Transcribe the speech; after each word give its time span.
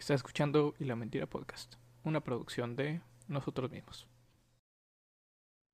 Está 0.00 0.14
escuchando 0.14 0.74
Y 0.78 0.84
la 0.84 0.96
Mentira 0.96 1.26
Podcast, 1.26 1.74
una 2.04 2.24
producción 2.24 2.74
de 2.74 3.02
nosotros 3.28 3.70
mismos. 3.70 4.08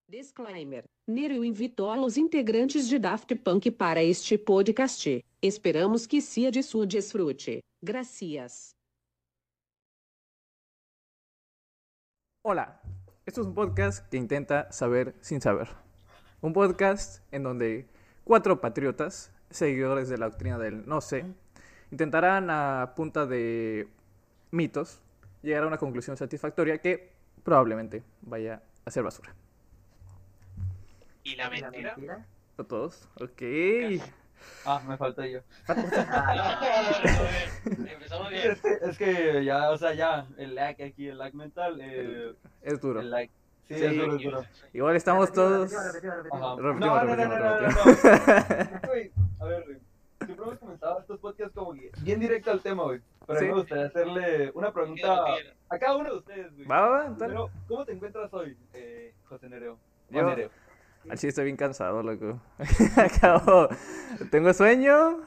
Disclaimer. 0.08 0.84
Nereu 1.06 1.44
invitou 1.44 2.04
os 2.04 2.16
integrantes 2.16 2.90
de 2.90 2.98
Daft 2.98 3.36
Punk 3.44 3.70
para 3.76 4.02
este 4.02 4.36
podcast. 4.36 5.06
Esperamos 5.40 6.08
que 6.08 6.20
sea 6.20 6.50
de 6.50 6.64
su 6.64 6.84
desfrute. 6.84 7.60
Gracias. 7.80 8.72
Hola, 12.42 12.82
esto 13.26 13.42
es 13.42 13.46
un 13.46 13.54
podcast 13.54 14.08
que 14.08 14.16
intenta 14.16 14.72
saber 14.72 15.14
sin 15.20 15.40
saber. 15.40 15.68
Un 16.40 16.52
podcast 16.52 17.22
en 17.30 17.44
donde 17.44 17.86
cuatro 18.24 18.60
patriotas, 18.60 19.30
seguidores 19.50 20.08
de 20.08 20.18
la 20.18 20.28
doctrina 20.28 20.58
del 20.58 20.84
no 20.84 21.00
sé, 21.00 21.24
intentarán 21.92 22.50
a 22.50 22.92
punta 22.96 23.24
de 23.24 23.88
mitos 24.56 25.00
llegar 25.42 25.62
a 25.62 25.66
una 25.66 25.78
conclusión 25.78 26.16
satisfactoria 26.16 26.78
que 26.78 27.12
probablemente 27.44 28.02
vaya 28.22 28.62
a 28.84 28.90
ser 28.90 29.02
basura. 29.04 29.34
¿Y 31.22 31.36
la 31.36 31.50
mentira? 31.50 32.26
¿A 32.58 32.64
todos? 32.64 33.08
Ok. 33.20 33.42
Ah, 34.64 34.82
me 34.86 34.96
falta 34.96 35.26
yo. 35.26 35.40
Empezamos 37.64 38.30
bien. 38.30 38.56
Es 38.82 38.98
que, 38.98 39.44
ya, 39.44 39.70
o 39.70 39.78
sea, 39.78 39.94
ya, 39.94 40.26
el 40.38 40.54
lag 40.54 40.80
aquí, 40.82 41.08
el 41.08 41.18
lag 41.18 41.34
mental, 41.34 41.78
eh, 41.80 42.34
Es 42.62 42.80
duro. 42.80 43.00
el 43.00 43.10
lag. 43.10 43.28
Sí, 43.68 43.74
Sí. 43.74 43.84
es 43.84 43.96
duro, 43.96 44.16
es 44.16 44.22
duro. 44.22 44.42
Igual 44.72 44.96
estamos 44.96 45.32
todos... 45.32 45.72
Repetimos, 45.72 46.40
No, 46.40 46.56
no, 46.56 46.74
no, 46.74 47.00
repetimos, 47.00 47.38
no, 47.38 47.44
no, 47.44 47.60
no, 47.60 47.60
no, 47.60 47.84
repetimos. 47.84 49.40
A 49.40 49.44
ver, 49.44 49.64
güey. 49.64 49.78
Siempre 50.24 50.44
hemos 50.46 50.58
comenzado 50.58 51.00
estos 51.00 51.18
podcasts 51.20 51.54
como 51.54 51.72
bien 51.72 52.20
directo 52.20 52.50
al 52.52 52.60
tema, 52.60 52.84
güey. 52.84 53.00
Pero 53.26 53.40
Sí. 53.40 53.46
me 53.46 53.52
gustaría 53.54 53.86
hacerle 53.86 54.50
una 54.54 54.72
pregunta 54.72 55.24
a 55.68 55.78
cada 55.78 55.96
uno 55.96 56.10
de 56.12 56.16
ustedes, 56.18 56.54
güey. 56.54 56.66
Va, 56.68 56.80
va, 56.80 56.88
va, 56.90 57.04
dale. 57.10 57.16
Pero, 57.34 57.50
¿cómo 57.66 57.84
te 57.84 57.92
encuentras 57.92 58.32
hoy, 58.32 58.56
eh, 58.72 59.14
José 59.28 59.48
Nereo? 59.48 59.78
Yo- 60.10 60.22
Nereo. 60.22 60.50
Al 61.08 61.18
chile 61.18 61.28
estoy 61.30 61.44
bien 61.44 61.56
cansado, 61.56 62.02
loco. 62.02 62.40
Acabo. 62.96 63.68
Tengo 64.30 64.52
sueño 64.52 65.20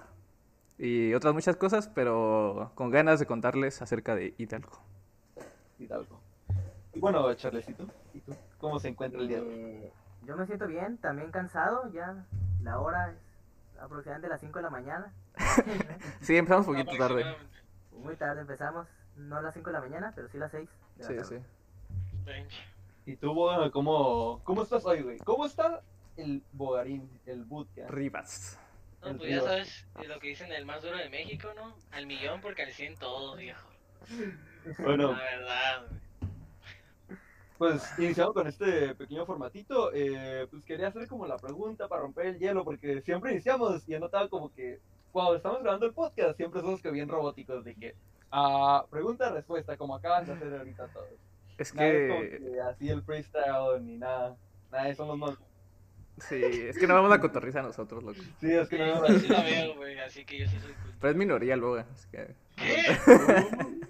y 0.77 1.13
otras 1.13 1.33
muchas 1.33 1.55
cosas, 1.55 1.87
pero 1.87 2.71
con 2.75 2.89
ganas 2.89 3.19
de 3.19 3.25
contarles 3.25 3.81
acerca 3.81 4.15
de 4.15 4.33
Hidalgo. 4.37 4.79
Hidalgo. 5.77 6.19
Y 6.93 6.99
bueno, 6.99 7.33
Charlecito, 7.33 7.85
¿y 8.13 8.19
tú? 8.21 8.33
¿Cómo 8.57 8.79
se 8.79 8.89
encuentra 8.89 9.21
el 9.21 9.27
día 9.29 9.41
de 9.41 9.47
hoy? 9.47 9.53
Eh, 9.53 9.93
yo 10.25 10.35
me 10.35 10.45
siento 10.45 10.67
bien, 10.67 10.97
también 10.97 11.31
cansado, 11.31 11.89
ya 11.93 12.25
la 12.61 12.79
hora 12.79 13.11
es 13.11 13.79
aproximadamente 13.79 14.27
las 14.29 14.41
5 14.41 14.59
de 14.59 14.63
la 14.63 14.69
mañana. 14.69 15.13
Sí, 16.21 16.35
empezamos 16.35 16.67
un 16.67 16.75
poquito 16.75 16.97
tarde. 16.97 17.23
Muy 18.03 18.15
tarde 18.15 18.41
empezamos, 18.41 18.87
no 19.15 19.37
a 19.37 19.41
las 19.41 19.53
5 19.53 19.69
de 19.69 19.73
la 19.73 19.81
mañana, 19.81 20.11
pero 20.15 20.27
sí 20.29 20.37
a 20.37 20.41
las 20.41 20.51
6 20.51 20.69
de 20.97 21.03
la 21.03 21.09
Sí, 21.09 21.15
tarde. 21.15 21.43
sí. 22.25 22.59
¿Y 23.05 23.15
tú, 23.15 23.33
Boga, 23.33 23.71
cómo, 23.71 24.41
cómo 24.43 24.63
estás 24.63 24.85
hoy, 24.85 25.01
güey? 25.01 25.17
¿Cómo 25.19 25.45
está 25.45 25.81
el 26.17 26.43
Bogarín, 26.53 27.09
el 27.25 27.43
bootcamp? 27.45 27.89
Rivas. 27.89 28.59
No, 29.01 29.09
El 29.09 29.17
pues 29.17 29.29
ya 29.31 29.41
sabes 29.41 29.87
lo 30.07 30.19
que 30.19 30.27
dicen 30.27 30.51
el 30.51 30.65
más 30.65 30.83
duro 30.83 30.97
de 30.97 31.09
México, 31.09 31.49
¿no? 31.55 31.73
Al 31.91 32.05
millón 32.05 32.41
porque 32.41 32.63
al 32.63 32.71
100 32.73 32.97
todo, 32.97 33.35
viejo. 33.35 33.67
Bueno, 34.79 35.13
La 35.13 35.19
verdad, 35.19 35.85
güey. 35.87 35.99
pues 37.57 37.97
iniciamos 37.99 38.33
con 38.33 38.47
este 38.47 38.93
pequeño 38.95 39.25
formatito. 39.25 39.91
eh, 39.93 40.47
pues 40.51 40.63
quería 40.65 40.89
hacer 40.89 41.07
como 41.07 41.25
la 41.27 41.37
pregunta 41.37 41.87
para 41.87 42.01
romper 42.01 42.27
el 42.27 42.39
hielo, 42.39 42.63
porque 42.63 43.01
siempre 43.01 43.31
iniciamos 43.31 43.87
y 43.87 43.95
he 43.95 43.99
notado 43.99 44.29
como 44.29 44.51
que 44.53 44.79
cuando 45.11 45.35
estamos 45.35 45.61
grabando 45.61 45.85
el 45.85 45.93
podcast, 45.93 46.37
siempre 46.37 46.61
somos 46.61 46.81
que 46.81 46.91
bien 46.91 47.09
robóticos, 47.09 47.63
de 47.63 47.75
que 47.75 47.95
ah, 48.31 48.85
pregunta-respuesta, 48.89 49.77
como 49.77 49.95
acaban 49.95 50.25
de 50.25 50.33
hacer 50.33 50.53
ahorita 50.57 50.87
todos. 50.87 51.07
Es 51.57 51.73
Nada 51.75 51.89
es 51.89 52.09
como 52.09 52.21
que. 52.21 52.39
que 52.51 52.61
así 52.61 52.89
el 52.89 53.01
freestyle 53.03 53.85
ni 53.85 53.97
nada. 53.97 54.37
Nada, 54.71 54.83
de 54.85 54.91
eso 54.91 55.05
somos 55.05 55.17
más. 55.29 55.37
Sí, 56.27 56.35
es 56.43 56.77
que 56.77 56.85
no 56.87 56.93
vamos 56.95 57.11
a 57.13 57.19
cotorrizar 57.21 57.63
nosotros, 57.63 58.03
loco. 58.03 58.19
Sí, 58.39 58.51
es 58.53 58.67
que 58.69 58.77
no. 58.77 59.03
así 59.03 59.27
la 59.27 59.41
veo, 59.41 59.75
güey. 59.75 59.97
Así 59.99 60.25
que 60.25 60.39
yo 60.39 60.47
sí 60.47 60.57
soy 60.59 60.73
culto. 60.73 60.97
Pero 60.99 61.11
es 61.11 61.17
minoría 61.17 61.55
luego. 61.55 61.77
así 61.93 62.07
que- 62.11 62.35
¿Qué? 62.57 62.97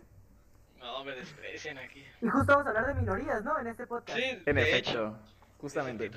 No, 0.79 1.03
me 1.03 1.11
desprecian 1.15 1.77
aquí. 1.77 2.03
Y 2.21 2.27
justo 2.27 2.51
vamos 2.53 2.65
a 2.65 2.69
hablar 2.69 2.87
de 2.87 3.01
minorías, 3.01 3.43
¿no? 3.43 3.57
En 3.59 3.67
este 3.67 3.87
podcast. 3.87 4.17
Sí, 4.19 4.23
En 4.45 4.55
de 4.55 4.61
efecto, 4.61 4.89
hecho. 4.91 5.17
justamente. 5.59 6.11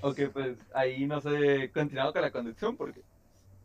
Ok, 0.00 0.20
pues 0.32 0.58
ahí 0.74 1.06
no 1.06 1.20
sé, 1.20 1.70
continuamos 1.72 2.12
con 2.12 2.22
la 2.22 2.30
conducción 2.30 2.76
porque 2.76 3.00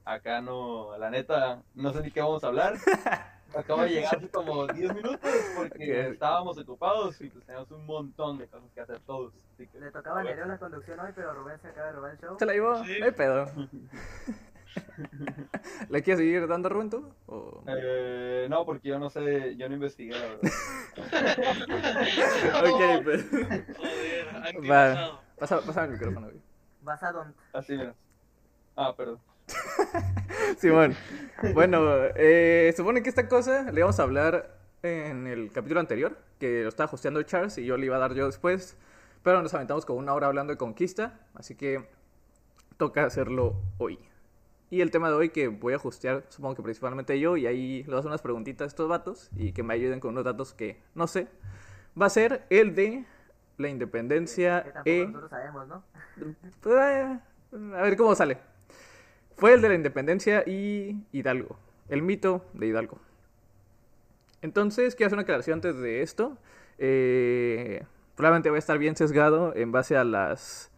acá 0.06 0.42
no, 0.42 0.98
la 0.98 1.10
neta, 1.10 1.62
no 1.76 1.94
sé 1.94 2.02
ni 2.02 2.12
qué 2.12 2.22
vamos 2.22 2.44
a 2.44 2.48
hablar. 2.48 2.76
Acabo 3.56 3.84
de 3.84 3.90
llegar 3.90 4.16
hace 4.16 4.30
como 4.30 4.66
10 4.66 4.96
minutos 4.96 5.20
porque 5.56 6.10
estábamos 6.10 6.58
ocupados 6.58 7.22
y 7.22 7.30
pues 7.30 7.46
teníamos 7.46 7.70
un 7.70 7.86
montón 7.86 8.40
de 8.40 8.48
cosas 8.48 8.72
que 8.74 8.82
hacer 8.82 9.00
todos. 9.02 9.32
Así 9.54 9.68
que, 9.68 9.80
Le 9.80 9.92
tocaba 9.92 10.22
a 10.22 10.24
Nereo 10.24 10.46
la 10.48 10.58
conducción 10.58 11.00
hoy, 11.00 11.12
pero 11.14 11.36
Rubén 11.36 11.60
se 11.60 11.68
acaba 11.68 11.88
de 11.88 11.94
robar 11.94 12.12
el 12.14 12.18
show. 12.18 12.36
¿Se 12.40 12.46
la 12.48 12.54
llevó? 12.54 12.84
Sí. 12.84 12.96
No 13.00 13.06
hay 13.06 13.12
pedo. 13.12 13.46
¿Le 15.90 16.02
quieres 16.02 16.20
seguir 16.20 16.48
dando 16.48 16.70
Rubén 16.70 16.90
tú? 16.90 17.14
¿O... 17.28 17.64
eh, 17.68 18.48
no, 18.50 18.66
porque 18.66 18.90
yo 18.90 19.00
no 19.00 19.10
sé, 19.10 19.56
yo 19.56 19.70
no 19.70 19.76
investigué 19.76 20.14
la 20.18 20.28
verdad. 20.28 20.52
Ok, 22.72 23.04
pues. 23.04 23.30
Joder, 23.30 24.72
Va. 24.72 25.20
Pasa, 25.38 25.62
pasa 25.62 25.86
el 25.86 25.92
micrófono, 25.92 26.28
güey. 26.28 26.42
Vas 26.82 27.04
a 27.04 27.12
don. 27.12 27.36
Así 27.54 27.76
mira. 27.76 27.94
Ah, 28.76 28.94
perdón. 28.96 29.20
Simón. 30.58 30.96
Bueno, 31.54 31.80
eh, 32.16 32.74
supone 32.76 33.04
que 33.04 33.10
esta 33.10 33.28
cosa 33.28 33.72
le 33.72 33.82
vamos 33.82 34.00
a 34.00 34.04
hablar 34.04 34.58
en 34.82 35.28
el 35.28 35.52
capítulo 35.52 35.80
anterior, 35.80 36.18
que 36.40 36.64
lo 36.64 36.70
estaba 36.70 36.92
hosteando 36.92 37.22
Charles 37.24 37.58
y 37.58 37.66
yo 37.66 37.78
le 37.78 37.86
iba 37.86 37.96
a 37.96 38.00
dar 38.00 38.14
yo 38.14 38.26
después, 38.26 38.78
pero 39.24 39.42
nos 39.42 39.54
aventamos 39.54 39.86
con 39.86 39.98
una 39.98 40.14
hora 40.14 40.28
hablando 40.28 40.52
de 40.54 40.58
conquista, 40.58 41.20
así 41.36 41.56
que 41.56 41.88
toca 42.78 43.06
hacerlo 43.06 43.56
hoy. 43.78 44.00
Y 44.70 44.82
el 44.82 44.92
tema 44.92 45.10
de 45.10 45.16
hoy 45.16 45.30
que 45.30 45.48
voy 45.50 45.74
a 45.74 45.78
hostear, 45.78 46.24
supongo 46.30 46.56
que 46.56 46.64
principalmente 46.64 47.20
yo, 47.20 47.38
y 47.38 47.46
ahí 47.46 47.86
a 47.90 47.96
hacer 47.96 48.08
unas 48.08 48.22
preguntitas 48.22 48.66
a 48.66 48.68
estos 48.68 48.90
vatos 48.90 49.30
y 49.36 49.52
que 49.54 49.64
me 49.64 49.74
ayuden 49.74 50.00
con 50.00 50.12
unos 50.12 50.24
datos 50.24 50.54
que 50.54 50.82
no 50.96 51.08
sé, 51.08 51.28
va 52.00 52.08
a 52.08 52.10
ser 52.10 52.46
el 52.50 52.74
de 52.74 53.06
la 53.58 53.70
independencia 53.70 54.64
Que 54.64 54.72
tampoco 54.72 54.90
e... 54.90 55.06
nosotros 55.06 55.30
sabemos, 55.30 55.68
¿no? 55.68 55.84
Pues, 56.62 56.76
eh, 56.76 57.20
a 57.76 57.82
ver 57.82 57.98
cómo 57.98 58.16
sale. 58.16 58.53
Fue 59.44 59.54
el 59.54 59.62
de 59.62 59.68
la 59.68 59.76
independencia 59.76 60.46
y 60.48 61.04
Hidalgo. 61.12 61.58
El 61.90 62.02
mito 62.02 62.46
de 62.54 62.68
Hidalgo. 62.68 62.98
Entonces, 64.42 64.96
quiero 64.96 65.08
hacer 65.08 65.18
una 65.18 65.24
aclaración 65.24 65.56
antes 65.56 65.78
de 65.80 66.02
esto. 66.02 66.38
Eh, 66.78 67.84
probablemente 68.16 68.48
voy 68.48 68.56
a 68.56 68.60
estar 68.60 68.78
bien 68.78 68.96
sesgado 68.96 69.54
en 69.54 69.74
base 69.74 69.98
a 69.98 70.06
las 70.06 70.72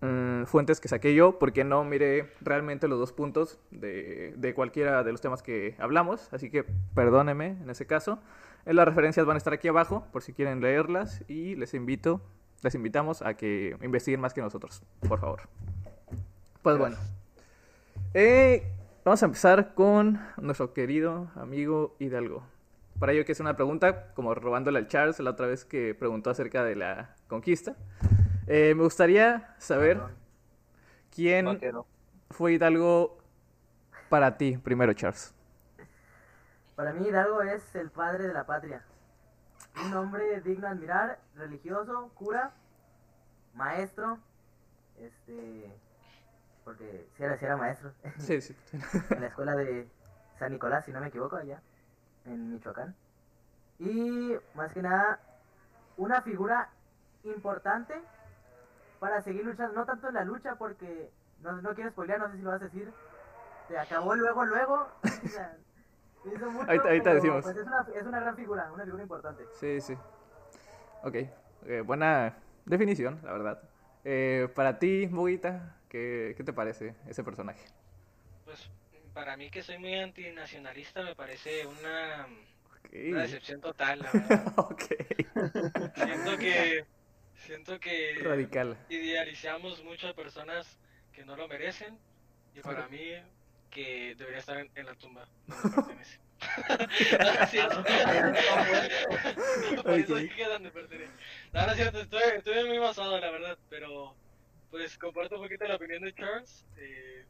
mm, 0.00 0.42
fuentes 0.46 0.80
que 0.80 0.88
saqué 0.88 1.14
yo, 1.14 1.38
porque 1.38 1.62
no 1.62 1.84
miré 1.84 2.32
realmente 2.40 2.88
los 2.88 2.98
dos 2.98 3.12
puntos 3.12 3.60
de, 3.70 4.34
de 4.36 4.54
cualquiera 4.54 5.04
de 5.04 5.12
los 5.12 5.20
temas 5.20 5.40
que 5.44 5.76
hablamos. 5.78 6.32
Así 6.32 6.50
que 6.50 6.64
perdónenme 6.96 7.58
en 7.62 7.70
ese 7.70 7.86
caso. 7.86 8.18
Eh, 8.66 8.74
Las 8.74 8.86
referencias 8.86 9.24
van 9.24 9.36
a 9.36 9.38
estar 9.38 9.52
aquí 9.52 9.68
abajo 9.68 10.04
por 10.10 10.24
si 10.24 10.32
quieren 10.32 10.60
leerlas 10.60 11.22
y 11.28 11.54
les 11.54 11.74
invito, 11.74 12.20
les 12.62 12.74
invitamos 12.74 13.22
a 13.22 13.34
que 13.34 13.76
investiguen 13.82 14.18
más 14.18 14.34
que 14.34 14.40
nosotros, 14.40 14.82
por 15.08 15.20
favor. 15.20 15.42
Pues 16.62 16.76
bueno, 16.76 16.96
eh, 18.14 18.72
vamos 19.04 19.22
a 19.22 19.26
empezar 19.26 19.74
con 19.74 20.20
nuestro 20.36 20.72
querido 20.72 21.30
amigo 21.36 21.96
Hidalgo. 21.98 22.42
Para 22.98 23.12
ello 23.12 23.24
que 23.24 23.32
es 23.32 23.40
una 23.40 23.56
pregunta, 23.56 24.12
como 24.14 24.34
robándole 24.34 24.78
al 24.78 24.88
Charles 24.88 25.18
la 25.20 25.30
otra 25.30 25.46
vez 25.46 25.64
que 25.64 25.94
preguntó 25.94 26.30
acerca 26.30 26.64
de 26.64 26.76
la 26.76 27.14
conquista. 27.28 27.76
Eh, 28.46 28.74
me 28.76 28.82
gustaría 28.82 29.54
saber 29.58 29.96
Perdón. 29.98 30.16
quién 31.14 31.44
Vaquero. 31.46 31.86
fue 32.30 32.52
Hidalgo 32.54 33.18
para 34.08 34.36
ti, 34.36 34.58
primero 34.58 34.92
Charles. 34.92 35.34
Para 36.76 36.92
mí 36.92 37.06
Hidalgo 37.08 37.42
es 37.42 37.74
el 37.74 37.90
padre 37.90 38.26
de 38.26 38.34
la 38.34 38.44
patria. 38.44 38.84
Un 39.86 39.94
hombre 39.94 40.40
digno 40.40 40.66
de 40.66 40.72
admirar, 40.72 41.18
religioso, 41.36 42.10
cura, 42.14 42.52
maestro, 43.54 44.18
este, 44.98 45.72
porque 46.64 47.08
si 47.16 47.22
era, 47.22 47.36
sí 47.38 47.44
era 47.44 47.56
maestro, 47.56 47.92
Sí, 48.18 48.40
sí. 48.40 48.56
en 49.10 49.20
la 49.20 49.26
escuela 49.28 49.54
de 49.54 49.88
San 50.38 50.52
Nicolás, 50.52 50.84
si 50.84 50.92
no 50.92 51.00
me 51.00 51.08
equivoco, 51.08 51.36
allá, 51.36 51.60
en 52.24 52.52
Michoacán. 52.52 52.94
Y 53.78 54.34
más 54.54 54.72
que 54.72 54.82
nada, 54.82 55.20
una 55.96 56.22
figura 56.22 56.68
importante 57.22 57.94
para 58.98 59.22
seguir 59.22 59.44
luchando, 59.44 59.74
no 59.74 59.86
tanto 59.86 60.08
en 60.08 60.14
la 60.14 60.24
lucha, 60.24 60.56
porque 60.56 61.10
no, 61.40 61.52
no 61.62 61.74
quiero 61.74 61.90
spoilear, 61.90 62.18
no 62.20 62.30
sé 62.30 62.36
si 62.36 62.42
lo 62.42 62.50
vas 62.50 62.60
a 62.60 62.64
decir, 62.66 62.92
se 63.68 63.78
acabó 63.78 64.14
luego, 64.14 64.44
luego. 64.44 64.86
hizo 66.24 66.50
mucho, 66.50 66.66
Ahorita- 66.70 66.88
ahorita 66.88 67.14
decimos. 67.14 67.42
pues, 67.44 67.56
es, 67.56 67.66
una, 67.66 67.86
es 67.94 68.06
una 68.06 68.20
gran 68.20 68.36
figura, 68.36 68.70
una 68.72 68.84
figura 68.84 69.02
importante. 69.02 69.46
Sí, 69.58 69.80
sí. 69.80 69.96
Ok, 71.02 71.14
eh, 71.14 71.80
buena 71.84 72.36
definición, 72.66 73.18
la 73.22 73.32
verdad. 73.32 73.62
Eh, 74.04 74.48
para 74.54 74.78
ti, 74.78 75.08
Muguita, 75.10 75.76
¿qué, 75.90 76.34
¿qué 76.36 76.44
te 76.44 76.52
parece 76.54 76.94
ese 77.08 77.22
personaje? 77.24 77.60
Pues 78.44 78.70
para 79.12 79.36
mí 79.36 79.50
que 79.50 79.62
soy 79.62 79.78
muy 79.78 79.94
antinacionalista 79.94 81.02
me 81.02 81.14
parece 81.14 81.66
una 81.66 82.26
decepción 82.92 83.60
total, 83.60 84.00
la 84.00 84.10
verdad. 84.12 84.54
Ok. 84.56 84.84
Siento 85.94 86.38
que. 86.38 86.84
Siento 87.34 87.80
que. 87.80 88.18
Radical. 88.22 88.76
Idealizamos 88.88 89.82
mucho 89.84 90.08
a 90.08 90.14
personas 90.14 90.78
que 91.12 91.24
no 91.24 91.36
lo 91.36 91.48
merecen. 91.48 91.98
Y 92.54 92.60
para 92.60 92.88
mí, 92.88 93.12
que 93.70 94.14
debería 94.16 94.40
estar 94.40 94.58
en, 94.58 94.70
en 94.74 94.86
la 94.86 94.94
tumba 94.94 95.28
donde 95.46 95.68
pertenece. 95.76 96.18
no, 99.84 99.94
eso 99.94 100.14
Ok. 100.14 100.18
dije 100.18 100.44
donde 100.46 100.70
pertenece. 100.70 101.12
No, 101.52 101.66
no 101.66 101.72
es 101.72 101.76
cierto, 101.76 102.00
estoy, 102.00 102.22
estoy 102.36 102.68
muy 102.68 102.78
basado, 102.78 103.18
la 103.20 103.30
verdad. 103.30 103.58
Pero, 103.68 104.16
pues, 104.70 104.96
comparto 104.98 105.36
un 105.36 105.42
poquito 105.42 105.64
la 105.66 105.76
opinión 105.76 106.02
de 106.02 106.12
Charles. 106.14 106.66
Eh, 106.76 107.24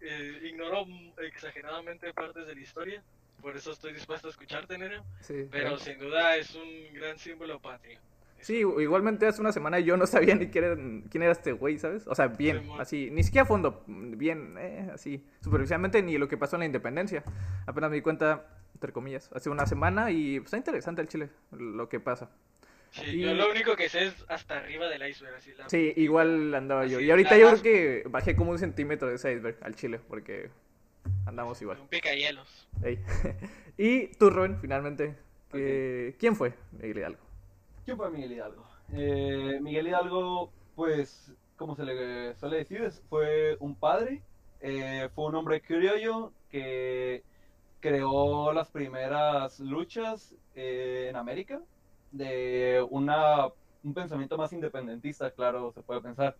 eh, 0.00 0.40
ignoro 0.44 0.86
exageradamente 1.18 2.12
partes 2.14 2.46
de 2.46 2.54
la 2.54 2.60
historia. 2.60 3.02
Por 3.40 3.56
eso 3.56 3.72
estoy 3.72 3.92
dispuesto 3.92 4.28
a 4.28 4.30
escucharte, 4.30 4.76
Nero. 4.78 5.04
Sí. 5.20 5.46
Pero 5.50 5.76
claro. 5.76 5.78
sin 5.78 5.98
duda 5.98 6.36
es 6.36 6.54
un 6.54 6.94
gran 6.94 7.18
símbolo 7.18 7.60
patrio. 7.60 7.98
Sí, 8.40 8.58
igualmente 8.58 9.26
hace 9.26 9.40
una 9.40 9.52
semana 9.52 9.80
yo 9.80 9.96
no 9.96 10.06
sabía 10.06 10.34
ni 10.34 10.48
quién 10.48 10.64
era, 10.64 10.76
quién 11.10 11.22
era 11.22 11.32
este 11.32 11.52
güey, 11.52 11.78
¿sabes? 11.78 12.06
O 12.06 12.14
sea, 12.14 12.28
bien, 12.28 12.70
así, 12.78 13.10
ni 13.10 13.22
siquiera 13.22 13.44
a 13.44 13.46
fondo, 13.46 13.84
bien, 13.86 14.56
eh, 14.58 14.90
así, 14.94 15.22
superficialmente 15.42 16.02
ni 16.02 16.16
lo 16.16 16.26
que 16.26 16.38
pasó 16.38 16.56
en 16.56 16.60
la 16.60 16.66
independencia. 16.66 17.22
Apenas 17.66 17.90
me 17.90 17.96
di 17.96 18.02
cuenta, 18.02 18.46
entre 18.74 18.92
comillas, 18.92 19.30
hace 19.34 19.50
una 19.50 19.66
semana 19.66 20.10
y 20.10 20.40
pues, 20.40 20.46
está 20.46 20.56
interesante 20.56 21.02
el 21.02 21.08
Chile, 21.08 21.30
lo 21.52 21.88
que 21.88 22.00
pasa. 22.00 22.30
Sí, 22.90 23.02
Y- 23.06 23.20
yo 23.20 23.34
lo 23.34 23.50
único 23.50 23.76
que 23.76 23.88
sé 23.88 24.06
es 24.06 24.24
hasta 24.28 24.58
arriba 24.58 24.88
del 24.88 25.08
iceberg, 25.08 25.36
así 25.36 25.52
la 25.56 25.68
Sí, 25.68 25.92
igual 25.96 26.52
andaba 26.54 26.86
yo. 26.86 26.98
Y 27.00 27.10
ahorita 27.10 27.36
yo 27.38 27.48
creo 27.50 27.62
que 27.62 28.02
bajé 28.08 28.34
como 28.34 28.50
un 28.50 28.58
centímetro 28.58 29.08
de 29.08 29.14
ese 29.14 29.32
iceberg 29.32 29.58
al 29.62 29.74
Chile, 29.76 30.00
porque 30.08 30.50
andamos 31.26 31.60
igual. 31.62 31.78
un 31.80 31.88
picahielos. 31.88 32.68
Ey. 32.82 32.98
y 33.78 34.08
tú, 34.16 34.30
Rubén, 34.30 34.58
finalmente, 34.60 35.16
¿qué- 35.52 36.16
¿quién 36.18 36.34
fue 36.34 36.52
Miguel 36.72 36.98
Hidalgo? 36.98 37.20
¿Quién 37.84 37.96
fue 37.96 38.10
Miguel 38.10 38.32
Hidalgo? 38.32 38.66
Eh, 38.92 39.58
Miguel 39.62 39.86
Hidalgo, 39.88 40.52
pues, 40.74 41.32
como 41.56 41.76
se 41.76 41.84
le 41.84 42.34
suele 42.36 42.56
decir, 42.56 42.90
fue 43.08 43.56
un 43.60 43.76
padre, 43.76 44.20
eh, 44.60 45.08
fue 45.14 45.26
un 45.26 45.36
hombre 45.36 45.60
criollo 45.60 46.32
que 46.50 47.22
creó 47.78 48.52
las 48.52 48.68
primeras 48.70 49.60
luchas 49.60 50.34
eh, 50.54 51.06
en 51.08 51.16
América 51.16 51.60
de 52.10 52.86
una, 52.90 53.46
un 53.82 53.94
pensamiento 53.94 54.36
más 54.36 54.52
independentista, 54.52 55.30
claro, 55.30 55.72
se 55.72 55.82
puede 55.82 56.00
pensar. 56.00 56.36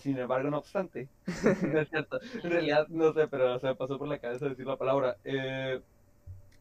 Sin 0.00 0.16
embargo, 0.16 0.48
no 0.50 0.58
obstante, 0.58 1.08
es 1.26 1.90
cierto, 1.90 2.18
en 2.42 2.50
realidad 2.50 2.88
no 2.88 3.12
sé, 3.12 3.28
pero 3.28 3.58
se 3.58 3.66
me 3.66 3.74
pasó 3.74 3.98
por 3.98 4.08
la 4.08 4.18
cabeza 4.18 4.48
decir 4.48 4.66
la 4.66 4.78
palabra. 4.78 5.18
Eh, 5.24 5.82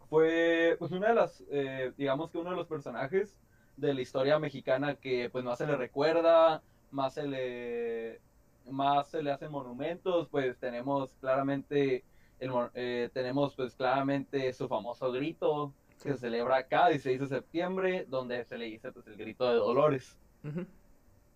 fue 0.10 0.76
pues 0.78 0.92
una 0.92 1.08
de 1.08 1.16
las, 1.16 1.42
eh, 1.50 1.94
digamos 1.98 2.32
que 2.32 2.38
uno 2.38 2.50
de 2.50 2.58
los 2.58 2.68
personajes 2.68 3.38
de 3.78 3.94
la 3.94 4.02
historia 4.02 4.40
mexicana 4.40 4.96
que 4.96 5.30
pues 5.30 5.46
más 5.46 5.58
se 5.58 5.66
le 5.66 5.78
recuerda, 5.78 6.62
más 6.92 7.14
se 7.14 7.26
le, 7.26 8.22
más 8.70 9.08
se 9.10 9.24
le 9.24 9.32
hacen 9.32 9.52
monumentos, 9.52 10.28
pues 10.30 10.58
tenemos 10.60 11.16
claramente, 11.22 12.04
el, 12.40 12.52
eh, 12.74 13.10
tenemos 13.14 13.56
pues 13.56 13.74
claramente 13.74 14.52
su 14.52 14.68
famoso 14.68 15.12
grito 15.14 15.74
se 16.10 16.18
celebra 16.18 16.68
cada 16.68 16.90
16 16.90 17.22
de 17.22 17.28
septiembre, 17.28 18.06
donde 18.08 18.44
se 18.46 18.58
le 18.58 18.66
dice 18.66 18.92
pues 18.92 19.08
el 19.08 19.18
grito 19.18 19.48
de 19.50 19.56
Dolores. 19.56 20.18
Ujú. 20.44 20.66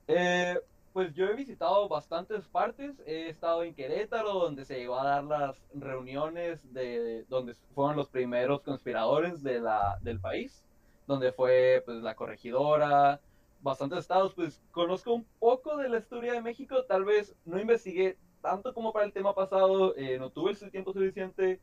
Eh, 0.07 0.59
pues 0.93 1.13
yo 1.13 1.25
he 1.25 1.35
visitado 1.35 1.87
bastantes 1.87 2.47
partes, 2.47 2.99
he 3.05 3.29
estado 3.29 3.63
en 3.63 3.75
Querétaro, 3.75 4.33
donde 4.33 4.65
se 4.65 4.79
llegó 4.79 4.99
a 4.99 5.05
dar 5.05 5.23
las 5.23 5.61
reuniones 5.75 6.73
de 6.73 7.23
donde 7.29 7.53
fueron 7.75 7.95
los 7.95 8.09
primeros 8.09 8.61
conspiradores 8.61 9.43
de 9.43 9.59
la, 9.59 9.99
del 10.01 10.19
país, 10.19 10.63
donde 11.05 11.31
fue 11.31 11.83
pues 11.85 12.01
la 12.01 12.15
corregidora, 12.15 13.21
bastantes 13.61 13.99
estados, 13.99 14.33
pues 14.33 14.61
conozco 14.71 15.13
un 15.13 15.25
poco 15.39 15.77
de 15.77 15.89
la 15.89 15.99
historia 15.99 16.33
de 16.33 16.41
México, 16.41 16.83
tal 16.85 17.05
vez 17.05 17.35
no 17.45 17.59
investigué 17.59 18.17
tanto 18.41 18.73
como 18.73 18.93
para 18.93 19.05
el 19.05 19.13
tema 19.13 19.35
pasado, 19.35 19.95
eh, 19.97 20.17
no 20.17 20.29
tuve 20.29 20.51
el 20.51 20.71
tiempo 20.71 20.93
suficiente, 20.93 21.59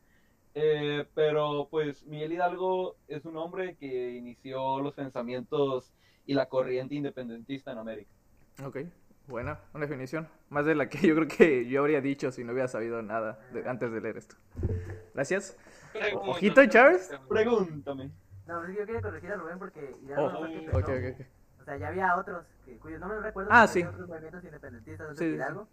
eh, 0.55 1.05
pero 1.13 1.67
pues 1.69 2.05
Miguel 2.05 2.33
Hidalgo 2.33 2.95
es 3.07 3.25
un 3.25 3.37
hombre 3.37 3.75
que 3.75 4.11
inició 4.13 4.79
los 4.79 4.93
pensamientos 4.93 5.93
y 6.25 6.33
la 6.33 6.47
corriente 6.47 6.95
independentista 6.95 7.71
en 7.71 7.77
América. 7.77 8.09
Ok, 8.65 8.77
buena, 9.27 9.59
una 9.73 9.85
definición. 9.85 10.27
Más 10.49 10.65
de 10.65 10.73
la 10.75 10.89
que 10.89 10.97
yo 11.07 11.15
creo 11.15 11.27
que 11.27 11.67
yo 11.67 11.81
habría 11.81 12.01
dicho 12.01 12.31
si 12.31 12.43
no 12.43 12.53
hubiera 12.53 12.67
sabido 12.67 13.01
nada 13.01 13.39
de- 13.53 13.67
antes 13.69 13.91
de 13.91 14.01
leer 14.01 14.17
esto. 14.17 14.35
Gracias. 15.13 15.57
Pregunta. 15.93 16.29
Ojito, 16.31 16.65
Charles. 16.67 17.11
Pregúntame. 17.29 18.11
No, 18.47 18.63
es 18.63 18.69
que 18.71 18.75
yo 18.79 18.85
quería 18.85 19.01
corregir 19.01 19.31
a 19.31 19.35
Rubén 19.35 19.59
porque 19.59 19.95
Hidalgo 20.03 20.25
Oh, 20.25 20.31
no 20.31 20.39
fue 20.39 20.47
el 20.53 20.53
que 20.53 20.69
ok, 20.69 20.73
empezó. 20.89 20.91
ok, 20.91 21.15
ok. 21.19 21.27
O 21.61 21.63
sea, 21.65 21.77
ya 21.77 21.87
había 21.87 22.15
otros 22.15 22.45
que, 22.63 22.77
cuyos 22.77 22.99
nombres 22.99 23.19
no 23.21 23.25
recuerdo. 23.27 23.49
Ah, 23.51 23.65
sí. 23.67 23.81
otros 23.83 24.07
movimientos 24.07 24.43
independentistas 24.43 25.17
Sí, 25.17 25.25
de 25.25 25.31
sí. 25.31 25.35
Hidalgo. 25.35 25.67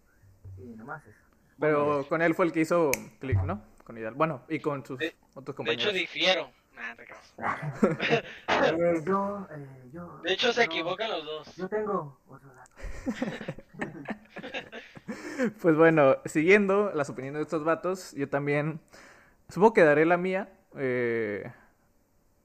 Y 0.57 0.75
nomás 0.75 1.05
eso. 1.05 1.17
Pero 1.59 2.05
con 2.09 2.21
él 2.21 2.33
fue 2.33 2.45
el 2.45 2.51
que 2.51 2.61
hizo 2.61 2.89
clic, 3.19 3.41
¿no? 3.43 3.61
Con 3.83 3.97
Hidalgo. 3.97 4.17
Bueno, 4.17 4.43
y 4.49 4.59
con 4.59 4.85
sus 4.85 4.97
De- 4.99 5.15
otros 5.33 5.45
De 5.45 5.51
hecho, 5.51 5.55
compañeros. 5.55 5.93
difiero. 5.93 6.49
Nah, 6.75 6.95
creas. 6.95 7.33
Eh, 8.75 9.01
yo, 9.05 9.47
eh, 9.51 9.89
yo. 9.91 10.19
De 10.23 10.33
hecho, 10.33 10.53
se 10.53 10.61
no, 10.61 10.65
equivocan 10.65 11.09
los 11.11 11.25
dos. 11.25 11.55
Yo 11.55 11.67
tengo 11.67 12.17
otro 12.27 12.49
dato. 12.53 12.71
Pues 15.61 15.75
bueno, 15.75 16.17
siguiendo 16.25 16.91
las 16.93 17.09
opiniones 17.09 17.39
de 17.39 17.43
estos 17.43 17.63
vatos, 17.63 18.13
yo 18.13 18.29
también 18.29 18.79
supongo 19.49 19.73
que 19.73 19.83
daré 19.83 20.05
la 20.05 20.17
mía. 20.17 20.49
eh, 20.77 21.51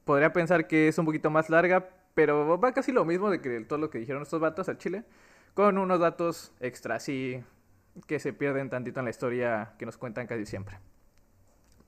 podría 0.04 0.32
pensar 0.32 0.66
que 0.66 0.88
es 0.88 0.98
un 0.98 1.04
poquito 1.04 1.30
más 1.30 1.50
larga, 1.50 1.88
pero 2.14 2.58
va 2.58 2.72
casi 2.72 2.92
lo 2.92 3.04
mismo 3.04 3.30
de 3.30 3.40
que 3.40 3.60
todo 3.60 3.78
lo 3.78 3.90
que 3.90 3.98
dijeron 3.98 4.22
estos 4.22 4.40
vatos 4.40 4.68
al 4.68 4.78
Chile, 4.78 5.04
con 5.54 5.78
unos 5.78 6.00
datos 6.00 6.52
extra, 6.60 6.96
así 6.96 7.42
que 8.06 8.18
se 8.18 8.32
pierden 8.32 8.70
tantito 8.70 9.00
en 9.00 9.04
la 9.04 9.10
historia 9.10 9.74
que 9.78 9.86
nos 9.86 9.96
cuentan 9.98 10.26
casi 10.26 10.46
siempre. 10.46 10.78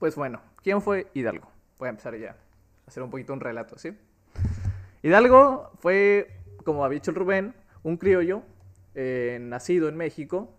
Pues 0.00 0.17
bueno, 0.17 0.41
¿quién 0.62 0.81
fue 0.81 1.08
Hidalgo? 1.12 1.47
Voy 1.79 1.88
a 1.88 1.91
empezar 1.91 2.17
ya 2.17 2.31
a 2.31 2.37
hacer 2.87 3.02
un 3.02 3.11
poquito 3.11 3.35
un 3.35 3.41
relato, 3.41 3.76
¿sí? 3.76 3.94
Hidalgo 5.02 5.73
fue, 5.79 6.38
como 6.64 6.87
ha 6.87 6.88
dicho 6.88 7.11
el 7.11 7.19
Rubén, 7.19 7.55
un 7.82 7.99
criollo 7.99 8.43
eh, 8.94 9.37
nacido 9.43 9.91
en 9.91 9.99
México 9.99 10.56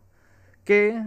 que 0.64 1.02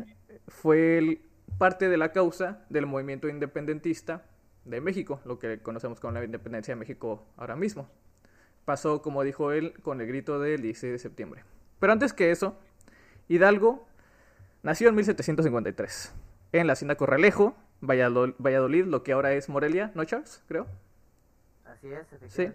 fue 0.48 1.20
parte 1.58 1.88
de 1.88 1.96
la 1.96 2.10
causa 2.10 2.66
del 2.70 2.86
movimiento 2.86 3.28
independentista 3.28 4.25
de 4.64 4.80
México, 4.80 5.20
lo 5.25 5.38
que 5.38 5.60
conocemos 5.60 6.00
como 6.00 6.14
la 6.14 6.25
independencia 6.25 6.75
de 6.75 6.80
México 6.80 7.25
ahora 7.37 7.54
mismo. 7.54 7.88
Pasó, 8.64 9.00
como 9.00 9.23
dijo 9.23 9.52
él, 9.52 9.75
con 9.80 10.00
el 10.00 10.09
grito 10.09 10.40
del 10.40 10.61
16 10.61 10.92
de 10.92 10.99
septiembre. 10.99 11.44
Pero 11.78 11.92
antes 11.92 12.12
que 12.12 12.32
eso, 12.32 12.59
Hidalgo 13.28 13.87
nació 14.64 14.88
en 14.88 14.97
1753 14.97 16.12
en 16.50 16.66
la 16.66 16.73
hacienda 16.73 16.97
Corralejo, 16.97 17.56
Valladol- 17.87 18.35
Valladolid, 18.38 18.87
lo 18.87 19.03
que 19.03 19.12
ahora 19.12 19.33
es 19.33 19.49
Morelia, 19.49 19.91
¿no, 19.95 20.05
Charles? 20.05 20.43
Creo. 20.49 20.67
Así 21.64 21.88
es, 21.93 22.33
Sí. 22.33 22.50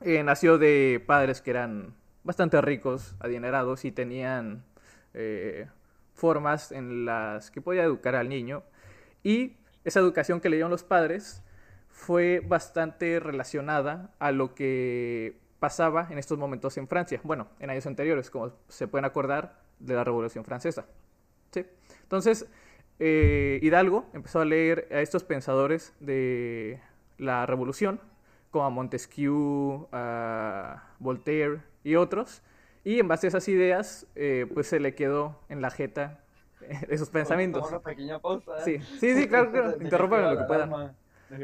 Eh, 0.00 0.22
nació 0.22 0.58
de 0.58 1.02
padres 1.06 1.40
que 1.40 1.50
eran 1.50 1.94
bastante 2.24 2.60
ricos, 2.60 3.14
adinerados 3.20 3.84
y 3.84 3.92
tenían 3.92 4.64
eh, 5.14 5.68
formas 6.14 6.72
en 6.72 7.04
las 7.04 7.50
que 7.50 7.60
podía 7.60 7.84
educar 7.84 8.14
al 8.14 8.28
niño. 8.28 8.62
Y 9.22 9.56
esa 9.84 10.00
educación 10.00 10.40
que 10.40 10.48
le 10.48 10.56
dieron 10.56 10.70
los 10.70 10.84
padres 10.84 11.42
fue 11.88 12.40
bastante 12.46 13.20
relacionada 13.20 14.10
a 14.18 14.32
lo 14.32 14.54
que 14.54 15.38
pasaba 15.60 16.08
en 16.10 16.18
estos 16.18 16.38
momentos 16.38 16.76
en 16.76 16.88
Francia. 16.88 17.20
Bueno, 17.22 17.48
en 17.60 17.70
años 17.70 17.86
anteriores, 17.86 18.30
como 18.30 18.52
se 18.68 18.88
pueden 18.88 19.04
acordar 19.04 19.60
de 19.78 19.94
la 19.94 20.04
Revolución 20.04 20.44
Francesa. 20.44 20.86
¿sí? 21.52 21.64
Entonces, 22.02 22.46
eh, 22.98 23.58
Hidalgo 23.62 24.06
empezó 24.12 24.40
a 24.40 24.44
leer 24.44 24.88
a 24.90 25.00
estos 25.00 25.24
pensadores 25.24 25.92
de 26.00 26.80
la 27.18 27.46
Revolución, 27.46 28.00
como 28.50 28.64
a 28.64 28.70
Montesquieu, 28.70 29.88
a 29.92 30.84
Voltaire 30.98 31.60
y 31.82 31.96
otros, 31.96 32.42
y 32.84 33.00
en 33.00 33.08
base 33.08 33.26
a 33.26 33.28
esas 33.28 33.48
ideas, 33.48 34.06
eh, 34.14 34.46
pues 34.52 34.66
se 34.68 34.78
le 34.80 34.94
quedó 34.94 35.40
en 35.48 35.60
la 35.60 35.70
jeta 35.70 36.20
eh, 36.60 36.86
esos 36.88 37.10
pensamientos. 37.10 37.62
Toma 37.62 37.76
una 37.78 37.84
pequeña 37.84 38.18
pausa. 38.20 38.60
Sí, 38.64 38.78
sí, 39.00 39.14
sí, 39.14 39.28
claro, 39.28 39.50
claro, 39.50 39.68
activar 39.80 40.32
lo 40.34 40.38
que 40.38 40.44
puedan. 40.44 40.72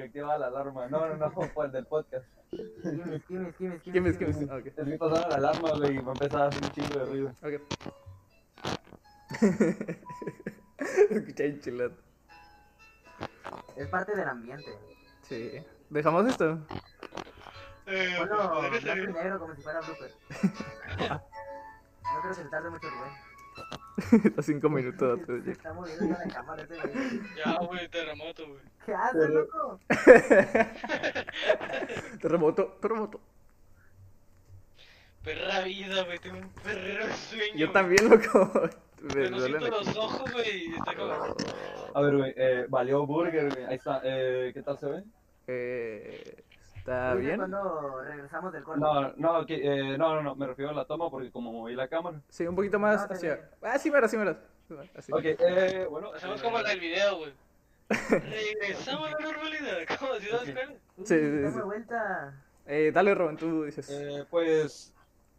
activar 0.04 0.38
la 0.38 0.46
alarma. 0.46 0.86
No, 0.88 1.08
no, 1.08 1.16
no, 1.16 1.32
por 1.54 1.66
el 1.66 1.72
del 1.72 1.86
podcast. 1.86 2.26
Quimes, 2.50 3.22
quimes, 3.26 3.54
quimes, 3.54 3.82
¿Quién 3.82 4.06
es? 4.06 4.16
quimes, 4.18 4.36
¿Quién 4.36 4.50
es? 4.50 4.50
Ok, 4.50 4.66
Es 4.66 4.74
que 4.88 4.98
pasaba 4.98 5.28
la 5.28 5.36
alarma, 5.36 5.70
güey, 5.78 5.96
y 5.96 5.98
va 5.98 6.10
a 6.10 6.12
empezar 6.14 6.42
a 6.42 6.46
hacer 6.48 6.62
un 6.64 6.70
chingo 6.70 6.98
de 6.98 7.04
ruido. 7.06 7.32
ok. 7.42 7.62
Escuché 11.10 11.46
enchilado. 11.46 11.92
Es 13.76 13.88
parte 13.88 14.16
del 14.16 14.28
ambiente. 14.28 14.70
Sí. 15.22 15.62
¿Dejamos 15.90 16.26
esto? 16.26 16.58
Eh, 17.86 18.14
Ponlo 18.18 18.68
pues, 18.70 18.82
blanco 18.82 19.10
y 19.10 19.12
negro 19.12 19.38
como 19.40 19.54
si 19.54 19.62
fuera 19.62 19.80
blooper. 19.80 20.12
No 21.10 22.20
creo 22.20 22.28
que 22.28 22.34
se 22.34 22.44
tarde 22.44 22.70
mucho, 22.70 22.88
Rubén. 22.88 24.32
Los 24.36 24.46
cinco 24.46 24.68
minutos. 24.70 25.20
Se 25.44 25.50
está 25.50 25.72
moviendo 25.72 26.04
en 26.04 26.12
la 26.12 26.28
cámara 26.28 26.62
ese 26.62 26.76
güey. 26.76 27.20
Ya, 27.36 27.58
güey, 27.58 27.88
terremoto, 27.88 28.46
güey. 28.46 28.60
¿Qué 28.86 28.94
haces, 28.94 29.30
loco? 29.30 29.80
terremoto, 32.20 32.78
terremoto. 32.80 33.20
Perra 35.22 35.60
vida, 35.60 36.02
güey, 36.04 36.18
tengo 36.18 36.38
un 36.38 36.48
perrero 36.48 37.06
sueño. 37.14 37.56
Yo 37.56 37.72
también, 37.72 38.08
loco. 38.08 38.70
Me 39.02 39.26
aquí. 39.26 39.38
los 39.70 39.96
ojos, 39.96 40.32
güey, 40.32 40.74
está 40.74 40.94
como... 40.94 41.12
A 41.94 42.00
ver, 42.02 42.16
güey, 42.16 42.34
eh, 42.36 42.66
valió 42.68 43.06
Burger, 43.06 43.52
güey. 43.52 43.64
Ahí 43.64 43.76
está. 43.76 44.00
Eh, 44.04 44.50
¿Qué 44.52 44.62
tal 44.62 44.78
se 44.78 44.86
ve? 44.86 45.04
Eh, 45.46 46.44
¿Está 46.76 47.14
bien? 47.14 47.36
cuando 47.38 48.02
regresamos 48.02 48.52
del 48.52 48.62
corte. 48.62 48.80
No, 48.80 49.12
no, 49.16 49.46
que, 49.46 49.56
eh, 49.56 49.98
no, 49.98 50.14
no, 50.14 50.22
no, 50.22 50.34
me 50.36 50.46
refiero 50.46 50.70
a 50.70 50.74
la 50.74 50.84
toma 50.84 51.10
porque 51.10 51.30
como 51.30 51.52
moví 51.52 51.74
la 51.74 51.88
cámara. 51.88 52.20
Sí, 52.28 52.46
un 52.46 52.54
poquito 52.56 52.78
más 52.78 53.02
No, 53.02 53.08
te 53.08 53.14
hacia... 53.14 53.50
Ah, 53.62 53.78
sí, 53.78 53.90
mira, 53.90 54.06
sí, 54.08 54.16
mira. 54.16 54.38
Así. 54.96 55.12
Ok, 55.12 55.24
eh, 55.24 55.86
bueno. 55.90 56.12
Hacemos 56.14 56.40
eh, 56.40 56.44
como 56.44 56.58
la 56.60 56.68
del 56.68 56.80
video, 56.80 57.18
güey. 57.18 57.32
Regresamos 58.10 59.08
a 59.08 59.10
la 59.12 59.18
normalidad, 59.18 59.78
como 59.98 60.14
si 60.14 60.28
das 60.28 60.42
Ok. 60.42 60.52
cuenta. 60.54 60.72
Uy, 60.96 61.06
Sí, 61.06 61.18
sí, 61.18 61.40
dame 61.42 61.52
sí. 61.52 61.60
vuelta. 61.60 62.42
Eh, 62.66 62.92
dale, 62.94 63.14
Robin, 63.14 63.36
tú 63.36 63.64
dices. 63.64 63.90
Eh, 63.90 64.24
pues, 64.30 64.94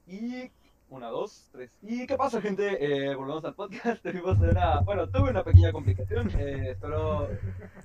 y 0.05 0.51
una, 0.91 1.07
dos, 1.07 1.48
tres. 1.53 1.71
¿Y 1.81 2.05
qué 2.05 2.17
pasa, 2.17 2.41
gente? 2.41 2.77
Eh, 2.79 3.15
volvemos 3.15 3.43
al 3.45 3.55
podcast. 3.55 4.03
Tuvimos 4.03 4.38
una, 4.39 4.81
bueno, 4.81 5.07
tuve 5.10 5.29
una 5.29 5.43
pequeña 5.43 5.71
complicación. 5.71 6.29
Eh, 6.38 6.71
espero. 6.71 7.29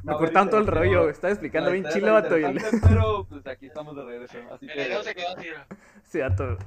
Me 0.03 0.13
no 0.13 0.19
cortaron 0.19 0.51
todo 0.51 0.61
el 0.61 0.67
rollo, 0.67 1.09
estaba 1.09 1.33
explicando 1.33 1.71
la 1.71 1.75
bien 1.75 1.87
chilo, 1.93 2.13
vato. 2.13 2.35
Pero, 2.83 3.25
pues 3.29 3.47
aquí 3.47 3.67
estamos 3.67 3.95
de 3.95 4.05
regreso. 4.05 4.39
Así 4.53 4.67
El 4.67 4.89
que. 4.89 5.03
se 5.05 5.15
quedó 5.15 5.29
así, 5.37 5.49
¿no? 5.49 5.77
Sí, 6.03 6.19
vato. 6.19 6.59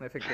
En 0.00 0.06
efecto. 0.06 0.28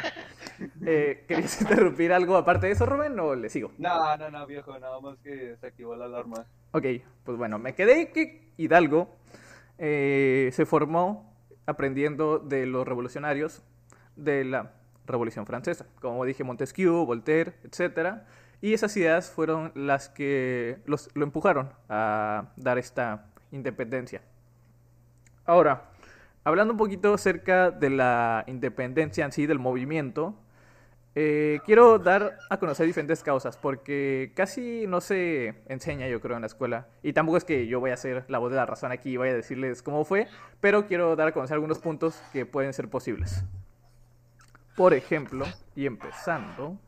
Eh, 0.85 1.25
¿Querías 1.28 1.61
interrumpir 1.61 2.12
algo 2.12 2.37
aparte 2.37 2.66
de 2.66 2.73
eso, 2.73 2.87
Rubén, 2.87 3.19
o 3.21 3.35
le 3.35 3.49
sigo? 3.50 3.71
No, 3.78 4.16
no, 4.16 4.31
no, 4.31 4.47
viejo, 4.47 4.76
nada 4.78 4.99
más 5.00 5.19
que 5.19 5.57
se 5.61 5.66
activó 5.66 5.95
la 5.95 6.07
alarma. 6.07 6.47
Ok, 6.73 6.87
pues 7.25 7.37
bueno, 7.37 7.59
me 7.59 7.75
quedé 7.75 8.11
que 8.11 8.50
Hidalgo 8.57 9.14
eh, 9.78 10.50
se 10.52 10.64
formó 10.66 11.33
aprendiendo 11.66 12.38
de 12.38 12.66
los 12.66 12.88
revolucionarios 12.88 13.62
de 14.16 14.45
la 14.45 14.73
Revolución 15.06 15.47
Francesa, 15.47 15.87
como 16.00 16.25
dije, 16.25 16.44
Montesquieu, 16.44 17.04
Voltaire, 17.04 17.54
etc. 17.64 18.23
Y 18.61 18.75
esas 18.75 18.97
ideas 18.97 19.30
fueron 19.30 19.73
las 19.75 20.09
que 20.09 20.78
los, 20.87 21.11
lo 21.14 21.25
empujaron 21.25 21.71
a 21.88 22.52
dar 22.56 22.78
esta 22.78 23.26
independencia. 23.50 24.23
Ahora, 25.44 25.90
hablando 26.44 26.73
un 26.73 26.78
poquito 26.78 27.14
acerca 27.14 27.71
de 27.71 27.90
la 27.90 28.44
independencia 28.47 29.25
en 29.25 29.32
sí, 29.32 29.47
del 29.47 29.59
movimiento, 29.59 30.37
eh, 31.14 31.61
quiero 31.66 31.99
dar 31.99 32.38
a 32.49 32.59
conocer 32.59 32.87
diferentes 32.87 33.23
causas, 33.23 33.59
porque 33.59 34.32
casi 34.35 34.87
no 34.87 35.00
se 35.00 35.54
enseña, 35.68 36.09
yo 36.09 36.21
creo, 36.21 36.37
en 36.37 36.42
la 36.42 36.47
escuela. 36.47 36.87
Y 37.02 37.12
tampoco 37.12 37.37
es 37.37 37.44
que 37.44 37.66
yo 37.66 37.80
vaya 37.80 37.94
a 37.94 37.99
ser 37.99 38.25
la 38.28 38.38
voz 38.38 38.50
de 38.50 38.56
la 38.56 38.66
razón 38.66 38.92
aquí 38.92 39.11
y 39.11 39.16
vaya 39.16 39.32
a 39.32 39.37
decirles 39.37 39.82
cómo 39.82 40.04
fue, 40.04 40.26
pero 40.61 40.87
quiero 40.87 41.14
dar 41.16 41.28
a 41.28 41.32
conocer 41.32 41.54
algunos 41.54 41.80
puntos 41.80 42.23
que 42.32 42.47
pueden 42.47 42.73
ser 42.73 42.88
posibles. 42.88 43.44
Por 44.76 44.95
ejemplo, 44.95 45.45
y 45.76 45.87
empezando, 45.87 46.79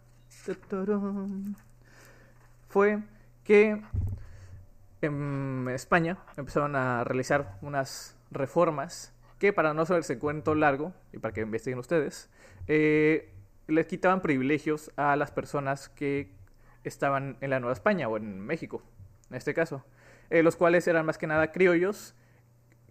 fue 2.69 2.99
que 3.45 3.83
en 5.03 5.69
España 5.69 6.19
empezaron 6.37 6.77
a 6.77 7.05
realizar 7.05 7.59
unas 7.61 8.17
reformas 8.31 9.13
que, 9.39 9.53
para 9.53 9.75
no 9.75 9.83
hacerse 9.83 10.19
cuento 10.19 10.55
largo, 10.55 10.95
y 11.13 11.19
para 11.19 11.35
que 11.35 11.43
investiguen 11.43 11.79
ustedes, 11.79 12.31
eh, 12.69 13.31
les 13.67 13.87
quitaban 13.87 14.23
privilegios 14.23 14.91
a 14.97 15.15
las 15.17 15.31
personas 15.31 15.91
que 15.91 16.33
estaban 16.85 17.37
en 17.43 17.51
la 17.51 17.61
Nueva 17.61 17.75
España 17.75 18.09
o 18.09 18.17
en 18.17 18.41
México, 18.41 18.83
en 19.31 19.37
este 19.37 19.53
caso, 19.53 19.85
eh, 20.31 20.43
los 20.43 20.57
cuales 20.57 20.89
eran 20.89 21.05
más 21.05 21.19
que 21.19 21.27
nada 21.27 21.53
criollos 21.53 22.15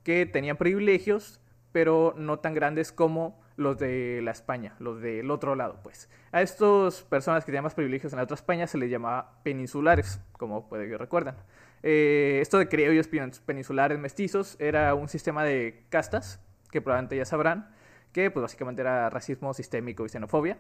que 0.04 0.26
tenían 0.28 0.58
privilegios, 0.58 1.40
pero 1.72 2.14
no 2.16 2.40
tan 2.40 2.54
grandes 2.54 2.92
como 2.92 3.43
los 3.55 3.77
de 3.77 4.22
la 4.24 4.31
España, 4.31 4.75
los 4.79 5.01
del 5.01 5.29
otro 5.31 5.55
lado, 5.55 5.79
pues. 5.83 6.10
A 6.31 6.41
estas 6.41 7.03
personas 7.03 7.43
que 7.43 7.48
tenían 7.51 7.63
más 7.63 7.75
privilegios 7.75 8.12
en 8.13 8.17
la 8.17 8.24
otra 8.24 8.36
España 8.36 8.67
se 8.67 8.77
les 8.77 8.89
llamaba 8.89 9.39
peninsulares, 9.43 10.19
como 10.33 10.67
puede 10.67 10.88
que 10.88 10.98
recuerdan. 10.98 11.36
Eh, 11.83 12.39
esto 12.41 12.57
de 12.57 12.67
criollos 12.69 13.07
pen- 13.07 13.31
peninsulares 13.45 14.00
mestizos 14.00 14.55
era 14.60 14.93
un 14.95 15.07
sistema 15.10 15.43
de 15.43 15.86
castas, 15.89 16.39
que 16.72 16.81
probablemente 16.81 17.17
ya 17.17 17.25
sabrán, 17.25 17.69
que 18.12 18.31
pues 18.31 18.41
básicamente 18.41 18.81
era 18.81 19.10
racismo 19.10 19.53
sistémico 19.53 20.05
y 20.05 20.10
xenofobia, 20.10 20.57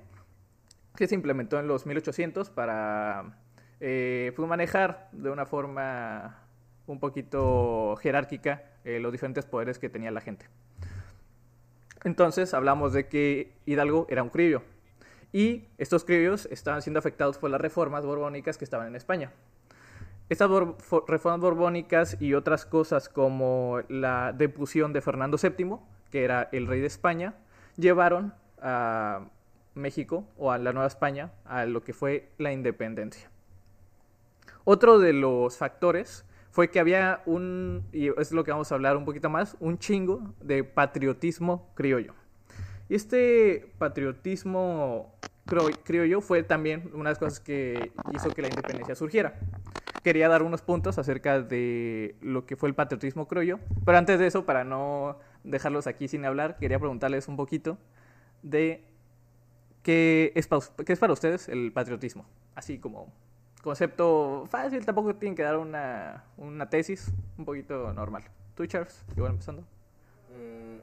que 0.95 1.07
se 1.07 1.15
implementó 1.15 1.59
en 1.59 1.67
los 1.67 1.85
1800 1.85 2.49
para 2.49 3.37
eh, 3.79 4.31
pues, 4.35 4.47
manejar 4.47 5.09
de 5.11 5.29
una 5.31 5.45
forma 5.45 6.39
un 6.85 6.99
poquito 6.99 7.95
jerárquica 7.95 8.63
eh, 8.83 8.99
los 8.99 9.11
diferentes 9.11 9.45
poderes 9.45 9.79
que 9.79 9.89
tenía 9.89 10.11
la 10.11 10.21
gente. 10.21 10.47
Entonces 12.03 12.53
hablamos 12.53 12.93
de 12.93 13.07
que 13.07 13.51
Hidalgo 13.65 14.05
era 14.09 14.23
un 14.23 14.29
criollo 14.29 14.61
y 15.31 15.65
estos 15.77 16.05
criollos 16.05 16.47
estaban 16.51 16.81
siendo 16.81 16.99
afectados 16.99 17.37
por 17.37 17.49
las 17.49 17.59
reformas 17.59 18.05
borbónicas 18.05 18.57
que 18.57 18.65
estaban 18.65 18.87
en 18.87 18.95
España. 18.95 19.31
Estas 20.29 20.49
reformas 21.07 21.41
borbónicas 21.41 22.21
y 22.21 22.33
otras 22.33 22.65
cosas 22.65 23.09
como 23.09 23.81
la 23.89 24.31
depusión 24.31 24.93
de 24.93 25.01
Fernando 25.01 25.37
VII, 25.37 25.77
que 26.11 26.23
era 26.23 26.49
el 26.51 26.67
rey 26.67 26.79
de 26.79 26.87
España, 26.87 27.33
llevaron 27.75 28.33
a 28.61 29.27
México 29.75 30.25
o 30.37 30.51
a 30.51 30.57
la 30.57 30.71
Nueva 30.71 30.87
España 30.87 31.31
a 31.45 31.65
lo 31.65 31.83
que 31.83 31.93
fue 31.93 32.29
la 32.37 32.53
independencia. 32.53 33.29
Otro 34.63 34.99
de 34.99 35.13
los 35.13 35.57
factores 35.57 36.25
fue 36.53 36.69
que 36.69 36.79
había 36.79 37.23
un, 37.25 37.83
y 37.91 38.09
es 38.09 38.31
lo 38.31 38.43
que 38.43 38.51
vamos 38.51 38.71
a 38.71 38.75
hablar 38.75 38.95
un 38.95 39.05
poquito 39.05 39.27
más, 39.27 39.57
un 39.59 39.79
chingo 39.79 40.35
de 40.39 40.63
patriotismo 40.63 41.67
criollo. 41.73 42.13
Y 42.87 42.93
este 42.93 43.73
patriotismo 43.79 45.15
criollo 45.83 46.21
fue 46.21 46.43
también 46.43 46.91
una 46.93 47.05
de 47.05 47.13
las 47.13 47.17
cosas 47.17 47.39
que 47.39 47.91
hizo 48.13 48.29
que 48.29 48.43
la 48.43 48.49
independencia 48.49 48.93
surgiera. 48.93 49.33
Quería 50.03 50.29
dar 50.29 50.43
unos 50.43 50.61
puntos 50.61 50.99
acerca 50.99 51.41
de 51.41 52.17
lo 52.21 52.45
que 52.45 52.55
fue 52.55 52.69
el 52.69 52.75
patriotismo 52.75 53.27
criollo, 53.27 53.59
pero 53.83 53.97
antes 53.97 54.19
de 54.19 54.27
eso, 54.27 54.45
para 54.45 54.63
no 54.63 55.17
dejarlos 55.43 55.87
aquí 55.87 56.07
sin 56.07 56.23
hablar, 56.23 56.57
quería 56.57 56.77
preguntarles 56.77 57.27
un 57.27 57.35
poquito 57.35 57.79
de 58.43 58.83
qué 59.81 60.31
es, 60.35 60.47
es 60.87 60.99
para 60.99 61.13
ustedes 61.13 61.49
el 61.49 61.71
patriotismo. 61.71 62.27
Así 62.53 62.77
como 62.77 63.11
concepto 63.63 64.45
fácil, 64.49 64.85
tampoco 64.85 65.15
tienen 65.15 65.35
que 65.35 65.43
dar 65.43 65.57
una, 65.57 66.23
una 66.37 66.69
tesis, 66.69 67.11
un 67.37 67.45
poquito 67.45 67.91
normal. 67.93 68.23
¿Tú, 68.55 68.65
Charles? 68.67 69.03
Igual 69.15 69.31
empezando. 69.31 69.63
Eh, 70.31 70.81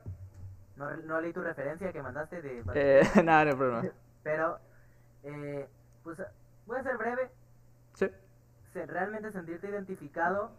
no, 0.76 0.96
no 0.96 1.20
leí 1.20 1.32
tu 1.32 1.42
referencia 1.42 1.92
que 1.92 2.02
mandaste 2.02 2.40
de... 2.42 2.62
Eh, 2.74 3.02
nada, 3.22 3.44
no 3.44 3.50
hay 3.50 3.56
problema. 3.56 3.82
Pero, 4.22 4.58
eh, 5.24 5.68
pues 6.02 6.18
voy 6.66 6.78
a 6.78 6.82
ser 6.82 6.96
breve. 6.96 7.30
Sí. 7.94 8.08
Se- 8.72 8.86
realmente 8.86 9.30
sentirte 9.32 9.68
identificado 9.68 10.50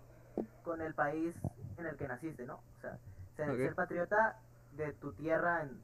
con 0.63 0.82
el 0.82 0.94
país 0.94 1.34
en 1.78 1.86
el 1.88 1.96
que 1.98 2.08
naciste, 2.08 2.46
¿no? 2.46 2.56
O 2.78 2.82
sea, 2.82 2.98
ser, 3.36 3.74
patriota 3.74 4.38
de 4.74 4.94
tu 4.94 5.12
tierra, 5.13 5.63
en, 5.63 5.82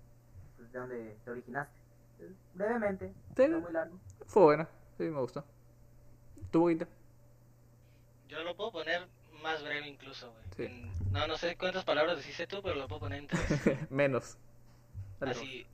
pues, 0.57 0.71
de 0.71 0.79
donde 0.79 1.17
te 1.25 1.31
originaste. 1.31 1.75
Brevemente, 2.53 3.13
Sí. 3.35 3.47
no 3.47 3.59
muy 3.59 3.71
largo. 3.71 3.97
Fue 4.27 4.43
buena, 4.43 4.67
sí, 4.97 5.03
me 5.03 5.19
gustó. 5.19 5.43
¿Tu 6.51 6.59
boquita? 6.59 6.87
Yo 8.27 8.43
lo 8.43 8.55
puedo 8.55 8.71
poner 8.71 9.07
más 9.41 9.63
breve 9.63 9.87
incluso, 9.87 10.31
güey. 10.31 10.69
Sí. 10.69 10.91
No, 11.11 11.27
no 11.27 11.37
sé 11.37 11.55
cuántas 11.57 11.83
palabras 11.83 12.17
dijiste 12.17 12.47
tú, 12.47 12.61
pero 12.61 12.75
lo 12.75 12.87
puedo 12.87 13.01
poner 13.01 13.19
en 13.19 13.27
tres. 13.27 13.41
Menos. 13.89 14.37
Dale, 15.19 15.31
Así, 15.31 15.65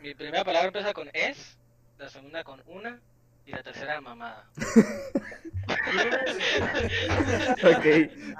mi 0.00 0.14
primera 0.14 0.44
palabra 0.44 0.68
empieza 0.68 0.92
con 0.92 1.08
es, 1.12 1.58
la 1.98 2.08
segunda 2.08 2.44
con 2.44 2.62
una 2.66 3.00
y 3.44 3.52
la 3.52 3.62
tercera 3.62 4.00
mamada. 4.00 4.48
Ok. 7.64 7.86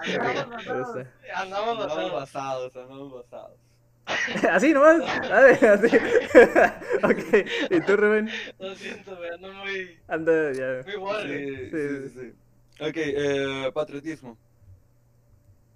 Andamos 0.06 0.48
basados. 0.48 1.06
Andamos 1.34 2.12
basados, 2.12 2.76
andamos 2.76 3.12
basados. 3.12 3.65
Así 4.50 4.72
nomás. 4.72 5.00
Así. 5.30 5.96
ok. 7.02 7.48
¿Y 7.70 7.80
tú, 7.80 7.96
Rubén? 7.96 8.30
Lo 8.58 8.74
siento, 8.74 9.16
güey, 9.16 9.30
ando 9.30 9.52
muy, 9.52 9.98
Anda 10.08 10.52
ya. 10.52 10.82
muy 10.84 10.96
borre. 10.96 11.46
Sí, 11.46 11.70
Sí, 11.70 11.70
sí, 11.70 12.08
sí, 12.08 12.20
sí. 12.20 12.84
Ok, 12.84 12.96
eh, 12.96 13.70
patriotismo. 13.72 14.38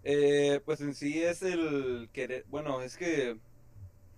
Eh, 0.04 0.60
pues 0.64 0.80
en 0.80 0.94
sí 0.94 1.22
es 1.22 1.42
el 1.42 2.08
querer, 2.12 2.44
bueno, 2.48 2.80
es 2.80 2.96
que 2.96 3.36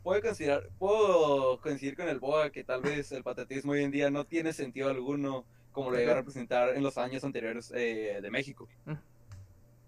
puedo 0.03 0.21
considerar, 0.21 0.69
puedo 0.79 1.61
coincidir 1.61 1.97
con 1.97 2.09
el 2.09 2.21
BOA 2.21 2.51
que 2.51 2.63
tal 2.65 2.83
vez 2.83 3.11
el 3.13 3.23
patriotismo 3.25 3.73
hoy 3.73 3.83
en 3.83 3.91
día 3.91 4.11
no 4.11 4.25
tiene 4.25 4.53
sentido 4.53 4.91
alguno 4.91 5.45
como 5.73 5.91
lo 5.91 5.97
llega 5.97 6.13
a 6.13 6.17
representar 6.17 6.77
en 6.77 6.83
los 6.83 6.99
años 6.99 7.25
anteriores 7.25 7.73
eh, 7.75 8.19
de 8.21 8.31
México. 8.31 8.69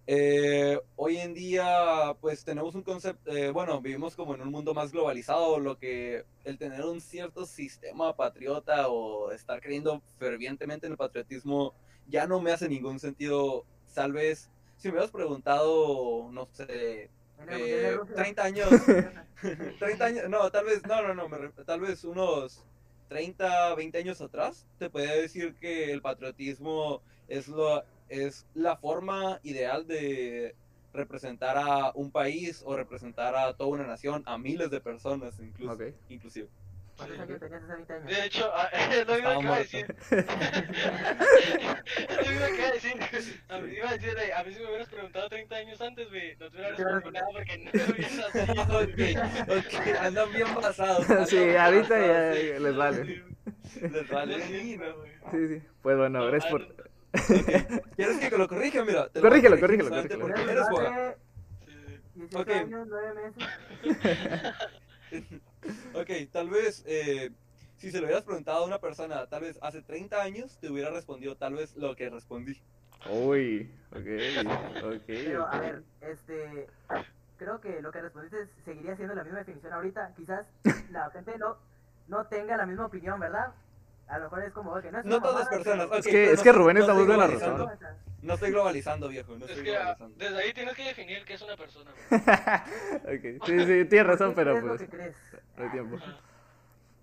Eh, 0.07 0.79
hoy 0.97 1.17
en 1.17 1.33
día, 1.33 2.15
pues 2.21 2.45
tenemos 2.45 2.75
un 2.75 2.83
concepto, 2.83 3.31
eh, 3.31 3.51
bueno, 3.51 3.81
vivimos 3.81 4.15
como 4.15 4.35
en 4.35 4.43
un 4.43 4.51
mundo 4.51 4.75
más 4.75 4.93
globalizado, 4.93 5.59
lo 5.59 5.79
que 5.79 6.25
el 6.45 6.59
tener 6.59 6.83
un 6.83 7.01
cierto 7.01 7.47
sistema 7.47 8.15
patriota 8.15 8.89
o 8.89 9.33
estar 9.33 9.63
creyendo 9.63 10.03
fervientemente 10.19 10.87
en 10.87 10.93
el 10.93 10.99
patriotismo 10.99 11.75
ya 12.07 12.27
no 12.27 12.41
me 12.41 12.53
hace 12.53 12.69
ningún 12.69 13.01
sentido. 13.01 13.65
Tal 13.95 14.13
vez, 14.13 14.51
si 14.77 14.89
me 14.89 14.93
hubieras 14.93 15.11
preguntado, 15.11 16.29
no 16.31 16.49
sé, 16.53 17.11
eh, 17.49 17.97
Rusia. 17.97 18.15
30 18.15 18.43
años, 18.43 18.69
30 19.79 20.05
años, 20.05 20.29
no, 20.29 20.51
tal 20.51 20.67
vez, 20.67 20.85
no, 20.87 21.03
no, 21.03 21.15
no, 21.15 21.29
me 21.31 21.49
tal 21.65 21.81
vez 21.81 22.05
unos 22.05 22.63
30, 23.09 23.75
20 23.75 23.99
años 23.99 24.21
atrás, 24.21 24.67
te 24.79 24.91
podría 24.91 25.15
decir 25.15 25.55
que 25.55 25.93
el 25.93 26.03
patriotismo 26.03 27.03
es, 27.29 27.49
lo, 27.49 27.85
es 28.09 28.47
la 28.55 28.77
forma 28.77 29.41
ideal 29.43 29.87
de 29.87 30.55
representar 30.93 31.57
a 31.59 31.91
un 31.95 32.11
país 32.13 32.63
o 32.65 32.77
representar 32.77 33.35
a 33.35 33.53
toda 33.55 33.71
una 33.71 33.87
nación, 33.87 34.23
a 34.27 34.39
miles 34.39 34.71
de 34.71 34.81
personas 34.81 35.39
incluso, 35.41 35.73
Ok. 35.75 35.83
inclusive. 36.09 36.49
¿Cuántos 36.97 37.19
años 37.19 37.41
tenías 37.41 37.63
hace 37.65 37.73
20 37.75 37.93
años? 37.93 38.07
De 38.07 38.25
hecho, 38.25 38.53
ah, 38.55 38.69
es 38.73 39.05
lo 39.09 39.15
mismo 39.15 39.31
Estaba 39.31 39.41
que 39.41 39.45
iba 39.45 39.55
a 39.55 39.59
decir. 39.59 39.87
es 42.09 42.27
lo 42.27 42.33
mismo 42.33 42.47
que 42.47 42.55
iba 42.55 42.69
a 42.69 42.73
decir. 42.73 43.43
A 43.49 43.59
mí, 43.59 43.73
iba 43.75 43.89
a 43.89 43.93
decir, 43.95 44.17
a 44.37 44.45
mí 44.45 44.55
si 44.55 44.61
me 44.61 44.67
hubieras 44.69 44.89
preguntado 44.89 45.29
30 45.29 45.57
años 45.57 45.81
antes, 45.81 46.09
güey, 46.09 46.37
no 46.37 46.51
te 46.51 46.57
hubiera 46.57 46.71
respondido 46.77 47.11
nada 47.11 47.27
porque 47.33 47.59
no 47.59 47.71
me 47.73 47.83
hubiera 47.93 48.09
nacido. 48.55 48.79
ok, 48.79 49.59
ok, 49.59 49.97
andan 50.01 50.33
bien 50.33 50.55
pasados. 50.55 51.07
Sí, 51.29 51.57
ahorita 51.57 52.07
ya 52.07 52.35
sí. 52.35 52.63
les 52.63 52.77
vale. 52.77 53.25
Les 53.81 54.09
vale. 54.09 54.41
sí. 54.43 54.79
Sí, 55.33 55.49
sí. 55.49 55.63
Pues 55.83 55.97
bueno, 55.97 56.21
No, 56.21 56.27
gracias 56.27 56.51
por... 56.53 56.84
¿Quieres 57.97 58.19
que 58.19 58.37
lo 58.39 58.49
corrija? 58.49 58.85
Mira, 58.85 59.09
te 59.09 59.21
lo 59.21 59.29
Corrígelo, 59.29 59.59
corrígelo, 59.61 59.91
corrígelo. 59.91 60.21
porque 60.21 60.35
Tenías 60.43 60.51
eres 60.57 60.69
Boga. 60.71 60.89
hace 60.89 61.17
Sí, 61.67 61.73
sí. 61.87 62.01
18 62.15 62.39
Ok. 62.43 62.49
años, 62.51 62.89
9 62.89 63.15
meses. 63.15 64.55
Ok, 65.95 66.11
tal 66.33 66.51
vez 66.51 66.83
eh, 66.87 67.31
si 67.77 67.91
se 67.91 67.99
lo 67.99 68.05
hubieras 68.05 68.25
preguntado 68.25 68.65
a 68.65 68.67
una 68.67 68.79
persona, 68.81 69.27
tal 69.29 69.43
vez 69.43 69.59
hace 69.63 69.81
30 69.81 70.21
años, 70.21 70.59
te 70.61 70.69
hubiera 70.71 70.91
respondido 70.91 71.37
tal 71.37 71.55
vez 71.55 71.77
lo 71.77 71.95
que 71.97 72.11
respondí. 72.11 72.61
Uy, 73.11 73.71
ok, 73.93 74.85
ok, 74.85 75.03
Pero, 75.07 75.47
a 75.47 75.61
ver, 75.61 75.83
este. 76.01 76.67
Creo 77.37 77.61
que 77.61 77.83
lo 77.83 77.91
que 77.93 78.01
respondiste 78.01 78.49
seguiría 78.65 78.97
siendo 78.97 79.15
la 79.15 79.25
misma 79.25 79.39
definición 79.41 79.73
ahorita. 79.73 80.13
Quizás 80.17 80.47
la 80.91 81.11
gente 81.11 81.37
no, 81.39 81.57
no 82.09 82.27
tenga 82.27 82.57
la 82.57 82.67
misma 82.67 82.87
opinión, 82.87 83.19
¿verdad? 83.21 83.53
A 84.09 84.19
lo 84.19 84.25
mejor 84.25 84.43
es 84.45 84.53
como 84.53 84.81
que 84.81 84.93
no 84.93 84.99
es 84.99 85.05
No 85.05 85.17
una 85.17 85.27
todas 85.27 85.49
personas. 85.49 85.89
Es 85.99 86.07
que- 86.07 86.31
es 86.33 86.37
no 86.39 86.43
que 86.43 86.53
Rubén 86.53 86.77
es 86.77 86.83
no 86.83 86.89
la 86.89 86.93
voz 86.95 87.03
estoy 87.03 87.17
de 87.17 87.21
la 87.21 87.27
razón. 87.57 87.79
No 88.23 88.35
estoy 88.35 88.51
globalizando, 88.53 89.09
viejo. 89.09 89.37
No 89.37 89.45
Es 89.45 89.51
estoy 89.51 89.65
que 89.65 89.77
ah, 89.77 89.81
globalizando. 89.81 90.17
desde 90.19 90.39
ahí 90.39 90.53
tienes 90.55 90.75
que 90.75 90.85
definir 90.85 91.25
qué 91.25 91.35
es 91.35 91.43
una 91.43 91.57
persona. 91.57 91.91
güey. 92.11 92.21
Ok, 93.39 93.47
Sí, 93.47 93.59
sí, 93.67 93.85
tienes 93.87 94.07
razón, 94.07 94.31
¿Qué 94.31 94.35
pero 94.37 94.61
lo 94.61 94.67
pues 94.69 94.81
que 94.83 94.89
crees? 94.89 95.17
no 95.57 95.65
hay 95.65 95.71
tiempo. 95.71 95.97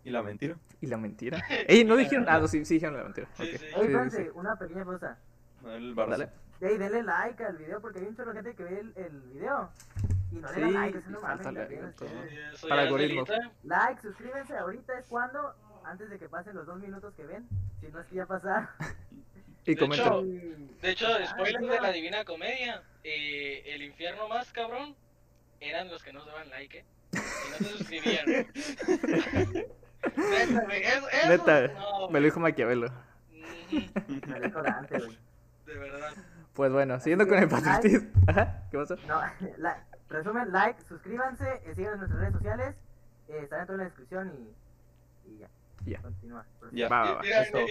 ¿Y 0.03 0.09
la 0.09 0.23
mentira? 0.23 0.55
¿Y 0.79 0.87
la 0.87 0.97
mentira? 0.97 1.43
Ey, 1.67 1.83
no 1.85 1.95
dijeron... 1.95 2.25
Ah, 2.27 2.39
no, 2.39 2.47
sí, 2.47 2.65
sí 2.65 2.75
dijeron 2.75 2.97
la 2.97 3.03
mentira. 3.03 3.27
Sí, 3.37 3.43
Ok. 3.43 3.49
sí. 3.49 3.57
Sí, 3.57 3.65
Ey, 3.65 3.71
sí, 3.73 3.79
espérense, 3.81 4.23
sí. 4.23 4.29
una 4.33 4.55
pequeña 4.55 4.83
cosa. 4.85 5.17
El 5.65 5.95
Barça. 5.95 6.09
Dale. 6.09 6.29
Ey, 6.61 6.77
denle 6.77 7.03
like 7.03 7.43
al 7.43 7.57
video 7.57 7.81
porque 7.81 7.99
hay 7.99 8.05
un 8.05 8.15
chorro 8.15 8.33
de 8.33 8.41
gente 8.41 8.55
que 8.55 8.63
ve 8.63 8.79
el, 8.79 8.93
el 8.95 9.21
video. 9.21 9.69
Y 10.31 10.35
no 10.35 10.51
le 10.51 10.61
dan 10.61 10.73
like, 10.73 10.97
eso 10.97 11.09
no 11.11 11.21
mames. 11.21 11.47
Para 12.67 12.85
delito. 12.85 13.33
Like, 13.63 14.01
suscríbanse, 14.01 14.57
ahorita 14.57 14.97
es 14.99 15.05
cuando, 15.07 15.53
antes 15.85 16.09
de 16.09 16.17
que 16.19 16.29
pasen 16.29 16.55
los 16.55 16.65
dos 16.65 16.79
minutos 16.79 17.13
que 17.15 17.23
ven, 17.25 17.47
si 17.79 17.87
no 17.87 17.99
es 18.01 18.07
que 18.07 18.15
ya 18.15 18.25
pasaron. 18.25 18.67
Y 19.63 19.75
De 19.75 19.83
hecho- 19.85 20.23
De 20.23 20.89
hecho, 20.89 21.05
spoiler 21.27 21.61
de 21.61 21.79
la 21.81 21.91
Divina 21.91 22.25
Comedia, 22.25 22.81
eh, 23.03 23.61
el 23.67 23.83
infierno 23.83 24.27
más 24.27 24.51
cabrón 24.51 24.95
eran 25.59 25.87
los 25.91 26.01
que 26.03 26.11
no 26.11 26.25
daban 26.25 26.49
like, 26.49 26.79
¿eh? 26.79 26.85
Y 27.13 27.17
no 27.51 27.57
se 27.69 27.77
suscribían. 27.77 28.25
Neta, 30.17 30.63
güey, 30.65 30.81
eso, 30.83 31.07
eso, 31.09 31.27
Neta, 31.29 31.67
no, 31.75 32.09
me 32.09 32.19
lo 32.19 32.25
dijo 32.25 32.39
Maquiavelo. 32.39 32.91
Me 33.71 34.39
lo 34.39 34.47
dijo 34.47 34.61
Dante, 34.63 34.97
güey. 34.97 35.17
De 35.67 35.77
verdad. 35.77 36.11
Pues 36.53 36.71
bueno, 36.71 36.99
siguiendo 36.99 37.27
con 37.27 37.37
el 37.37 37.47
patriotismo. 37.47 38.09
Ajá, 38.27 38.63
¿qué 38.71 38.77
pasó? 38.79 38.95
No, 39.07 39.21
la- 39.57 39.85
resumen, 40.09 40.51
like, 40.51 40.81
suscríbanse, 40.87 41.61
eh, 41.65 41.75
síganos 41.75 41.93
en 41.95 41.99
nuestras 41.99 42.19
redes 42.19 42.33
sociales, 42.33 42.75
eh, 43.29 43.39
estará 43.43 43.61
en 43.61 43.67
toda 43.67 43.77
la 43.77 43.83
descripción 43.85 44.33
y, 44.33 45.31
y 45.33 45.37
ya. 45.37 45.47
Ya. 45.85 45.99
Continúa. 46.01 46.45
Ya. 46.71 46.87
Va, 46.87 47.01
va, 47.01 47.07
Y, 47.07 47.13
va, 47.13 47.21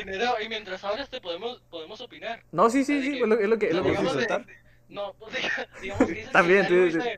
mira, 0.04 0.34
y, 0.40 0.44
y 0.44 0.48
mientras 0.48 0.82
hablas 0.84 1.08
te 1.10 1.20
podemos, 1.20 1.60
podemos 1.70 2.00
opinar. 2.00 2.42
No, 2.52 2.68
sí, 2.70 2.84
sí, 2.84 3.00
sí, 3.02 3.12
que- 3.12 3.20
es 3.22 3.28
lo, 3.28 3.38
es 3.38 3.48
lo 3.48 3.58
que... 3.58 3.66
Es 3.68 3.74
lo 3.74 3.78
No, 3.80 3.84
que 3.84 3.90
digamos, 3.90 4.14
de- 4.14 4.20
soltar? 4.20 4.46
de- 4.46 4.54
no, 4.88 5.14
pues, 5.18 5.34
diga- 5.34 5.68
digamos 5.80 6.06
que 6.06 6.12
dices 6.14 6.32
También, 6.32 6.66
que 6.66 6.74
algo 6.74 6.90
sí, 6.90 7.00
sí. 7.00 7.08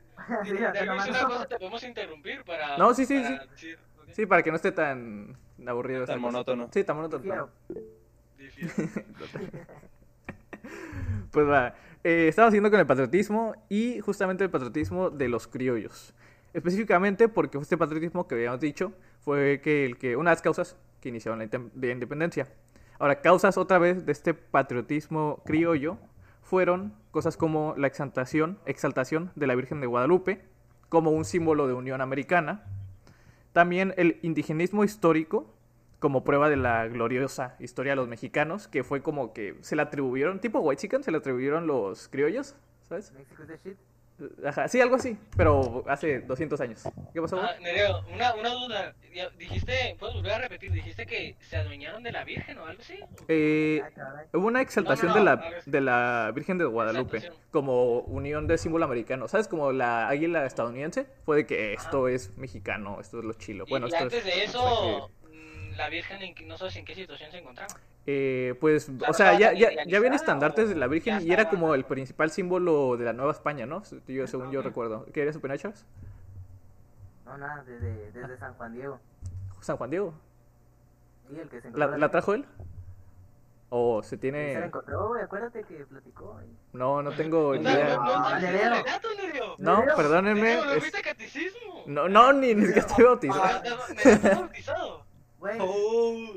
Sí, 0.44 0.50
una 0.52 1.24
cosa 1.26 1.46
te 1.48 1.56
podemos 1.58 1.82
interrumpir 1.84 2.44
para... 2.44 2.76
No, 2.78 2.92
sí, 2.94 3.06
sí, 3.06 3.18
para 3.20 3.46
decir, 3.46 3.78
¿ok? 4.02 4.08
Sí, 4.12 4.26
para 4.26 4.42
que 4.42 4.50
no 4.50 4.56
esté 4.56 4.72
tan 4.72 5.36
aburrido. 5.66 6.04
Tan 6.04 6.20
monótono. 6.20 6.68
Sí, 6.72 6.84
tan 6.84 6.96
monótono. 6.96 7.50
Difiero. 8.38 8.70
Pues 11.30 11.48
va, 11.48 11.74
eh, 12.04 12.26
estamos 12.28 12.50
siguiendo 12.50 12.70
con 12.70 12.78
el 12.78 12.86
patriotismo 12.86 13.54
y 13.68 14.00
justamente 14.00 14.44
el 14.44 14.50
patriotismo 14.50 15.08
de 15.10 15.28
los 15.28 15.48
criollos. 15.48 16.14
Específicamente 16.52 17.28
porque 17.28 17.56
este 17.58 17.78
patriotismo 17.78 18.28
que 18.28 18.34
habíamos 18.34 18.60
dicho 18.60 18.92
fue 19.24 19.60
que, 19.62 19.84
el 19.84 19.98
que 19.98 20.16
una 20.16 20.30
de 20.30 20.36
las 20.36 20.42
causas 20.42 20.76
que 21.00 21.08
iniciaron 21.08 21.38
la 21.38 21.86
independencia. 21.92 22.48
Ahora, 22.98 23.20
causas 23.20 23.58
otra 23.58 23.78
vez 23.78 24.06
de 24.06 24.12
este 24.12 24.34
patriotismo 24.34 25.42
criollo 25.44 25.98
fueron 26.42 26.94
cosas 27.10 27.36
como 27.36 27.74
la 27.76 27.86
exaltación, 27.86 28.58
exaltación 28.66 29.32
de 29.34 29.46
la 29.46 29.54
Virgen 29.54 29.80
de 29.80 29.86
Guadalupe 29.86 30.44
como 30.88 31.10
un 31.10 31.24
símbolo 31.24 31.66
de 31.66 31.74
unión 31.74 32.00
americana. 32.00 32.64
También 33.52 33.94
el 33.96 34.18
indigenismo 34.22 34.84
histórico 34.84 35.52
como 35.98 36.24
prueba 36.24 36.48
de 36.48 36.56
la 36.56 36.86
gloriosa 36.88 37.56
historia 37.60 37.92
de 37.92 37.96
los 37.96 38.08
mexicanos, 38.08 38.68
que 38.68 38.82
fue 38.82 39.02
como 39.02 39.32
que 39.32 39.56
se 39.60 39.76
le 39.76 39.82
atribuyeron, 39.82 40.40
tipo 40.40 40.58
white 40.60 40.82
chicken, 40.82 41.02
se 41.02 41.12
le 41.12 41.18
atribuyeron 41.18 41.66
los 41.66 42.08
criollos, 42.08 42.56
¿sabes? 42.88 43.12
Ajá, 44.44 44.68
sí, 44.68 44.80
algo 44.80 44.96
así, 44.96 45.18
pero 45.36 45.84
hace 45.88 46.20
200 46.20 46.60
años. 46.60 46.82
¿Qué 47.12 47.20
pasó? 47.20 47.40
Ah, 47.40 47.54
Nereo, 47.60 48.04
una, 48.12 48.34
una 48.34 48.50
duda. 48.50 48.94
Dijiste, 49.38 49.96
puedes 49.98 50.14
volver 50.14 50.32
a 50.32 50.38
repetir, 50.38 50.72
dijiste 50.72 51.06
que 51.06 51.36
se 51.40 51.56
adueñaron 51.56 52.02
de 52.02 52.12
la 52.12 52.24
Virgen 52.24 52.58
o 52.58 52.66
algo 52.66 52.80
así. 52.80 52.98
Eh, 53.28 53.82
hubo 54.32 54.46
una 54.46 54.60
exaltación 54.60 55.08
No, 55.08 55.14
no, 55.14 55.20
de, 55.20 55.24
la, 55.24 55.50
de 55.66 55.80
la 55.80 56.32
Virgen 56.34 56.58
de 56.58 56.64
Guadalupe 56.64 57.18
Exaltación. 57.18 57.48
como 57.50 58.00
unión 58.00 58.46
de 58.46 58.58
símbolo 58.58 58.84
americano, 58.84 59.28
¿sabes? 59.28 59.48
Como 59.48 59.72
la 59.72 60.08
águila 60.08 60.46
estadounidense, 60.46 61.06
fue 61.24 61.38
de 61.38 61.46
que 61.46 61.74
esto 61.74 62.08
es 62.08 62.36
mexicano, 62.36 62.98
esto 63.00 63.18
es 63.18 63.24
lo 63.24 63.32
chilo. 63.34 63.64
Bueno, 63.68 63.86
y, 63.86 63.90
esto 63.90 64.04
antes 64.04 64.18
es... 64.20 64.24
de 64.24 64.44
eso, 64.44 65.10
la 65.76 65.88
Virgen 65.88 66.22
en 66.22 66.34
que- 66.34 66.44
no 66.46 66.56
sabes 66.58 66.76
en 66.76 66.84
qué 66.84 66.94
situación 66.94 67.30
se 67.30 67.38
encontraba. 67.38 67.74
Eh, 68.06 68.54
pues, 68.60 68.88
o 68.88 68.92
¿no 68.92 69.12
sea, 69.12 69.38
ya, 69.38 69.52
ya, 69.52 69.70
ya 69.86 69.96
habían 69.98 70.14
estandartes 70.14 70.68
de 70.68 70.74
la 70.74 70.88
Virgen 70.88 71.20
y 71.26 71.32
era 71.32 71.48
como 71.48 71.74
el 71.74 71.84
principal 71.84 72.30
símbolo 72.30 72.96
de 72.96 73.04
la 73.04 73.12
Nueva 73.12 73.30
España, 73.32 73.64
¿no? 73.66 73.82
Yo, 74.08 74.26
según 74.26 74.50
yo 74.50 74.60
recuerdo. 74.62 75.06
¿Qué 75.12 75.22
eres 75.22 75.38
Charles? 75.40 75.86
No, 77.24 77.38
nada, 77.38 77.62
desde, 77.64 78.10
desde 78.10 78.36
San 78.38 78.54
Juan 78.54 78.72
Diego. 78.74 78.98
San 79.60 79.76
Juan 79.76 79.90
Diego. 79.90 80.14
Sí, 81.30 81.38
el 81.38 81.48
que 81.48 81.60
se 81.60 81.68
¿La, 81.70 81.84
encontró. 81.84 81.96
la 81.98 82.10
trajo 82.10 82.34
él? 82.34 82.44
¿O 83.74 84.02
se 84.02 84.10
Se 84.10 84.16
la 84.16 84.20
tiene...? 84.20 84.52
encontró, 84.54 85.08
güey, 85.08 85.22
acuérdate 85.22 85.62
que 85.64 85.86
platicó. 85.86 86.38
No, 86.72 87.02
no 87.02 87.10
tengo 87.12 87.54
ni 87.54 87.60
No, 87.62 87.70
no, 87.70 87.76
idea. 87.76 87.96
no, 87.96 88.04
no, 88.30 88.38
Nereo. 88.40 89.56
no, 89.58 89.84
perdónenme. 89.96 90.40
Nereo, 90.42 90.64
¿no 90.66 90.72
es-? 90.72 90.92
No, 91.86 92.08
no, 92.08 92.32
ni, 92.34 92.54
ni 92.54 92.66
siquiera 92.66 92.86
estoy 92.86 93.04
bautizado. 93.04 93.42
Ah, 93.44 93.62
Nereo, 93.62 94.14
¿estás 94.14 94.40
bautizado? 94.40 95.04
Güey, 95.42 95.58
Oh, 95.60 96.36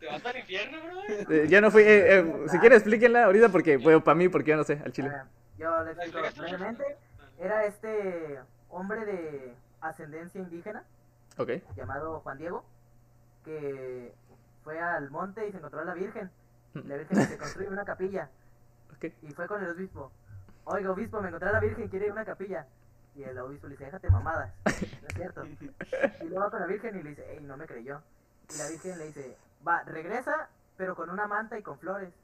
¿Te 0.00 0.06
vas 0.06 0.24
el 0.24 0.40
infierno, 0.40 0.78
bro? 0.82 1.34
Eh, 1.36 1.46
ya 1.48 1.60
no 1.60 1.70
fui... 1.70 1.82
eh, 1.82 2.18
eh, 2.18 2.34
si 2.48 2.58
quieren 2.58 2.76
explíquenla 2.76 3.26
ahorita 3.26 3.48
porque, 3.50 3.76
bueno, 3.76 4.02
para 4.02 4.16
mí, 4.16 4.28
porque 4.28 4.50
yo 4.50 4.56
no 4.56 4.64
sé, 4.64 4.82
al 4.84 4.92
chile. 4.92 5.08
ah, 5.14 5.24
yo 5.56 5.84
le 5.84 5.92
explico 5.92 6.18
brevemente. 6.36 6.96
Era 7.38 7.64
este 7.66 8.40
hombre 8.70 9.04
de 9.04 9.54
ascendencia 9.80 10.40
indígena 10.40 10.82
Ok. 11.36 11.50
llamado 11.76 12.18
Juan 12.18 12.38
Diego 12.38 12.64
que 13.44 14.12
fue 14.64 14.80
al 14.80 15.10
monte 15.12 15.46
y 15.46 15.52
se 15.52 15.58
encontró 15.58 15.80
a 15.80 15.84
la 15.84 15.94
Virgen. 15.94 16.28
Mm. 16.74 16.88
La 16.88 16.96
Virgen 16.96 17.24
se 17.24 17.38
construyó 17.38 17.70
una 17.70 17.84
capilla 17.84 18.30
Ok. 18.96 19.12
y 19.22 19.30
fue 19.32 19.46
con 19.46 19.62
el 19.62 19.70
obispo. 19.70 20.10
Oiga, 20.64 20.90
obispo, 20.90 21.20
me 21.20 21.28
encontré 21.28 21.50
a 21.50 21.52
la 21.52 21.60
Virgen, 21.60 21.86
quiere 21.86 22.06
ir 22.06 22.10
a 22.10 22.14
una 22.14 22.24
capilla. 22.24 22.66
Y 23.18 23.24
el 23.24 23.36
obispo 23.38 23.66
le 23.66 23.72
dice, 23.72 23.86
déjate 23.86 24.08
mamadas. 24.10 24.52
No 25.02 25.08
es 25.08 25.14
cierto. 25.14 25.44
Y 25.44 26.24
luego 26.28 26.40
va 26.44 26.50
con 26.50 26.60
la 26.60 26.66
Virgen 26.66 26.96
y 26.98 27.02
le 27.02 27.10
dice, 27.10 27.32
ey, 27.32 27.40
no 27.40 27.56
me 27.56 27.66
creyó. 27.66 28.00
Y 28.54 28.58
la 28.58 28.68
Virgen 28.68 28.96
le 28.98 29.06
dice, 29.06 29.36
va, 29.66 29.82
regresa, 29.82 30.48
pero 30.76 30.94
con 30.94 31.10
una 31.10 31.26
manta 31.26 31.58
y 31.58 31.62
con 31.62 31.78
flores. 31.80 32.14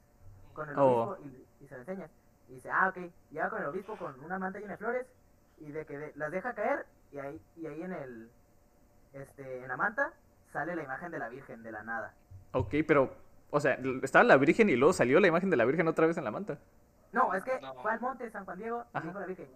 Con 0.53 0.69
el 0.69 0.79
Oh. 0.79 1.09
obispo 1.17 1.25
y, 1.59 1.65
y 1.65 1.67
se 1.67 1.73
lo 1.75 1.81
enseñas. 1.81 2.09
Y 2.47 2.53
dice, 2.55 2.69
ah, 2.71 2.87
ok. 2.87 2.97
Y 3.31 3.35
va 3.37 3.49
con 3.49 3.59
el 3.61 3.67
obispo 3.67 3.97
con 3.97 4.17
una 4.23 4.39
manta 4.39 4.59
llena 4.59 4.71
de 4.73 4.77
flores 4.77 5.05
y 5.59 5.71
de 5.71 5.85
que 5.85 5.97
de- 5.97 6.13
las 6.15 6.31
deja 6.31 6.53
caer 6.53 6.85
y 7.11 7.19
ahí, 7.19 7.41
y 7.57 7.65
ahí 7.67 7.81
en 7.81 7.91
el, 7.91 8.31
este, 9.13 9.63
en 9.63 9.67
la 9.67 9.75
manta 9.77 10.13
sale 10.53 10.75
la 10.77 10.83
imagen 10.83 11.11
de 11.11 11.19
la 11.19 11.27
Virgen 11.27 11.61
de 11.63 11.71
la 11.73 11.83
nada. 11.83 12.13
Ok, 12.53 12.73
pero... 12.87 13.13
O 13.51 13.59
sea, 13.59 13.77
estaba 14.01 14.23
la 14.23 14.37
Virgen 14.37 14.69
y 14.69 14.75
luego 14.75 14.93
salió 14.93 15.19
la 15.19 15.27
imagen 15.27 15.49
de 15.49 15.57
la 15.57 15.65
Virgen 15.65 15.87
otra 15.89 16.07
vez 16.07 16.17
en 16.17 16.23
la 16.23 16.31
manta. 16.31 16.57
No, 17.11 17.33
es 17.33 17.43
que 17.43 17.59
No. 17.61 17.73
fue 17.75 17.91
al 17.91 17.99
monte 18.01 18.23
de 18.25 18.31
San 18.31 18.43
Juan 18.45 18.57
Diego 18.57 18.83
y 18.93 18.97
Ajá. 18.97 19.05
dijo 19.07 19.17
a 19.17 19.21
la 19.21 19.27
Virgen, 19.27 19.47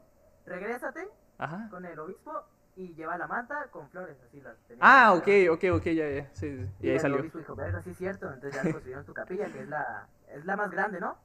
regrésate 0.46 1.08
Ajá. 1.40 1.68
con 1.72 1.86
el 1.86 1.98
obispo 1.98 2.44
y 2.76 2.94
lleva 2.94 3.18
la 3.18 3.28
manta 3.28 3.68
con 3.72 3.90
flores, 3.90 4.16
así 4.28 4.40
las 4.42 4.56
tenía. 4.68 4.84
Ah, 4.86 5.14
ok, 5.14 5.28
ok, 5.52 5.64
ok, 5.78 5.84
ya, 5.86 6.10
ya. 6.10 6.30
Sí, 6.34 6.56
sí. 6.58 6.70
Y 6.82 6.90
ahí 6.90 6.96
el 6.96 7.00
salió. 7.00 7.20
obispo 7.20 7.40
dijo, 7.40 7.56
verga, 7.56 7.82
sí 7.82 7.90
es 7.90 7.98
cierto, 7.98 8.32
entonces 8.32 8.62
ya 8.64 8.72
construyeron 8.72 9.06
su 9.06 9.14
capilla, 9.14 9.48
que 9.52 9.62
es 9.62 9.68
la, 9.68 10.08
es 10.30 10.46
la 10.46 10.56
más 10.56 10.70
grande, 10.70 11.00
¿no? 11.00 11.18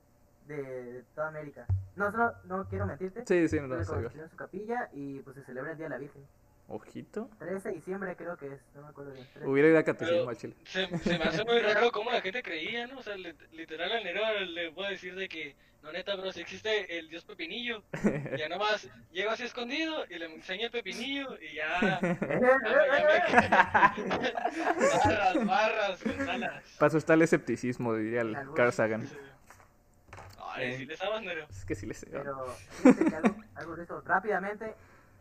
De, 0.49 0.57
de 0.63 1.03
toda 1.15 1.29
América. 1.29 1.67
No, 1.97 2.11
no, 2.11 2.33
no 2.45 2.65
quiero 2.69 2.87
mentirte. 2.87 3.25
Sí, 3.27 3.49
sí, 3.49 3.61
no, 3.61 3.69
construyeron 3.69 4.31
su 4.31 4.37
capilla 4.37 4.89
y 4.93 5.21
pues 5.21 5.37
se 5.37 5.45
celebra 5.45 5.73
el 5.73 5.77
Día 5.77 5.87
de 5.87 5.91
la 5.91 5.99
Virgen. 5.99 6.25
Ojito. 6.67 7.29
13 7.39 7.69
de 7.69 7.75
diciembre 7.75 8.17
creo 8.17 8.37
que 8.39 8.47
es, 8.47 8.61
no 8.75 8.83
me 8.83 8.89
acuerdo 8.89 9.13
bien. 9.13 9.27
13. 9.35 9.49
Hubiera 9.49 9.69
ido 9.69 9.79
a 9.79 9.83
catecismo 9.83 10.31
al 10.31 10.37
chile. 10.37 10.55
Se, 10.65 10.87
se 10.99 11.19
me 11.19 11.25
hace 11.25 11.45
muy 11.45 11.59
raro 11.61 11.93
cómo 11.93 12.11
la 12.11 12.21
gente 12.23 12.43
creía, 12.43 12.87
¿no? 12.87 12.99
O 12.99 13.03
sea, 13.03 13.17
lit- 13.17 13.49
literal 13.53 13.93
al 13.93 14.03
Nero 14.05 14.23
le 14.41 14.73
puedo 14.73 14.89
decir 14.89 15.15
de 15.15 15.29
que, 15.29 15.55
no 15.83 15.93
neta, 15.93 16.17
bro, 16.17 16.33
si 16.33 16.41
existe 16.41 16.99
el 16.99 17.11
dios 17.11 17.25
Pepinillo, 17.27 17.83
ya 18.39 18.49
nomás 18.49 18.89
llego 19.13 19.31
así 19.31 19.43
escondido 19.43 20.07
y 20.09 20.19
le 20.19 20.25
enseño 20.35 20.65
el 20.67 20.71
Pepinillo 20.73 21.37
y 21.39 21.55
ya, 21.57 21.81
ya, 21.83 21.99
me- 22.01 22.19
ya 22.19 22.39
me... 23.39 23.49
barras, 25.05 25.47
barras, 25.47 26.05
Gonzalas. 26.05 26.65
Paso 26.79 26.99
está 26.99 27.15
el 27.15 27.23
escepticismo, 27.23 27.95
diría 27.95 28.23
el 28.23 28.37
Carl 28.57 28.73
Sagan. 28.73 29.07
Sí. 29.07 29.17
Ay, 30.57 30.77
si 30.77 30.87
le 30.87 30.97
sabes, 30.97 31.21
Nero. 31.23 31.47
Es 31.51 31.65
que 31.65 31.75
sí 31.75 31.85
le 31.85 31.95
sé. 31.95 32.07
Pero 32.11 32.47
algo, 33.17 33.37
algo 33.57 33.77
de 33.77 33.83
esto, 33.83 34.01
rápidamente, 34.07 34.73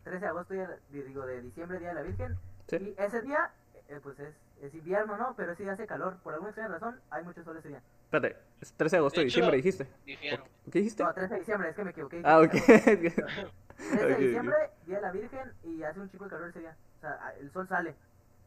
13 0.04 0.20
de 0.20 0.28
agosto, 0.28 0.54
día, 0.54 0.70
digo, 0.90 1.26
de 1.26 1.42
diciembre, 1.42 1.80
Día 1.80 1.90
de 1.90 1.94
la 1.96 2.02
Virgen, 2.02 2.38
Sí. 2.68 2.78
y 2.78 2.96
ese 3.02 3.22
día, 3.22 3.52
eh, 3.90 4.00
pues 4.02 4.20
es, 4.20 4.34
es 4.62 4.74
invierno, 4.74 5.18
¿no? 5.18 5.34
Pero 5.36 5.52
ese 5.54 5.64
día 5.64 5.74
hace 5.74 5.88
calor, 5.88 6.18
por 6.24 6.34
alguna 6.34 6.50
extraña 6.52 6.74
razón, 6.74 7.00
hay 7.10 7.24
mucho 7.24 7.44
sol 7.44 7.58
ese 7.58 7.70
día. 7.70 7.82
Espérate, 8.06 8.38
es 8.62 8.74
13 8.74 8.96
de 8.96 9.00
agosto 9.00 9.20
de 9.20 9.26
diciembre, 9.26 9.58
dijiste. 9.58 9.88
Difiero. 10.06 10.44
¿Qué 10.72 10.80
dijiste? 10.80 11.04
No, 11.04 11.14
13 11.14 11.34
de 11.34 11.40
diciembre, 11.40 11.70
es 11.70 11.76
que 11.76 11.84
me 11.84 11.92
equivoqué. 11.92 12.22
Ah, 12.24 12.40
ok. 12.40 12.52
13 12.52 12.96
de 14.08 14.16
diciembre, 14.18 14.56
Día 14.86 14.96
de 14.98 15.02
la 15.02 15.12
Virgen, 15.12 15.54
y 15.64 15.84
hace 15.84 16.00
un 16.00 16.10
chico 16.12 16.26
de 16.26 16.30
calor 16.30 16.50
ese 16.50 16.60
día. 16.60 16.78
O 16.98 17.02
sea, 17.02 17.34
el 17.40 17.52
sol 17.52 17.68
sale. 17.68 17.96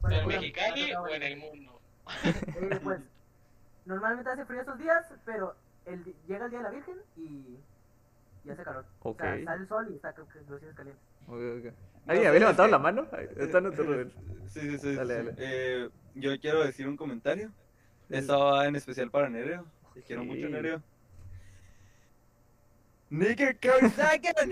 Bueno, 0.01 0.17
¿En 0.17 0.25
bueno, 0.25 0.41
Mexicali 0.41 0.95
o 0.95 1.09
en 1.09 1.23
el 1.23 1.37
mundo? 1.39 1.81
Eh, 2.57 2.81
pues, 2.85 3.01
normalmente 3.85 4.31
hace 4.31 4.45
frío 4.45 4.61
esos 4.63 4.79
días, 4.79 5.05
pero 5.25 5.55
el, 5.85 6.05
llega 6.27 6.45
el 6.45 6.51
Día 6.51 6.61
de 6.61 6.65
la 6.65 6.71
Virgen 6.71 6.97
y, 7.17 7.59
y 8.45 8.51
hace 8.51 8.63
calor. 8.63 8.85
Ok. 9.01 9.21
O 9.21 9.25
sea, 9.25 9.45
sale 9.45 9.63
el 9.63 9.69
sol 9.69 9.89
y 9.91 9.97
está 9.97 10.13
creo 10.13 10.29
que 10.29 10.41
los 10.49 10.61
días 10.61 10.75
calientes. 10.77 11.03
Ok, 11.27 11.35
ok. 11.59 11.65
No, 11.65 12.13
¿Alguien 12.13 12.23
sí, 12.23 12.27
había 12.29 12.41
levantado 12.41 12.69
que- 12.69 12.73
la 12.73 12.79
mano? 12.79 13.07
Está 13.37 13.59
en 13.59 13.67
otro. 13.67 14.05
Sí, 14.49 14.61
sí, 14.61 14.79
sí. 14.79 14.95
Dale, 14.95 15.19
sí. 15.21 15.27
dale. 15.27 15.35
Eh, 15.39 15.89
yo 16.15 16.39
quiero 16.41 16.63
decir 16.65 16.87
un 16.89 16.97
comentario. 16.97 17.51
Estaba 18.09 18.67
en 18.67 18.77
especial 18.77 19.11
para 19.11 19.29
Nereo. 19.29 19.65
Te 19.95 20.03
quiero 20.03 20.23
Sí. 20.23 20.29
mucho, 20.29 20.49
Nereo. 20.49 20.83
Nigga 23.11 23.55
Kawsakan. 23.55 24.51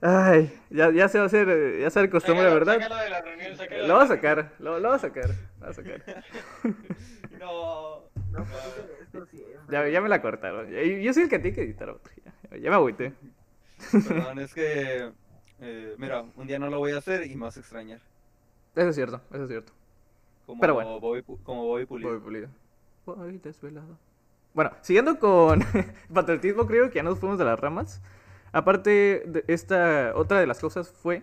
Ay, 0.00 0.52
ya, 0.70 0.90
ya 0.90 1.08
se 1.08 1.18
va 1.18 1.24
a 1.24 1.26
hacer, 1.28 1.48
eh, 1.48 1.78
ya 1.80 1.88
se 1.90 2.00
va 2.00 2.06
a 2.06 2.10
costumbre, 2.10 2.44
Sácalo- 2.44 2.54
¿verdad? 2.54 2.74
sácalo 2.74 2.96
de 2.96 3.10
la 3.10 3.20
reunión, 3.22 3.56
sácalo 3.56 3.82
de 3.82 3.88
Lo 3.88 3.94
vamos 3.94 4.10
a 4.10 4.14
sacar, 4.14 4.52
lo, 4.58 4.78
lo 4.80 4.88
vamos 4.88 5.04
a 5.04 5.08
sacar, 5.08 5.28
lo 5.28 5.34
vamos 5.60 5.78
a 5.78 5.82
sacar. 5.82 6.24
No. 7.40 8.04
No, 8.32 8.44
pues 8.44 9.28
siempre. 9.30 9.52
Ya, 9.70 9.88
ya 9.88 10.00
me 10.00 10.08
la 10.08 10.20
cortaron. 10.20 10.68
Yo 10.70 11.12
soy 11.14 11.22
el 11.24 11.28
que 11.28 11.38
tiene 11.38 11.54
que 11.54 11.62
editar 11.62 11.88
otro. 11.88 12.12
Ya, 12.50 12.56
ya 12.58 12.70
me 12.70 12.76
agüité. 12.76 13.12
Perdón, 13.92 14.38
es 14.38 14.54
que. 14.54 15.10
eh, 15.60 15.94
mira, 15.98 16.24
un 16.36 16.46
día 16.46 16.58
no 16.58 16.68
lo 16.70 16.78
voy 16.78 16.92
a 16.92 16.98
hacer 16.98 17.26
y 17.26 17.34
me 17.34 17.44
vas 17.44 17.56
a 17.56 17.60
extrañar. 17.60 18.00
Eso 18.74 18.88
es 18.88 18.94
cierto, 18.96 19.20
eso 19.30 19.42
es 19.44 19.48
cierto. 19.48 19.72
Como 20.46 20.60
Pero 20.60 20.74
bueno. 20.74 21.00
Bobby, 21.00 21.22
como 21.42 21.64
Bobby 21.64 21.86
Pulido. 21.86 22.10
Voy 22.10 22.20
pulido. 22.20 22.48
Voy 23.06 23.38
desvelado. 23.38 23.98
Bueno, 24.52 24.70
siguiendo 24.82 25.18
con 25.18 25.64
patriotismo, 26.12 26.66
creo 26.66 26.88
que 26.90 26.96
ya 26.96 27.02
nos 27.02 27.18
fuimos 27.18 27.38
de 27.38 27.44
las 27.44 27.58
ramas. 27.58 28.02
Aparte 28.52 29.24
de 29.26 29.44
esta, 29.48 30.12
otra 30.14 30.38
de 30.38 30.46
las 30.46 30.60
cosas 30.60 30.90
fue 30.90 31.22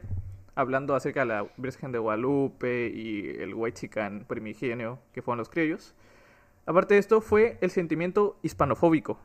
hablando 0.56 0.96
acerca 0.96 1.22
de 1.22 1.28
la 1.28 1.48
Virgen 1.58 1.92
de 1.92 2.00
Guadalupe 2.00 2.92
y 2.94 3.30
el 3.42 3.54
Huaychican 3.54 4.26
primigenio 4.28 5.00
que 5.14 5.22
fueron 5.22 5.38
los 5.38 5.50
criollos. 5.50 5.96
Aparte 6.66 6.96
de 6.96 7.00
esto 7.00 7.22
fue 7.22 7.58
el 7.62 7.72
sentimiento 7.72 8.38
hispanofóbico, 8.44 9.18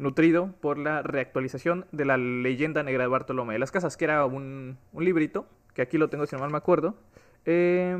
nutrido 0.00 0.52
por 0.60 0.78
la 0.78 1.02
reactualización 1.02 1.86
de 1.92 2.04
la 2.06 2.16
leyenda 2.16 2.82
negra 2.82 3.04
de 3.04 3.08
Bartolomé 3.08 3.52
de 3.52 3.58
las 3.58 3.70
Casas, 3.70 3.96
que 3.96 4.06
era 4.06 4.24
un, 4.24 4.78
un 4.92 5.04
librito, 5.04 5.46
que 5.74 5.82
aquí 5.82 5.98
lo 5.98 6.08
tengo 6.08 6.26
si 6.26 6.34
no 6.34 6.40
mal 6.40 6.50
me 6.50 6.56
acuerdo. 6.56 6.96
Eh, 7.44 7.96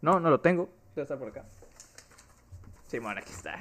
no, 0.00 0.20
no 0.20 0.30
lo 0.30 0.40
tengo. 0.40 0.68
Debe 0.94 1.02
estar 1.02 1.18
por 1.18 1.28
acá. 1.28 1.44
Sí, 2.86 2.98
bueno, 3.00 3.20
aquí 3.20 3.30
está. 3.32 3.58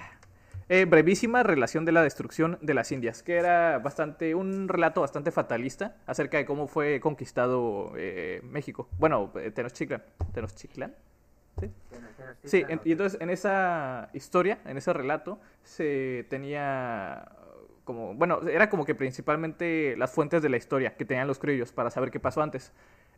Eh, 0.70 0.86
brevísima 0.86 1.44
relación 1.44 1.84
de 1.86 1.94
la 1.94 2.04
destrucción 2.04 2.58
de 2.62 2.74
las 2.74 2.92
Indias, 2.92 3.24
que 3.24 3.38
era 3.38 3.80
bastante 3.80 4.36
un 4.36 4.68
relato 4.68 5.02
bastante 5.02 5.32
fatalista 5.32 5.96
acerca 6.06 6.38
de 6.38 6.46
cómo 6.46 6.68
fue 6.68 7.00
conquistado 7.00 7.94
eh, 7.98 8.42
México. 8.44 8.88
Bueno, 9.00 9.32
Tenochtitlan. 9.54 10.04
¿Tenochtitlan? 10.34 10.94
¿Sí? 11.60 11.72
Sí, 12.44 12.66
en- 12.68 12.82
y 12.84 12.92
entonces 12.92 13.20
en 13.22 13.30
esa 13.30 14.10
historia, 14.14 14.60
en 14.66 14.78
ese 14.78 14.92
relato, 14.94 15.40
se 15.64 16.26
tenía 16.30 17.26
bueno, 17.94 18.42
era 18.48 18.70
como 18.70 18.86
que 18.86 18.96
principalmente 18.96 19.96
las 19.98 20.12
fuentes 20.12 20.42
de 20.42 20.50
la 20.50 20.58
historia 20.58 20.96
que 20.96 21.06
tenían 21.06 21.28
los 21.28 21.40
criollos 21.40 21.72
para 21.72 21.90
saber 21.90 22.12
qué 22.12 22.20
pasó 22.20 22.42
antes. 22.42 22.72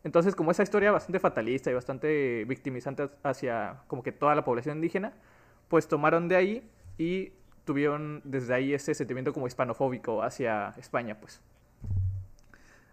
Entonces, 0.04 0.34
como 0.34 0.50
esa 0.50 0.62
historia 0.62 0.92
bastante 0.92 1.18
fatalista 1.18 1.70
y 1.70 1.74
bastante 1.74 2.44
victimizante 2.46 3.08
hacia 3.22 3.82
como 3.86 4.02
que 4.02 4.12
toda 4.12 4.34
la 4.34 4.44
población 4.44 4.76
indígena, 4.76 5.12
pues 5.68 5.88
tomaron 5.88 6.28
de 6.28 6.36
ahí 6.36 6.70
y 6.98 7.32
tuvieron 7.64 8.22
desde 8.24 8.54
ahí 8.54 8.74
ese 8.74 8.94
sentimiento 8.94 9.32
como 9.32 9.46
hispanofóbico 9.46 10.22
hacia 10.22 10.74
España, 10.78 11.18
pues. 11.20 11.40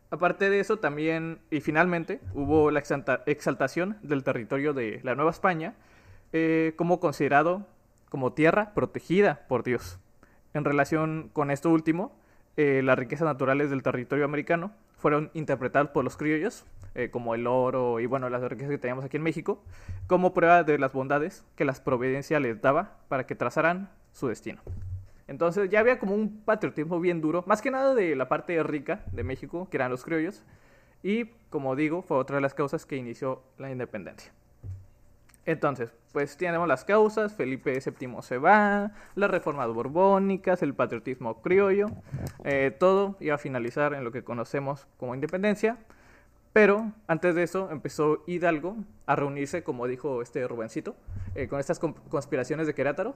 Aparte 0.10 0.50
de 0.50 0.60
eso, 0.60 0.78
también, 0.78 1.40
y 1.52 1.60
finalmente, 1.60 2.22
hubo 2.34 2.72
la 2.72 2.80
exalta- 2.80 3.24
exaltación 3.26 3.98
del 4.02 4.24
territorio 4.24 4.74
de 4.74 5.02
la 5.04 5.16
Nueva 5.16 5.32
España 5.32 5.76
eh, 6.34 6.74
como 6.78 7.00
considerado 7.00 7.66
como 8.10 8.34
tierra 8.34 8.74
protegida 8.74 9.46
por 9.48 9.64
Dios. 9.64 10.00
En 10.58 10.66
relación 10.66 11.30
con 11.34 11.52
esto 11.52 11.70
último, 11.70 12.12
eh, 12.56 12.82
las 12.84 12.98
riquezas 12.98 13.28
naturales 13.28 13.70
del 13.70 13.84
territorio 13.84 14.26
americano 14.26 14.72
fueron 14.98 15.30
interpretadas 15.36 15.90
por 15.90 16.04
los 16.04 16.18
criollos, 16.18 16.66
eh, 16.96 17.12
como 17.12 17.36
el 17.36 17.46
oro 17.46 18.00
y 18.00 18.08
bueno, 18.08 18.28
las 18.28 18.42
riquezas 18.42 18.72
que 18.72 18.80
teníamos 18.80 19.06
aquí 19.06 19.18
en 19.18 19.24
México, 19.24 19.64
como 20.08 20.34
prueba 20.34 20.64
de 20.64 20.80
las 20.80 20.94
bondades 20.94 21.46
que 21.56 21.64
la 21.64 21.74
providencia 21.74 22.40
les 22.40 22.60
daba 22.60 22.98
para 23.08 23.28
que 23.28 23.36
trazaran 23.36 23.92
su 24.14 24.30
destino. 24.30 24.64
Entonces 25.28 25.70
ya 25.70 25.80
había 25.80 26.00
como 26.00 26.16
un 26.16 26.42
patriotismo 26.42 27.00
bien 27.00 27.22
duro, 27.22 27.44
más 27.46 27.62
que 27.62 27.70
nada 27.70 27.94
de 27.94 28.16
la 28.16 28.28
parte 28.28 28.64
rica 28.64 29.04
de 29.12 29.24
México, 29.24 29.68
que 29.70 29.78
eran 29.78 29.92
los 29.92 30.04
criollos, 30.04 30.44
y 31.04 31.26
como 31.52 31.76
digo, 31.76 32.02
fue 32.02 32.18
otra 32.18 32.38
de 32.38 32.42
las 32.42 32.56
causas 32.56 32.88
que 32.88 32.96
inició 32.96 33.44
la 33.60 33.70
independencia. 33.70 34.34
Entonces, 35.52 35.94
pues 36.12 36.36
tenemos 36.36 36.68
las 36.68 36.84
causas, 36.84 37.34
Felipe 37.34 37.80
VII 37.80 38.22
se 38.22 38.38
va, 38.38 38.92
las 39.16 39.32
reformas 39.32 39.70
borbónicas, 39.70 40.62
el 40.62 40.74
patriotismo 40.76 41.42
criollo, 41.42 41.90
eh, 42.44 42.76
todo 42.78 43.16
iba 43.22 43.36
a 43.36 43.38
finalizar 43.38 43.94
en 43.94 44.04
lo 44.04 44.12
que 44.12 44.26
conocemos 44.26 44.88
como 44.98 45.16
independencia, 45.16 45.78
pero 46.52 46.92
antes 47.08 47.34
de 47.34 47.44
eso 47.44 47.70
empezó 47.72 48.26
Hidalgo 48.28 48.76
a 49.06 49.16
reunirse, 49.16 49.64
como 49.64 49.88
dijo 49.88 50.22
este 50.22 50.46
Rubencito, 50.46 50.98
eh, 51.34 51.48
con 51.48 51.62
estas 51.62 51.80
con- 51.80 51.94
conspiraciones 51.94 52.68
de 52.68 52.76
Querétaro. 52.76 53.16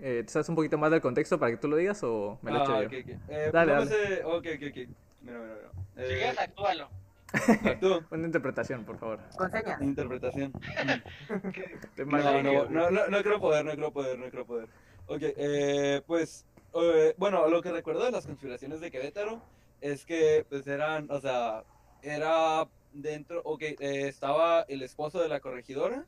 Eh, 0.00 0.22
¿te 0.24 0.32
¿Sabes 0.32 0.48
un 0.48 0.54
poquito 0.54 0.78
más 0.78 0.90
del 0.90 1.02
contexto 1.02 1.38
para 1.38 1.50
que 1.50 1.58
tú 1.58 1.68
lo 1.68 1.76
digas 1.76 2.02
o 2.02 2.38
me 2.40 2.50
lo 2.50 2.62
echo 2.62 2.72
Ah, 2.72 2.80
yo? 2.82 2.88
ok, 2.88 2.94
ok. 3.02 3.08
Eh, 3.28 3.50
Dale, 3.52 3.72
me 3.72 3.78
dale. 3.78 3.90
sé- 3.90 4.24
Ok, 4.24 4.32
ok, 4.56 4.62
ok. 4.70 4.88
Mira, 5.20 5.38
mira, 5.38 5.38
mira. 5.40 5.70
Si 5.96 6.00
Eh, 6.14 6.16
quieres, 6.18 6.38
actúalo. 6.38 6.88
Actúo. 7.32 8.02
Una 8.10 8.26
interpretación, 8.26 8.84
por 8.84 8.98
favor. 8.98 9.20
Con 9.36 9.50
señas. 9.50 9.80
Interpretación. 9.80 10.52
Te 11.94 12.04
No, 12.04 12.42
no, 12.42 12.68
no, 12.68 12.90
no, 12.90 13.08
no 13.08 13.22
creo 13.22 13.40
poder, 13.40 13.64
no 13.64 13.72
creo 13.72 13.92
poder, 13.92 14.18
no 14.18 14.30
creo 14.30 14.46
poder. 14.46 14.68
Ok, 15.06 15.22
eh, 15.22 16.02
pues, 16.06 16.44
eh, 16.74 17.14
bueno, 17.16 17.48
lo 17.48 17.62
que 17.62 17.72
recuerdo 17.72 18.04
de 18.04 18.10
las 18.10 18.26
conspiraciones 18.26 18.80
de 18.80 18.90
Querétaro 18.90 19.42
es 19.80 20.04
que, 20.04 20.44
pues, 20.48 20.66
eran, 20.66 21.10
o 21.10 21.20
sea, 21.20 21.64
era 22.02 22.66
dentro, 22.92 23.40
ok, 23.44 23.62
eh, 23.62 23.76
estaba 23.80 24.62
el 24.62 24.82
esposo 24.82 25.20
de 25.20 25.28
la 25.28 25.40
corregidora, 25.40 26.04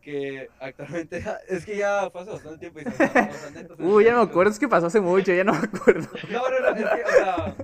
que 0.00 0.48
actualmente, 0.60 1.24
es 1.48 1.66
que 1.66 1.76
ya 1.76 2.08
fue 2.10 2.20
hace 2.20 2.30
bastante 2.30 2.58
tiempo 2.58 2.78
y 2.80 2.84
se 2.84 2.90
o 2.90 2.92
sea, 2.92 3.32
se 3.32 3.82
Uy, 3.82 4.04
ya 4.04 4.12
no 4.12 4.24
me 4.24 4.30
acuerdo, 4.30 4.52
es 4.52 4.58
que 4.58 4.68
pasó 4.68 4.86
hace 4.86 5.00
mucho, 5.00 5.32
ya 5.32 5.42
no 5.44 5.52
me 5.52 5.58
acuerdo. 5.58 6.08
No, 6.30 6.48
no, 6.48 6.60
no, 6.60 6.68
es 6.68 6.88
que, 6.88 7.04
o 7.04 7.10
sea, 7.10 7.56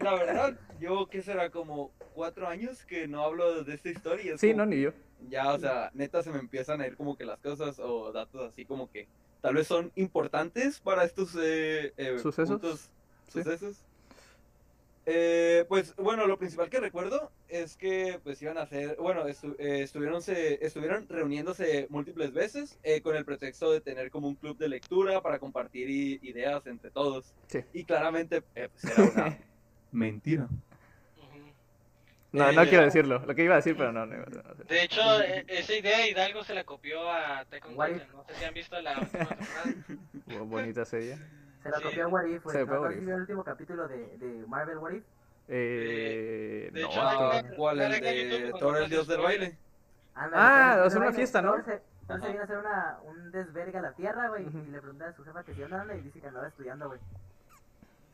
la 0.00 0.14
verdad, 0.14 0.58
yo, 0.80 1.06
¿qué 1.10 1.22
será? 1.22 1.50
Como 1.50 1.92
cuatro 2.14 2.46
años 2.48 2.84
que 2.84 3.06
no 3.08 3.22
hablo 3.22 3.64
de 3.64 3.74
esta 3.74 3.88
historia. 3.90 4.34
es 4.34 4.40
Sí, 4.40 4.54
no, 4.54 4.66
ni 4.66 4.80
yo. 4.82 4.92
ya, 5.28 5.52
o 5.52 5.58
sea, 5.58 5.90
neta 5.94 6.22
se 6.22 6.30
me 6.30 6.38
empiezan 6.38 6.80
a 6.80 6.86
ir 6.86 6.96
como 6.96 7.16
que 7.16 7.24
las 7.24 7.38
cosas 7.40 7.78
o 7.78 8.12
datos 8.12 8.48
así 8.50 8.64
como 8.64 8.90
que 8.90 9.06
tal 9.40 9.54
vez 9.54 9.66
son 9.66 9.92
importantes 9.96 10.80
para 10.80 11.04
estos 11.04 11.36
eh, 11.40 11.92
eh, 11.96 12.18
¿Sucesos? 12.18 12.60
puntos- 12.60 12.90
Sí. 13.28 13.42
sucesos. 13.42 13.84
Eh, 15.10 15.64
pues 15.68 15.94
bueno, 15.96 16.26
lo 16.26 16.38
principal 16.38 16.68
que 16.68 16.80
recuerdo 16.80 17.30
es 17.48 17.76
que 17.78 18.20
pues 18.22 18.42
iban 18.42 18.58
a 18.58 18.62
hacer, 18.62 18.96
bueno, 18.96 19.26
estu- 19.26 19.56
eh, 19.58 19.82
estuvieron, 19.82 20.20
se, 20.20 20.64
estuvieron 20.64 21.08
reuniéndose 21.08 21.86
múltiples 21.88 22.32
veces 22.34 22.78
eh, 22.82 23.00
con 23.00 23.16
el 23.16 23.24
pretexto 23.24 23.70
de 23.72 23.80
tener 23.80 24.10
como 24.10 24.28
un 24.28 24.34
club 24.34 24.58
de 24.58 24.68
lectura 24.68 25.22
para 25.22 25.38
compartir 25.38 25.88
ideas 26.22 26.66
entre 26.66 26.90
todos. 26.90 27.32
Sí. 27.46 27.60
Y 27.72 27.84
claramente 27.84 28.42
pues, 28.42 28.84
era 28.84 29.02
una 29.14 29.38
mentira. 29.92 30.46
No, 32.32 32.52
no 32.52 32.62
Eh, 32.62 32.68
quiero 32.68 32.84
decirlo. 32.84 33.20
Lo 33.26 33.34
que 33.34 33.42
iba 33.44 33.54
a 33.54 33.56
decir, 33.56 33.74
pero 33.76 33.90
no. 33.92 34.04
no, 34.04 34.16
no, 34.16 34.24
no. 34.26 34.64
De 34.64 34.82
hecho, 34.82 35.00
e- 35.22 35.44
esa 35.48 35.74
idea 35.74 36.06
Hidalgo 36.06 36.44
se 36.44 36.54
la 36.54 36.64
copió 36.64 37.10
a 37.10 37.44
Titan. 37.46 37.74
No 37.76 38.24
sé 38.26 38.34
si 38.34 38.44
han 38.44 38.54
visto 38.54 38.78
la 38.80 38.98
última 38.98 39.08
temporada. 39.28 39.74
Bo- 40.26 40.44
Bonita 40.46 40.84
serie. 40.84 41.16
Se 41.62 41.70
la 41.70 41.78
Sí. 41.78 41.84
copió 41.84 42.08
What 42.08 42.24
If, 42.26 42.42
güey. 42.44 42.56
Se 42.56 42.60
¿No 42.62 42.66
fue 42.68 42.78
What 42.80 42.90
¿No 42.90 42.96
If. 42.96 43.00
vio 43.04 43.14
el 43.14 43.20
último 43.22 43.44
capítulo 43.44 43.88
de, 43.88 44.16
de 44.18 44.46
Marvel 44.46 44.78
What 44.78 44.92
If? 44.92 45.04
Eh, 45.48 46.70
de 46.72 46.82
no. 46.82 46.88
hecho, 46.88 47.00
Ah, 47.00 47.42
¿Cuál? 47.56 47.80
El 47.80 47.92
de 48.00 48.52
Thor, 48.58 48.76
el 48.82 48.90
dios 48.90 49.06
del 49.08 49.20
baile. 49.22 49.56
Ah, 50.14 50.74
Thor- 50.76 50.86
o 50.86 50.90
sea, 50.90 51.00
una 51.00 51.12
fiesta, 51.12 51.40
¿no? 51.40 51.64
Se, 51.64 51.80
Ajá. 52.12 52.26
vino 52.26 52.40
a 52.40 52.44
hacer 52.44 52.58
una, 52.58 52.98
un 53.04 53.30
desvergue 53.32 53.78
a 53.78 53.82
la 53.82 53.92
tierra, 53.92 54.28
güey. 54.28 54.46
Y 54.46 54.70
le 54.70 54.80
pregunta 54.80 55.08
a 55.08 55.12
su 55.14 55.24
jefa 55.24 55.42
que 55.44 55.54
si 55.54 55.62
anda 55.62 55.94
y 55.94 56.00
dice 56.02 56.20
que 56.20 56.28
andaba 56.28 56.48
estudiando, 56.48 56.88
güey. 56.88 57.00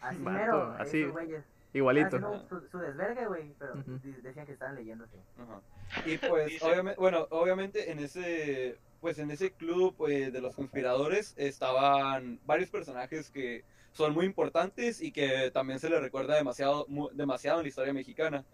Así 0.01 0.19
Vato, 0.23 0.39
mero, 0.39 0.77
así, 0.79 1.01
esos 1.03 1.13
güeyes. 1.13 1.45
Igualito. 1.75 2.19
Su, 2.49 2.61
su 2.71 2.79
desvergue, 2.79 3.27
güey. 3.27 3.53
Pero 3.59 3.75
decían 4.23 4.47
que 4.47 4.53
estaban 4.53 4.75
leyéndose. 4.77 5.17
Ajá. 5.39 5.61
Y 6.07 6.17
pues, 6.19 6.47
Dice- 6.47 6.65
obviamente, 6.65 7.01
bueno, 7.01 7.27
obviamente 7.31 7.91
en 7.91 7.99
ese, 7.99 8.79
pues 9.01 9.19
en 9.19 9.31
ese 9.31 9.51
club 9.53 9.95
eh, 10.09 10.31
de 10.31 10.41
los 10.41 10.55
conspiradores 10.55 11.35
estaban 11.37 12.41
varios 12.47 12.71
personajes 12.71 13.31
que 13.31 13.65
son 13.93 14.15
muy 14.15 14.25
importantes 14.25 15.01
y 15.03 15.13
que 15.13 15.51
también 15.53 15.79
se 15.79 15.91
les 15.91 16.01
recuerda 16.01 16.35
demasiado, 16.37 16.87
mu- 16.89 17.11
demasiado 17.13 17.59
en 17.59 17.65
la 17.65 17.69
historia 17.69 17.93
mexicana. 17.93 18.45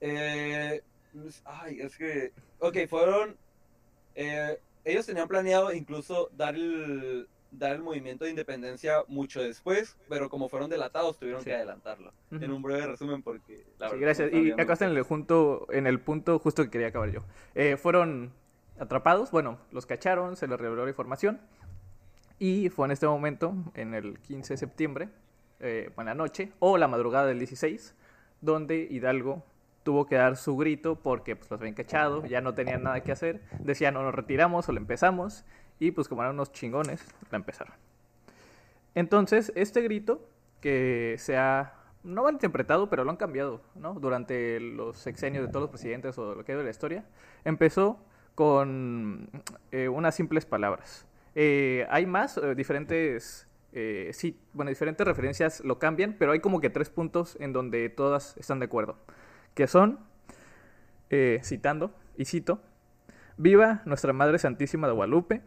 Eh, 0.00 0.82
ay, 1.44 1.80
es 1.80 1.96
que, 1.96 2.32
ok, 2.58 2.76
fueron, 2.88 3.36
eh, 4.14 4.58
ellos 4.84 5.06
tenían 5.06 5.28
planeado 5.28 5.72
incluso 5.72 6.28
dar 6.36 6.54
el, 6.54 7.28
dar 7.58 7.76
el 7.76 7.82
movimiento 7.82 8.24
de 8.24 8.30
independencia 8.30 9.04
mucho 9.08 9.42
después, 9.42 9.96
pero 10.08 10.28
como 10.28 10.48
fueron 10.48 10.70
delatados 10.70 11.18
tuvieron 11.18 11.42
Sí. 11.42 11.46
que 11.50 11.54
adelantarlo. 11.56 12.12
Ujú. 12.32 12.44
En 12.44 12.50
un 12.52 12.62
breve 12.62 12.86
resumen 12.86 13.22
porque 13.22 13.64
la 13.78 13.88
Sí, 13.88 13.96
verdad 13.96 13.98
gracias. 14.00 14.32
no 14.32 14.38
Y 14.38 14.50
acá 14.52 14.72
está 14.74 14.84
en 14.86 14.96
el, 14.96 15.02
junto, 15.02 15.66
en 15.70 15.86
el 15.86 16.00
punto 16.00 16.38
justo 16.38 16.62
que 16.64 16.70
quería 16.70 16.88
acabar 16.88 17.10
yo. 17.10 17.20
Eh, 17.54 17.76
fueron 17.76 18.32
atrapados, 18.78 19.30
bueno, 19.30 19.58
los 19.72 19.86
cacharon, 19.86 20.36
se 20.36 20.46
les 20.48 20.58
reveló 20.58 20.84
la 20.84 20.90
información. 20.90 21.40
Y 22.38 22.68
fue 22.70 22.86
en 22.86 22.90
este 22.92 23.06
momento, 23.06 23.54
en 23.74 23.94
el 23.94 24.18
15 24.18 24.54
de 24.54 24.58
septiembre, 24.58 25.08
eh, 25.60 25.90
en 25.96 26.04
la 26.04 26.14
noche, 26.14 26.52
o 26.58 26.76
la 26.78 26.88
madrugada 26.88 27.26
del 27.26 27.38
16, 27.38 27.94
donde 28.40 28.86
Hidalgo 28.90 29.44
tuvo 29.84 30.06
que 30.06 30.16
dar 30.16 30.36
su 30.36 30.56
grito 30.56 30.96
porque 30.96 31.36
pues, 31.36 31.50
los 31.50 31.60
habían 31.60 31.74
cachado, 31.74 32.24
ya 32.26 32.40
no 32.40 32.54
tenían 32.54 32.82
nada 32.82 33.02
que 33.02 33.12
hacer. 33.12 33.42
Decían 33.60 33.96
o 33.96 34.02
nos 34.02 34.14
retiramos 34.14 34.68
o 34.68 34.72
la 34.72 34.80
empezamos. 34.80 35.44
Y 35.78 35.90
pues 35.90 36.08
como 36.08 36.22
eran 36.22 36.34
unos 36.34 36.52
chingones, 36.52 37.04
la 37.30 37.36
empezaron. 37.36 37.74
Entonces, 38.94 39.52
este 39.56 39.82
grito 39.82 40.26
que 40.60 41.16
se 41.18 41.36
ha 41.36 41.74
no 42.04 42.22
mal 42.22 42.34
interpretado, 42.34 42.88
pero 42.88 43.02
lo 43.02 43.10
han 43.10 43.16
cambiado, 43.16 43.62
¿no? 43.74 43.94
Durante 43.94 44.60
los 44.60 44.98
sexenios 44.98 45.44
de 45.44 45.48
todos 45.48 45.62
los 45.62 45.70
presidentes 45.70 46.16
o 46.18 46.34
lo 46.34 46.44
que 46.44 46.52
ido 46.52 46.58
de 46.58 46.64
la 46.64 46.70
historia, 46.70 47.04
empezó 47.44 47.98
con 48.34 49.28
eh, 49.72 49.88
unas 49.88 50.14
simples 50.14 50.44
palabras. 50.44 51.06
Eh, 51.34 51.86
hay 51.90 52.06
más, 52.06 52.36
eh, 52.36 52.54
diferentes, 52.54 53.48
sí, 54.12 54.38
bueno, 54.52 54.68
diferentes 54.68 55.04
referencias 55.04 55.60
lo 55.64 55.78
cambian, 55.78 56.14
pero 56.16 56.32
hay 56.32 56.40
como 56.40 56.60
que 56.60 56.70
tres 56.70 56.90
puntos 56.90 57.36
en 57.40 57.52
donde 57.52 57.88
todas 57.88 58.36
están 58.36 58.60
de 58.60 58.66
acuerdo, 58.66 58.96
que 59.54 59.66
son, 59.66 59.98
citando, 61.42 61.92
y 62.16 62.24
cito, 62.24 62.60
Viva 63.36 63.82
Nuestra 63.84 64.12
Madre 64.12 64.38
Santísima 64.38 64.86
de 64.86 64.92
Guadalupe, 64.92 65.42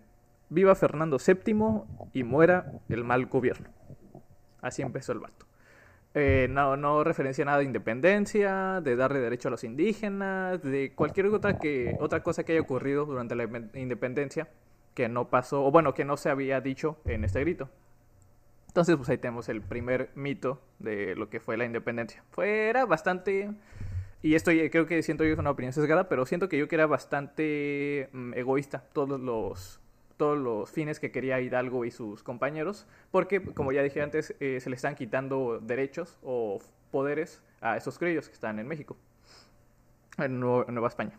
viva 0.49 0.75
Fernando 0.75 1.17
VII 1.17 2.09
y 2.13 2.23
muera 2.23 2.71
el 2.89 3.03
mal 3.03 3.25
gobierno. 3.25 3.69
Así 4.61 4.81
empezó 4.81 5.11
el 5.11 5.19
vato. 5.19 5.45
Eh, 6.13 6.47
no, 6.49 6.75
no 6.77 7.03
referencia 7.03 7.45
nada 7.45 7.59
de 7.59 7.65
independencia, 7.65 8.81
de 8.81 8.95
darle 8.95 9.19
derecho 9.19 9.49
a 9.49 9.51
los 9.51 9.63
indígenas, 9.63 10.63
de 10.63 10.93
cualquier 10.95 11.27
otra, 11.27 11.59
que, 11.59 11.95
otra 11.99 12.23
cosa 12.23 12.43
que 12.43 12.53
haya 12.53 12.61
ocurrido 12.61 13.05
durante 13.05 13.35
la 13.35 13.43
independencia 13.75 14.49
que 14.95 15.09
no 15.09 15.29
pasó, 15.29 15.63
o 15.63 15.69
bueno, 15.69 15.93
que 15.93 16.05
no 16.05 16.17
se 16.17 16.31
había 16.31 16.59
dicho 16.59 16.97
en 17.05 17.23
este 17.23 17.39
grito. 17.41 17.69
Entonces, 18.67 18.95
pues 18.95 19.09
ahí 19.09 19.19
tenemos 19.19 19.47
el 19.47 19.61
primer 19.61 20.09
mito 20.15 20.59
de 20.79 21.15
lo 21.15 21.29
que 21.29 21.39
fue 21.39 21.55
la 21.55 21.65
independencia. 21.65 22.23
Fue, 22.31 22.67
era 22.67 22.85
bastante, 22.85 23.51
y 24.23 24.33
esto 24.33 24.49
creo 24.71 24.87
que 24.87 25.03
siento 25.03 25.23
yo 25.23 25.33
es 25.33 25.39
una 25.39 25.51
opinión 25.51 25.71
sesgada, 25.71 26.09
pero 26.09 26.25
siento 26.25 26.49
que 26.49 26.57
yo 26.57 26.67
que 26.67 26.75
era 26.75 26.87
bastante 26.87 28.09
mm, 28.11 28.33
egoísta 28.33 28.85
todos 28.91 29.19
los, 29.19 29.79
todos 30.17 30.37
los 30.37 30.69
fines 30.71 30.99
que 30.99 31.11
quería 31.11 31.39
Hidalgo 31.39 31.85
y 31.85 31.91
sus 31.91 32.23
compañeros, 32.23 32.87
porque, 33.11 33.41
como 33.41 33.71
ya 33.71 33.83
dije 33.83 34.01
antes, 34.01 34.35
eh, 34.39 34.59
se 34.59 34.69
le 34.69 34.75
están 34.75 34.95
quitando 34.95 35.59
derechos 35.59 36.17
o 36.23 36.59
poderes 36.91 37.41
a 37.61 37.77
esos 37.77 37.97
criollos 37.97 38.27
que 38.27 38.33
están 38.33 38.59
en 38.59 38.67
México, 38.67 38.97
en, 40.17 40.33
en 40.33 40.73
Nueva 40.73 40.87
España. 40.87 41.17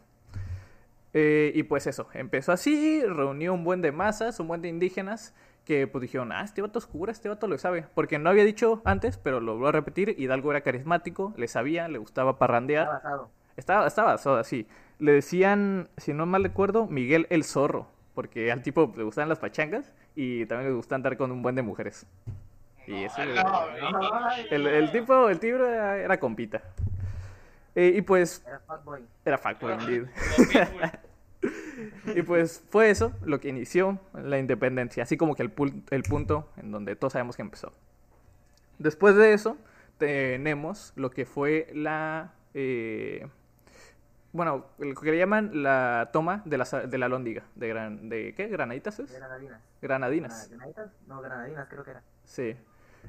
Eh, 1.15 1.53
y 1.55 1.63
pues 1.63 1.87
eso, 1.87 2.09
empezó 2.13 2.53
así, 2.53 3.03
reunió 3.05 3.55
un 3.55 3.65
buen 3.65 3.81
de 3.81 3.93
masas, 3.93 4.39
un 4.41 4.49
buen 4.49 4.61
de 4.61 4.69
indígenas, 4.69 5.35
que 5.65 5.87
pues 5.87 6.03
dijeron, 6.03 6.33
ah, 6.33 6.43
este 6.43 6.63
vato 6.63 6.79
es 6.79 6.87
cura, 6.87 7.13
este 7.13 7.29
vato 7.29 7.47
lo 7.47 7.59
sabe, 7.59 7.87
porque 7.95 8.19
no 8.19 8.31
había 8.31 8.45
dicho 8.45 8.83
antes, 8.85 9.19
pero 9.19 9.41
lo 9.41 9.59
voy 9.59 9.69
a 9.69 9.73
repetir, 9.73 10.15
Hidalgo 10.19 10.51
era 10.51 10.63
carismático, 10.63 11.35
le 11.37 11.49
sabía, 11.49 11.89
le 11.89 11.99
gustaba 11.99 12.39
parrandear, 12.39 12.87
basado. 12.87 13.31
estaba, 13.57 13.87
estaba 13.87 14.13
basado 14.13 14.37
así. 14.37 14.67
Le 14.99 15.13
decían, 15.13 15.89
si 15.97 16.13
no 16.13 16.27
mal 16.27 16.43
recuerdo, 16.43 16.87
Miguel 16.87 17.27
el 17.31 17.45
Zorro, 17.45 17.87
porque 18.19 18.51
al 18.51 18.65
tipo 18.65 18.93
le 18.97 19.05
gustaban 19.05 19.29
las 19.29 19.39
pachangas 19.39 19.93
y 20.17 20.45
también 20.47 20.71
le 20.71 20.75
gusta 20.77 20.97
andar 20.97 21.17
con 21.17 21.31
un 21.31 21.41
buen 21.41 21.55
de 21.55 21.63
mujeres. 21.63 22.05
Y 22.85 23.05
eso, 23.05 23.23
el, 24.51 24.67
el 24.67 24.91
tipo, 24.91 25.29
el 25.29 25.39
tipo 25.39 25.55
era, 25.59 25.99
era 25.99 26.19
compita. 26.19 26.61
Eh, 27.77 27.93
y 27.95 28.03
pues 28.03 28.43
Era 28.45 28.59
fuckboy. 28.59 29.03
era 29.25 29.39
fuckboy, 29.39 29.75
indeed. 29.75 30.07
Y 32.17 32.23
pues 32.23 32.65
fue 32.71 32.91
eso 32.91 33.13
lo 33.23 33.39
que 33.39 33.51
inició 33.51 34.01
la 34.15 34.41
independencia, 34.41 35.05
así 35.05 35.17
como 35.17 35.37
que 35.37 35.45
el, 35.45 35.53
el 35.93 36.03
punto 36.03 36.51
en 36.57 36.73
donde 36.73 36.97
todos 36.97 37.13
sabemos 37.13 37.37
que 37.37 37.43
empezó. 37.43 37.73
Después 38.81 39.15
de 39.15 39.33
eso, 39.33 39.57
tenemos 39.97 40.93
lo 40.97 41.13
que 41.13 41.25
fue 41.25 41.69
la... 41.73 42.33
eh, 42.53 43.29
bueno, 44.33 44.67
lo 44.79 44.95
que 44.95 45.11
le 45.11 45.19
llaman 45.19 45.63
la 45.63 46.11
toma 46.13 46.43
de 46.45 46.59
la, 46.59 46.65
de 46.65 46.99
la 46.99 47.09
lóndiga. 47.09 47.45
De, 47.55 47.69
gran, 47.69 48.09
de 48.09 48.35
¿Qué? 48.35 48.49
¿Granaditas 48.49 48.99
es? 49.01 49.13
Granadinas. 49.13 49.61
Granadinas. 49.81 50.49
¿Granaditas? 50.51 50.91
No, 51.07 51.21
granadinas 51.21 51.69
creo 51.69 51.85
que 51.85 51.91
era. 51.93 52.03
Sí. 52.25 52.57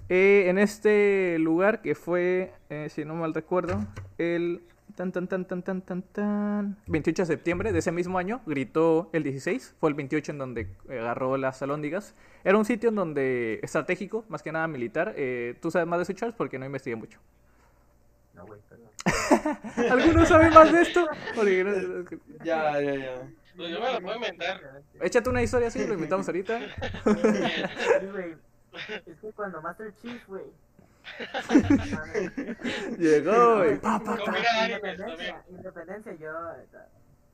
Eh, 0.07 0.45
en 0.47 0.57
este 0.57 1.37
lugar 1.39 1.81
que 1.81 1.93
fue, 1.93 2.53
eh, 2.69 2.87
si 2.89 3.05
no 3.05 3.15
mal 3.15 3.33
recuerdo, 3.33 3.85
el 4.17 4.63
tan 4.95 5.11
tan 5.11 5.27
tan 5.27 5.45
tan 5.45 5.61
tan 5.61 5.81
tan 5.81 6.01
tan 6.01 6.77
28 6.87 7.21
de 7.21 7.25
septiembre 7.25 7.71
de 7.71 7.79
ese 7.79 7.91
mismo 7.91 8.17
año, 8.17 8.41
gritó 8.45 9.09
el 9.13 9.23
16, 9.23 9.75
fue 9.79 9.89
el 9.89 9.95
28 9.95 10.31
en 10.31 10.37
donde 10.37 10.75
agarró 10.89 11.37
las 11.37 11.61
alóndigas. 11.61 12.15
Era 12.43 12.57
un 12.57 12.65
sitio 12.65 12.89
en 12.89 12.95
donde 12.95 13.59
estratégico, 13.61 14.25
más 14.29 14.41
que 14.41 14.51
nada 14.51 14.67
militar. 14.67 15.13
Eh, 15.15 15.55
¿Tú 15.61 15.69
sabes 15.69 15.87
más 15.87 15.99
de 15.99 16.03
eso, 16.03 16.13
Charles? 16.13 16.35
Porque 16.35 16.57
no 16.57 16.65
investigué 16.65 16.95
mucho. 16.95 17.19
No, 18.33 18.45
güey, 18.45 18.59
perdón. 18.67 18.88
¿Alguno 19.91 20.25
sabe 20.25 20.49
más 20.51 20.71
de 20.71 20.81
esto? 20.81 21.07
Porque 21.35 21.63
no- 21.63 22.43
Ya, 22.43 22.79
ya, 22.81 22.95
ya. 22.95 23.21
Pues 23.55 23.71
yo 23.71 23.79
me 23.81 23.93
lo 23.93 24.01
puedo 24.01 24.15
inventar. 24.15 24.61
Échate 25.01 25.29
una 25.29 25.41
historia 25.41 25.67
así, 25.67 25.85
lo 25.85 25.93
invitamos 25.93 26.27
ahorita. 26.27 26.59
Sí, 26.59 28.07
güey. 28.11 28.35
Es 29.05 29.17
que 29.19 29.31
cuando 29.35 29.61
Master 29.61 29.93
Chief, 30.01 30.25
güey. 30.27 30.43
Llegó 32.97 33.65
y... 33.65 33.75
pa, 33.77 33.99
pa, 33.99 34.15
pa. 34.15 34.17
Combina 34.17 34.63
animes 34.63 34.81
Independencia, 34.83 35.43
independencia, 35.49 36.13
yo. 36.15 36.31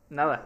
Nada. 0.09 0.45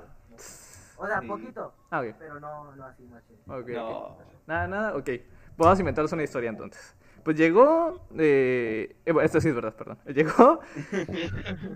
O 0.98 1.08
sea, 1.08 1.22
poquito, 1.22 1.74
Ah, 1.92 2.02
ok. 2.02 2.16
pero 2.20 2.40
no, 2.40 2.76
no 2.76 2.86
así, 2.86 3.04
machín. 3.04 3.38
Ok, 3.48 3.60
ok. 3.60 3.70
No. 3.70 4.18
Nada, 4.48 4.68
nada, 4.68 4.96
ok. 4.98 5.10
Vamos 5.58 5.78
a 5.78 5.82
inventarnos 5.82 6.12
una 6.12 6.24
historia 6.24 6.50
entonces. 6.50 6.96
Pues 7.24 7.38
llegó, 7.38 8.08
eh, 8.18 8.96
eh, 9.06 9.14
esto 9.22 9.42
sí 9.42 9.50
es 9.50 9.56
verdad, 9.56 9.76
perdón. 9.76 9.98
Llegó, 10.14 10.60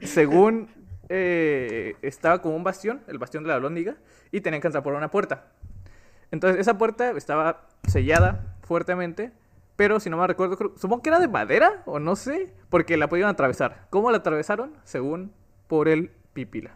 según 0.01 0.69
eh, 1.09 1.95
estaba 2.01 2.41
como 2.41 2.55
un 2.55 2.63
bastión, 2.63 3.01
el 3.07 3.17
bastión 3.17 3.43
de 3.43 3.49
la 3.49 3.59
Lóndiga, 3.59 3.97
y 4.31 4.41
tenían 4.41 4.61
que 4.61 4.67
entrar 4.67 4.83
por 4.83 4.93
una 4.93 5.11
puerta. 5.11 5.51
Entonces 6.31 6.59
esa 6.59 6.77
puerta 6.77 7.11
estaba 7.11 7.67
sellada 7.87 8.57
fuertemente, 8.63 9.31
pero 9.75 9.99
si 9.99 10.09
no 10.09 10.17
me 10.17 10.27
recuerdo, 10.27 10.57
supongo 10.77 11.01
que 11.01 11.09
era 11.09 11.19
de 11.19 11.27
madera 11.27 11.83
o 11.85 11.99
no 11.99 12.15
sé, 12.15 12.53
porque 12.69 12.97
la 12.97 13.09
podían 13.09 13.29
atravesar. 13.29 13.87
¿Cómo 13.89 14.11
la 14.11 14.17
atravesaron? 14.17 14.73
Según 14.83 15.31
por 15.67 15.87
el 15.87 16.11
pipila. 16.33 16.71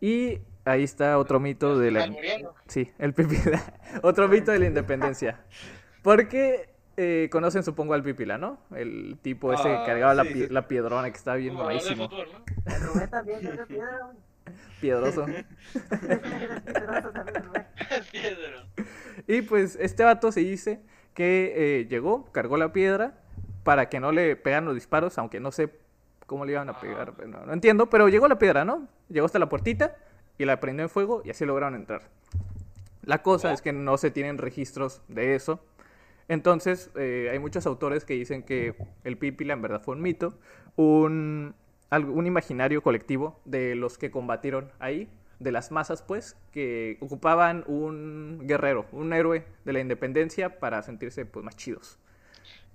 Y 0.00 0.40
ahí 0.64 0.82
está 0.82 1.18
otro 1.18 1.40
mito 1.40 1.78
de 1.78 1.90
la... 1.90 2.08
Sí, 2.66 2.90
el 2.98 3.14
pipila. 3.14 3.62
Otro 4.02 4.28
mito 4.28 4.50
de 4.50 4.58
la 4.58 4.66
independencia. 4.66 5.40
Porque 6.02 6.75
eh, 6.96 7.28
conocen, 7.30 7.62
supongo, 7.62 7.94
al 7.94 8.02
Pipila, 8.02 8.38
¿no? 8.38 8.58
El 8.74 9.18
tipo 9.22 9.52
ese 9.52 9.62
que 9.64 9.74
Ah, 9.74 9.84
cargaba 9.86 10.14
la, 10.14 10.24
sí, 10.24 10.30
pie- 10.30 10.46
sí. 10.48 10.52
la 10.52 10.66
piedrona 10.68 11.10
que 11.10 11.16
estaba 11.16 11.36
bien 11.36 11.54
tiene 11.56 12.08
piedra. 13.66 14.12
Piedroso. 14.80 15.26
Piedroso 15.26 17.10
también, 17.12 17.44
Rubén. 17.44 17.66
Piedro. 18.12 18.66
Y 19.28 19.42
pues 19.42 19.76
este 19.80 20.04
vato 20.04 20.30
se 20.30 20.40
dice 20.40 20.80
que 21.14 21.80
eh, 21.80 21.86
llegó, 21.88 22.30
cargó 22.32 22.56
la 22.56 22.72
piedra 22.72 23.14
para 23.64 23.88
que 23.88 23.98
no 23.98 24.12
le 24.12 24.36
pegaran 24.36 24.66
los 24.66 24.74
disparos, 24.74 25.18
aunque 25.18 25.40
no 25.40 25.50
sé 25.50 25.70
cómo 26.26 26.44
le 26.44 26.52
iban 26.52 26.68
a 26.68 26.78
pegar, 26.78 27.14
no, 27.26 27.44
no 27.46 27.52
entiendo, 27.52 27.88
pero 27.90 28.08
llegó 28.08 28.28
la 28.28 28.38
piedra, 28.38 28.64
¿no? 28.64 28.86
Llegó 29.08 29.26
hasta 29.26 29.38
la 29.40 29.48
puertita 29.48 29.96
y 30.38 30.44
la 30.44 30.60
prendió 30.60 30.84
en 30.84 30.90
fuego 30.90 31.22
y 31.24 31.30
así 31.30 31.44
lograron 31.44 31.74
entrar. 31.74 32.02
La 33.02 33.22
cosa 33.22 33.52
es 33.52 33.62
que 33.62 33.72
no 33.72 33.96
se 33.96 34.10
tienen 34.10 34.38
registros 34.38 35.02
de 35.08 35.34
eso. 35.34 35.60
Entonces, 36.28 36.90
eh, 36.96 37.28
hay 37.30 37.38
muchos 37.38 37.66
autores 37.66 38.04
que 38.04 38.14
dicen 38.14 38.42
que 38.42 38.74
el 39.04 39.16
Pípila 39.16 39.52
en 39.54 39.62
verdad 39.62 39.82
fue 39.82 39.94
un 39.94 40.02
mito, 40.02 40.38
un, 40.76 41.54
un 41.90 42.26
imaginario 42.26 42.82
colectivo 42.82 43.40
de 43.44 43.74
los 43.76 43.96
que 43.98 44.10
combatieron 44.10 44.72
ahí, 44.80 45.08
de 45.38 45.52
las 45.52 45.70
masas, 45.70 46.02
pues, 46.02 46.36
que 46.52 46.96
ocupaban 47.00 47.62
un 47.66 48.40
guerrero, 48.46 48.86
un 48.92 49.12
héroe 49.12 49.44
de 49.64 49.72
la 49.72 49.80
independencia 49.80 50.58
para 50.58 50.82
sentirse 50.82 51.26
pues, 51.26 51.44
más 51.44 51.56
chidos. 51.56 51.98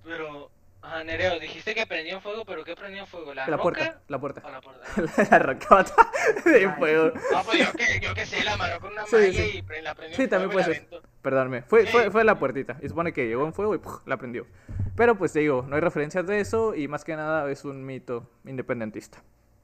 Pero, 0.04 0.50
ah, 0.82 1.04
Nereo, 1.04 1.40
dijiste 1.40 1.76
que 1.76 1.86
prendía 1.88 2.14
en 2.14 2.22
fuego, 2.22 2.46
pero 2.46 2.64
¿qué 2.64 2.76
prendía 2.76 3.02
en 3.02 3.08
fuego? 3.08 3.34
¿La, 3.34 3.48
La 3.48 3.58
roca? 3.58 3.64
puerta, 3.64 4.02
la 4.08 4.18
O 4.18 4.20
puerta. 4.20 4.42
la 4.50 4.62
puerta. 4.62 4.88
La 5.30 5.36
arrancaba 5.36 5.86
de 6.46 6.70
fuego. 6.74 7.12
Ah, 7.36 7.44
pues 7.46 7.60
yo 7.60 7.72
que, 7.74 8.00
yo 8.00 8.14
que 8.14 8.26
sé, 8.26 8.44
la 8.44 8.54
amarró 8.54 8.80
con 8.80 8.92
una 8.94 9.06
Sí, 9.06 9.16
malla 9.16 9.32
sí. 9.34 9.64
y 9.80 9.82
la 9.82 9.96
prendió 9.96 10.18
Sí, 10.18 10.28
también 10.28 10.52
fuego 10.52 10.52
y 10.52 10.54
puede 10.54 10.68
la 10.68 10.74
ser. 10.74 10.88
aventó. 10.90 11.11
Perdónme, 11.22 11.62
fue, 11.62 11.86
fue, 11.86 12.06
Sí. 12.06 12.10
fue 12.10 12.24
la 12.24 12.40
puertita. 12.40 12.78
Y 12.82 12.90
supone 12.90 13.14
que 13.14 13.28
llegó 13.28 13.46
en 13.46 13.54
fuego 13.54 13.76
y 13.76 13.78
¡puf! 13.78 14.06
la 14.08 14.18
prendió. 14.18 14.48
Pero 14.96 15.16
pues 15.18 15.32
te 15.34 15.40
digo, 15.40 15.66
no 15.68 15.76
hay 15.76 15.82
referencias 15.82 16.26
de 16.26 16.40
eso 16.40 16.74
y 16.76 16.88
más 16.88 17.04
que 17.04 17.16
nada 17.16 17.50
es 17.52 17.64
un 17.66 17.86
mito 17.86 18.30
independentista. 18.46 19.22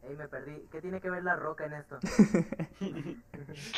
Ey, 0.07 0.15
me 0.15 0.27
perdí. 0.27 0.53
¿Qué 0.71 0.79
tiene 0.79 1.01
que 1.01 1.09
ver 1.09 1.21
la 1.23 1.35
roca 1.35 1.65
en 1.65 1.73
esto? 1.73 1.97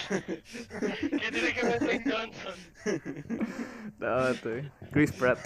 ¿Qué 0.10 1.32
tiene 1.32 1.54
que 1.54 1.64
ver 1.66 1.80
Dwayne 1.80 2.04
Johnson? 2.12 2.54
No, 4.00 4.30
estoy- 4.30 4.72
Chris 4.92 5.12
Pratt. 5.12 5.40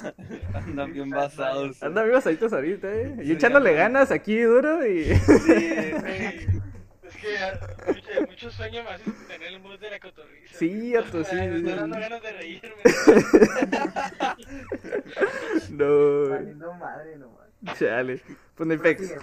Andan 0.53 0.93
bien 0.93 1.09
basados. 1.09 1.81
Anda 1.81 2.03
bien 2.03 2.13
basaditos 2.15 2.53
ahorita, 2.53 2.87
eh. 2.93 3.15
Y 3.21 3.25
Sí, 3.27 3.31
echándole 3.31 3.73
ganas 3.73 4.11
aquí 4.11 4.39
duro 4.41 4.85
y. 4.85 5.05
Güey, 5.27 6.47
Es 7.13 7.21
que 7.21 7.37
ah, 7.37 7.59
mucho, 7.87 8.27
mucho 8.27 8.51
sueño 8.51 8.83
más 8.83 9.01
es 9.05 9.27
tener 9.27 9.53
el 9.53 9.59
mood 9.59 9.79
de 9.79 9.89
la 9.89 9.99
cotorriza. 9.99 10.57
Sí, 10.57 10.69
sí, 10.69 10.93
Me 10.93 11.03
sí, 11.03 11.17
está 11.17 11.23
sí. 11.23 11.35
dando 11.75 11.99
ganas 11.99 12.21
de 12.21 12.31
reírme. 12.31 12.81
no. 15.71 16.29
Valiendo 16.29 16.73
madre 16.73 17.17
nomás. 17.17 17.47
Chale. 17.77 18.21
Pues 18.55 18.67
no 18.67 18.73
hay 18.73 18.79
pex. 18.79 19.13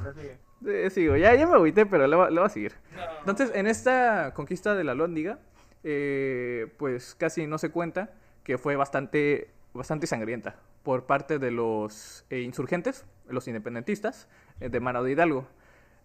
Eh, 0.67 0.91
sigo, 0.91 1.17
ya, 1.17 1.35
ya 1.35 1.47
me 1.47 1.55
agüité, 1.55 1.87
pero 1.87 2.07
le 2.07 2.17
voy, 2.17 2.33
le 2.33 2.39
voy 2.39 2.47
a 2.47 2.51
seguir. 2.51 2.75
No. 2.95 3.03
Entonces, 3.21 3.51
en 3.55 3.67
esta 3.67 4.33
conquista 4.35 4.75
de 4.75 4.85
la 4.85 4.95
Lóndiga, 4.95 5.39
eh, 5.83 6.67
pues 6.77 7.15
casi 7.15 7.47
no 7.47 7.57
se 7.59 7.71
cuenta 7.71 8.11
que 8.45 8.59
fue 8.59 8.77
bastante, 8.77 9.51
bastante 9.73 10.07
sangrienta 10.07 10.57
por 10.83 11.07
parte 11.07 11.39
de 11.39 11.51
los 11.51 12.25
eh, 12.31 12.41
insurgentes, 12.41 13.07
los 13.29 13.47
independentistas, 13.49 14.29
eh, 14.61 14.69
de 14.69 14.81
mano 14.81 15.03
de 15.03 15.13
Hidalgo. 15.13 15.47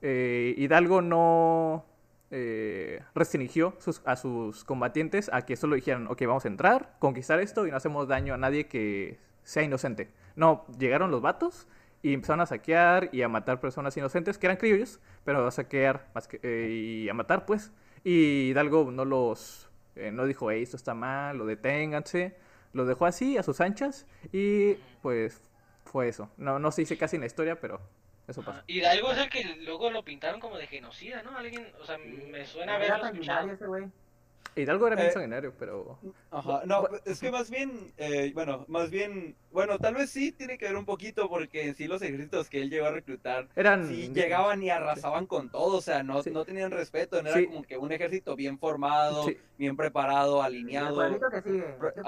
Eh, 0.07 0.53
Hidalgo 0.57 1.01
no 1.01 1.83
eh, 2.29 3.01
restringió 3.15 3.75
a 4.05 4.15
sus 4.15 4.63
combatientes 4.63 5.31
a 5.33 5.47
que 5.47 5.55
solo 5.55 5.73
dijeran, 5.73 6.05
ok, 6.05 6.21
vamos 6.27 6.45
a 6.45 6.47
entrar, 6.47 6.95
conquistar 6.99 7.39
esto 7.39 7.65
y 7.65 7.71
no 7.71 7.77
hacemos 7.77 8.07
daño 8.07 8.35
a 8.35 8.37
nadie 8.37 8.67
que 8.67 9.17
sea 9.41 9.63
inocente. 9.63 10.11
No, 10.35 10.63
llegaron 10.77 11.09
los 11.09 11.23
vatos 11.23 11.67
y 12.03 12.13
empezaron 12.13 12.41
a 12.41 12.45
saquear 12.45 13.09
y 13.13 13.23
a 13.23 13.27
matar 13.29 13.59
personas 13.59 13.97
inocentes 13.97 14.37
que 14.37 14.45
eran 14.45 14.57
criollos, 14.57 14.99
pero 15.23 15.47
a 15.47 15.49
saquear 15.49 16.07
eh, 16.43 16.69
y 16.69 17.09
a 17.09 17.15
matar, 17.15 17.47
pues. 17.47 17.71
Y 18.03 18.49
Hidalgo 18.49 18.91
no 18.91 19.05
los. 19.05 19.71
eh, 19.95 20.11
no 20.11 20.25
dijo, 20.27 20.51
hey, 20.51 20.61
esto 20.61 20.77
está 20.77 20.93
mal, 20.93 21.35
lo 21.35 21.47
deténganse. 21.47 22.35
Lo 22.73 22.85
dejó 22.85 23.07
así, 23.07 23.39
a 23.39 23.43
sus 23.43 23.59
anchas, 23.59 24.05
y 24.31 24.73
pues 25.01 25.41
fue 25.83 26.09
eso. 26.09 26.29
No, 26.37 26.59
no 26.59 26.71
se 26.71 26.83
dice 26.83 26.95
casi 26.95 27.15
en 27.15 27.21
la 27.21 27.25
historia, 27.25 27.59
pero 27.59 27.79
eso 28.27 28.41
pasó. 28.41 28.59
Ah, 28.59 28.63
Hidalgo 28.67 29.11
es 29.11 29.17
el 29.19 29.29
que 29.29 29.43
luego 29.65 29.89
lo 29.91 30.03
pintaron 30.03 30.39
como 30.39 30.57
de 30.57 30.67
genocida, 30.67 31.21
¿no? 31.23 31.37
Alguien, 31.37 31.67
o 31.81 31.85
sea, 31.85 31.97
me 31.97 32.45
suena 32.45 32.73
sanguinario 32.79 33.05
escuchado. 33.13 33.51
ese 33.51 33.65
güey. 33.67 33.85
Hidalgo 34.57 34.87
era 34.87 34.95
bien 34.95 35.09
Eh, 35.09 35.11
sanguinario, 35.11 35.53
pero. 35.59 35.99
Ajá, 36.31 36.61
no, 36.65 36.83
Bu- 36.83 37.01
es 37.03 37.19
que 37.19 37.29
más 37.29 37.49
bien, 37.49 37.91
eh, 37.97 38.31
bueno, 38.33 38.63
más 38.69 38.89
bien, 38.89 39.35
bueno, 39.51 39.77
tal 39.79 39.95
vez 39.95 40.09
sí 40.11 40.31
tiene 40.31 40.57
que 40.57 40.63
ver 40.65 40.77
un 40.77 40.85
poquito 40.85 41.27
porque 41.27 41.63
en 41.67 41.75
sí 41.75 41.87
los 41.87 42.01
ejércitos 42.01 42.49
que 42.49 42.61
él 42.61 42.69
llegó 42.69 42.85
a 42.85 42.91
reclutar, 42.91 43.49
Eran. 43.57 43.85
sí 43.85 43.93
indígenas. 44.05 44.15
llegaban 44.15 44.63
y 44.63 44.69
arrasaban 44.69 45.25
con 45.25 45.49
todo, 45.49 45.75
o 45.77 45.81
sea, 45.81 46.03
no, 46.03 46.23
Sí. 46.23 46.31
no 46.31 46.45
tenían 46.45 46.71
respeto, 46.71 47.21
no 47.21 47.27
era 47.31 47.37
Sí. 47.39 47.47
como 47.47 47.63
que 47.63 47.77
un 47.77 47.91
ejército 47.91 48.37
bien 48.37 48.57
formado, 48.57 49.23
Sí. 49.25 49.37
bien 49.57 49.75
preparado, 49.75 50.39
El 50.39 50.45
alineado. 50.45 50.95
pueblito 50.95 51.29
que 51.29 51.41
sigue. 51.41 51.75
Este 51.87 52.01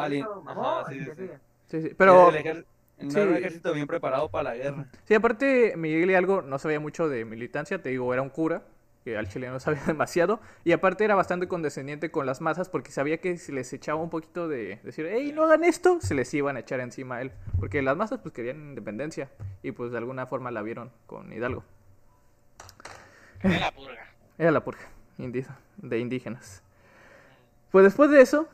ajá, 0.47 0.85
sí, 0.89 0.97
que 0.99 1.03
sí. 1.05 1.11
sigue. 1.17 1.39
Sí, 1.67 1.81
sí. 1.81 1.95
Pero. 1.97 2.29
El 2.29 2.65
no 2.99 3.11
sí. 3.11 3.19
era 3.19 3.29
un 3.29 3.37
ejército 3.37 3.73
bien 3.73 3.87
preparado 3.87 4.29
para 4.29 4.51
la 4.51 4.55
guerra. 4.55 4.87
Sí, 5.05 5.13
aparte, 5.13 5.75
Miguel 5.77 6.09
Hidalgo 6.09 6.41
no 6.41 6.59
sabía 6.59 6.79
mucho 6.79 7.09
de 7.09 7.25
militancia, 7.25 7.81
te 7.81 7.89
digo, 7.89 8.11
era 8.13 8.21
un 8.21 8.29
cura, 8.29 8.63
que 9.03 9.17
al 9.17 9.27
chileno 9.29 9.53
no 9.53 9.59
sabía 9.59 9.81
demasiado, 9.87 10.39
y 10.63 10.71
aparte 10.71 11.05
era 11.05 11.15
bastante 11.15 11.47
condescendiente 11.47 12.11
con 12.11 12.25
las 12.25 12.41
masas 12.41 12.69
porque 12.69 12.91
sabía 12.91 13.17
que 13.19 13.37
si 13.37 13.51
les 13.51 13.71
echaba 13.71 14.01
un 14.01 14.09
poquito 14.09 14.47
de 14.47 14.79
decir, 14.83 15.07
hey, 15.09 15.31
no 15.33 15.45
hagan 15.45 15.63
esto, 15.63 15.99
se 16.01 16.13
les 16.13 16.33
iban 16.33 16.57
a 16.57 16.59
echar 16.59 16.79
encima 16.79 17.17
a 17.17 17.21
él, 17.21 17.31
porque 17.59 17.81
las 17.81 17.95
masas 17.95 18.19
pues 18.19 18.33
querían 18.33 18.57
independencia, 18.57 19.29
y 19.63 19.71
pues 19.71 19.91
de 19.91 19.97
alguna 19.97 20.27
forma 20.27 20.51
la 20.51 20.61
vieron 20.61 20.91
con 21.05 21.31
Hidalgo. 21.31 21.63
Era 23.41 23.59
la 23.59 23.71
purga. 23.71 24.07
Era 24.37 24.51
la 24.51 24.63
purga 24.63 24.89
de 25.17 25.99
indígenas. 25.99 26.63
Pues 27.71 27.83
después 27.83 28.09
de 28.09 28.21
eso, 28.21 28.47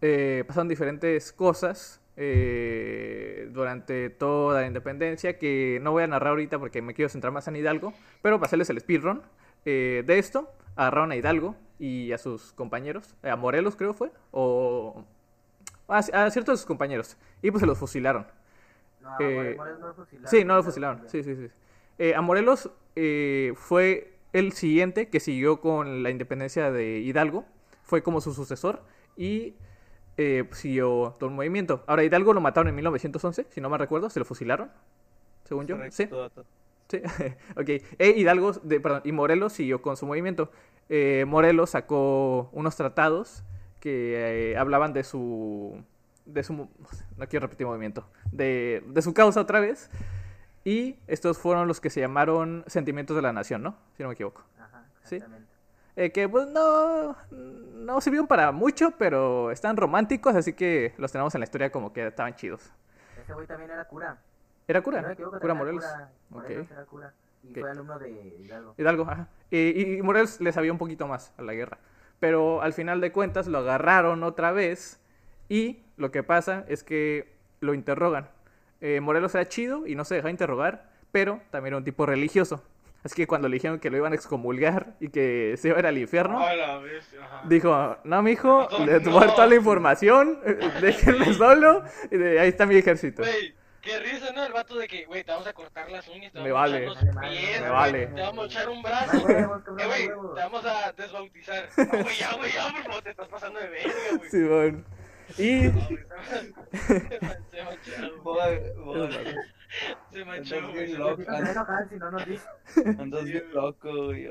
eh, 0.00 0.44
pasaron 0.46 0.68
diferentes 0.68 1.32
cosas 1.32 2.01
eh, 2.16 3.48
durante 3.52 4.10
toda 4.10 4.60
la 4.60 4.66
independencia 4.66 5.38
que 5.38 5.78
no 5.82 5.92
voy 5.92 6.02
a 6.02 6.06
narrar 6.06 6.30
ahorita 6.30 6.58
porque 6.58 6.82
me 6.82 6.94
quiero 6.94 7.08
centrar 7.08 7.32
más 7.32 7.48
en 7.48 7.56
Hidalgo, 7.56 7.92
pero 8.22 8.38
para 8.38 8.46
hacerles 8.46 8.70
el 8.70 8.80
speedrun 8.80 9.22
eh, 9.64 10.02
de 10.06 10.18
esto, 10.18 10.50
agarraron 10.76 11.12
a 11.12 11.16
Hidalgo 11.16 11.56
y 11.78 12.12
a 12.12 12.18
sus 12.18 12.52
compañeros, 12.52 13.14
eh, 13.22 13.30
a 13.30 13.36
Morelos 13.36 13.76
creo 13.76 13.94
fue, 13.94 14.10
o 14.30 15.04
a, 15.88 15.98
a 15.98 16.30
ciertos 16.30 16.54
de 16.54 16.56
sus 16.58 16.66
compañeros, 16.66 17.16
y 17.42 17.50
pues 17.50 17.60
se 17.60 17.66
los 17.66 17.78
fusilaron. 17.78 18.26
No, 19.00 19.16
Eh, 19.20 19.54
Morelos- 19.56 19.78
no 19.80 19.86
lo 19.88 19.94
fusilaron. 19.94 20.30
Sí, 20.30 20.44
no 20.44 20.56
lo 20.56 20.62
fusilaron. 20.62 21.02
Sí, 21.08 21.22
sí, 21.22 21.34
sí. 21.36 22.12
A 22.14 22.20
Morelos 22.20 22.70
fue 23.56 24.14
el 24.32 24.52
siguiente 24.52 25.08
que 25.08 25.20
siguió 25.20 25.60
con 25.60 26.02
la 26.02 26.10
independencia 26.10 26.70
de 26.72 26.98
Hidalgo. 27.00 27.44
Fue 27.82 28.02
como 28.02 28.20
su 28.20 28.32
sucesor 28.32 28.82
y 29.16 29.54
eh, 30.16 30.48
siguió 30.52 31.16
todo 31.18 31.30
el 31.30 31.36
movimiento. 31.36 31.84
Ahora, 31.86 32.04
Hidalgo 32.04 32.32
lo 32.32 32.40
mataron 32.40 32.68
en 32.68 32.74
1911, 32.74 33.46
si 33.50 33.60
no 33.60 33.70
me 33.70 33.78
recuerdo. 33.78 34.10
Se 34.10 34.18
lo 34.18 34.24
fusilaron, 34.24 34.70
según 35.44 35.66
yo. 35.66 35.76
Sí. 35.90 36.08
Sí, 36.88 37.00
ok. 37.56 37.68
E 37.98 38.14
Hidalgo, 38.16 38.52
de, 38.52 38.80
perdón, 38.80 39.02
y 39.04 39.12
Morelos 39.12 39.52
siguió 39.54 39.80
con 39.80 39.96
su 39.96 40.06
movimiento. 40.06 40.50
Eh, 40.88 41.24
Morelos 41.26 41.70
sacó 41.70 42.50
unos 42.52 42.76
tratados 42.76 43.44
que 43.80 44.52
eh, 44.52 44.56
hablaban 44.58 44.92
de 44.92 45.02
su, 45.02 45.82
de 46.26 46.42
su, 46.42 46.54
no 47.16 47.28
quiero 47.28 47.46
repetir 47.46 47.66
movimiento, 47.66 48.06
de, 48.30 48.82
de 48.86 49.02
su 49.02 49.14
causa 49.14 49.40
otra 49.40 49.60
vez. 49.60 49.90
Y 50.64 50.96
estos 51.08 51.38
fueron 51.38 51.66
los 51.66 51.80
que 51.80 51.90
se 51.90 52.00
llamaron 52.00 52.62
Sentimientos 52.66 53.16
de 53.16 53.22
la 53.22 53.32
Nación, 53.32 53.62
¿no? 53.62 53.74
Si 53.96 54.02
no 54.02 54.08
me 54.08 54.14
equivoco. 54.14 54.42
Ajá, 54.58 54.84
Sí. 55.02 55.18
Eh, 55.96 56.10
que 56.10 56.28
pues 56.28 56.46
no, 56.48 57.16
no 57.30 58.00
sirvieron 58.00 58.26
para 58.26 58.50
mucho, 58.52 58.92
pero 58.92 59.50
están 59.50 59.76
románticos, 59.76 60.34
así 60.34 60.54
que 60.54 60.94
los 60.96 61.12
tenemos 61.12 61.34
en 61.34 61.40
la 61.40 61.44
historia 61.44 61.70
como 61.70 61.92
que 61.92 62.06
estaban 62.06 62.34
chidos. 62.34 62.70
Ese 63.22 63.34
güey 63.34 63.46
también 63.46 63.70
era 63.70 63.84
cura. 63.84 64.18
¿Era 64.66 64.80
Si 64.80 64.82
no 64.82 64.84
cura? 64.84 65.14
¿Cura 65.14 65.38
también 65.40 65.56
Morelos? 65.58 65.84
era 65.84 65.92
cura. 65.94 66.08
Morelos 66.30 66.66
Ok. 66.66 66.72
era 66.72 66.84
cura. 66.86 67.12
Y 67.42 67.50
Ok. 67.50 67.58
fue 67.60 67.70
alumno 67.70 67.98
de 67.98 68.10
Hidalgo. 68.10 68.74
Hidalgo, 68.78 69.02
ajá. 69.10 69.28
Y, 69.50 69.96
y 69.96 70.02
Morelos 70.02 70.40
le 70.40 70.52
sabía 70.52 70.72
un 70.72 70.78
poquito 70.78 71.06
más 71.06 71.32
a 71.36 71.42
la 71.42 71.52
guerra. 71.52 71.78
Pero 72.20 72.62
al 72.62 72.72
final 72.72 73.00
de 73.00 73.12
cuentas 73.12 73.46
lo 73.48 73.58
agarraron 73.58 74.22
otra 74.22 74.52
vez 74.52 75.00
y 75.48 75.82
lo 75.96 76.10
que 76.12 76.22
pasa 76.22 76.64
es 76.68 76.84
que 76.84 77.34
lo 77.60 77.74
interrogan. 77.74 78.28
Eh, 78.80 79.00
Morelos 79.00 79.34
era 79.34 79.46
chido 79.48 79.86
y 79.86 79.94
no 79.96 80.04
se 80.04 80.14
dejaba 80.14 80.30
interrogar, 80.30 80.88
pero 81.10 81.40
también 81.50 81.72
era 81.72 81.78
un 81.78 81.84
tipo 81.84 82.06
religioso. 82.06 82.62
Así 83.04 83.14
que 83.16 83.26
cuando 83.26 83.48
le 83.48 83.54
dijeron 83.54 83.80
que 83.80 83.90
lo 83.90 83.96
iban 83.96 84.12
a 84.12 84.16
excomulgar 84.16 84.94
y 85.00 85.08
que 85.08 85.56
se 85.58 85.68
iba 85.68 85.76
a 85.76 85.80
ir 85.80 85.86
al 85.86 85.98
infierno, 85.98 86.40
dijo, 87.46 87.96
no, 88.04 88.22
mijo, 88.22 88.68
No, 88.70 89.10
voy 89.10 89.26
toda 89.28 89.46
la 89.48 89.54
información, 89.56 90.38
déjenme 90.80 91.34
solo, 91.34 91.82
y 92.10 92.16
de 92.16 92.38
ahí 92.40 92.48
está 92.48 92.64
mi 92.64 92.76
ejército. 92.76 93.22
Güey, 93.22 93.54
qué 93.80 93.98
risa, 93.98 94.32
¿no? 94.32 94.44
El 94.44 94.52
vato 94.52 94.76
de 94.78 94.86
que, 94.86 95.04
güey, 95.06 95.24
te 95.24 95.32
vamos 95.32 95.48
a 95.48 95.52
cortar 95.52 95.90
las 95.90 96.06
uñas, 96.08 96.32
te 96.32 96.40
Me 96.40 96.52
vamos 96.52 96.70
vale. 96.70 96.86
a 96.86 96.90
echar 96.92 97.14
Me 97.14 97.28
pies, 97.28 97.50
me 97.52 97.58
güey, 97.60 97.70
vale. 97.72 98.06
te 98.06 98.20
vamos 98.20 98.44
a 98.44 98.46
echar 98.46 98.68
un 98.68 98.82
brazo. 98.82 99.28
Eh, 99.28 99.46
huevos. 100.06 100.34
te 100.36 100.40
vamos 100.40 100.64
a 100.64 100.92
desbautizar. 100.92 101.68
No, 101.76 101.84
güey, 102.04 102.16
ya, 102.16 102.34
güey, 102.36 102.52
ya, 102.52 102.68
por 102.72 102.82
favor, 102.84 103.02
te 103.02 103.10
estás 103.10 103.28
pasando 103.28 103.58
de 103.58 103.68
verga, 103.68 103.92
güey. 104.16 104.30
Simón. 104.30 104.84
Y 105.38 105.68
Se 110.10 110.24
manchó, 110.24 110.56
Andas 110.56 110.72
bien 110.74 110.98
loco, 110.98 111.22
si 111.88 111.96
no 111.96 112.10
nos 112.10 112.26
dice. 112.26 112.46
andas 112.98 113.24
bien 113.24 113.44
loco, 113.52 114.04
güey. 114.06 114.28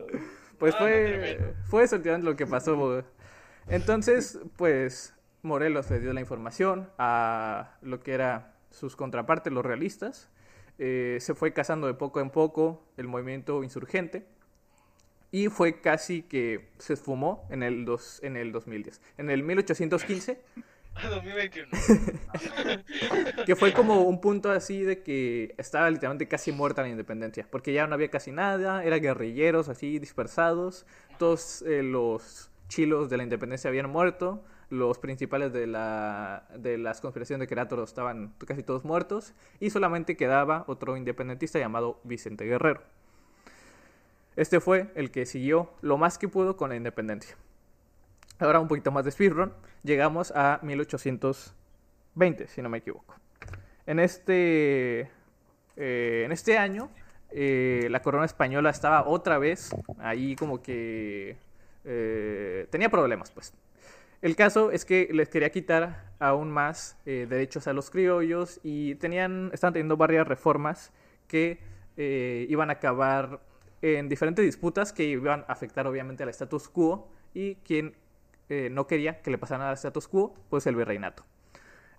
pues 0.60 0.76
Ah, 0.76 0.80
no 0.80 0.86
fue, 0.86 1.06
tremendo. 1.08 1.54
fue 1.66 1.84
eso 1.84 1.98
literalmente 1.98 2.32
lo 2.32 2.38
que 2.38 2.48
pasó. 2.48 2.76
bo. 2.76 3.04
Entonces, 3.68 4.40
pues 4.58 5.16
Morelos 5.42 5.90
le 5.90 6.00
dio 6.00 6.14
la 6.14 6.20
información 6.22 6.90
a 6.98 7.78
lo 7.82 8.02
que 8.02 8.14
era 8.14 8.54
sus 8.70 8.96
contrapartes, 8.96 9.52
los 9.52 9.66
realistas. 9.66 10.30
Eh, 10.78 11.18
se 11.20 11.34
fue 11.36 11.54
casando 11.54 11.88
de 11.88 11.94
poco 11.94 12.20
en 12.22 12.30
poco 12.30 12.84
el 12.98 13.08
movimiento 13.08 13.64
insurgente. 13.64 14.26
Y 15.34 15.48
fue 15.48 15.80
casi 15.80 16.24
que 16.24 16.70
se 16.78 16.94
esfumó 16.94 17.48
en 17.50 17.64
el, 17.64 17.86
dos, 17.86 18.20
en 18.22 18.36
el 18.36 18.52
2010. 18.52 19.02
En 19.18 19.30
el 19.30 19.44
1815 19.44 20.42
2021. 21.10 21.70
que 23.46 23.56
fue 23.56 23.74
como 23.74 24.02
un 24.02 24.20
punto 24.22 24.52
así 24.52 24.84
de 24.84 25.02
que 25.04 25.56
estaba 25.58 25.90
literalmente 25.90 26.28
casi 26.28 26.52
muerta 26.52 26.82
la 26.82 26.90
independencia, 26.90 27.48
porque 27.50 27.74
ya 27.74 27.88
no 27.88 27.96
había 27.96 28.10
casi 28.10 28.32
nada, 28.32 28.84
eran 28.84 29.02
guerrilleros 29.02 29.70
así 29.70 30.00
dispersados, 30.00 30.86
todos 31.18 31.64
eh, 31.64 31.84
los 31.84 32.52
chilos 32.68 33.10
de 33.10 33.18
la 33.18 33.24
independencia 33.24 33.70
habían 33.70 33.90
muerto, 33.90 34.44
los 34.70 35.00
principales 35.00 35.52
de, 35.52 35.68
la, 35.68 36.48
de 36.58 36.78
las 36.78 37.02
conspiraciones 37.02 37.42
de 37.42 37.48
Querétaro 37.48 37.84
estaban 37.84 38.34
casi 38.46 38.64
todos 38.64 38.86
muertos, 38.86 39.34
y 39.60 39.70
solamente 39.70 40.16
quedaba 40.16 40.64
otro 40.68 40.96
independentista 40.98 41.60
llamado 41.60 42.00
Vicente 42.04 42.46
Guerrero. 42.46 42.82
Este 44.38 44.62
fue 44.62 44.92
el 44.96 45.12
que 45.12 45.26
siguió 45.26 45.74
lo 45.82 45.98
más 45.98 46.18
que 46.18 46.30
pudo 46.30 46.56
con 46.56 46.70
la 46.70 46.78
independencia. 46.78 47.36
Ahora 48.40 48.60
un 48.60 48.68
poquito 48.68 48.92
más 48.92 49.04
de 49.04 49.12
speedrun, 49.12 49.54
llegamos 49.84 50.32
a 50.36 50.60
1820, 50.62 52.48
si 52.48 52.62
no 52.62 52.70
me 52.70 52.80
equivoco. 52.80 53.16
En 53.86 54.00
este, 54.00 55.10
eh, 55.76 56.24
en 56.26 56.32
este 56.32 56.58
año, 56.58 56.90
eh, 57.32 57.88
la 57.90 58.02
corona 58.02 58.26
española 58.26 58.70
estaba 58.70 59.08
otra 59.08 59.38
vez 59.38 59.76
ahí 60.00 60.36
como 60.36 60.62
que 60.62 61.38
eh, 61.86 62.68
tenía 62.70 62.90
problemas, 62.90 63.32
pues. 63.32 63.54
El 64.22 64.36
caso 64.36 64.72
es 64.72 64.86
que 64.86 65.10
les 65.12 65.30
quería 65.30 65.50
quitar 65.50 66.12
aún 66.20 66.52
más 66.52 66.96
derechos 67.06 67.68
a 67.68 67.74
los 67.74 67.90
criollos 67.90 68.60
y 68.62 68.94
tenían, 68.96 69.50
estaban 69.52 69.74
teniendo 69.74 69.98
varias 69.98 70.28
reformas 70.28 70.92
que 71.28 71.58
iban 71.98 72.70
a 72.70 72.74
acabar 72.74 73.40
en 73.82 74.10
diferentes 74.10 74.46
disputas 74.46 74.94
que 74.94 75.06
iban 75.06 75.42
a 75.48 75.54
afectar 75.54 75.88
obviamente 75.88 76.24
al 76.24 76.30
status 76.30 76.70
quo 76.70 77.10
y 77.34 77.56
quien 77.56 77.96
eh, 78.52 78.70
no 78.70 78.86
quería 78.86 79.22
que 79.22 79.32
le 79.32 79.38
pasaran 79.38 79.66
al 79.68 79.74
status 79.76 80.08
quo, 80.08 80.36
pues 80.50 80.68
el 80.68 80.76
virreinato. 80.76 81.24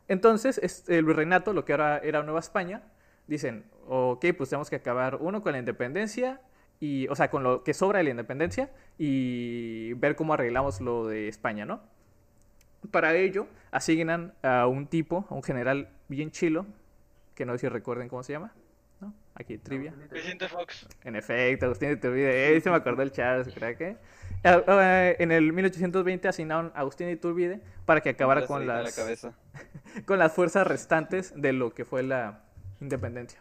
Entonces, 0.08 0.58
es- 0.58 0.88
el 0.88 1.04
virreinato, 1.04 1.52
lo 1.52 1.64
que 1.64 1.72
ahora 1.72 1.98
era 1.98 2.22
Nueva 2.22 2.40
España, 2.40 2.82
dicen, 3.26 3.64
ok, 3.86 4.24
pues 4.36 4.50
tenemos 4.50 4.68
que 4.68 4.76
acabar 4.76 5.16
uno 5.20 5.42
con 5.42 5.52
la 5.52 5.58
independencia, 5.58 6.40
y, 6.78 7.06
o 7.08 7.14
sea, 7.14 7.30
con 7.30 7.42
lo 7.44 7.62
que 7.64 7.72
sobra 7.74 7.98
de 7.98 8.04
la 8.04 8.10
independencia 8.10 8.70
y 8.98 9.92
ver 9.94 10.16
cómo 10.16 10.34
arreglamos 10.34 10.80
lo 10.80 11.06
de 11.06 11.28
España, 11.28 11.64
¿no? 11.64 11.80
Para 12.90 13.14
ello, 13.14 13.46
asignan 13.70 14.34
a 14.42 14.66
un 14.66 14.88
tipo, 14.88 15.24
a 15.30 15.34
un 15.34 15.42
general 15.44 15.88
bien 16.08 16.32
chilo, 16.32 16.66
que 17.36 17.46
no 17.46 17.52
sé 17.52 17.60
si 17.60 17.68
recuerden 17.68 18.08
cómo 18.08 18.24
se 18.24 18.32
llama, 18.32 18.52
¿no? 19.00 19.14
Aquí, 19.36 19.56
trivia. 19.58 19.94
Vicente 20.10 20.48
Fox. 20.48 20.88
En 21.04 21.14
efecto, 21.14 21.66
Agustín 21.66 21.88
de 21.90 21.94
Iturbide. 21.94 22.56
Eh, 22.56 22.60
se 22.60 22.68
me 22.68 22.76
acordó 22.76 23.02
el 23.02 23.12
Charles, 23.12 23.54
¿cree 23.54 23.76
que? 23.76 23.96
Ah, 24.44 24.62
ah, 24.66 25.08
En 25.18 25.30
el 25.32 25.52
1820 25.52 26.28
asignaron 26.28 26.72
a 26.74 26.80
Agustín 26.80 27.06
de 27.06 27.12
Iturbide 27.12 27.60
para 27.84 28.00
que 28.00 28.10
acabara 28.10 28.46
con 28.46 28.66
las, 28.66 28.84
la 28.84 29.02
cabeza. 29.02 29.32
con 30.06 30.18
las 30.18 30.32
fuerzas 30.32 30.66
restantes 30.66 31.32
de 31.40 31.52
lo 31.52 31.72
que 31.72 31.84
fue 31.84 32.02
la 32.02 32.40
independencia. 32.80 33.40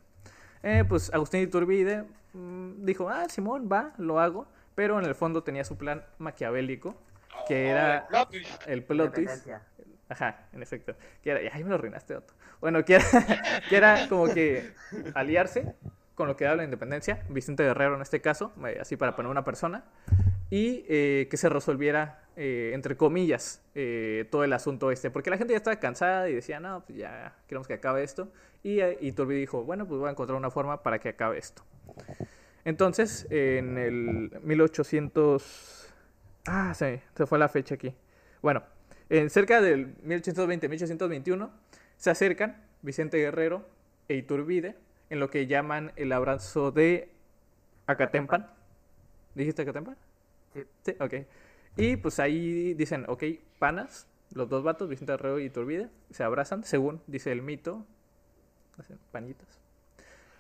Eh, 0.63 0.83
pues 0.87 1.11
Agustín 1.13 1.39
de 1.41 1.47
Iturbide 1.47 2.03
mm, 2.33 2.85
dijo, 2.85 3.09
ah, 3.09 3.27
Simón, 3.29 3.67
va, 3.71 3.93
lo 3.97 4.19
hago. 4.19 4.47
Pero 4.75 4.99
en 4.99 5.05
el 5.05 5.15
fondo 5.15 5.43
tenía 5.43 5.65
su 5.65 5.77
plan 5.77 6.03
maquiavélico, 6.17 6.95
que 7.47 7.67
era 7.69 8.07
Oh, 8.13 8.25
twist. 8.27 8.67
el 8.67 8.83
plot 8.83 9.13
twist. 9.13 9.29
Independencia. 9.47 9.61
Ajá, 10.07 10.45
en 10.53 10.61
efecto. 10.63 10.95
Que 11.21 11.31
era, 11.31 11.39
ay, 11.53 11.63
me 11.63 11.69
lo 11.69 11.75
arruinaste, 11.75 12.15
Otto. 12.15 12.33
Bueno, 12.61 12.83
que 12.85 12.95
era, 12.95 13.05
que 13.69 13.75
era 13.75 14.07
como 14.07 14.27
que 14.33 14.71
aliarse 15.13 15.75
con 16.15 16.27
lo 16.27 16.37
que 16.37 16.43
era 16.43 16.55
la 16.55 16.63
independencia, 16.63 17.23
Vicente 17.29 17.63
Guerrero 17.63 17.95
en 17.95 18.01
este 18.01 18.21
caso, 18.21 18.53
eh, 18.65 18.77
así 18.79 18.95
para 18.95 19.15
poner 19.15 19.31
una 19.31 19.43
persona, 19.43 19.83
y 20.51 20.85
eh, 20.89 21.27
que 21.31 21.37
se 21.37 21.49
resolviera, 21.49 22.25
eh, 22.35 22.71
entre 22.75 22.97
comillas, 22.97 23.63
eh, 23.73 24.27
todo 24.29 24.43
el 24.43 24.51
asunto 24.53 24.91
este, 24.91 25.09
porque 25.09 25.29
la 25.29 25.37
gente 25.37 25.53
ya 25.53 25.57
estaba 25.57 25.77
cansada 25.77 26.29
y 26.29 26.35
decía, 26.35 26.59
no, 26.59 26.83
pues 26.85 26.99
ya 26.99 27.33
queremos 27.47 27.67
que 27.67 27.73
acabe 27.73 28.03
esto, 28.03 28.31
y, 28.61 28.81
eh, 28.81 28.97
Iturbide 29.01 29.39
dijo, 29.39 29.63
bueno, 29.63 29.87
pues 29.87 29.99
voy 29.99 30.09
a 30.09 30.11
encontrar 30.11 30.37
una 30.37 30.51
forma 30.51 30.83
para 30.83 30.99
que 30.99 31.09
acabe 31.09 31.39
esto. 31.39 31.63
Entonces, 32.63 33.25
en 33.31 33.77
el 33.79 34.39
1800... 34.43 35.93
Ah, 36.45 36.73
se, 36.75 37.01
se 37.15 37.25
fue 37.25 37.39
la 37.39 37.49
fecha 37.49 37.75
aquí. 37.75 37.95
Bueno, 38.41 38.61
en 39.09 39.29
cerca 39.29 39.61
del 39.61 39.95
1820-1821 40.03 41.49
se 41.97 42.09
acercan 42.09 42.61
Vicente 42.81 43.17
Guerrero 43.17 43.65
e 44.07 44.15
Iturbide 44.15 44.75
en 45.09 45.19
lo 45.19 45.29
que 45.29 45.47
llaman 45.47 45.91
el 45.95 46.11
abrazo 46.11 46.71
de 46.71 47.09
Acatempan. 47.87 48.47
¿Dijiste 49.33 49.63
Acatempan? 49.63 49.97
Sí. 50.53 50.63
Sí, 50.83 50.95
ok. 50.99 51.13
Y 51.77 51.95
pues 51.97 52.19
ahí 52.19 52.73
dicen, 52.73 53.05
ok, 53.07 53.23
panas, 53.59 54.07
los 54.33 54.49
dos 54.49 54.63
vatos, 54.63 54.89
Vicente 54.89 55.13
Guerrero 55.13 55.39
y 55.39 55.45
Iturbide, 55.45 55.89
se 56.09 56.23
abrazan, 56.23 56.63
según 56.63 57.01
dice 57.07 57.31
el 57.31 57.41
mito, 57.41 57.85
hacen 58.77 58.99
panitas. 59.11 59.47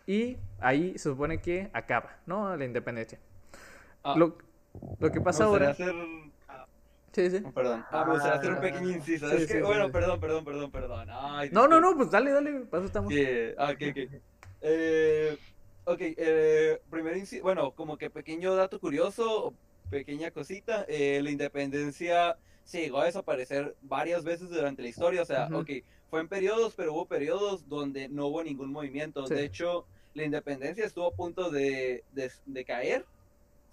Y 0.07 0.37
ahí 0.59 0.93
se 0.97 1.09
supone 1.09 1.39
que 1.41 1.69
acaba, 1.73 2.17
¿no? 2.25 2.55
La 2.57 2.65
independencia. 2.65 3.19
Ah, 4.03 4.15
Lo, 4.17 4.37
lo 4.99 5.11
que 5.11 5.21
pasa 5.21 5.45
ahora... 5.45 5.69
hacer... 5.71 5.93
Sí, 7.13 7.29
sí. 7.29 7.41
Perdón. 7.53 7.85
Ah, 7.91 8.05
me 8.05 8.13
gustaría 8.13 8.37
hacer 8.39 8.51
un 8.51 8.57
Ah. 8.57 8.61
pequeño 8.61 8.89
inciso. 8.89 9.27
Sí, 9.29 9.35
es 9.35 9.41
sí, 9.41 9.47
que, 9.47 9.53
sí, 9.55 9.61
bueno, 9.61 9.87
sí. 9.87 9.91
perdón, 9.91 10.19
perdón, 10.21 10.45
perdón, 10.45 10.71
perdón. 10.71 11.07
Ay, 11.11 11.49
No, 11.51 11.67
no, 11.67 11.81
no, 11.81 11.95
pues 11.97 12.09
dale, 12.09 12.31
dale, 12.31 12.61
para 12.61 12.79
eso 12.79 12.87
estamos. 12.87 13.13
Sí, 13.13 13.25
ah, 13.57 13.71
ok, 13.73 13.81
ok. 13.91 14.21
Eh, 14.61 15.37
ok, 15.83 15.97
eh, 15.99 16.81
primer 16.89 17.17
inci- 17.17 17.41
bueno, 17.41 17.71
como 17.71 17.97
que 17.97 18.09
pequeño 18.09 18.55
dato 18.55 18.79
curioso, 18.79 19.53
pequeña 19.91 20.31
cosita, 20.31 20.85
eh, 20.87 21.21
la 21.21 21.29
independencia 21.29 22.37
se 22.63 22.81
llegó 22.81 23.01
a 23.01 23.05
desaparecer 23.05 23.75
varias 23.83 24.23
veces 24.23 24.49
durante 24.49 24.81
la 24.81 24.87
historia, 24.87 25.21
o 25.21 25.25
sea, 25.25 25.45
Ujú. 25.47 25.57
ok, 25.59 25.69
fue 26.09 26.21
en 26.21 26.27
periodos, 26.27 26.73
pero 26.75 26.93
hubo 26.93 27.05
periodos 27.05 27.67
donde 27.67 28.09
no 28.09 28.27
hubo 28.27 28.43
ningún 28.43 28.71
movimiento. 28.71 29.27
Sí. 29.27 29.33
De 29.35 29.43
hecho, 29.43 29.85
la 30.13 30.23
independencia 30.23 30.85
estuvo 30.85 31.07
a 31.07 31.15
punto 31.15 31.51
de, 31.51 32.03
de, 32.13 32.31
de 32.45 32.65
caer, 32.65 33.05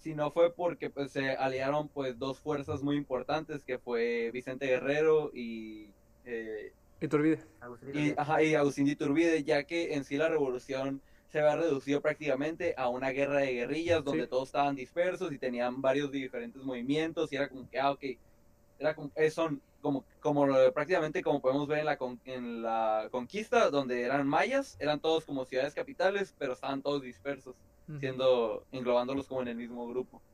si 0.01 0.15
no 0.15 0.31
fue 0.31 0.53
porque 0.53 0.91
pues, 0.91 1.11
se 1.13 1.31
aliaron 1.31 1.89
pues 1.89 2.19
dos 2.19 2.39
fuerzas 2.39 2.83
muy 2.83 2.97
importantes, 2.97 3.65
que 3.65 3.79
fue 3.79 4.31
Vicente 4.33 4.67
Guerrero 4.67 5.31
y... 5.35 5.89
eh, 6.25 6.73
Iturbide. 7.01 7.39
Agustín 7.61 7.91
y, 7.95 8.15
ajá, 8.17 8.43
y 8.43 8.55
Agustín 8.55 8.87
de 8.87 8.93
Iturbide, 8.93 9.45
ya 9.45 9.63
que 9.65 9.95
en 9.95 10.05
sí 10.05 10.17
la 10.17 10.29
revolución 10.29 11.01
se 11.29 11.41
había 11.41 11.57
reducido 11.57 12.03
prácticamente 12.03 12.75
a 12.77 12.89
una 12.89 13.11
guerra 13.11 13.41
de 13.41 13.53
guerrillas 13.55 14.05
donde 14.05 14.25
Sí. 14.25 14.31
todos 14.31 14.49
estaban 14.49 14.77
dispersos 14.77 15.33
y 15.33 15.39
tenían 15.39 15.81
varios 15.83 16.11
diferentes 16.13 16.63
movimientos 16.63 17.33
y 17.33 17.37
era 17.37 17.49
como 17.49 17.69
que, 17.69 17.79
ah, 17.81 17.93
ok, 17.93 18.05
era 18.79 18.95
como, 18.95 19.13
eh, 19.17 19.31
son 19.31 19.65
como, 19.81 20.07
como 20.21 20.47
prácticamente 20.75 21.23
como 21.23 21.41
podemos 21.41 21.67
ver 21.69 21.81
en 21.81 21.87
la, 21.87 21.97
con- 21.99 22.21
en 22.25 22.63
la 22.63 23.09
conquista, 23.11 23.71
donde 23.71 24.03
eran 24.03 24.27
mayas, 24.29 24.77
eran 24.81 25.01
todos 25.01 25.25
como 25.27 25.45
ciudades 25.45 25.75
capitales, 25.75 26.35
pero 26.39 26.53
estaban 26.55 26.83
todos 26.83 27.03
dispersos, 27.03 27.63
siendo, 27.97 28.67
englobándolos 28.71 29.29
como 29.29 29.43
en 29.43 29.49
el 29.49 29.57
mismo 29.57 29.87
grupo. 29.89 30.25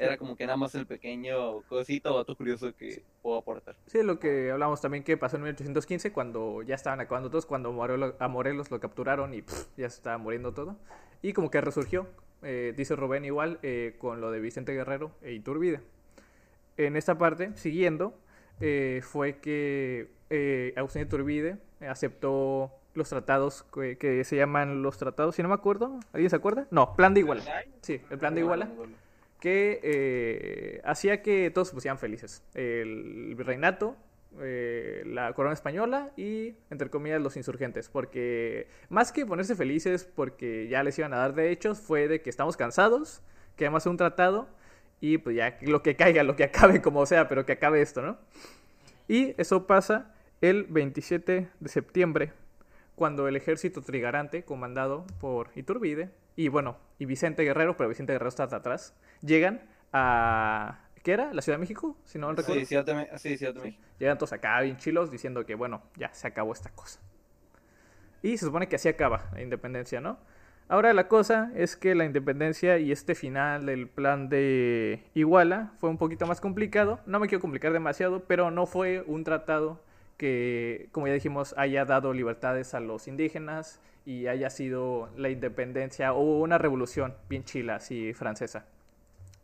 Era 0.00 0.16
como 0.16 0.34
que 0.36 0.46
nada 0.46 0.56
más 0.56 0.74
el 0.74 0.86
pequeño 0.86 1.60
cosito 1.68 2.14
o 2.14 2.18
dato 2.18 2.34
curioso 2.36 2.74
que 2.74 3.02
puedo 3.22 3.38
aportar. 3.38 3.76
Sí, 3.86 4.02
lo 4.02 4.18
que 4.18 4.50
hablamos 4.50 4.80
también 4.80 5.04
que 5.04 5.16
pasó 5.16 5.36
en 5.36 5.42
1815, 5.42 6.12
cuando 6.12 6.62
ya 6.62 6.74
estaban 6.74 7.00
acabando 7.00 7.28
todos, 7.30 7.44
cuando 7.46 7.72
Morelos- 7.72 8.14
a 8.18 8.28
Morelos 8.28 8.70
lo 8.70 8.80
capturaron 8.80 9.34
y 9.34 9.42
pff, 9.42 9.66
ya 9.76 9.90
se 9.90 9.96
estaba 9.96 10.16
muriendo 10.18 10.52
todo. 10.54 10.76
Y 11.22 11.32
como 11.34 11.50
que 11.50 11.60
resurgió, 11.60 12.06
eh, 12.42 12.72
dice 12.76 12.96
Rubén 12.96 13.24
igual, 13.26 13.58
eh, 13.62 13.96
con 13.98 14.20
lo 14.22 14.30
de 14.30 14.40
Vicente 14.40 14.72
Guerrero 14.72 15.10
e 15.22 15.32
Iturbide. 15.32 15.80
En 16.78 16.96
esta 16.96 17.18
parte, 17.18 17.50
siguiendo, 17.56 18.14
eh, 18.60 19.00
fue 19.02 19.36
que 19.38 20.08
eh, 20.30 20.72
Agustín 20.76 21.02
Iturbide 21.02 21.58
aceptó 21.86 22.72
los 22.94 23.08
tratados 23.08 23.62
que, 23.74 23.98
que 23.98 24.24
se 24.24 24.36
llaman 24.36 24.82
los 24.82 24.96
tratados, 24.98 25.34
si 25.34 25.42
no 25.42 25.48
me 25.48 25.54
acuerdo, 25.54 26.00
¿alguien 26.12 26.30
se 26.30 26.36
acuerda? 26.36 26.66
No, 26.70 26.96
Plan 26.96 27.14
de 27.14 27.20
Iguala. 27.20 27.42
Sí, 27.82 28.00
el 28.10 28.18
Plan 28.18 28.34
de 28.34 28.40
Iguala 28.40 28.68
que 29.40 29.80
eh, 29.82 30.80
hacía 30.84 31.22
que 31.22 31.50
todos 31.50 31.68
se 31.68 31.74
pusieran 31.74 31.98
felices. 31.98 32.44
El 32.54 33.34
virreinato, 33.36 33.96
eh, 34.40 35.02
la 35.06 35.32
corona 35.32 35.54
española 35.54 36.12
y, 36.16 36.54
entre 36.70 36.90
comillas, 36.90 37.20
los 37.20 37.36
insurgentes. 37.36 37.88
Porque 37.88 38.68
más 38.88 39.12
que 39.12 39.26
ponerse 39.26 39.56
felices 39.56 40.04
porque 40.04 40.68
ya 40.68 40.82
les 40.82 40.98
iban 40.98 41.12
a 41.14 41.16
dar 41.16 41.34
derechos, 41.34 41.80
fue 41.80 42.06
de 42.06 42.22
que 42.22 42.30
estamos 42.30 42.56
cansados, 42.56 43.22
queremos 43.56 43.82
hacer 43.82 43.90
un 43.90 43.96
tratado 43.96 44.48
y 45.00 45.18
pues 45.18 45.34
ya 45.36 45.58
lo 45.62 45.82
que 45.82 45.96
caiga, 45.96 46.22
lo 46.22 46.36
que 46.36 46.44
acabe 46.44 46.80
como 46.82 47.04
sea, 47.06 47.28
pero 47.28 47.46
que 47.46 47.52
acabe 47.52 47.80
esto, 47.80 48.02
¿no? 48.02 48.18
Y 49.08 49.34
eso 49.38 49.66
pasa 49.66 50.14
el 50.40 50.64
27 50.64 51.48
de 51.58 51.68
septiembre, 51.68 52.32
cuando 52.94 53.28
el 53.28 53.36
ejército 53.36 53.82
trigarante, 53.82 54.44
comandado 54.44 55.06
por 55.20 55.48
Iturbide, 55.56 56.10
y 56.40 56.48
bueno, 56.48 56.78
y 56.98 57.04
Vicente 57.04 57.42
Guerrero, 57.42 57.76
pero 57.76 57.90
Vicente 57.90 58.14
Guerrero 58.14 58.30
está 58.30 58.44
hasta 58.44 58.56
atrás, 58.56 58.96
llegan 59.20 59.60
a... 59.92 60.86
¿Qué 61.02 61.12
era? 61.12 61.34
¿La 61.34 61.42
Ciudad 61.42 61.58
de 61.58 61.60
México? 61.60 61.98
Si 62.04 62.18
no 62.18 62.30
recuerdo. 62.32 62.60
Sí, 62.60 62.64
Ciudad 62.64 62.84
de, 62.84 63.18
sí, 63.18 63.36
Ciudad 63.36 63.52
de 63.52 63.60
México. 63.60 63.82
Llegan 63.98 64.16
todos 64.16 64.32
acá 64.32 64.58
bien 64.62 64.78
chilos 64.78 65.10
diciendo 65.10 65.44
que, 65.44 65.54
bueno, 65.54 65.82
ya 65.96 66.12
se 66.14 66.26
acabó 66.26 66.54
esta 66.54 66.70
cosa. 66.70 66.98
Y 68.22 68.38
se 68.38 68.46
supone 68.46 68.68
que 68.68 68.76
así 68.76 68.88
acaba 68.88 69.28
la 69.34 69.42
independencia, 69.42 70.00
¿no? 70.00 70.18
Ahora 70.68 70.94
la 70.94 71.08
cosa 71.08 71.52
es 71.54 71.76
que 71.76 71.94
la 71.94 72.06
independencia 72.06 72.78
y 72.78 72.90
este 72.90 73.14
final 73.14 73.66
del 73.66 73.86
plan 73.88 74.30
de 74.30 75.04
Iguala 75.12 75.72
fue 75.78 75.90
un 75.90 75.98
poquito 75.98 76.26
más 76.26 76.40
complicado. 76.40 77.00
No 77.04 77.20
me 77.20 77.28
quiero 77.28 77.42
complicar 77.42 77.74
demasiado, 77.74 78.24
pero 78.24 78.50
no 78.50 78.64
fue 78.64 79.02
un 79.06 79.24
tratado 79.24 79.82
que, 80.16 80.88
como 80.92 81.06
ya 81.06 81.12
dijimos, 81.12 81.54
haya 81.58 81.84
dado 81.84 82.14
libertades 82.14 82.72
a 82.72 82.80
los 82.80 83.08
indígenas 83.08 83.80
y 84.04 84.26
haya 84.26 84.50
sido 84.50 85.08
la 85.16 85.28
independencia 85.28 86.12
o 86.12 86.38
una 86.40 86.58
revolución 86.58 87.14
bien 87.28 87.44
chila, 87.44 87.76
así 87.76 88.12
francesa. 88.14 88.64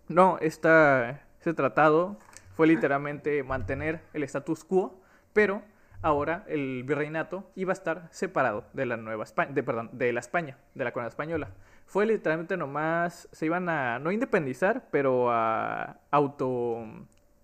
No, 0.09 0.39
esta, 0.41 1.23
este 1.39 1.55
tratado 1.55 2.17
fue 2.55 2.67
literalmente 2.67 3.43
mantener 3.43 4.01
el 4.15 4.23
status 4.23 4.65
quo, 4.65 5.01
pero 5.33 5.63
ahora 6.03 6.45
el 6.47 6.85
virreinato 6.85 7.51
iba 7.55 7.73
a 7.73 7.75
estar 7.75 8.09
separado 8.11 8.65
de 8.73 8.87
la 8.87 8.97
nueva 8.97 9.25
España, 9.25 9.53
de, 9.53 9.63
perdón, 9.63 9.91
de 9.93 10.13
la 10.13 10.21
España, 10.21 10.57
de 10.75 10.85
la 10.85 10.93
corona 10.93 11.09
española. 11.09 11.51
Fue 11.87 12.07
literalmente 12.07 12.57
nomás, 12.57 13.29
se 13.33 13.47
iban 13.47 13.69
a 13.69 13.99
no 13.99 14.11
independizar, 14.11 14.87
pero 14.91 15.31
a 15.31 15.99
auto... 16.11 16.85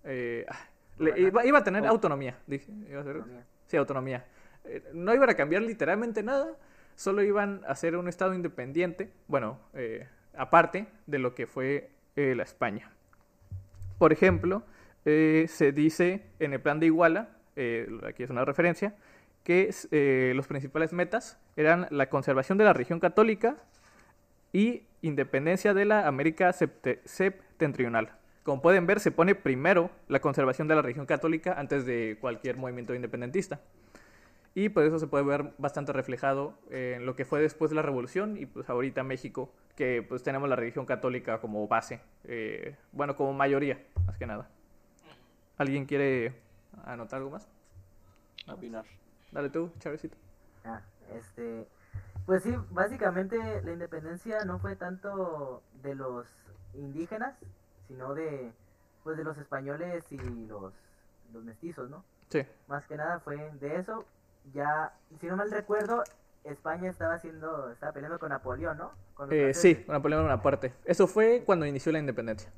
eh, 0.03 0.45
le- 0.97 1.19
iba, 1.19 1.45
iba 1.45 1.59
a 1.59 1.63
tener 1.63 1.85
autonomía, 1.85 2.37
dije. 2.47 2.71
iba 2.89 3.01
a 3.01 3.03
ser-. 3.03 3.23
Sí, 3.67 3.77
autonomía. 3.77 4.25
Eh, 4.65 4.83
no 4.93 5.13
iban 5.13 5.29
a 5.29 5.33
cambiar 5.35 5.61
literalmente 5.61 6.23
nada, 6.23 6.47
solo 6.95 7.23
iban 7.23 7.61
a 7.67 7.75
ser 7.75 7.95
un 7.95 8.07
estado 8.07 8.33
independiente, 8.33 9.11
bueno, 9.27 9.59
eh, 9.73 10.07
aparte 10.35 10.87
de 11.07 11.19
lo 11.19 11.35
que 11.35 11.47
fue 11.47 11.89
eh, 12.15 12.33
la 12.35 12.43
España. 12.43 12.91
Por 13.97 14.13
ejemplo, 14.13 14.63
eh, 15.05 15.45
se 15.47 15.71
dice 15.71 16.23
en 16.39 16.53
el 16.53 16.61
plan 16.61 16.79
de 16.79 16.87
Iguala, 16.87 17.29
aquí 18.07 18.23
es 18.23 18.29
una 18.29 18.45
referencia, 18.45 18.95
que 19.43 19.69
los 20.35 20.47
principales 20.47 20.93
metas 20.93 21.37
eran 21.55 21.87
la 21.91 22.09
conservación 22.09 22.57
de 22.57 22.63
la 22.63 22.73
región 22.73 22.99
católica 22.99 23.57
y 24.53 24.83
independencia 25.01 25.73
de 25.73 25.85
la 25.85 26.07
América 26.07 26.49
septe- 26.51 27.01
septentrional. 27.03 28.13
Como 28.43 28.61
pueden 28.61 28.87
ver, 28.87 28.99
se 28.99 29.11
pone 29.11 29.35
primero 29.35 29.89
la 30.07 30.19
conservación 30.19 30.67
de 30.67 30.75
la 30.75 30.81
región 30.81 31.05
católica 31.05 31.53
antes 31.57 31.85
de 31.85 32.17
cualquier 32.19 32.57
movimiento 32.57 32.93
independentista. 32.95 33.59
Y 34.55 34.69
pues 34.69 34.87
eso 34.87 34.99
se 34.99 35.07
puede 35.07 35.23
ver 35.23 35.53
bastante 35.57 35.93
reflejado 35.93 36.53
en 36.69 37.05
lo 37.05 37.15
que 37.15 37.25
fue 37.25 37.41
después 37.41 37.71
de 37.71 37.75
la 37.75 37.81
revolución 37.81 38.37
y 38.37 38.45
pues 38.45 38.69
ahorita 38.69 39.03
México, 39.03 39.51
que 39.75 40.05
pues 40.07 40.21
tenemos 40.21 40.47
la 40.47 40.55
religión 40.55 40.85
católica 40.85 41.41
como 41.41 41.67
base, 41.67 42.01
eh, 42.25 42.77
bueno, 42.91 43.15
como 43.15 43.33
mayoría, 43.33 43.83
más 44.05 44.17
que 44.17 44.27
nada. 44.27 44.47
¿Alguien 45.57 45.85
quiere 45.85 46.35
anotar 46.85 47.17
algo 47.17 47.31
más? 47.31 47.47
Opinar. 48.47 48.85
Dale 49.31 49.49
tú, 49.49 49.71
Chavezito. 49.79 50.17
Ah, 50.65 50.81
este, 51.15 51.67
pues 52.27 52.43
sí, 52.43 52.55
básicamente 52.69 53.37
la 53.63 53.73
independencia 53.73 54.45
no 54.45 54.59
fue 54.59 54.75
tanto 54.75 55.63
de 55.81 55.95
los 55.95 56.27
indígenas, 56.75 57.35
sino 57.87 58.13
de, 58.13 58.51
pues 59.03 59.17
de 59.17 59.23
los 59.23 59.37
españoles 59.37 60.05
y 60.11 60.17
los, 60.17 60.73
los 61.33 61.43
mestizos, 61.43 61.89
¿no? 61.89 62.03
Sí. 62.29 62.45
Más 62.67 62.85
que 62.85 62.97
nada 62.97 63.19
fue 63.19 63.51
de 63.59 63.77
eso. 63.77 64.05
Ya, 64.53 64.93
si 65.19 65.27
no 65.27 65.37
mal 65.37 65.49
recuerdo, 65.51 66.03
España 66.43 66.89
estaba 66.89 67.15
haciendo, 67.15 67.71
estaba 67.71 67.93
peleando 67.93 68.19
con 68.19 68.29
Napoleón, 68.29 68.77
¿no? 68.77 68.91
Con 69.13 69.31
Eh, 69.31 69.53
sí, 69.53 69.85
Napoleón 69.87 70.23
Bonaparte. 70.23 70.73
Eso 70.85 71.07
fue 71.07 71.43
cuando 71.45 71.65
inició 71.65 71.91
la 71.91 71.99
independencia. 71.99 72.51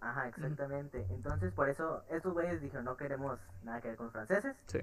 Ajá, 0.00 0.28
exactamente. 0.28 1.06
Entonces, 1.10 1.52
por 1.52 1.68
eso, 1.68 2.02
estos 2.10 2.32
güeyes 2.32 2.60
dijeron, 2.60 2.84
no 2.84 2.96
queremos 2.96 3.38
nada 3.62 3.80
que 3.80 3.88
ver 3.88 3.96
con 3.96 4.06
los 4.06 4.12
franceses, 4.12 4.56
Sí. 4.66 4.80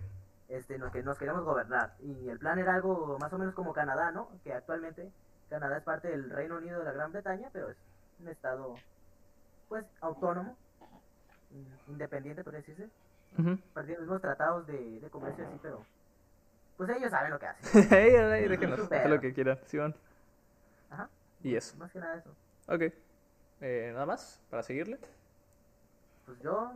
este, 0.48 0.78
no, 0.80 0.92
que 0.92 1.04
nos 1.04 1.18
queremos 1.18 1.44
gobernar. 1.44 1.94
Y 2.00 2.30
el 2.30 2.40
plan 2.40 2.58
era 2.60 2.74
algo 2.76 3.18
más 3.20 3.32
o 3.34 3.38
menos 3.38 3.54
como 3.54 3.74
Canadá, 3.74 4.12
¿no? 4.12 4.30
Que 4.44 4.54
actualmente 4.54 5.12
Canadá 5.50 5.78
es 5.78 5.84
parte 5.84 6.08
del 6.10 6.30
Reino 6.30 6.58
Unido 6.58 6.80
de 6.80 6.86
la 6.86 6.92
Gran 6.92 7.12
Bretaña, 7.12 7.50
pero 7.54 7.70
es 7.70 7.78
un 8.20 8.28
estado, 8.28 8.76
pues, 9.70 9.86
autónomo, 10.02 10.56
in- 11.52 11.78
independiente, 11.88 12.44
por 12.44 12.54
decirse. 12.54 12.90
Ujú. 13.38 13.58
Partiendo 13.74 13.84
de 13.84 13.92
los 13.94 14.00
mismos 14.02 14.22
tratados 14.22 14.66
de, 14.68 15.00
de 15.00 15.10
comercio 15.10 15.48
así, 15.48 15.60
pero, 15.62 15.84
pues 16.78 16.90
ellos 16.92 17.12
saben 17.12 17.32
lo 17.32 17.40
que 17.40 17.48
hacen. 17.48 17.94
Ey, 17.94 18.16
ey, 18.16 18.48
déjenos, 18.48 18.80
Súper. 18.80 19.02
haz 19.02 19.10
lo 19.10 19.20
que 19.20 19.34
quieran, 19.34 19.60
Simón. 19.66 19.96
Ajá. 20.90 21.10
Y 21.44 21.56
eso. 21.56 21.76
Más 21.78 21.92
que 21.92 22.00
nada 22.00 22.16
eso. 22.16 22.36
Ok. 22.68 22.94
Eh, 23.62 23.90
¿Nada 23.94 24.06
más? 24.06 24.42
¿Para 24.50 24.64
seguirle? 24.64 25.00
Pues 26.26 26.40
yo, 26.40 26.74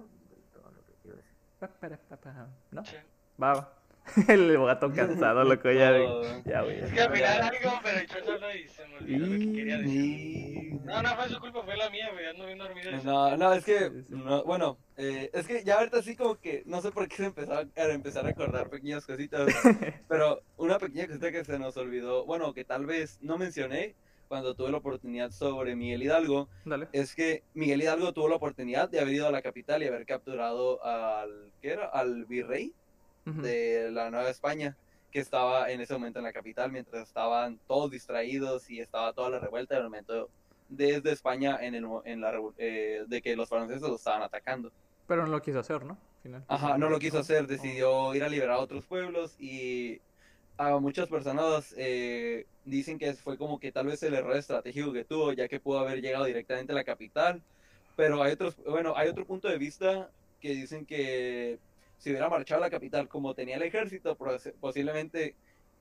todo 0.54 0.72
lo 0.72 0.86
que 0.86 0.93
quiero 1.02 1.18
decir. 1.18 1.32
Pa, 1.60 1.68
para, 1.68 1.97
pa, 1.97 2.18
pa. 2.18 2.47
¿No? 2.72 2.84
Sí. 2.86 2.95
Va, 3.41 3.54
va. 3.54 3.80
El 4.28 4.58
gato 4.58 4.91
cansado, 4.93 5.43
loco, 5.43 5.72
ya. 5.72 5.91
No. 5.91 6.43
Ya, 6.43 6.62
güey. 6.62 6.80
Es 6.80 6.91
que 6.91 7.02
al 7.02 7.16
final 7.16 7.41
algo, 7.41 7.80
pero 7.84 7.99
echó 7.99 8.26
solo 8.26 8.56
y 8.56 8.68
se 8.68 8.88
me 8.88 8.97
olvidó 8.97 9.28
lo 9.28 9.39
que 9.39 9.54
quería 9.54 9.78
decir. 9.78 10.80
No, 10.84 11.02
no 11.02 11.16
fue 11.16 11.30
su 11.30 11.39
culpa, 11.39 11.64
fue 11.64 11.78
la 11.78 11.89
mía, 11.89 12.10
güey. 12.12 12.26
Ando 12.26 12.45
bien 12.45 12.58
dormido. 12.58 12.91
No, 13.04 13.38
no, 13.38 13.54
es 13.54 13.64
que, 13.64 13.91
no, 14.10 14.43
bueno, 14.43 14.78
eh, 14.97 15.30
es 15.34 15.47
que 15.47 15.64
ya 15.64 15.80
ahorita 15.80 16.02
sí 16.02 16.16
como 16.16 16.36
que, 16.39 16.64
no 16.66 16.82
sé 16.82 16.91
por 16.91 17.08
qué 17.08 17.18
se 17.18 17.26
empezó 17.26 17.54
a, 17.54 17.60
a 17.60 17.91
empezar 17.91 18.26
a 18.26 18.30
recordar 18.30 18.70
pequeñas 18.70 19.06
cositas, 19.06 19.47
pero 20.10 20.41
una 20.58 20.78
pequeña 20.80 21.08
cosita 21.08 21.32
que 21.32 21.45
se 21.45 21.60
nos 21.60 21.78
olvidó, 21.78 22.26
bueno, 22.26 22.54
que 22.54 22.66
tal 22.66 22.86
vez 22.86 23.20
no 23.22 23.38
mencioné 23.38 23.95
cuando 24.28 24.56
tuve 24.56 24.72
la 24.72 24.78
oportunidad 24.78 25.32
sobre 25.32 25.76
Miguel 25.76 26.04
Hidalgo, 26.04 26.47
Dale. 26.64 26.88
es 26.93 27.16
que 27.16 27.43
Miguel 27.54 27.82
Hidalgo 27.82 28.14
tuvo 28.14 28.30
la 28.30 28.38
oportunidad 28.38 28.89
de 28.89 29.02
haber 29.02 29.14
ido 29.14 29.28
a 29.28 29.32
la 29.32 29.41
capital 29.41 29.84
y 29.84 29.88
haber 29.88 30.06
capturado 30.06 30.84
al, 30.86 31.52
¿qué 31.62 31.72
era? 31.72 31.88
Al 31.88 32.26
virrey 32.26 32.74
De 33.26 33.91
la 33.91 34.09
Nueva 34.09 34.30
España, 34.30 34.76
que 35.11 35.19
estaba 35.19 35.72
en 35.72 35.82
ese 35.82 35.93
momento 35.93 36.19
en 36.19 36.26
la 36.26 36.34
capital, 36.34 36.72
mientras 36.72 37.07
estaban 37.07 37.59
todos 37.67 37.91
distraídos 37.91 38.69
y 38.69 38.80
estaba 38.80 39.13
toda 39.13 39.30
la 39.30 39.39
revuelta 39.39 39.76
en 39.76 39.80
el 39.80 39.86
momento 39.86 40.30
desde 40.69 41.11
España 41.11 41.57
en 41.61 41.76
el, 41.76 41.86
en 42.05 42.22
la, 42.22 42.34
eh, 42.57 43.03
de 43.07 43.22
que 43.22 43.36
los 43.36 43.49
franceses 43.49 43.82
lo 43.82 43.95
estaban 43.95 44.24
atacando. 44.24 44.72
Pero 45.07 45.26
no 45.26 45.32
lo 45.32 45.41
quiso 45.41 45.59
hacer, 45.59 45.84
¿no? 45.84 45.93
Al 45.93 46.22
Final. 46.24 46.45
Ajá, 46.47 46.78
no 46.78 46.89
lo 46.89 46.99
quiso 46.99 47.19
hacer, 47.19 47.45
decidió 47.47 48.15
ir 48.15 48.24
a 48.24 48.30
liberar 48.30 48.55
a 48.55 48.59
otros 48.59 48.86
pueblos 48.86 49.36
y 49.39 49.99
a 50.57 50.78
muchas 50.78 51.07
personas 51.07 51.74
eh, 51.78 52.45
dicen 52.65 52.99
que 52.99 53.13
fue 53.13 53.38
como 53.38 53.59
que 53.59 53.72
tal 53.72 53.88
vez 53.88 54.01
el 54.03 54.13
error 54.13 54.36
estratégico 54.38 54.93
que 54.93 55.03
tuvo, 55.03 55.34
ya 55.34 55.47
que 55.47 55.59
pudo 55.59 55.80
haber 55.80 56.01
llegado 56.01 56.26
directamente 56.26 56.72
a 56.72 56.76
la 56.76 56.84
capital, 56.84 57.41
pero 57.95 58.22
hay 58.22 58.34
otros, 58.34 58.55
bueno, 58.63 58.93
hay 58.95 59.09
otro 59.09 59.26
punto 59.26 59.47
de 59.47 59.57
vista 59.57 60.11
que 60.39 60.49
dicen 60.49 60.86
que 60.86 61.59
si 62.02 62.10
hubiera 62.12 62.30
marchado 62.30 62.62
a 62.62 62.66
la 62.68 62.72
capital 62.72 63.08
como 63.08 63.36
tenía 63.36 63.58
el 63.58 63.64
ejército, 63.64 64.18
pos- 64.18 64.52
posiblemente 64.60 65.38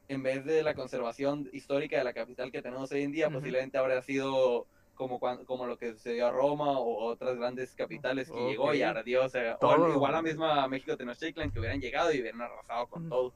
en 0.09 0.23
vez 0.23 0.45
de 0.45 0.63
la 0.63 0.75
conservación 0.75 1.49
histórica 1.53 1.99
de 1.99 2.05
la 2.05 2.13
capital 2.15 2.51
que 2.53 2.63
tenemos 2.63 2.91
hoy 2.93 3.03
en 3.03 3.13
día, 3.13 3.31
posiblemente 3.31 3.79
habría 3.79 4.03
sido 4.03 4.69
como, 4.95 5.19
como 5.21 5.67
lo 5.67 5.79
que 5.79 5.93
sucedió 5.93 6.27
a 6.27 6.33
Roma 6.33 6.79
o 6.79 7.05
otras 7.05 7.37
grandes 7.39 7.75
capitales 7.75 8.31
que 8.31 8.45
llegó 8.45 8.75
y 8.75 8.83
ardió, 8.83 9.25
o 9.25 9.29
sea, 9.29 9.55
o 9.55 9.59
Todo. 9.59 9.89
igual 9.95 10.13
la 10.13 10.23
misma 10.23 10.69
México 10.69 10.97
Tenochtitlan 10.97 11.51
que 11.51 11.59
hubieran 11.61 11.81
llegado 11.81 12.13
y 12.13 12.21
hubieran 12.21 12.43
arrasado 12.43 12.89
con 12.89 13.09
todo 13.09 13.35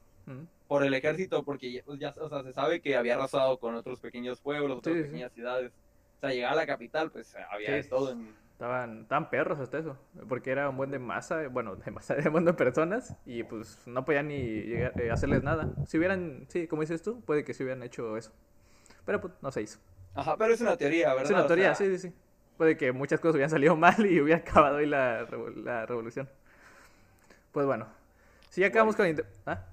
por 0.67 0.83
el 0.83 0.93
ejército, 0.93 1.43
porque 1.45 1.71
ya, 1.71 1.83
pues, 1.83 1.99
ya, 1.99 2.09
o 2.19 2.29
sea, 2.29 2.43
se 2.43 2.53
sabe 2.53 2.81
que 2.81 2.95
había 2.95 3.15
arrasado 3.15 3.59
con 3.59 3.75
otros 3.75 3.99
pequeños 4.01 4.41
pueblos, 4.41 4.77
otras 4.79 4.95
Sí, 4.95 5.01
sí. 5.01 5.07
pequeñas 5.07 5.33
ciudades. 5.33 5.71
O 6.17 6.19
sea, 6.19 6.29
llegar 6.31 6.53
a 6.53 6.55
la 6.55 6.65
capital, 6.67 7.11
pues 7.11 7.35
había 7.51 7.81
Sí, 7.81 7.89
todo. 7.89 8.11
En... 8.11 8.35
Estaban, 8.55 9.01
estaban 9.01 9.29
perros 9.29 9.59
hasta 9.59 9.77
eso, 9.79 9.97
porque 10.29 10.49
era 10.49 10.69
un 10.69 10.77
buen 10.77 10.89
de 10.89 10.97
masa, 10.97 11.49
bueno, 11.49 11.75
de 11.75 11.91
masa, 11.91 12.15
de 12.15 12.27
un 12.27 12.31
buen 12.33 12.45
de 12.45 12.53
personas, 12.53 13.13
y 13.25 13.43
pues 13.43 13.85
no 13.85 14.05
podían 14.05 14.29
ni 14.29 14.61
llegar, 14.61 14.93
eh, 14.97 15.11
hacerles 15.11 15.43
nada. 15.43 15.67
Si 15.85 15.97
hubieran, 15.97 16.45
sí, 16.47 16.65
como 16.67 16.81
dices 16.81 17.01
tú, 17.01 17.19
puede 17.21 17.43
que 17.43 17.53
se 17.53 17.63
hubieran 17.63 17.83
hecho 17.83 18.15
eso. 18.15 18.31
Pero 19.05 19.19
pues 19.21 19.33
no 19.41 19.51
se 19.51 19.61
hizo. 19.61 19.79
Ajá, 20.15 20.37
pero 20.37 20.53
es 20.53 20.61
una 20.61 20.77
teoría, 20.77 21.09
¿verdad? 21.09 21.25
Es 21.25 21.31
una 21.31 21.43
O 21.43 21.47
teoría, 21.47 21.75
sea, 21.75 21.87
sí, 21.87 21.97
sí, 21.97 22.07
sí. 22.09 22.15
Puede 22.57 22.77
que 22.77 22.93
muchas 22.93 23.19
cosas 23.19 23.35
hubieran 23.35 23.49
salido 23.51 23.75
mal 23.75 24.05
y 24.05 24.21
hubiera 24.21 24.39
acabado 24.39 24.77
ahí 24.77 24.85
la, 24.85 25.27
la 25.57 25.85
revolución. 25.85 26.29
Pues 27.51 27.65
bueno, 27.65 27.87
si 28.49 28.61
ya 28.61 28.67
acabamos 28.67 28.95
con... 28.95 29.05
la 29.05 29.11
inde- 29.11 29.25
¿Ah? 29.45 29.63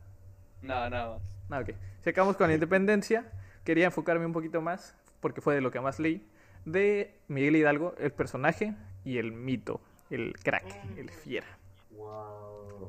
No, 0.62 0.88
nada 0.90 1.08
más. 1.14 1.22
Ah, 1.50 1.60
ok. 1.60 1.74
Si 2.02 2.10
acabamos 2.10 2.36
con 2.36 2.48
la 2.48 2.54
independencia, 2.54 3.30
quería 3.64 3.86
enfocarme 3.86 4.26
un 4.26 4.32
poquito 4.32 4.60
más, 4.60 4.96
porque 5.20 5.40
fue 5.40 5.54
de 5.54 5.60
lo 5.60 5.70
que 5.70 5.80
más 5.80 5.98
leí, 5.98 6.26
de 6.64 7.14
Miguel 7.28 7.56
Hidalgo, 7.56 7.94
el 7.98 8.12
personaje 8.12 8.74
y 9.04 9.18
el 9.18 9.32
mito, 9.32 9.80
el 10.10 10.34
crack, 10.42 10.64
el 10.96 11.10
fiera. 11.10 11.46
Wow. 11.90 12.88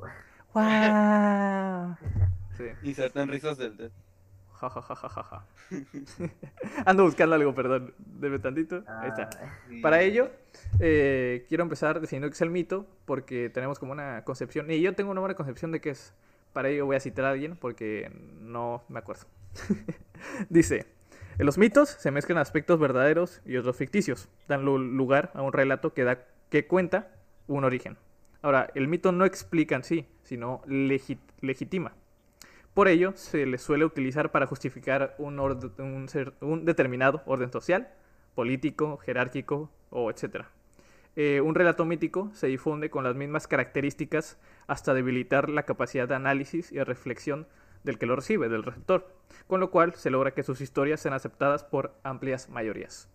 ¡Wow! 0.54 1.96
Sí. 2.56 2.64
Inserten 2.82 3.28
risas 3.28 3.58
del 3.58 3.76
TED. 3.76 3.90
Ja, 4.52 4.70
ja, 4.70 4.80
ja, 4.82 4.94
ja, 4.94 5.22
ja. 5.22 5.44
Ando 6.86 7.02
buscando 7.04 7.34
algo, 7.34 7.54
perdón. 7.54 7.92
Deme 7.98 8.38
tantito. 8.38 8.84
Ahí 8.86 9.08
está. 9.08 9.28
Ah, 9.42 9.52
Y- 9.68 9.80
Para 9.82 10.00
ello, 10.02 10.30
eh, 10.78 11.44
quiero 11.48 11.64
empezar 11.64 12.00
definiendo 12.00 12.28
qué 12.28 12.34
es 12.34 12.40
el 12.42 12.50
mito, 12.50 12.86
porque 13.04 13.50
tenemos 13.50 13.78
como 13.80 13.92
una 13.92 14.22
concepción, 14.24 14.70
y 14.70 14.80
yo 14.80 14.94
tengo 14.94 15.10
una 15.10 15.20
buena 15.20 15.34
concepción 15.34 15.72
de 15.72 15.80
qué 15.80 15.90
es, 15.90 16.14
para 16.52 16.68
ello 16.68 16.86
voy 16.86 16.94
a 16.96 17.00
citar 17.00 17.24
a 17.24 17.30
alguien 17.30 17.56
porque 17.56 18.10
no 18.40 18.84
me 18.88 19.00
acuerdo. 19.00 19.24
Dice, 20.48 20.86
en 21.38 21.46
los 21.46 21.58
mitos 21.58 21.88
se 21.88 22.10
mezclan 22.10 22.38
aspectos 22.38 22.78
verdaderos 22.78 23.40
y 23.44 23.56
otros 23.56 23.76
ficticios, 23.76 24.28
dan 24.48 24.64
lu- 24.64 24.78
lugar 24.78 25.30
a 25.34 25.42
un 25.42 25.52
relato 25.52 25.92
que, 25.94 26.04
da, 26.04 26.24
que 26.50 26.66
cuenta 26.66 27.08
un 27.46 27.64
origen. 27.64 27.96
Ahora, 28.42 28.70
el 28.74 28.88
mito 28.88 29.10
no 29.12 29.24
explica 29.24 29.74
en 29.74 29.84
sí, 29.84 30.06
sino 30.22 30.60
legi- 30.66 31.18
legitima. 31.40 31.92
Por 32.74 32.88
ello, 32.88 33.12
se 33.14 33.46
le 33.46 33.58
suele 33.58 33.84
utilizar 33.84 34.32
para 34.32 34.46
justificar 34.46 35.14
un 35.18 36.64
determinado 36.64 37.22
orden 37.26 37.52
social, 37.52 37.88
político, 38.34 38.96
jerárquico 38.98 39.70
o 39.90 40.10
etc. 40.10 40.44
Eh, 41.16 41.40
un 41.40 41.54
relato 41.54 41.84
mítico 41.84 42.30
se 42.34 42.48
difunde 42.48 42.90
con 42.90 43.04
las 43.04 43.14
mismas 43.14 43.46
características 43.46 44.38
hasta 44.66 44.92
debilitar 44.92 45.48
la 45.48 45.62
capacidad 45.62 46.08
de 46.08 46.16
análisis 46.16 46.72
y 46.72 46.82
reflexión 46.82 47.46
del 47.84 47.98
que 47.98 48.06
lo 48.06 48.16
recibe, 48.16 48.48
del 48.48 48.64
receptor, 48.64 49.14
con 49.46 49.60
lo 49.60 49.70
cual 49.70 49.94
se 49.94 50.10
logra 50.10 50.32
que 50.32 50.42
sus 50.42 50.60
historias 50.60 51.00
sean 51.00 51.14
aceptadas 51.14 51.64
por 51.64 51.94
amplias 52.02 52.48
mayorías. 52.48 53.08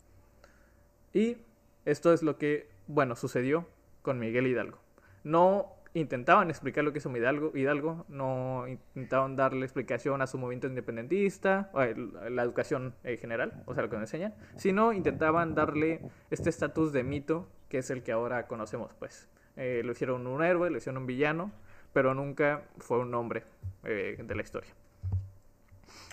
Y 1.13 1.37
esto 1.85 2.13
es 2.13 2.23
lo 2.23 2.37
que, 2.37 2.69
bueno, 2.87 3.15
sucedió 3.15 3.67
con 4.01 4.19
Miguel 4.19 4.47
Hidalgo. 4.47 4.79
No 5.23 5.75
intentaban 5.93 6.49
explicar 6.49 6.83
lo 6.83 6.91
que 6.91 6.99
hizo 6.99 7.15
Hidalgo, 7.15 7.51
Hidalgo 7.55 8.05
no 8.09 8.65
intentaban 8.67 9.35
darle 9.35 9.65
explicación 9.65 10.21
a 10.21 10.27
su 10.27 10.37
movimiento 10.37 10.67
independentista, 10.67 11.71
o 11.73 11.81
la 11.81 12.43
educación 12.43 12.95
en 13.03 13.17
general, 13.17 13.63
o 13.65 13.73
sea, 13.73 13.83
lo 13.83 13.89
que 13.89 13.97
nos 13.97 14.03
enseñan, 14.03 14.35
sino 14.55 14.93
intentaban 14.93 15.55
darle 15.55 16.01
este 16.29 16.49
estatus 16.49 16.93
de 16.93 17.03
mito 17.03 17.47
que 17.69 17.79
es 17.79 17.89
el 17.89 18.03
que 18.03 18.11
ahora 18.11 18.47
conocemos, 18.47 18.93
pues. 18.95 19.29
Eh, 19.55 19.81
lo 19.83 19.91
hicieron 19.91 20.25
un 20.27 20.43
héroe, 20.43 20.69
lo 20.69 20.77
hicieron 20.77 21.01
un 21.01 21.07
villano, 21.07 21.51
pero 21.93 22.13
nunca 22.13 22.63
fue 22.77 22.99
un 22.99 23.13
hombre 23.13 23.43
eh, 23.83 24.17
de 24.21 24.35
la 24.35 24.41
historia. 24.41 24.71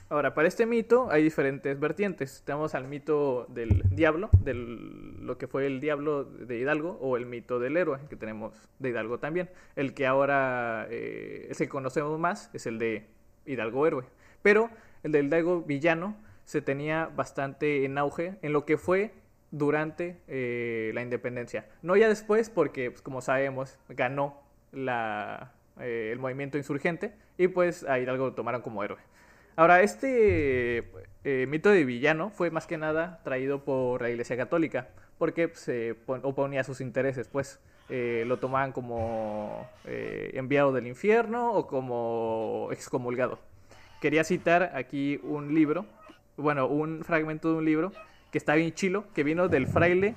Ahora, 0.08 0.34
para 0.34 0.46
este 0.46 0.66
mito 0.66 1.08
hay 1.10 1.24
diferentes 1.24 1.80
vertientes. 1.80 2.42
Tenemos 2.44 2.76
al 2.76 2.86
mito 2.86 3.46
del 3.48 3.82
diablo, 3.90 4.30
de 4.40 4.54
lo 4.54 5.36
que 5.36 5.48
fue 5.48 5.66
el 5.66 5.80
diablo 5.80 6.22
de 6.24 6.58
Hidalgo, 6.58 6.96
o 7.00 7.16
el 7.16 7.26
mito 7.26 7.58
del 7.58 7.76
héroe, 7.76 7.98
que 8.08 8.14
tenemos 8.14 8.54
de 8.78 8.90
Hidalgo 8.90 9.18
también. 9.18 9.50
El 9.74 9.94
que 9.94 10.06
ahora 10.06 10.86
eh, 10.90 11.48
es 11.50 11.60
el 11.60 11.66
que 11.66 11.70
conocemos 11.70 12.20
más 12.20 12.50
es 12.54 12.66
el 12.66 12.78
de 12.78 13.04
Hidalgo 13.46 13.84
héroe. 13.84 14.04
Pero 14.42 14.70
el 15.02 15.10
del 15.10 15.26
Hidalgo 15.26 15.62
villano 15.62 16.16
se 16.44 16.62
tenía 16.62 17.06
bastante 17.06 17.84
en 17.84 17.98
auge 17.98 18.38
en 18.42 18.52
lo 18.52 18.64
que 18.64 18.76
fue 18.76 19.12
durante 19.50 20.20
eh, 20.28 20.92
la 20.94 21.02
independencia. 21.02 21.66
No 21.82 21.96
ya 21.96 22.08
después, 22.08 22.48
porque 22.48 22.92
pues, 22.92 23.02
como 23.02 23.20
sabemos, 23.22 23.76
ganó 23.88 24.40
la, 24.70 25.55
eh, 25.80 26.10
el 26.12 26.18
movimiento 26.18 26.58
insurgente 26.58 27.12
y 27.38 27.48
pues 27.48 27.84
a 27.84 27.98
Hidalgo 27.98 28.26
lo 28.26 28.32
tomaron 28.34 28.62
como 28.62 28.82
héroe. 28.82 28.98
Ahora, 29.56 29.80
este 29.82 30.84
eh, 31.24 31.46
mito 31.48 31.70
de 31.70 31.84
villano 31.84 32.30
fue 32.30 32.50
más 32.50 32.66
que 32.66 32.76
nada 32.76 33.20
traído 33.24 33.64
por 33.64 34.02
la 34.02 34.10
Iglesia 34.10 34.36
Católica, 34.36 34.88
porque 35.18 35.50
se 35.54 35.94
pon- 35.94 36.20
oponía 36.24 36.60
a 36.60 36.64
sus 36.64 36.80
intereses, 36.80 37.28
pues 37.28 37.58
eh, 37.88 38.24
lo 38.26 38.38
tomaban 38.38 38.72
como 38.72 39.66
enviado 39.84 40.72
del 40.72 40.86
infierno 40.86 41.52
o 41.52 41.66
como 41.66 42.68
excomulgado. 42.70 43.38
Quería 44.00 44.24
citar 44.24 44.72
aquí 44.74 45.20
un 45.22 45.54
libro, 45.54 45.86
bueno, 46.36 46.66
un 46.66 47.02
fragmento 47.02 47.50
de 47.50 47.58
un 47.58 47.64
libro 47.64 47.92
que 48.30 48.38
está 48.38 48.56
bien 48.56 48.74
chilo, 48.74 49.04
que 49.14 49.24
vino 49.24 49.48
del 49.48 49.66
fraile 49.66 50.16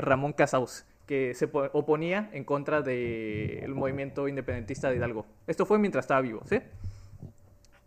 Ramón 0.00 0.32
Casaus, 0.32 0.84
que 1.06 1.34
se 1.34 1.48
po- 1.48 1.70
oponía 1.72 2.30
en 2.32 2.44
contra 2.44 2.82
del 2.82 3.74
movimiento 3.74 4.28
independentista 4.28 4.90
de 4.90 4.96
Hidalgo. 4.96 5.26
Esto 5.46 5.66
fue 5.66 5.78
mientras 5.78 6.04
estaba 6.04 6.20
vivo. 6.20 6.42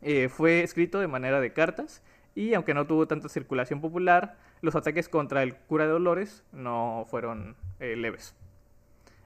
Eh, 0.02 0.30
fue 0.30 0.62
escrito 0.64 1.00
de 1.00 1.08
manera 1.08 1.40
de 1.42 1.54
cartas 1.54 2.04
y 2.36 2.54
aunque 2.54 2.74
no 2.74 2.86
tuvo 2.86 3.08
tanta 3.08 3.30
circulación 3.30 3.82
popular, 3.82 4.38
los 4.62 4.76
ataques 4.76 5.10
contra 5.10 5.42
el 5.44 5.56
cura 5.56 5.86
de 5.86 5.92
Dolores 5.92 6.44
no 6.52 7.06
fueron 7.10 7.56
eh, 7.80 7.96
leves. 7.96 8.36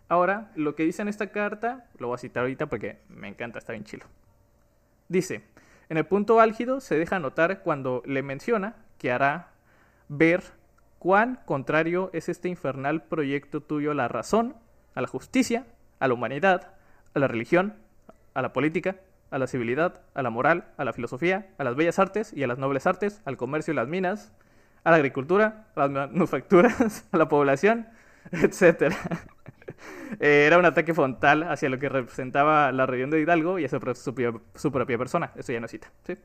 Ahora, 0.07 0.51
lo 0.55 0.75
que 0.75 0.83
dice 0.83 1.01
en 1.01 1.07
esta 1.07 1.27
carta, 1.27 1.85
lo 1.97 2.07
voy 2.07 2.15
a 2.15 2.17
citar 2.17 2.41
ahorita 2.41 2.67
porque 2.67 2.97
me 3.09 3.27
encanta, 3.27 3.59
está 3.59 3.73
bien 3.73 3.83
chilo. 3.85 4.05
Dice, 5.07 5.41
en 5.89 5.97
el 5.97 6.05
punto 6.05 6.39
álgido 6.39 6.79
se 6.79 6.97
deja 6.97 7.19
notar 7.19 7.61
cuando 7.63 8.01
le 8.05 8.23
menciona 8.23 8.75
que 8.97 9.11
hará 9.11 9.51
ver 10.07 10.41
cuán 11.02 11.39
contrario 11.45 12.12
es 12.14 12.30
este 12.30 12.47
infernal 12.47 13.02
proyecto 13.02 13.60
tuyo 13.60 13.89
a 13.89 13.95
la 13.95 14.08
razón, 14.08 14.56
a 14.93 15.02
la 15.02 15.08
justicia, 15.08 15.66
a 15.99 16.08
la 16.08 16.14
humanidad, 16.14 16.76
a 17.16 17.20
la 17.20 17.28
religión, 17.28 17.74
a 18.36 18.43
la 18.43 18.54
política, 18.54 18.97
a 19.32 19.39
la 19.39 19.47
civilidad, 19.47 20.02
a 20.14 20.22
la 20.22 20.30
moral, 20.30 20.66
a 20.78 20.86
la 20.86 20.93
filosofía, 20.93 21.49
a 21.58 21.64
las 21.64 21.76
bellas 21.76 21.97
artes 21.97 22.32
y 22.34 22.43
a 22.43 22.47
las 22.47 22.60
nobles 22.60 22.86
artes, 22.86 23.20
al 23.26 23.36
comercio 23.36 23.74
y 23.74 23.78
las 23.78 23.88
minas, 23.88 24.32
a 24.84 24.91
la 24.91 24.97
agricultura, 24.97 25.66
a 25.76 25.88
las 25.88 25.89
manufacturas, 25.89 27.08
a 27.12 27.18
la 27.18 27.28
población, 27.28 27.88
etc. 28.32 28.93
Eh, 30.20 30.45
Era 30.45 30.60
un 30.60 30.66
ataque 30.66 30.93
frontal 30.93 31.41
hacia 31.41 31.68
lo 31.68 31.80
que 31.80 31.89
representaba 31.89 32.72
la 32.72 32.86
región 32.86 33.10
de 33.10 33.22
Hidalgo 33.22 33.58
y 33.58 33.66
hacia 33.66 33.80
su, 33.95 34.41
su 34.54 34.72
propia 34.72 34.97
persona. 34.99 35.32
Eso 35.36 35.52
ya 35.52 35.60
no 35.60 35.68
cita. 35.68 35.91
¿sí? 36.06 36.16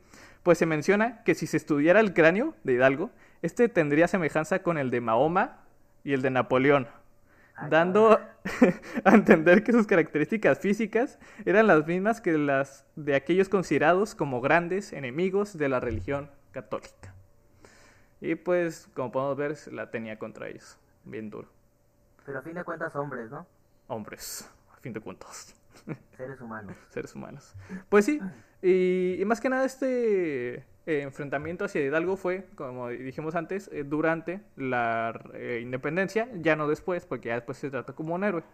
Pues 0.43 0.59
se 0.59 0.67
menciona 0.67 1.23
que 1.25 1.35
si 1.35 1.47
se 1.47 1.57
estudiara 1.57 2.01
el 2.01 2.13
cráneo 2.13 2.55
de 2.63 2.75
Hidalgo, 2.75 3.11
este 3.43 3.69
tendría 3.69 4.09
semejanza 4.09 4.63
con 4.63 4.79
el 4.79 4.91
de 4.91 5.01
Mahoma 5.01 5.59
y 6.05 6.13
el 6.13 6.23
de 6.23 6.31
Napoleón, 6.31 6.89
Ay, 7.55 7.71
dando 7.71 8.21
a 9.05 9.15
entender 9.15 9.65
que 9.65 9.73
sus 9.73 9.87
características 9.87 10.59
físicas 10.59 11.19
eran 11.45 11.67
las 11.67 11.87
mismas 11.87 12.21
que 12.21 12.37
las 12.39 12.87
de 12.97 13.15
aquellos 13.15 13.49
considerados 13.49 14.15
como 14.15 14.41
grandes 14.41 14.93
enemigos 14.93 15.57
de 15.57 15.69
la 15.69 15.81
religión 15.81 16.31
católica. 16.53 17.15
Y 18.21 18.35
pues, 18.35 18.89
como 18.95 19.13
podemos 19.13 19.37
ver, 19.37 19.73
la 19.73 19.91
tenía 19.91 20.19
contra 20.19 20.49
ellos. 20.49 20.79
Bien 21.05 21.31
duro. 21.31 21.49
Pero 22.25 22.39
a 22.39 22.43
fin 22.43 22.55
de 22.55 22.65
cuentas, 22.65 22.97
hombres, 22.97 23.31
¿no? 23.31 23.47
Hombres, 23.89 24.51
a 24.75 24.77
fin 24.81 24.93
de 24.93 25.01
cuentas. 25.01 25.55
Seres 26.17 26.41
humanos. 26.41 26.77
seres 26.89 27.15
humanos. 27.15 27.55
Pues 27.89 28.05
sí, 28.05 28.21
y, 28.63 29.21
y 29.21 29.25
más 29.25 29.41
que 29.41 29.49
nada 29.49 29.65
este 29.65 30.65
eh, 30.87 31.03
enfrentamiento 31.03 31.65
hacia 31.65 31.85
Hidalgo 31.85 32.17
fue, 32.17 32.47
como 32.55 32.89
dijimos 32.89 33.35
antes, 33.35 33.69
eh, 33.73 33.85
durante 33.85 34.41
la 34.57 35.21
eh, 35.35 35.59
independencia, 35.61 36.29
ya 36.35 36.55
no 36.55 36.69
después, 36.69 37.07
porque 37.07 37.29
ya 37.29 37.35
después 37.35 37.59
se 37.59 37.71
trata 37.71 37.93
como 37.93 38.15
un 38.15 38.23
héroe. 38.23 38.45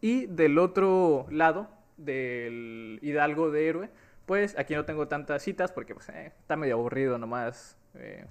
Y 0.00 0.26
del 0.26 0.58
otro 0.58 1.26
lado, 1.30 1.68
del 1.98 2.98
Hidalgo 3.02 3.50
de 3.50 3.68
héroe, 3.68 3.90
pues 4.24 4.58
aquí 4.58 4.74
no 4.74 4.84
tengo 4.84 5.06
tantas 5.06 5.42
citas 5.42 5.70
porque 5.70 5.94
pues, 5.94 6.08
eh, 6.08 6.32
está 6.38 6.56
medio 6.56 6.74
aburrido 6.74 7.18
nomás 7.18 7.78
eh, 7.94 8.26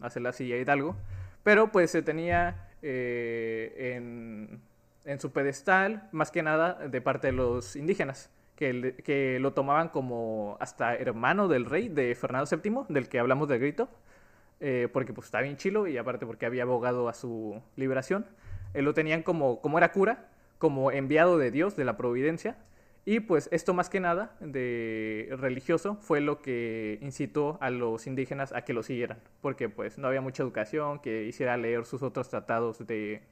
hacerla 0.00 0.30
así 0.30 0.52
a 0.52 0.56
Hidalgo. 0.56 0.96
Pero 1.42 1.72
pues 1.72 1.90
se 1.90 2.02
tenía 2.02 2.68
en, 2.82 4.60
en 5.04 5.20
su 5.20 5.32
pedestal, 5.32 6.08
más 6.12 6.30
que 6.30 6.42
nada 6.42 6.74
de 6.74 7.00
parte 7.00 7.28
de 7.28 7.32
los 7.32 7.74
indígenas, 7.74 8.30
que, 8.58 9.38
lo 9.40 9.52
tomaban 9.52 9.88
como 9.88 10.56
hasta 10.60 10.96
hermano 10.96 11.46
del 11.46 11.64
rey 11.64 11.88
de 11.88 12.14
Fernando 12.16 12.48
VII, 12.50 12.86
del 12.88 13.08
que 13.08 13.20
hablamos 13.20 13.48
del 13.48 13.60
grito, 13.60 13.88
eh, 14.60 14.88
porque 14.92 15.12
pues 15.12 15.26
está 15.26 15.40
bien 15.40 15.56
chilo 15.56 15.86
y 15.86 15.96
aparte 15.96 16.26
porque 16.26 16.44
había 16.44 16.64
abogado 16.64 17.08
a 17.08 17.14
su 17.14 17.62
liberación. 17.76 18.26
Eh, 18.74 18.82
lo 18.82 18.94
tenían 18.94 19.22
como, 19.22 19.60
como 19.60 19.78
era 19.78 19.92
cura, 19.92 20.28
como 20.58 20.90
enviado 20.90 21.38
de 21.38 21.52
Dios, 21.52 21.76
de 21.76 21.84
la 21.84 21.96
providencia. 21.96 22.56
Y 23.04 23.20
pues 23.20 23.48
esto 23.52 23.72
más 23.72 23.88
que 23.88 24.00
nada 24.00 24.36
de 24.40 25.28
religioso 25.38 25.96
fue 26.00 26.20
lo 26.20 26.42
que 26.42 26.98
incitó 27.00 27.58
a 27.60 27.70
los 27.70 28.06
indígenas 28.06 28.52
a 28.52 28.62
que 28.62 28.74
lo 28.74 28.82
siguieran, 28.82 29.18
porque 29.40 29.68
pues 29.68 29.98
no 29.98 30.08
había 30.08 30.20
mucha 30.20 30.42
educación, 30.42 30.98
que 30.98 31.24
hiciera 31.24 31.56
leer 31.56 31.86
sus 31.86 32.02
otros 32.02 32.28
tratados 32.28 32.86
de, 32.86 33.22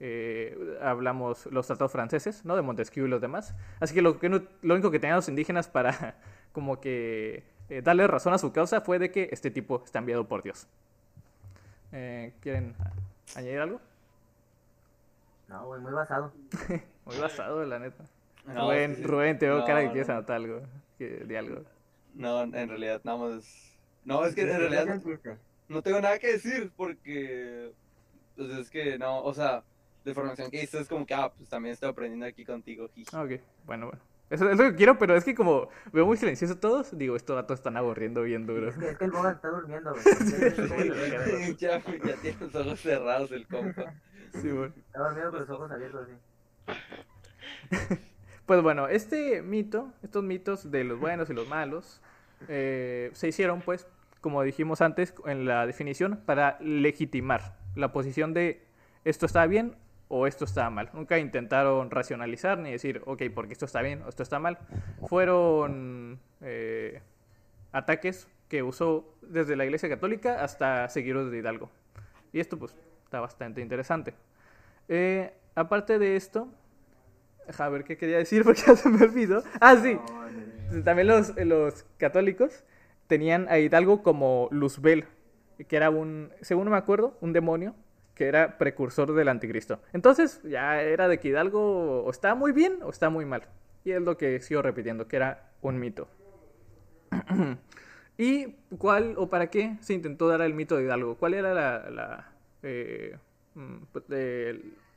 eh, 0.00 0.78
hablamos 0.82 1.46
los 1.46 1.66
tratados 1.66 1.92
franceses, 1.92 2.44
¿no? 2.44 2.54
De 2.56 2.62
Montesquieu 2.62 3.06
y 3.06 3.08
los 3.08 3.20
demás. 3.20 3.54
Así 3.80 3.94
que 3.94 4.02
lo, 4.02 4.18
que 4.18 4.28
no- 4.28 4.42
lo 4.62 4.74
único 4.74 4.90
que 4.90 4.98
tenían 4.98 5.16
los 5.16 5.28
indígenas 5.28 5.68
para 5.68 6.16
como 6.52 6.80
que 6.80 7.44
eh, 7.68 7.82
darle 7.82 8.06
razón 8.06 8.32
a 8.34 8.38
su 8.38 8.52
causa 8.52 8.80
fue 8.80 8.98
de 8.98 9.10
que 9.10 9.28
este 9.32 9.50
tipo 9.50 9.82
está 9.84 9.98
enviado 10.00 10.26
por 10.28 10.42
Dios. 10.42 10.66
Eh, 11.92 12.32
¿Quieren 12.40 12.74
añadir 13.36 13.60
algo? 13.60 13.80
No, 15.48 15.66
güey, 15.66 15.80
muy 15.80 15.92
basado. 15.92 16.32
Muy 17.06 17.18
basado, 17.18 17.64
la 17.64 17.78
neta. 17.78 18.02
No, 18.46 18.62
Rubén, 18.64 18.96
sí, 18.96 19.02
sí. 19.02 19.06
Rubén, 19.06 19.38
te 19.38 19.46
veo 19.46 19.58
No, 19.60 19.64
cara 19.64 19.80
que 19.80 19.86
no. 19.86 19.92
quieres 19.92 20.08
anotar 20.10 20.36
algo. 20.36 20.60
que- 20.98 21.18
de 21.24 21.38
algo. 21.38 21.62
No, 22.14 22.42
en 22.42 22.68
realidad, 22.68 23.00
nada 23.04 23.16
más. 23.18 23.72
No, 24.04 24.24
es 24.24 24.34
que 24.34 24.40
en 24.42 24.58
realidad 24.58 24.86
no, 24.86 25.36
no 25.68 25.82
tengo 25.82 26.00
nada 26.00 26.18
que 26.18 26.32
decir 26.32 26.72
porque. 26.76 27.72
Pues 28.34 28.50
es 28.50 28.70
que 28.70 28.98
no, 28.98 29.22
o 29.22 29.32
sea, 29.32 29.62
de 30.06 30.14
formación 30.14 30.50
que 30.50 30.62
hice 30.62 30.78
es 30.78 30.88
como 30.88 31.04
que, 31.04 31.14
ah, 31.14 31.32
pues 31.36 31.48
también 31.48 31.72
estoy 31.72 31.90
aprendiendo 31.90 32.26
aquí 32.26 32.44
contigo, 32.44 32.88
jiji. 32.94 33.10
Ah, 33.12 33.24
ok, 33.24 33.40
bueno, 33.66 33.86
bueno. 33.86 34.02
Eso 34.30 34.48
es 34.50 34.56
lo 34.56 34.64
que 34.70 34.74
quiero, 34.76 34.98
pero 34.98 35.14
es 35.16 35.24
que 35.24 35.34
como 35.34 35.68
veo 35.92 36.06
muy 36.06 36.16
silencioso 36.16 36.58
todos, 36.58 36.96
digo, 36.96 37.14
estos 37.14 37.36
datos 37.36 37.58
están 37.58 37.76
aburriendo 37.76 38.22
bien 38.22 38.46
duro. 38.46 38.68
Es 38.68 38.76
que, 38.76 38.90
es 38.90 38.98
que 38.98 39.04
el 39.04 39.10
Boga 39.10 39.32
está 39.32 39.48
durmiendo, 39.48 39.92
güey. 39.92 40.04
ya, 41.58 41.78
ya 41.78 42.16
tiene 42.22 42.36
los 42.40 42.54
ojos 42.54 42.80
cerrados 42.80 43.30
el 43.32 43.46
compa. 43.46 43.94
Sí, 44.32 44.48
bueno. 44.50 44.74
Está 44.76 44.98
dormido 45.00 45.30
con 45.30 45.40
los 45.40 45.50
ojos 45.50 45.70
abiertos, 45.70 46.08
sí. 46.08 46.14
Pues 48.46 48.62
bueno, 48.62 48.86
este 48.86 49.42
mito, 49.42 49.92
estos 50.04 50.22
mitos 50.22 50.70
de 50.70 50.84
los 50.84 51.00
buenos 51.00 51.28
y 51.30 51.34
los 51.34 51.48
malos, 51.48 52.00
eh, 52.46 53.10
se 53.12 53.26
hicieron, 53.26 53.60
pues, 53.60 53.88
como 54.20 54.42
dijimos 54.44 54.80
antes 54.82 55.14
en 55.24 55.46
la 55.46 55.66
definición, 55.66 56.22
para 56.24 56.56
legitimar 56.60 57.56
la 57.74 57.92
posición 57.92 58.34
de 58.34 58.64
esto 59.04 59.26
está 59.26 59.46
bien 59.46 59.76
o 60.08 60.26
esto 60.26 60.44
está 60.44 60.70
mal. 60.70 60.90
Nunca 60.92 61.18
intentaron 61.18 61.90
racionalizar 61.90 62.58
ni 62.58 62.72
decir, 62.72 63.02
ok, 63.06 63.22
porque 63.34 63.52
esto 63.52 63.64
está 63.64 63.82
bien 63.82 64.02
o 64.02 64.08
esto 64.08 64.22
está 64.22 64.38
mal. 64.38 64.58
Fueron 65.08 66.20
eh, 66.40 67.00
ataques 67.72 68.28
que 68.48 68.62
usó 68.62 69.12
desde 69.22 69.56
la 69.56 69.64
Iglesia 69.64 69.88
Católica 69.88 70.42
hasta 70.42 70.88
seguidores 70.88 71.30
de 71.30 71.38
Hidalgo. 71.38 71.70
Y 72.32 72.40
esto 72.40 72.58
pues 72.58 72.74
está 73.04 73.20
bastante 73.20 73.60
interesante. 73.60 74.14
Eh, 74.88 75.32
aparte 75.54 75.98
de 75.98 76.16
esto, 76.16 76.48
a 77.58 77.68
ver 77.68 77.84
qué 77.84 77.96
quería 77.96 78.18
decir 78.18 78.44
porque 78.44 78.62
ya 78.66 78.76
se 78.76 78.88
me 78.88 79.04
olvidó. 79.04 79.42
Ah, 79.60 79.76
sí. 79.76 79.98
También 80.84 81.08
los, 81.08 81.34
los 81.36 81.84
católicos 81.96 82.64
tenían 83.06 83.48
a 83.48 83.58
Hidalgo 83.58 84.02
como 84.02 84.48
Luzbel, 84.50 85.06
que 85.68 85.76
era 85.76 85.90
un, 85.90 86.32
según 86.40 86.68
me 86.68 86.76
acuerdo, 86.76 87.16
un 87.20 87.32
demonio 87.32 87.74
que 88.16 88.26
era 88.26 88.58
precursor 88.58 89.14
del 89.14 89.28
anticristo. 89.28 89.78
Entonces 89.92 90.42
ya 90.42 90.82
era 90.82 91.06
de 91.06 91.20
que 91.20 91.28
Hidalgo 91.28 92.02
o 92.02 92.10
está 92.10 92.34
muy 92.34 92.50
bien 92.50 92.78
o 92.82 92.90
está 92.90 93.10
muy 93.10 93.26
mal. 93.26 93.42
Y 93.84 93.92
es 93.92 94.00
lo 94.00 94.16
que 94.16 94.40
sigo 94.40 94.62
repitiendo, 94.62 95.06
que 95.06 95.16
era 95.16 95.50
un 95.60 95.78
mito. 95.78 96.08
¿Y 98.18 98.46
cuál 98.78 99.14
o 99.18 99.28
para 99.28 99.48
qué 99.50 99.76
se 99.80 99.92
intentó 99.92 100.28
dar 100.28 100.40
el 100.40 100.54
mito 100.54 100.76
de 100.76 100.84
Hidalgo? 100.84 101.16
¿Cuál 101.16 101.34
era 101.34 101.52
la... 101.54 102.32
eh, 102.62 103.16
mm, 103.54 103.76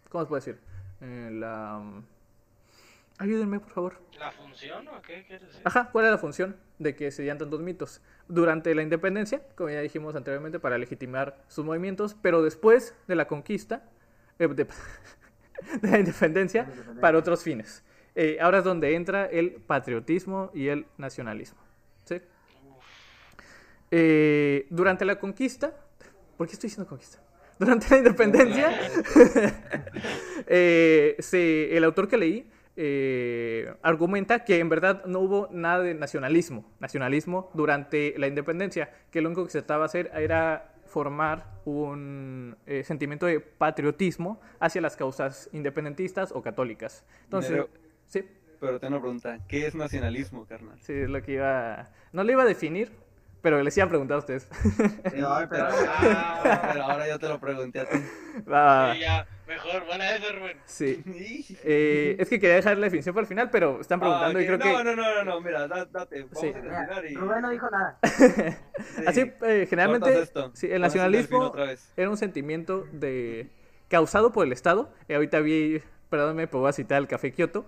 ¿Cómo 0.09 0.23
se 0.23 0.27
puede 0.29 0.39
decir? 0.39 0.59
Eh, 1.01 1.29
la... 1.33 1.83
Ayúdenme, 3.19 3.59
por 3.59 3.69
favor. 3.71 3.93
¿La 4.17 4.31
función 4.31 4.87
o 4.87 5.01
qué 5.01 5.23
quieres 5.27 5.45
decir? 5.47 5.61
Ajá, 5.65 5.89
¿cuál 5.91 6.05
era 6.05 6.13
la 6.13 6.17
función 6.17 6.55
de 6.79 6.95
que 6.95 7.11
se 7.11 7.21
dieran 7.21 7.37
tantos 7.37 7.59
mitos? 7.59 8.01
Durante 8.29 8.73
la 8.73 8.81
independencia, 8.81 9.41
como 9.55 9.69
ya 9.69 9.81
dijimos 9.81 10.15
anteriormente, 10.15 10.59
para 10.59 10.77
legitimar 10.77 11.43
sus 11.49 11.65
movimientos, 11.65 12.15
pero 12.21 12.41
después 12.41 12.95
de 13.07 13.15
la 13.15 13.27
conquista, 13.27 13.83
eh, 14.39 14.47
de, 14.47 14.65
de 15.81 15.91
la 15.91 15.99
independencia, 15.99 16.65
para 17.01 17.17
otros 17.17 17.43
fines. 17.43 17.83
Eh, 18.15 18.37
ahora 18.41 18.59
es 18.59 18.63
donde 18.63 18.95
entra 18.95 19.25
el 19.25 19.51
patriotismo 19.53 20.49
y 20.53 20.69
el 20.69 20.85
nacionalismo. 20.97 21.59
¿sí? 22.05 22.21
Eh, 23.91 24.65
durante 24.69 25.03
la 25.03 25.19
conquista, 25.19 25.73
¿por 26.37 26.47
qué 26.47 26.53
estoy 26.53 26.69
diciendo 26.69 26.87
conquista? 26.89 27.19
Durante 27.59 27.87
la 27.89 27.97
independencia, 27.97 28.71
eh, 30.47 31.17
se- 31.19 31.75
el 31.75 31.83
autor 31.83 32.07
que 32.07 32.17
leí 32.17 32.49
eh, 32.81 33.73
argumenta 33.81 34.45
que 34.45 34.59
en 34.59 34.69
verdad 34.69 35.03
no 35.05 35.19
hubo 35.19 35.49
nada 35.51 35.83
de 35.83 35.93
nacionalismo, 35.93 36.63
nacionalismo 36.79 37.51
durante 37.53 38.13
la 38.17 38.27
independencia, 38.27 38.89
que 39.11 39.19
lo 39.21 39.27
único 39.27 39.43
que 39.43 39.51
se 39.51 39.59
trataba 39.59 39.81
de 39.81 39.85
hacer 39.87 40.11
era 40.15 40.73
formar 40.85 41.45
un 41.65 42.55
eh, 42.65 42.85
sentimiento 42.85 43.25
de 43.25 43.41
patriotismo 43.41 44.39
hacia 44.61 44.79
las 44.79 44.95
causas 44.95 45.49
independentistas 45.51 46.31
o 46.31 46.41
católicas. 46.41 47.05
Entonces, 47.25 47.51
Pero- 47.51 47.69
sí, 48.07 48.23
Pero 48.61 48.79
tengo 48.79 48.93
una 48.95 49.01
pregunta. 49.01 49.39
¿Qué 49.49 49.67
es 49.67 49.75
nacionalismo, 49.75 50.45
carnal? 50.45 50.79
sí, 50.81 50.93
es 50.93 51.09
lo 51.09 51.21
que 51.21 51.33
iba... 51.33 51.89
No 52.13 52.23
lo 52.23 52.31
iba 52.31 52.43
a 52.43 52.45
definir, 52.45 52.91
pero 53.41 53.61
les 53.63 53.75
iba 53.77 53.85
a 53.85 53.89
preguntar 53.89 54.15
a 54.15 54.19
ustedes. 54.19 54.47
Sí, 54.51 55.21
Ay, 55.27 55.45
pero, 55.49 55.49
pero- 55.49 55.67
ah, 55.89 56.61
pero 56.73 56.83
ahora 56.83 57.07
yo 57.07 57.19
te 57.19 57.27
lo 57.29 57.39
pregunté 57.39 57.79
a 57.81 57.85
ti. 57.89 57.97
Va, 58.51 58.93
Sí, 58.93 58.99
ya, 59.01 59.27
mejor, 59.47 59.85
buena 59.85 60.15
esa, 60.15 60.31
Rubén. 60.33 60.57
sí. 60.65 61.03
Eh, 61.63 62.15
es 62.19 62.29
que 62.29 62.39
quería 62.39 62.55
dejar 62.57 62.77
la 62.77 62.85
definición 62.85 63.13
para 63.15 63.23
el 63.23 63.27
final, 63.27 63.49
pero 63.49 63.81
están 63.81 63.99
preguntando 63.99 64.39
Ah, 64.39 64.41
y 64.41 64.45
creo 64.45 64.59
que... 64.59 64.71
no, 64.71 64.83
no, 64.83 64.95
no, 64.95 65.15
no, 65.15 65.23
no, 65.23 65.41
mira, 65.41 65.67
da- 65.67 65.85
date. 65.85 66.23
Vamos 66.23 66.39
Sí. 66.39 66.47
a 66.47 66.53
terminar 66.53 67.05
y... 67.05 67.09
Mira, 67.09 67.21
Rubén 67.21 67.41
no 67.41 67.49
dijo 67.49 67.69
nada. 67.69 67.97
sí. 68.03 69.03
Así, 69.07 69.31
eh, 69.41 69.67
generalmente, 69.69 70.29
sí, 70.53 70.67
el 70.71 70.81
nacionalismo 70.81 71.53
era 71.97 72.09
un 72.09 72.17
sentimiento 72.17 72.85
de 72.91 73.49
causado 73.87 74.31
por 74.31 74.45
el 74.45 74.51
Estado. 74.53 74.93
Eh, 75.07 75.15
ahorita 75.15 75.39
vi, 75.39 75.81
perdóname, 76.09 76.47
pero 76.47 76.59
voy 76.61 76.69
a 76.69 76.73
citar 76.73 76.97
el 76.99 77.07
Café 77.07 77.31
Kioto. 77.31 77.65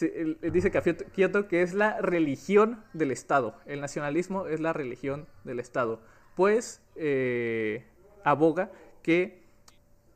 Dice 0.00 0.70
Kioto 1.14 1.48
que 1.48 1.62
es 1.62 1.74
la 1.74 2.00
religión 2.00 2.82
del 2.92 3.10
Estado. 3.10 3.54
El 3.66 3.80
nacionalismo 3.80 4.46
es 4.46 4.60
la 4.60 4.72
religión 4.72 5.26
del 5.44 5.60
Estado. 5.60 6.00
Pues 6.34 6.82
eh, 6.96 7.84
aboga 8.24 8.70
que 9.02 9.42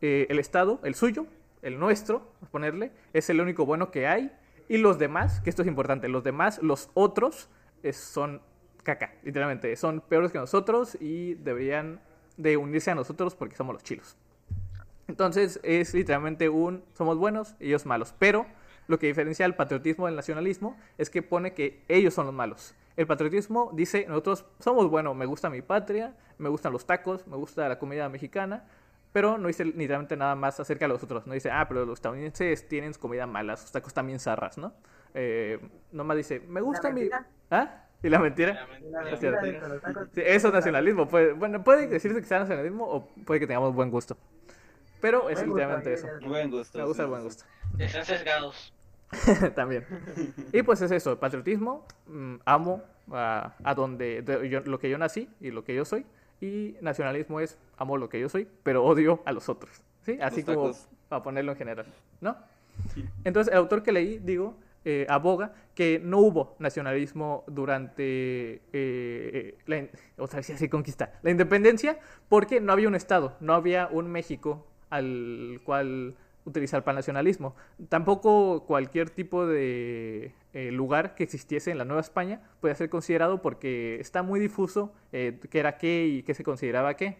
eh, 0.01 0.27
el 0.31 0.39
Estado, 0.39 0.81
el 0.85 0.95
suyo, 0.95 1.27
el 1.63 1.79
nuestro, 1.79 2.33
ponerle, 2.51 2.93
es 3.13 3.31
el 3.31 3.41
único 3.41 3.67
bueno 3.67 3.91
que 3.91 4.07
hay. 4.07 4.33
Y 4.69 4.79
los 4.79 4.99
demás, 4.99 5.41
que 5.41 5.51
esto 5.51 5.63
es 5.63 5.69
importante, 5.69 6.09
los 6.09 6.25
demás, 6.25 6.61
los 6.63 6.91
otros, 6.95 7.49
son 7.93 8.41
caca, 8.83 9.15
literalmente. 9.23 9.75
Son 9.77 10.01
peores 10.01 10.33
que 10.33 10.39
nosotros 10.39 10.97
y 11.01 11.35
deberían 11.35 12.01
de 12.37 12.57
unirse 12.57 12.91
a 12.91 12.95
nosotros 12.95 13.35
porque 13.35 13.57
somos 13.57 13.75
los 13.75 13.83
chilos. 13.83 14.17
Entonces 15.09 15.61
es 15.63 15.95
literalmente 15.95 16.49
un 16.49 16.85
somos 16.95 17.19
buenos, 17.19 17.55
ellos 17.61 17.87
malos. 17.87 18.15
Pero 18.19 18.47
lo 18.93 18.99
que 18.99 19.07
diferencia 19.07 19.47
el 19.47 19.55
patriotismo 19.55 20.05
del 20.07 20.15
nacionalismo 20.17 20.77
es 20.99 21.09
que 21.09 21.23
pone 21.23 21.55
que 21.55 21.83
ellos 21.89 22.13
son 22.13 22.27
los 22.27 22.35
malos. 22.35 22.75
El 22.97 23.07
patriotismo 23.07 23.71
dice, 23.73 24.05
nosotros 24.07 24.45
somos 24.61 24.91
buenos, 24.91 25.17
me 25.17 25.25
gusta 25.25 25.49
mi 25.49 25.63
patria, 25.63 26.15
me 26.37 26.51
gustan 26.51 26.73
los 26.75 26.85
tacos, 26.85 27.27
me 27.27 27.37
gusta 27.37 27.67
la 27.71 27.79
comida 27.79 28.07
mexicana, 28.11 28.65
pero 29.13 29.39
no 29.39 29.49
dice 29.49 29.65
literalmente 29.65 30.15
nada 30.15 30.35
más 30.35 30.61
acerca 30.61 30.85
de 30.85 30.91
los 30.91 31.03
otros. 31.03 31.27
No 31.27 31.33
dice, 31.33 31.51
ah, 31.51 31.65
pero 31.67 31.87
los 31.87 31.95
estadounidenses 31.99 32.69
tienen 32.69 32.93
comida 32.93 33.27
mala, 33.27 33.57
sus 33.57 33.73
tacos 33.73 33.95
también 33.95 34.21
zarras, 34.21 34.59
¿no? 34.59 34.75
Eh, 35.15 35.59
nomás 35.91 36.19
dice, 36.19 36.41
me 36.41 36.61
gusta 36.61 36.91
mi... 36.91 37.01
mentira? 37.01 37.27
¿Ah? 37.51 37.85
¿Y 38.03 38.11
la 38.11 38.19
mentira? 38.19 38.53
La 38.55 38.67
men- 38.67 38.93
La 38.93 39.03
mentira 39.05 40.09
Sí, 40.13 40.21
eso 40.25 40.49
es 40.49 40.53
nacionalismo. 40.55 41.09
Puede, 41.09 41.33
bueno, 41.33 41.65
puede 41.65 41.87
decirse 41.87 42.21
que 42.21 42.27
sea 42.27 42.41
nacionalismo 42.41 42.85
o 42.87 43.07
puede 43.25 43.41
que 43.41 43.47
tengamos 43.47 43.75
buen 43.75 43.91
gusto. 43.91 44.19
Pero 45.01 45.31
es 45.31 45.45
literalmente 45.47 45.95
eso. 45.95 46.09
Buen 46.27 46.51
gusto. 46.51 46.79
Me 46.79 46.85
gusta 46.85 47.05
el 47.05 47.09
buen 47.09 47.23
gusto. 47.25 47.45
Están 47.79 48.05
sesgados. 48.05 48.75
También. 49.55 49.85
Y 50.53 50.63
pues 50.63 50.81
es 50.83 50.91
eso, 50.91 51.19
patriotismo, 51.19 51.87
mm, 52.07 52.37
amo 52.45 52.83
a, 53.11 53.53
a 53.63 53.75
donde 53.75 54.23
de- 54.23 54.49
yo- 54.49 54.61
lo 54.61 54.79
que 54.79 54.89
yo 54.91 54.99
nací 54.99 55.29
y 55.41 55.51
lo 55.51 55.65
que 55.65 55.75
yo 55.75 55.85
soy. 55.85 56.05
Y 56.41 56.77
nacionalismo 56.81 57.39
es 57.41 57.57
amo 57.77 57.97
lo 57.97 58.09
que 58.09 58.19
yo 58.21 58.29
soy, 58.29 58.49
pero 58.63 58.85
odio 58.85 59.23
a 59.25 59.33
los 59.33 59.49
otros. 59.49 59.83
¿Sí? 60.05 60.19
Así 60.21 60.43
Los 60.43 60.57
como 60.57 60.73
para 61.09 61.23
ponerlo 61.23 61.53
en 61.53 61.59
general. 61.59 61.87
¿No? 62.21 62.37
Entonces, 63.25 63.53
el 63.53 63.59
autor 63.59 63.83
que 63.83 63.93
leí, 63.93 64.19
digo, 64.19 64.57
eh, 64.85 65.07
aboga 65.09 65.53
que 65.77 66.01
no 66.03 66.19
hubo 66.19 66.57
nacionalismo 66.59 67.45
durante 67.47 68.63
eh, 68.73 69.57
la, 69.67 69.77
in- 69.77 69.91
otra 70.19 70.39
vez 70.39 70.51
así 70.51 70.69
conquista, 70.69 71.13
la 71.23 71.31
independencia, 71.31 71.99
porque 72.29 72.61
no 72.61 72.73
había 72.73 72.89
un 72.89 72.95
Estado, 72.97 73.37
no 73.41 73.55
había 73.55 73.89
un 73.93 74.11
México 74.11 74.67
al 74.91 75.61
cual 75.65 76.17
utilizar 76.45 76.85
para 76.85 76.93
el 76.95 76.97
nacionalismo. 76.97 77.55
Tampoco 77.89 78.65
cualquier 78.67 79.11
tipo 79.11 79.47
de 79.47 80.35
eh, 80.53 80.71
lugar 80.73 81.15
que 81.15 81.25
existiese 81.25 81.71
en 81.71 81.79
la 81.79 81.85
Nueva 81.85 82.01
España 82.01 82.41
puede 82.61 82.75
ser 82.75 82.89
considerado 82.89 83.43
porque 83.43 83.99
está 84.01 84.23
muy 84.23 84.41
difuso 84.41 84.93
eh, 85.13 85.39
qué 85.51 85.61
era 85.61 85.79
qué 85.79 86.07
y 86.07 86.23
qué 86.23 86.35
se 86.35 86.45
consideraba 86.45 86.95
qué. 86.95 87.19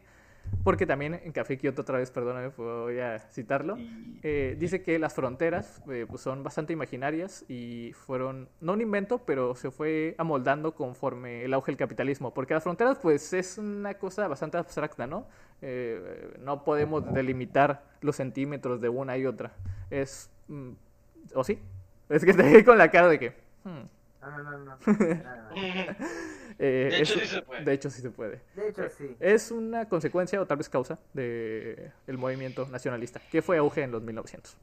Porque 0.65 0.87
también 0.87 1.21
en 1.25 1.33
Café 1.33 1.59
Kioto, 1.59 1.83
otra 1.83 1.99
vez, 1.99 2.11
perdóname, 2.11 2.49
voy 2.57 3.01
a 3.01 3.19
citarlo, 3.19 3.77
eh, 4.23 4.57
dice 4.59 4.83
que 4.83 4.99
las 4.99 5.13
fronteras 5.13 5.83
eh, 5.91 6.07
pues 6.09 6.23
son 6.23 6.45
bastante 6.45 6.73
imaginarias 6.73 7.45
y 7.49 7.93
fueron, 7.95 8.49
no 8.61 8.75
un 8.75 8.81
invento, 8.81 9.19
pero 9.19 9.57
se 9.57 9.73
fue 9.73 10.15
amoldando 10.19 10.75
conforme 10.75 11.45
el 11.45 11.55
auge 11.55 11.73
del 11.73 11.79
capitalismo. 11.79 12.33
Porque 12.33 12.55
las 12.55 12.63
fronteras 12.63 12.99
pues 12.99 13.33
es 13.33 13.59
una 13.59 13.95
cosa 13.95 14.29
bastante 14.29 14.57
abstracta, 14.57 15.07
¿no? 15.07 15.27
Eh, 15.63 16.37
no 16.41 16.65
podemos 16.65 17.13
delimitar 17.15 17.85
los 18.01 18.17
centímetros 18.17 18.81
de 18.81 18.89
una 18.89 19.17
y 19.17 19.27
otra. 19.27 19.53
Es... 19.91 20.29
mm, 20.49 20.71
¿O 21.35 21.45
sí? 21.45 21.59
Es 22.09 22.25
que 22.25 22.35
te 22.35 22.43
vi 22.43 22.65
con 22.65 22.77
la 22.79 22.91
cara 22.91 23.09
de 23.09 23.19
que... 23.19 23.31
hmm, 23.65 23.81
No, 24.21 24.39
no, 24.43 24.59
no, 24.59 24.77
eh, 26.59 26.89
De 26.91 26.99
hecho, 26.99 27.19
es- 27.19 27.29
sí 27.29 27.35
se 27.37 27.43
puede. 27.43 27.65
De 27.65 27.73
hecho 27.73 27.91
sí 27.91 28.03
se 28.03 28.11
puede. 28.11 28.41
De 28.57 28.69
hecho, 28.69 28.89
sí. 28.91 29.17
Es 29.21 29.51
una 29.51 29.89
consecuencia 29.89 30.41
o 30.41 30.47
tal 30.47 30.59
vez 30.59 30.69
causa 30.69 30.99
del 31.15 31.93
movimiento 32.19 32.67
nacionalista, 32.71 33.21
que 33.31 33.41
fue 33.43 33.59
auge 33.59 33.83
en 33.83 33.91
los 33.93 34.03
1900. 34.03 34.57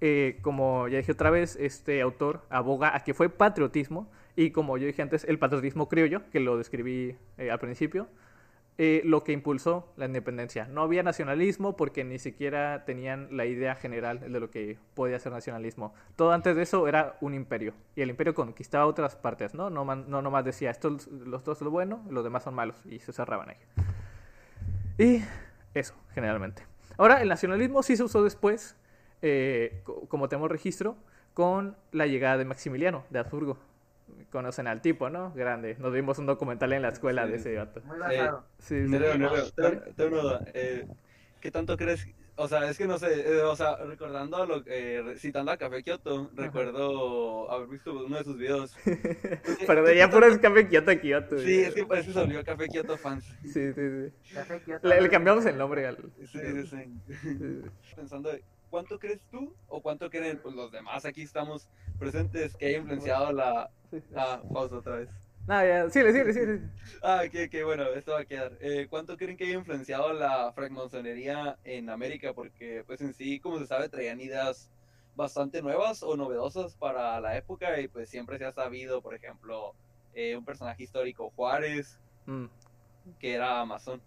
Eh, 0.00 0.38
como 0.42 0.88
ya 0.88 0.98
dije 0.98 1.12
otra 1.12 1.30
vez, 1.30 1.56
este 1.56 2.02
autor 2.02 2.42
aboga 2.50 2.94
a 2.94 3.02
que 3.04 3.14
fue 3.14 3.28
patriotismo, 3.30 4.10
y 4.36 4.50
como 4.50 4.76
yo 4.76 4.86
dije 4.86 5.00
antes, 5.00 5.24
el 5.24 5.38
patriotismo 5.38 5.88
criollo, 5.88 6.22
que 6.30 6.40
lo 6.40 6.58
describí 6.58 7.16
eh, 7.38 7.50
al 7.50 7.58
principio, 7.58 8.06
eh, 8.78 9.00
lo 9.04 9.24
que 9.24 9.32
impulsó 9.32 9.92
la 9.96 10.04
independencia. 10.06 10.66
No 10.68 10.82
había 10.82 11.02
nacionalismo 11.02 11.76
porque 11.76 12.04
ni 12.04 12.18
siquiera 12.18 12.84
tenían 12.84 13.28
la 13.34 13.46
idea 13.46 13.74
general 13.74 14.20
de 14.20 14.40
lo 14.40 14.50
que 14.50 14.78
podía 14.94 15.18
ser 15.18 15.32
nacionalismo. 15.32 15.94
Todo 16.14 16.32
antes 16.32 16.56
de 16.56 16.62
eso 16.62 16.86
era 16.86 17.16
un 17.20 17.32
imperio. 17.34 17.72
Y 17.94 18.02
el 18.02 18.10
imperio 18.10 18.34
conquistaba 18.34 18.86
otras 18.86 19.16
partes, 19.16 19.54
¿no? 19.54 19.70
No, 19.70 19.84
man- 19.84 20.04
no 20.08 20.20
nomás 20.20 20.44
decía, 20.44 20.70
estos 20.70 21.06
los 21.06 21.42
dos 21.44 21.58
son 21.58 21.70
buenos, 21.70 22.00
los 22.10 22.22
demás 22.22 22.42
son 22.42 22.54
malos. 22.54 22.76
Y 22.84 22.98
se 22.98 23.12
cerraban 23.12 23.48
ahí. 23.48 23.56
Y 24.98 25.22
eso, 25.74 25.94
generalmente. 26.14 26.62
Ahora, 26.98 27.20
el 27.22 27.28
nacionalismo 27.28 27.82
sí 27.82 27.96
se 27.96 28.02
usó 28.02 28.22
después, 28.24 28.76
eh, 29.22 29.80
co- 29.84 30.06
como 30.08 30.28
tenemos 30.28 30.50
registro, 30.50 30.96
con 31.34 31.76
la 31.92 32.06
llegada 32.06 32.38
de 32.38 32.44
Maximiliano 32.46 33.04
de 33.10 33.18
Habsburgo. 33.18 33.58
Conocen 34.30 34.66
al 34.66 34.80
tipo, 34.82 35.08
¿no? 35.10 35.32
Grande. 35.32 35.76
Nos 35.78 35.92
vimos 35.92 36.18
un 36.18 36.26
documental 36.26 36.72
en 36.72 36.82
la 36.82 36.88
escuela 36.88 37.24
Sí. 37.26 37.30
de 37.32 37.36
ese. 37.36 37.80
Muy 37.84 37.98
basado. 37.98 38.44
Sí, 38.58 38.86
sí. 38.86 38.90
Tengo 38.92 39.14
una 39.14 40.22
duda. 40.22 40.44
Eh, 40.54 40.86
¿Qué 41.40 41.50
tanto 41.50 41.76
crees? 41.76 42.06
O 42.38 42.48
sea, 42.48 42.68
es 42.68 42.76
que 42.76 42.86
no 42.86 42.98
sé, 42.98 43.06
eh, 43.30 43.40
o 43.42 43.56
sea, 43.56 43.76
recordando, 43.76 44.44
lo, 44.44 44.62
eh, 44.66 45.00
re- 45.02 45.16
citando 45.18 45.50
a 45.52 45.56
Café 45.56 45.82
Kyoto, 45.82 46.30
recuerdo 46.34 47.50
haber 47.50 47.66
visto 47.68 48.04
uno 48.04 48.18
de 48.18 48.24
sus 48.24 48.36
videos. 48.36 48.76
Pero 49.66 49.82
de 49.82 49.96
ya 49.96 50.10
puro 50.10 50.26
café 50.40 50.68
Kyoto 50.68 51.00
Kyoto. 51.00 51.38
Sí, 51.38 51.60
es 51.62 51.74
que 51.74 51.86
parece 51.86 52.08
que 52.08 52.12
se 52.12 52.20
volvió 52.20 52.44
Café 52.44 52.68
Kyoto 52.68 52.98
fans. 52.98 53.24
Sí, 53.42 53.72
sí, 53.72 53.72
sí. 53.74 54.34
Café 54.34 54.60
Kioto. 54.60 54.86
Le, 54.86 55.00
le 55.00 55.08
cambiamos 55.08 55.46
el 55.46 55.56
nombre 55.56 55.86
al... 55.86 55.96
Sí, 56.26 56.38
sí, 56.38 56.66
sí. 56.66 57.62
Pensando, 57.94 58.30
¿cuánto 58.68 58.98
crees 58.98 59.20
tú 59.30 59.54
o 59.68 59.80
cuánto 59.80 60.10
creen 60.10 60.38
pues, 60.42 60.54
los 60.54 60.70
demás 60.70 61.06
aquí 61.06 61.22
estamos 61.22 61.70
presentes 61.98 62.54
que 62.56 62.66
haya 62.66 62.78
influenciado 62.78 63.32
la... 63.32 63.70
Sí. 64.00 64.14
Ah, 64.16 64.42
pausa 64.52 64.76
otra 64.76 64.96
vez. 64.96 65.08
No, 65.46 65.64
ya, 65.64 65.88
sí, 65.90 66.00
sí, 66.02 66.32
sí. 66.32 66.40
Ah, 67.02 67.24
que, 67.30 67.48
que 67.48 67.62
bueno, 67.62 67.84
esto 67.90 68.12
va 68.12 68.20
a 68.20 68.24
quedar. 68.24 68.56
Eh, 68.60 68.86
¿Cuánto 68.90 69.16
creen 69.16 69.36
que 69.36 69.44
haya 69.44 69.54
influenciado 69.54 70.12
la 70.12 70.52
francmasonería 70.52 71.56
en 71.64 71.88
América? 71.88 72.32
Porque, 72.34 72.82
pues 72.86 73.00
en 73.00 73.14
sí, 73.14 73.38
como 73.38 73.58
se 73.58 73.66
sabe, 73.66 73.88
traían 73.88 74.20
ideas 74.20 74.68
bastante 75.14 75.62
nuevas 75.62 76.02
o 76.02 76.16
novedosas 76.16 76.74
para 76.76 77.20
la 77.20 77.36
época 77.36 77.80
y 77.80 77.88
pues 77.88 78.10
siempre 78.10 78.38
se 78.38 78.44
ha 78.44 78.52
sabido, 78.52 79.00
por 79.00 79.14
ejemplo, 79.14 79.74
eh, 80.14 80.36
un 80.36 80.44
personaje 80.44 80.82
histórico, 80.82 81.30
Juárez, 81.36 81.98
Mm, 82.26 82.46
que 83.20 83.34
era 83.34 83.64
masón. 83.64 84.02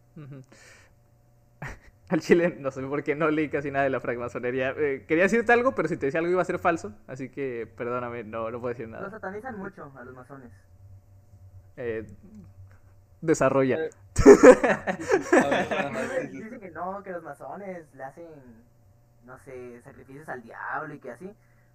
Al 2.10 2.22
chile, 2.22 2.58
no 2.60 2.72
sé 2.72 2.82
por 2.82 3.04
qué 3.04 3.14
no 3.16 3.30
leí 3.30 3.50
casi 3.50 3.70
nada 3.70 3.84
de 3.84 3.92
la 3.92 4.00
francmasonería. 4.00 4.74
Eh, 4.76 5.06
quería 5.08 5.26
decirte 5.26 5.54
algo, 5.54 5.76
pero 5.76 5.88
si 5.88 5.96
te 5.96 6.08
decía 6.08 6.20
algo 6.20 6.32
iba 6.32 6.42
a 6.42 6.46
ser 6.46 6.58
falso. 6.58 6.92
Así 7.08 7.30
que, 7.30 7.72
perdóname, 7.78 8.24
no, 8.24 8.50
no 8.50 8.60
puedo 8.60 8.70
decir 8.74 8.88
Los 8.90 9.00
nada. 9.00 9.12
satanizan 9.12 9.58
mucho 9.60 9.92
a 9.96 10.04
los 10.04 10.16
masones. 10.16 10.52
Eh, 11.78 12.08
desarrolla. 13.22 13.78
Eh. 13.86 13.90
Dicen 16.32 16.60
que 16.60 16.72
no, 16.72 17.04
que 17.04 17.12
los 17.12 17.22
masones 17.24 17.86
le 17.94 18.04
hacen, 18.04 18.26
no 19.26 19.38
sé, 19.40 19.80
sacrificios 19.84 20.28
al 20.30 20.42
diablo 20.42 20.94
y 20.96 21.00
que 21.00 21.12
así. 21.12 21.32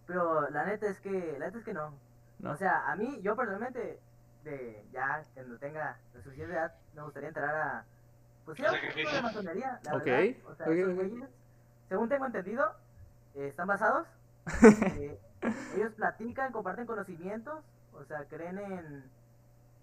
Pero 0.07 0.51
la 0.51 0.65
neta 0.65 0.89
es 0.89 0.99
que, 1.01 1.37
la 1.39 1.47
neta 1.47 1.59
es 1.59 1.65
que 1.65 1.75
no. 1.75 1.95
No. 2.41 2.51
O 2.51 2.57
sea, 2.57 2.91
a 2.91 2.97
mí, 2.97 3.21
yo 3.23 3.37
personalmente, 3.37 4.01
de 4.43 4.85
ya 4.93 5.23
cuando 5.33 5.59
tenga 5.59 5.97
la 6.13 6.23
suficiente 6.23 6.55
edad, 6.55 6.75
me 6.95 7.03
gustaría 7.03 7.29
entrar 7.29 7.55
a, 7.55 7.85
pues 8.45 8.57
sí, 8.59 8.65
a 8.65 8.73
un 8.73 8.79
curso 8.79 9.17
de 9.17 9.23
masonería, 9.23 9.81
la 9.85 9.97
Ok, 9.97 10.05
verdad. 10.05 10.37
O 10.51 10.55
sea, 10.55 10.67
ok, 10.67 10.73
esos 10.73 10.89
ok. 10.91 10.95
güeyes, 10.97 11.29
según 11.89 12.09
tengo 12.09 12.27
entendido, 12.27 12.65
eh, 13.35 13.49
están 13.49 13.67
basados. 13.67 14.07
eh, 14.63 15.19
ellos 15.77 15.93
platican, 15.95 16.53
comparten 16.53 16.87
conocimientos, 16.87 17.61
o 17.93 18.05
sea, 18.05 18.25
creen 18.29 18.59
en, 18.59 19.05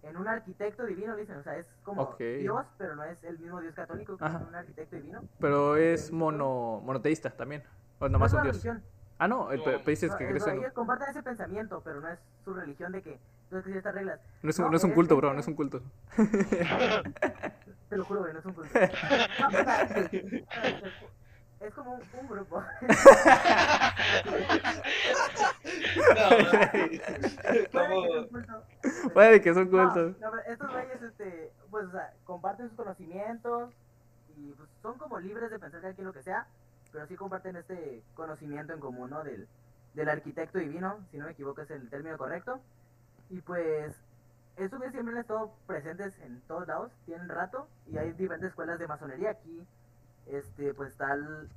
en 0.03 0.17
un 0.17 0.27
arquitecto 0.27 0.85
divino, 0.85 1.15
dicen, 1.15 1.37
o 1.37 1.43
sea, 1.43 1.57
es 1.57 1.65
como. 1.83 2.15
Dios, 2.17 2.65
pero 2.77 2.95
no 2.95 3.03
es 3.03 3.23
el 3.23 3.37
mismo 3.39 3.61
Dios 3.61 3.73
católico, 3.75 4.17
que 4.17 4.25
Ajá. 4.25 4.39
es 4.41 4.47
un 4.47 4.55
arquitecto 4.55 4.95
divino. 4.95 5.23
Pero 5.39 5.75
es 5.77 6.11
mono, 6.11 6.81
monoteísta 6.83 7.29
también. 7.31 7.63
O 7.99 8.05
No 8.05 8.13
nomás 8.13 8.31
es 8.31 8.37
un 8.37 8.43
dios. 8.43 8.55
religión. 8.55 8.83
Ah, 9.19 9.27
no, 9.27 9.51
el, 9.51 9.59
No. 9.63 9.77
dices 9.85 10.09
No, 10.11 10.17
que 10.17 10.23
eso, 10.23 10.31
crees 10.33 10.47
en- 10.47 10.57
ellos 10.59 10.73
comparten 10.73 11.09
ese 11.09 11.21
pensamiento, 11.21 11.81
pero 11.83 12.01
no 12.01 12.07
es 12.09 12.17
su 12.43 12.53
religión 12.53 12.91
de 12.91 13.01
que 13.03 13.19
que 13.51 13.61
seguir 13.61 13.77
estas 13.77 13.93
reglas. 13.93 14.19
No 14.41 14.49
es 14.49 14.57
un, 14.59 14.65
no, 14.65 14.71
no 14.71 14.77
es 14.77 14.83
un 14.85 14.91
es 14.91 14.95
culto, 14.95 15.15
que- 15.15 15.19
bro, 15.21 15.33
no 15.33 15.39
es 15.41 15.47
un 15.47 15.55
culto. 15.55 15.81
Te 17.91 17.97
lo 17.97 18.05
juro, 18.05 18.21
güey, 18.21 18.31
no 18.33 18.39
es 18.39 18.45
un 18.45 18.53
culto. 18.53 18.79
No, 18.79 19.47
o 19.47 19.51
sea, 19.51 19.83
es 21.59 21.73
como 21.75 21.91
un, 21.91 22.01
un 22.21 22.27
grupo. 22.29 22.63
Como- 27.71 27.83
Puede 27.83 27.91
que 27.91 27.93
sea 27.93 27.93
un 27.93 28.29
culto, 28.31 28.63
pero- 28.81 29.13
Puede 29.13 29.41
que 29.41 29.49
es 29.49 29.57
un 29.57 29.71
No, 29.71 29.71
culto. 29.93 30.15
no, 30.19 30.31
pero 30.31 30.43
estos 30.47 30.71
güeyes, 30.71 31.01
este, 31.01 31.51
pues, 31.69 31.85
o 31.87 31.91
sea, 31.91 32.13
comparten 32.23 32.67
sus 32.69 32.77
conocimientos 32.77 33.73
y 34.37 34.51
pues, 34.53 34.69
son 34.81 34.97
como 34.97 35.19
libres 35.19 35.51
de 35.51 35.59
pensar 35.59 35.81
cada 35.81 35.93
quien 35.93 36.07
lo 36.07 36.13
que 36.13 36.23
sea, 36.23 36.47
pero 36.91 37.05
sí 37.07 37.15
comparten 37.15 37.55
este 37.57 38.03
conocimiento 38.15 38.73
en 38.73 38.79
común, 38.79 39.09
¿no? 39.09 39.23
Del, 39.23 39.47
del 39.93 40.09
arquitecto 40.09 40.59
divino, 40.59 40.99
si 41.11 41.17
no 41.17 41.25
me 41.25 41.31
equivoco 41.31 41.61
es 41.61 41.71
el 41.71 41.89
término 41.89 42.17
correcto. 42.17 42.59
Y 43.29 43.41
pues, 43.41 43.95
estos 44.63 44.79
güeyes 44.79 44.93
siempre 44.93 45.13
han 45.15 45.21
estado 45.21 45.51
presentes 45.67 46.17
en 46.19 46.41
todos 46.41 46.67
lados, 46.67 46.91
tienen 47.05 47.29
rato, 47.29 47.67
y 47.87 47.97
hay 47.97 48.11
diferentes 48.13 48.49
escuelas 48.49 48.79
de 48.79 48.87
masonería 48.87 49.31
aquí. 49.31 49.65
Este, 50.27 50.73
pues 50.73 50.95
tal. 50.97 51.49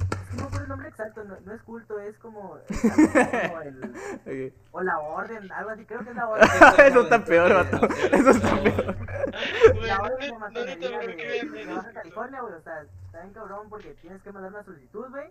Es 0.00 0.28
que 0.30 0.36
no 0.36 0.42
me 0.42 0.46
acuerdo 0.46 0.62
el 0.64 0.68
nombre 0.68 0.88
exacto, 0.88 1.24
no, 1.24 1.38
no 1.40 1.52
es 1.52 1.62
culto, 1.62 1.98
es 2.00 2.16
como. 2.18 2.58
es 2.68 2.84
algo 2.84 3.48
como 3.48 3.60
el- 3.62 4.54
o 4.72 4.82
la 4.82 4.98
orden, 4.98 5.52
algo 5.52 5.70
así, 5.70 5.84
creo 5.84 6.00
que 6.04 6.10
es 6.10 6.16
la 6.16 6.28
orden. 6.28 6.48
Eso 6.86 7.00
está 7.02 7.24
peor, 7.24 7.52
vato. 7.54 7.86
Eso 8.12 8.30
está 8.30 8.62
peor. 8.62 8.96
La 9.86 10.00
orden 10.02 10.18
de 10.18 10.28
no 10.30 10.38
masonería 10.38 10.76
neta, 10.76 10.98
de, 10.98 11.06
¿por 11.06 11.16
qué 11.16 11.26
ven 11.28 11.52
de 11.52 11.58
menos? 11.58 11.76
Baja 11.76 11.92
California, 11.92 12.40
güey, 12.42 12.54
o 12.54 12.60
sea, 12.60 12.82
está 12.82 13.20
bien 13.22 13.32
cabrón 13.32 13.68
porque 13.70 13.94
tienes 13.94 14.20
que 14.22 14.32
mandar 14.32 14.52
una 14.52 14.62
solicitud, 14.62 15.08
güey, 15.08 15.30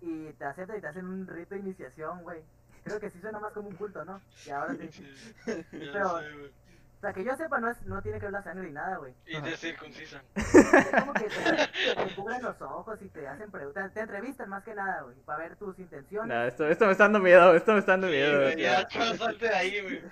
y 0.00 0.32
te 0.34 0.44
aceptan 0.44 0.78
y 0.78 0.80
te 0.80 0.86
hacen 0.86 1.06
un 1.06 1.26
rito 1.26 1.54
de 1.54 1.60
iniciación, 1.60 2.22
güey. 2.22 2.42
Creo 2.84 2.98
que 3.00 3.10
sí 3.10 3.20
suena 3.20 3.38
más 3.38 3.52
como 3.52 3.68
un 3.68 3.76
culto, 3.76 4.04
¿no? 4.04 4.20
Y 4.46 4.50
ahora 4.50 4.74
sí. 4.90 5.14
Pero- 5.70 6.18
sé. 6.20 6.52
O 6.98 7.04
sea, 7.04 7.12
que 7.12 7.24
yo 7.24 7.34
sepa, 7.34 7.58
no, 7.58 7.68
es, 7.68 7.82
no 7.82 8.00
tiene 8.00 8.20
que 8.20 8.26
ver 8.26 8.32
la 8.32 8.44
sangre 8.44 8.64
ni 8.68 8.72
nada, 8.74 8.96
güey. 8.98 9.12
Y 9.26 9.40
te 9.42 9.56
circuncisan. 9.56 10.22
Es 10.36 11.00
como 11.00 11.12
que 11.14 11.24
te, 11.24 11.94
te 11.96 12.14
cubren 12.14 12.40
los 12.44 12.62
ojos 12.62 12.96
y 13.02 13.08
te 13.08 13.26
hacen 13.26 13.50
preguntas, 13.50 13.92
te 13.92 14.00
entrevistan 14.00 14.48
más 14.48 14.62
que 14.62 14.72
nada, 14.72 15.02
güey, 15.02 15.16
para 15.24 15.40
ver 15.40 15.56
tus 15.56 15.76
intenciones. 15.80 16.28
No, 16.28 16.44
esto, 16.44 16.64
esto 16.68 16.86
me 16.86 16.92
está 16.92 17.02
dando 17.04 17.18
miedo, 17.18 17.56
esto 17.56 17.72
me 17.72 17.80
está 17.80 17.92
dando 17.92 18.06
Sí, 18.06 18.12
miedo. 18.12 18.40
güey, 18.42 18.56
ya, 18.56 18.86
chao, 18.86 19.14
salte 19.16 19.48
de 19.48 19.54
ahí, 19.54 19.80
güey. 19.80 20.02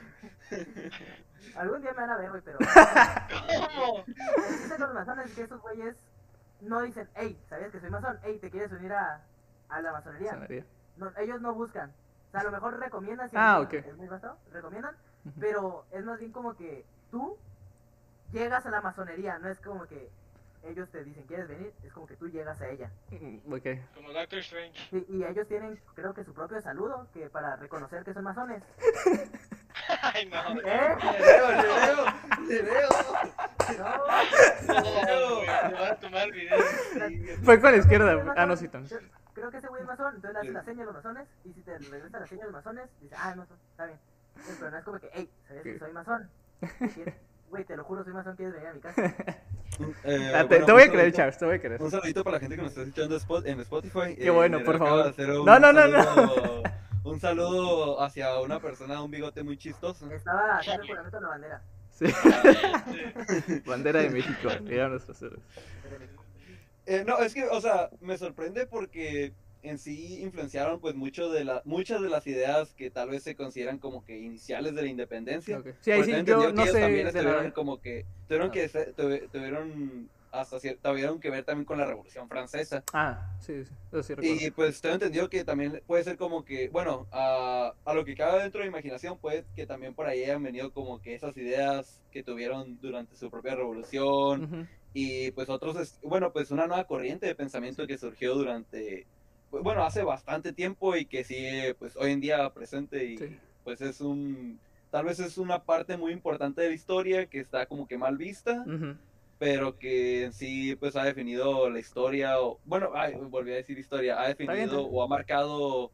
Algún 1.55 1.81
día 1.81 1.93
me 1.93 2.01
van 2.01 2.11
a 2.11 2.17
ver, 2.17 2.31
güey, 2.31 2.43
pero... 2.43 2.59
¿Cómo? 2.59 4.05
El 4.07 4.15
chiste 4.49 4.69
con 4.71 4.81
los 4.81 4.95
masones 4.95 5.27
es 5.27 5.35
que 5.37 5.43
esos 5.43 5.61
güeyes 5.61 5.97
no 6.61 6.83
dicen, 6.83 7.09
hey, 7.15 7.39
¿sabías 7.49 7.71
que 7.71 7.79
soy 7.81 7.91
masón? 7.91 8.19
Hey, 8.25 8.39
¿te 8.41 8.51
quieres 8.51 8.73
unir 8.73 8.93
a, 8.95 9.21
a 9.69 9.81
la 9.81 9.93
masonería? 9.93 10.33
No, 10.97 11.13
ellos 11.19 11.41
no 11.41 11.55
buscan. 11.55 11.93
O 12.31 12.33
sea, 12.33 12.41
a 12.41 12.45
lo 12.45 12.51
mejor 12.53 12.79
recomiendan. 12.79 13.29
si 13.31 13.37
Ah, 13.39 13.59
es- 13.61 13.67
ok. 13.67 13.75
Es 13.75 13.97
muy 13.97 14.07
vasto, 14.09 14.37
recomiendan. 14.53 14.95
Pero 15.39 15.85
es 15.91 16.05
más 16.05 16.19
bien 16.19 16.33
como 16.33 16.55
que 16.57 16.85
tú 17.11 17.37
llegas 18.33 18.65
a 18.65 18.71
la 18.71 18.81
masonería. 18.81 19.39
No 19.39 19.49
es 19.49 19.59
como 19.61 19.85
que 19.87 20.09
ellos 20.63 20.89
te 20.91 21.03
dicen, 21.05 21.25
¿quieres 21.27 21.49
venir? 21.49 21.73
Es 21.85 21.93
como 21.93 22.07
que 22.07 22.17
tú 22.17 22.29
llegas 22.29 22.61
a 22.61 22.69
ella. 22.69 22.91
Mm, 23.11 23.53
Ok. 23.53 23.67
Como 23.95 24.13
Doctor 24.13 24.39
Strange. 24.41 24.79
Y, 24.93 25.17
y 25.17 25.25
ellos 25.25 25.49
tienen, 25.49 25.81
creo 25.95 26.15
que 26.15 26.23
su 26.25 26.33
propio 26.33 26.61
saludo, 26.63 27.07
que 27.13 27.29
para 27.31 27.57
reconocer 27.57 28.05
que 28.05 28.15
son 28.15 28.25
masones. 28.25 28.63
Ay, 30.03 30.27
no. 30.27 30.61
¿Eh? 30.61 30.97
Nereo, 31.03 31.49
Nereo, 31.51 32.05
Nereo. 32.49 32.89
No. 33.79 34.75
No, 34.75 35.37
güey, 35.37 35.47
te 35.47 35.75
van 35.75 35.91
a 35.93 35.97
tomar 35.97 36.23
el 36.25 36.33
video. 36.33 36.59
Fue 37.45 37.61
con 37.61 37.71
la 37.73 37.77
izquierda. 37.79 38.35
Ah, 38.37 38.47
no, 38.47 38.57
sí, 38.57 38.69
también. 38.69 39.11
Creo- 39.41 39.51
que 39.51 39.57
ese 39.59 39.69
güey 39.69 39.83
es 39.83 39.89
masón, 39.89 40.15
entonces 40.17 40.33
le 40.35 40.39
hace 40.41 40.53
la 40.53 40.65
seña 40.65 40.83
a 40.83 40.87
los 40.87 40.95
masones. 40.95 41.29
Y 41.45 41.53
si 41.53 41.61
te 41.63 41.79
regresa 41.79 42.21
la 42.21 42.27
seña 42.27 42.43
a 42.43 42.47
los 42.47 42.55
masones, 42.55 42.85
dice, 43.01 43.15
ah, 43.19 43.31
es 43.31 43.37
masón, 43.37 43.57
está 43.71 43.87
bien. 43.87 43.99
Pero 44.59 44.71
no 44.71 44.77
es 44.79 44.85
como 44.85 44.99
que, 44.99 45.11
hey, 45.13 45.31
¿sabes 45.49 45.63
que 45.63 45.79
soy 45.79 45.93
masón? 45.93 46.31
¿Quieres- 46.95 47.15
Güey, 47.51 47.65
te 47.65 47.77
lo 47.77 47.83
juro, 47.85 48.05
soy 48.05 48.13
masón, 48.13 48.37
¿quieres 48.37 48.55
venir 48.55 48.69
a 48.69 48.75
mi 48.75 48.81
casa? 48.81 49.03
Eh, 50.05 50.33
Ah, 50.35 50.41
te, 50.43 50.47
bueno, 50.49 50.67
te 50.67 50.73
voy 50.73 50.83
a 50.83 50.91
creer, 50.91 51.13
Charles, 51.13 51.39
te 51.39 51.45
voy 51.47 51.55
a 51.55 51.61
creer. 51.61 51.81
Un 51.81 51.91
saludito 51.91 52.23
para 52.23 52.37
la 52.37 52.41
gente 52.41 52.55
que 52.57 52.63
nos 52.63 52.71
está 52.73 52.83
escuchando 52.83 53.17
spot- 53.17 53.47
en 53.47 53.61
Spotify. 53.61 54.15
Qué 54.15 54.29
bueno, 54.29 54.59
Nereo 54.59 54.73
por 54.73 54.79
favor. 54.79 55.15
No, 55.47 55.59
no, 55.59 55.73
no, 55.73 55.87
no. 55.89 56.63
Un 57.05 57.19
saludo 57.19 58.03
hacia 58.03 58.39
una 58.41 58.61
persona 58.61 58.97
de 58.97 59.01
un 59.01 59.11
bigote 59.11 59.43
muy 59.43 59.57
chistoso. 59.57 60.11
Estaba 60.11 60.59
haciendo 60.59 60.87
juramento 60.87 61.17
de 61.17 61.23
la 61.23 61.29
bandera. 61.29 61.63
Sí. 61.89 62.07
Bandera 63.67 64.01
de 64.01 64.11
México. 64.11 64.49
Mira 64.63 64.89
nuestros 64.89 65.23
héroes. 65.23 65.41
Eh, 66.91 67.05
no, 67.07 67.19
es 67.19 67.35
que, 67.35 67.45
o 67.45 67.61
sea, 67.61 67.89
me 68.01 68.19
sorprende 68.19 68.67
porque 68.67 69.33
en 69.63 69.79
sí 69.79 70.23
influenciaron 70.23 70.81
pues 70.81 70.97
mucho 70.97 71.31
de 71.31 71.45
la, 71.45 71.63
muchas 71.65 72.01
de 72.03 72.09
las 72.09 72.27
ideas 72.27 72.75
que 72.75 72.91
tal 72.91 73.11
vez 73.11 73.23
se 73.23 73.37
consideran 73.37 73.79
como 73.79 74.05
que 74.05 74.19
iniciales 74.19 74.75
de 74.75 74.83
la 74.83 74.89
independencia. 74.89 75.59
Ok. 75.59 75.69
Sí, 75.83 75.93
ahí 75.93 76.01
Porque 76.01 76.17
sí, 76.19 76.25
yo 76.27 76.53
no 76.53 76.67
sé 76.67 76.81
también 76.81 77.07
estuvieron 77.07 77.37
nada. 77.37 77.53
como 77.53 77.81
que 77.81 78.07
tuvieron 78.27 78.49
Ah. 78.49 78.53
que 78.53 78.69
tuvieron 79.31 80.11
hasta 80.33 80.61
cierto 80.61 80.91
tuvieron 80.91 81.19
que 81.21 81.29
ver 81.29 81.45
también 81.45 81.65
con 81.65 81.79
la 81.79 81.87
Revolución 81.87 82.29
Francesa. 82.29 82.85
Ah, 82.93 83.37
sí, 83.41 83.65
sí. 83.65 83.73
Eso 83.93 84.03
sí 84.03 84.15
recuerdo. 84.15 84.47
Y 84.47 84.51
pues 84.53 84.81
tengo 84.81 84.95
entendido 84.95 85.29
que 85.29 85.45
también 85.45 85.83
puede 85.87 86.05
ser 86.05 86.17
como 86.17 86.45
que, 86.45 86.69
bueno, 86.69 87.07
a, 87.13 87.75
a 87.85 87.95
lo 87.95 88.05
que 88.05 88.15
cabe 88.15 88.41
dentro 88.43 88.61
de 88.61 88.67
la 88.67 88.71
imaginación, 88.71 89.19
puede 89.19 89.45
que 89.57 89.67
también 89.67 89.93
por 89.95 90.07
ahí 90.07 90.23
hayan 90.25 90.43
venido 90.43 90.73
como 90.73 91.01
que 91.03 91.15
esas 91.17 91.37
ideas 91.37 92.01
que 92.13 92.23
tuvieron 92.23 92.79
durante 92.81 93.17
su 93.17 93.29
propia 93.31 93.55
revolución 93.57 94.45
Ujú. 94.45 94.67
Y 94.95 95.31
pues 95.33 95.49
otros, 95.49 95.77
es- 95.77 95.99
bueno, 96.03 96.33
pues 96.33 96.51
una 96.51 96.67
nueva 96.67 96.85
corriente 96.85 97.27
de 97.27 97.35
pensamiento 97.35 97.87
que 97.87 97.99
surgió 97.99 98.35
durante, 98.35 99.07
pues, 99.51 99.63
bueno, 99.63 99.85
hace 99.85 100.03
bastante 100.03 100.53
tiempo 100.53 100.97
y 100.97 101.05
que 101.07 101.25
sigue 101.25 101.75
pues 101.79 101.97
hoy 101.97 102.13
en 102.13 102.21
día 102.21 102.49
presente 102.53 103.05
y 103.05 103.19
Sí. 103.19 103.37
pues 103.65 103.81
es 103.81 104.01
un, 104.01 104.59
tal 104.91 105.05
vez 105.05 105.21
es 105.21 105.39
una 105.39 105.63
parte 105.63 105.97
muy 105.97 106.13
importante 106.13 106.63
de 106.63 106.69
la 106.69 106.75
historia 106.75 107.27
que 107.27 107.41
está 107.41 107.67
como 107.67 107.87
que 107.87 107.99
mal 107.99 108.17
vista 108.17 108.65
pero 109.39 109.79
que 109.79 110.25
en 110.25 110.33
sí 110.35 110.77
pues 110.77 110.97
ha 110.97 111.05
definido 111.05 111.71
la 111.71 111.79
historia, 111.79 112.39
o, 112.43 112.59
bueno, 112.67 112.91
ay, 112.95 113.15
volví 113.15 113.53
a 113.53 113.55
decir 113.55 113.79
historia, 113.79 114.21
ha 114.21 114.29
definido 114.29 114.85
o 114.87 115.03
ha 115.03 115.09
marcado 115.09 115.91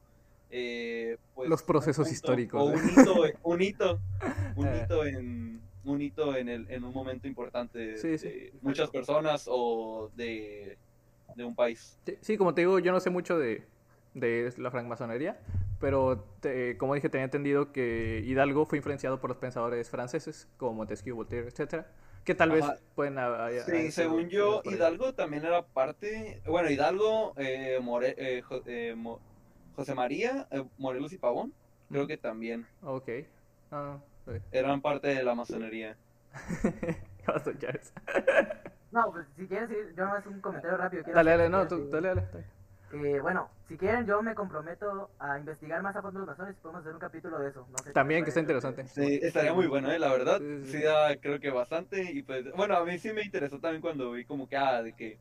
eh, 0.51 1.17
pues, 1.35 1.49
Los 1.49 1.63
procesos 1.63 2.07
punto 2.09 2.13
históricos, 2.15 2.63
O 2.63 2.73
¿eh? 2.73 2.77
un 2.77 2.91
hito, 2.91 3.23
un 3.45 3.63
hito, 3.63 4.01
un 4.57 4.67
Eh. 4.67 4.83
hito 4.85 5.05
en 5.07 5.56
un 5.87 6.03
hito 6.03 6.37
en, 6.37 6.49
el, 6.49 6.71
en 6.71 6.85
un 6.85 6.93
momento 6.93 7.27
importante 7.29 7.97
Sí, 7.97 8.19
sí. 8.19 8.29
de 8.29 8.53
muchas 8.63 8.91
personas 8.91 9.47
o 9.51 10.11
de, 10.17 10.77
de 11.35 11.45
un 11.45 11.55
país. 11.55 11.99
Sí, 12.07 12.19
sí, 12.21 12.37
como 12.37 12.55
te 12.55 12.63
digo, 12.63 12.79
yo 12.79 12.93
no 12.93 13.01
sé 13.01 13.11
mucho 13.11 13.39
de, 13.39 13.65
de 14.15 14.53
la 14.59 14.71
francmasonería, 14.71 15.41
pero 15.81 16.25
te- 16.41 16.77
como 16.79 16.95
dije, 16.95 17.09
tenía 17.09 17.25
entendido 17.25 17.73
que 17.73 18.23
Hidalgo 18.27 18.67
fue 18.67 18.79
influenciado 18.79 19.21
por 19.21 19.31
los 19.31 19.39
pensadores 19.39 19.91
franceses, 19.91 20.49
como 20.57 20.75
Montesquieu, 20.75 21.15
Voltaire, 21.17 21.49
etcétera, 21.49 21.87
que 22.25 22.35
tal 22.35 22.51
vez 22.51 22.65
Ajá. 22.65 22.77
pueden 22.95 23.19
ha- 23.19 23.45
haya- 23.47 23.65
Sí, 23.65 23.73
sido 23.79 23.91
según 23.93 24.29
yo. 24.29 24.63
Hidalgo 24.65 25.15
también 25.15 25.45
era 25.45 25.63
parte, 25.65 26.41
bueno, 26.47 26.71
Hidalgo, 26.71 27.35
eh, 27.37 27.79
More- 27.83 28.15
eh, 28.19 28.43
Jo- 28.43 28.63
eh, 28.67 28.95
Mo- 28.97 29.21
José 29.77 29.95
María, 29.95 30.49
eh, 30.51 30.65
Morelos 30.79 31.13
y 31.13 31.19
Pavón, 31.19 31.53
creo 31.91 32.07
que 32.07 32.17
también 32.17 32.67
Ok. 32.83 33.09
Ah, 33.71 33.99
sí. 34.27 34.33
eran 34.53 34.81
parte 34.81 35.09
de 35.09 35.23
la 35.25 35.35
masonería. 35.35 35.97
¿Qué 36.63 36.97
pasó, 37.25 37.53
Charles? 37.55 37.93
No, 38.93 39.11
pues 39.13 39.27
si 39.37 39.47
quieren 39.47 39.69
seguir, 39.69 39.95
yo 39.97 40.05
no 40.07 40.17
es 40.17 40.27
un 40.27 40.41
comentario 40.41 40.77
rápido. 40.77 41.03
quiero 41.03 41.17
Dale, 41.17 41.31
dale, 41.33 41.49
no, 41.49 41.67
tú, 41.67 41.89
dale, 41.91 42.09
dale. 42.09 42.23
dale. 42.33 42.45
que, 42.91 43.21
bueno, 43.21 43.49
si 43.69 43.77
quieren, 43.77 44.07
yo 44.07 44.23
me 44.23 44.35
comprometo 44.35 45.11
a 45.19 45.39
investigar 45.39 45.83
más 45.83 45.97
a 45.97 46.03
fondo 46.03 46.21
los 46.21 46.29
masones 46.29 46.57
y 46.57 46.61
podemos 46.61 46.81
hacer 46.83 46.95
un 46.95 47.01
capítulo 47.01 47.39
de 47.39 47.49
eso. 47.51 47.67
No 47.71 47.79
sé 47.79 47.93
También, 47.93 48.23
que 48.25 48.29
está 48.31 48.41
interesante. 48.41 48.87
Sí, 48.89 49.19
estaría 49.23 49.53
muy 49.53 49.67
bueno, 49.67 49.91
eh, 49.91 49.99
la 49.99 50.13
verdad. 50.13 50.39
Sí, 50.39 50.59
sí, 50.61 50.65
Sí, 50.73 50.79
sí. 50.79 50.83
da, 50.85 51.17
creo 51.17 51.41
que 51.41 51.51
bastante. 51.51 52.03
Y 52.13 52.23
pues, 52.23 52.45
bueno, 52.55 52.77
a 52.77 52.85
mí 52.85 52.97
sí 52.99 53.13
me 53.13 53.23
interesó 53.23 53.59
también 53.59 53.83
cuando 53.83 54.13
vi 54.13 54.25
como 54.25 54.49
que, 54.49 54.57
ah, 54.57 54.83
de 54.83 54.93
que 54.95 55.19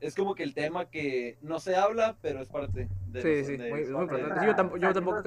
es 0.00 0.16
como 0.16 0.34
que 0.34 0.42
el 0.42 0.54
tema 0.54 0.86
que 0.86 1.36
no 1.42 1.60
se 1.60 1.76
habla, 1.76 2.16
pero 2.22 2.40
es 2.40 2.48
parte 2.48 2.88
de 3.08 3.22
Sí, 3.22 3.44
sí, 3.44 3.56
de- 3.56 3.70
muy- 3.70 3.84
muy 3.84 4.02
importante. 4.02 4.46
yo 4.46 4.56
tampoco- 4.56 4.78
yo 4.78 4.92
tampoco 4.92 5.22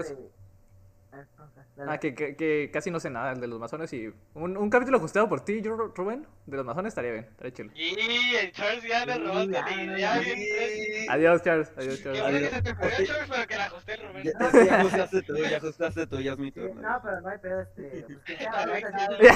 Ah. 1.38 1.86
Ah, 1.88 1.97
que, 1.97 2.16
que, 2.16 2.36
que 2.36 2.70
casi 2.72 2.89
no 2.91 2.99
sé 2.99 3.09
nada 3.09 3.34
de 3.34 3.47
los 3.47 3.59
masones 3.59 3.91
y 3.93 4.07
un, 4.34 4.55
un 4.57 4.70
capítulo 4.70 4.97
ajustado 4.97 5.28
por 5.28 5.41
ti, 5.41 5.61
yo, 5.61 5.76
Rubén, 5.76 6.26
de 6.45 6.57
los 6.57 6.66
masones 6.66 6.91
estaría 6.91 7.11
bien, 7.11 7.26
estaría 7.26 7.53
chido. 7.53 7.70
Y 7.76 8.36
el 8.36 8.51
Charles 8.53 8.84
ya 8.84 9.05
le 9.05 9.16
Sí. 9.16 11.07
Adiós, 11.09 11.41
Charles. 11.41 11.72
Adiós, 11.78 11.97
Qué 11.97 12.03
Charles. 12.03 12.22
bueno 12.22 12.38
que 12.39 12.45
Adiós. 12.45 12.51
se 12.53 12.61
te 12.61 12.72
ocurrió, 12.72 13.05
Charles, 13.05 13.30
pero 13.30 13.47
que 13.47 13.55
la 13.57 13.66
ajusté 13.66 13.93
el 13.93 14.07
Rubén. 14.07 14.24
Ya, 14.24 14.32
ya, 14.51 14.63
ya 14.66 14.80
ajustaste 14.80 15.22
tú, 15.24 15.36
ya 15.38 15.57
ajustaste 15.57 16.07
tú, 16.07 16.20
ya 16.22 16.32
es 16.34 16.38
mi 16.38 16.45
Sí, 16.51 16.51
turno. 16.51 16.82
no, 16.82 17.01
pero 17.03 17.22
no 17.22 17.30
hay 17.30 17.38
pedo, 17.39 17.61
este. 17.61 18.05
Ya 19.26 19.32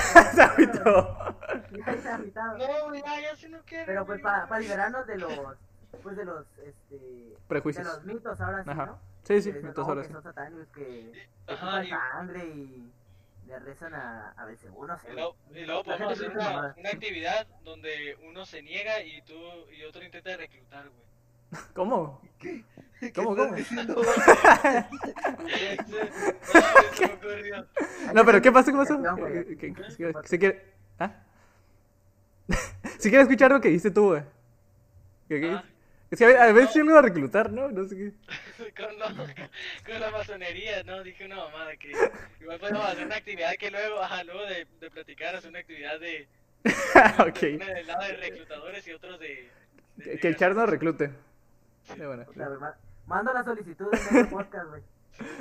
está. 1.93 2.53
No, 2.57 3.36
si 3.36 3.49
no 3.49 3.59
quiero. 3.65 3.86
Pero 3.86 4.05
pues 4.05 4.21
para 4.21 4.59
liberarnos 4.59 5.07
de 5.07 5.17
los. 5.17 5.32
Pues 6.03 6.17
de 6.17 6.25
los. 6.25 6.45
Este. 6.65 7.36
Prejuicios. 7.47 7.86
De 7.86 7.93
los 7.93 8.05
mitos 8.05 8.39
ahora 8.41 8.63
sí, 8.63 8.69
Ajá. 8.69 8.86
¿no? 8.86 8.99
Sí, 9.24 9.41
sí, 9.41 9.51
ahora 9.76 10.01
que 10.01 10.07
sí. 10.07 10.13
son 10.13 10.24
satánicos, 10.24 10.67
que. 10.74 11.11
que 11.45 11.53
Ajá, 11.53 11.84
chupan 11.84 11.86
y- 11.86 11.89
sangre 11.89 12.45
y. 12.47 12.91
Le 13.47 13.59
rezan 13.59 13.93
a. 13.95 14.30
A 14.38 14.45
veces 14.45 14.72
uno 14.76 14.97
se. 14.99 15.09
Y 15.09 15.13
luego, 15.13 15.36
y 15.53 15.65
luego 15.65 15.84
podemos 15.84 16.13
hacer 16.13 16.30
una, 16.32 16.76
actividad 16.91 17.47
donde 17.63 18.17
uno 18.28 18.45
se 18.45 18.61
niega 18.61 19.01
y 19.03 19.22
tú 19.24 19.34
y 19.78 19.84
otro 19.84 20.03
intenta 20.03 20.36
reclutar, 20.38 20.88
güey. 20.89 21.63
¿Cómo? 21.74 22.22
¿Qué 22.38 22.63
¿Cómo, 23.15 23.36
cómo? 23.36 23.55
diciendo? 23.55 23.99
No, 28.13 28.26
pero 28.26 28.41
¿qué 28.41 28.51
pasó? 28.51 28.72
¿Qué 28.72 28.78
pasó? 28.78 28.99
¿Qué- 29.57 29.74
qué- 29.74 30.13
¿Se 30.26 30.39
quiere? 30.39 30.63
¿Ah? 30.99 31.11
Si 32.97 33.09
quieres 33.09 33.28
escuchar 33.28 33.51
lo 33.51 33.61
que 33.61 33.70
dijiste 33.70 33.91
tú, 33.91 34.07
güey. 34.09 34.24
¿Qué- 35.28 35.39
qué? 35.41 35.51
Ah. 35.51 35.63
Es 36.12 36.18
que 36.18 36.26
a 36.26 36.28
veces- 36.28 36.41
a 36.41 36.51
veces 36.53 36.72
sí 36.74 36.80
lo 36.80 36.86
iba 36.91 36.99
a 36.99 37.03
reclutar, 37.03 37.51
¿no? 37.51 37.70
No 37.70 37.86
sé 37.86 37.95
qué. 37.95 38.14
Con, 38.76 38.97
lo- 38.99 39.05
con 39.86 39.99
la 39.99 40.12
masonería, 40.12 40.84
¿no? 40.84 41.03
Dije 41.03 41.26
una 41.26 41.36
mamada 41.38 41.76
que 41.78 41.91
igual 42.41 42.60
podemos 42.60 42.86
hacer 42.86 43.05
una 43.05 43.16
actividad 43.16 43.53
que 43.60 43.70
luego, 43.72 44.01
ajá, 44.01 44.24
luego 44.24 44.41
de, 44.45 44.68
de 44.80 44.89
platicar, 44.91 45.36
hacer 45.36 45.49
una 45.49 45.60
actividad 45.60 45.99
de. 45.99 46.28
ok. 47.20 47.55
Una 47.55 47.74
del 47.74 47.88
lado 47.88 48.03
de 48.05 48.18
reclutadores 48.18 48.88
y 48.88 48.91
otros 48.93 49.20
de. 49.20 49.28
de- 49.97 50.03
Que, 50.03 50.10
de 50.12 50.20
que 50.20 50.28
el 50.28 50.36
Charles 50.36 50.57
nos 50.57 50.70
reclute. 50.70 51.12
Sí, 51.84 51.99
bueno. 52.01 52.26
O 52.28 52.34
sea, 52.34 52.49
ma- 52.60 52.76
Mando 53.05 53.34
la 53.34 53.43
solicitud 53.43 53.88
en 54.12 54.18
el 54.18 54.28
podcast, 54.28 54.68
güey. 54.70 54.82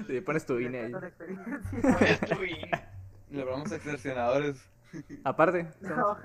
Sí, 0.06 0.20
pones 0.22 0.44
tu 0.46 0.58
INE 0.58 0.80
ahí. 0.86 0.92
Pones 0.92 2.20
tu 2.20 2.42
IN. 2.44 2.70
Le 3.30 3.42
hablamos 3.42 3.70
extorsionadores. 3.72 4.56
Aparte. 5.24 5.66
No, 5.80 6.16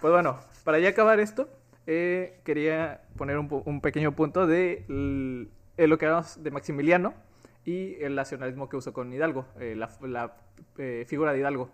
Pues 0.00 0.12
bueno, 0.12 0.40
para 0.64 0.78
ya 0.78 0.90
acabar 0.90 1.18
esto, 1.20 1.48
eh, 1.86 2.40
quería 2.44 3.02
poner 3.16 3.38
un, 3.38 3.48
un 3.64 3.80
pequeño 3.80 4.12
punto 4.12 4.46
de 4.46 4.84
l- 4.88 5.48
eh, 5.76 5.86
lo 5.86 5.98
que 5.98 6.06
hablamos 6.06 6.42
de 6.42 6.50
Maximiliano 6.50 7.14
y 7.64 7.94
el 8.02 8.14
nacionalismo 8.14 8.68
que 8.68 8.76
usó 8.76 8.92
con 8.92 9.12
Hidalgo, 9.12 9.46
eh, 9.60 9.74
la, 9.76 9.90
la, 10.02 10.36
eh, 10.78 11.04
figura 11.06 11.32
de 11.32 11.38
Hidalgo. 11.38 11.70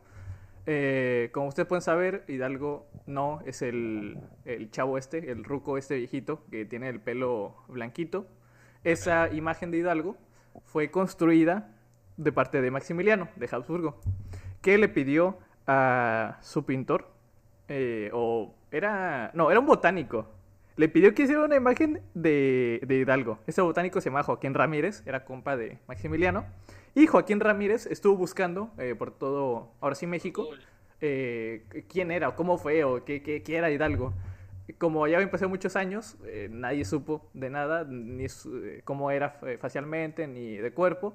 Eh, 0.65 1.31
como 1.33 1.49
ustedes 1.49 1.67
pueden 1.67 1.83
saber, 1.83 2.25
Hidalgo 2.29 2.87
no 3.07 3.41
es 3.47 3.63
el, 3.63 4.19
el 4.45 4.71
chavo 4.71 4.97
este, 4.97 5.31
el 5.31 5.45
ruco 5.45 5.77
este 5.77 5.97
viejito 5.97 6.45
que 6.51 6.65
tiene 6.65 6.89
el 6.89 7.01
pelo 7.01 7.57
blanquito. 7.69 8.27
Esa 8.85 9.33
imagen 9.33 9.71
de 9.71 9.79
Hidalgo 9.79 10.17
fue 10.65 10.91
construida 10.91 11.75
de 12.17 12.33
parte 12.33 12.61
de 12.61 12.71
Maximiliano, 12.71 13.29
de 13.37 13.49
Habsburgo, 13.51 14.01
que 14.61 14.79
le 14.79 14.89
pidió 14.89 15.39
a 15.67 16.39
su 16.43 16.65
pintor, 16.65 17.11
eh, 17.69 18.11
o 18.13 18.55
era, 18.73 19.31
no, 19.35 19.51
era 19.51 19.61
un 19.61 19.67
botánico, 19.67 20.27
le 20.77 20.89
pidió 20.89 21.15
que 21.15 21.23
hiciera 21.25 21.45
una 21.45 21.57
imagen 21.57 22.01
de, 22.15 22.81
de 22.87 22.97
Hidalgo. 22.97 23.39
Ese 23.47 23.61
botánico 23.61 24.01
se 24.01 24.09
llama 24.11 24.23
Joaquín 24.23 24.55
Ramírez, 24.55 25.03
era 25.07 25.25
compa 25.25 25.57
de 25.57 25.79
Maximiliano, 25.87 26.45
y 26.95 27.07
Joaquín 27.07 27.41
Ramírez 27.41 27.87
estuvo 27.87 28.17
buscando 28.17 28.71
eh, 28.79 28.95
por 28.99 29.11
todo, 29.13 29.71
ahora 29.81 29.95
sí 29.95 30.07
México, 30.07 30.49
eh, 31.01 31.65
quién 31.89 32.11
era, 32.11 32.29
o 32.31 32.37
cómo 32.37 32.59
fue, 32.59 32.85
o 32.85 33.05
qué, 33.05 33.23
qué- 33.23 33.43
qué 33.43 33.57
era 33.57 33.71
Hidalgo. 33.71 34.13
Como 34.79 35.07
ya 35.09 35.17
habían 35.17 35.31
pasado 35.31 35.49
muchos 35.49 35.75
años, 35.77 36.17
eh, 36.27 36.49
nadie 36.51 36.85
supo 36.85 37.29
de 37.35 37.51
nada, 37.51 37.85
ni 37.85 38.29
su- 38.29 38.63
cómo 38.85 39.11
era 39.11 39.39
facialmente, 39.61 40.27
ni 40.27 40.57
de 40.57 40.73
cuerpo. 40.73 41.15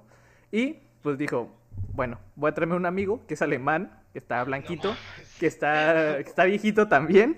Y 0.51 0.78
pues 1.01 1.18
dijo, 1.18 1.49
bueno, 1.93 2.20
voy 2.36 2.51
a 2.51 2.53
traerme 2.53 2.76
un 2.76 2.86
amigo 2.86 3.22
que 3.28 3.34
es 3.36 3.41
alemán, 3.41 3.91
que 4.14 4.20
está 4.20 4.43
blanquito, 4.43 4.95
que 5.39 5.47
está, 5.47 6.16
que 6.18 6.30
está 6.30 6.43
viejito 6.43 6.88
también. 6.88 7.38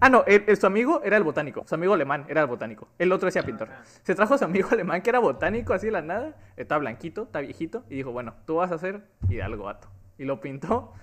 Ah, 0.00 0.08
no, 0.08 0.24
su 0.58 0.66
amigo 0.66 1.02
era 1.04 1.16
el 1.16 1.22
botánico, 1.22 1.64
su 1.66 1.74
amigo 1.74 1.94
alemán 1.94 2.24
era 2.28 2.42
el 2.42 2.46
botánico, 2.46 2.88
el 2.98 3.12
otro 3.12 3.26
decía 3.26 3.42
pintor. 3.42 3.68
Se 4.02 4.14
trajo 4.14 4.34
a 4.34 4.38
su 4.38 4.44
amigo 4.44 4.68
alemán 4.70 5.02
que 5.02 5.10
era 5.10 5.18
botánico 5.18 5.72
así 5.74 5.86
de 5.86 5.92
la 5.92 6.02
nada, 6.02 6.34
está 6.56 6.78
blanquito, 6.78 7.24
está 7.24 7.40
viejito, 7.40 7.84
y 7.88 7.96
dijo, 7.96 8.12
bueno, 8.12 8.34
tú 8.46 8.56
vas 8.56 8.72
a 8.72 8.76
hacer 8.76 9.02
Hidalgo, 9.28 9.64
vato. 9.64 9.88
Y 10.18 10.24
lo 10.24 10.40
pintó, 10.40 10.94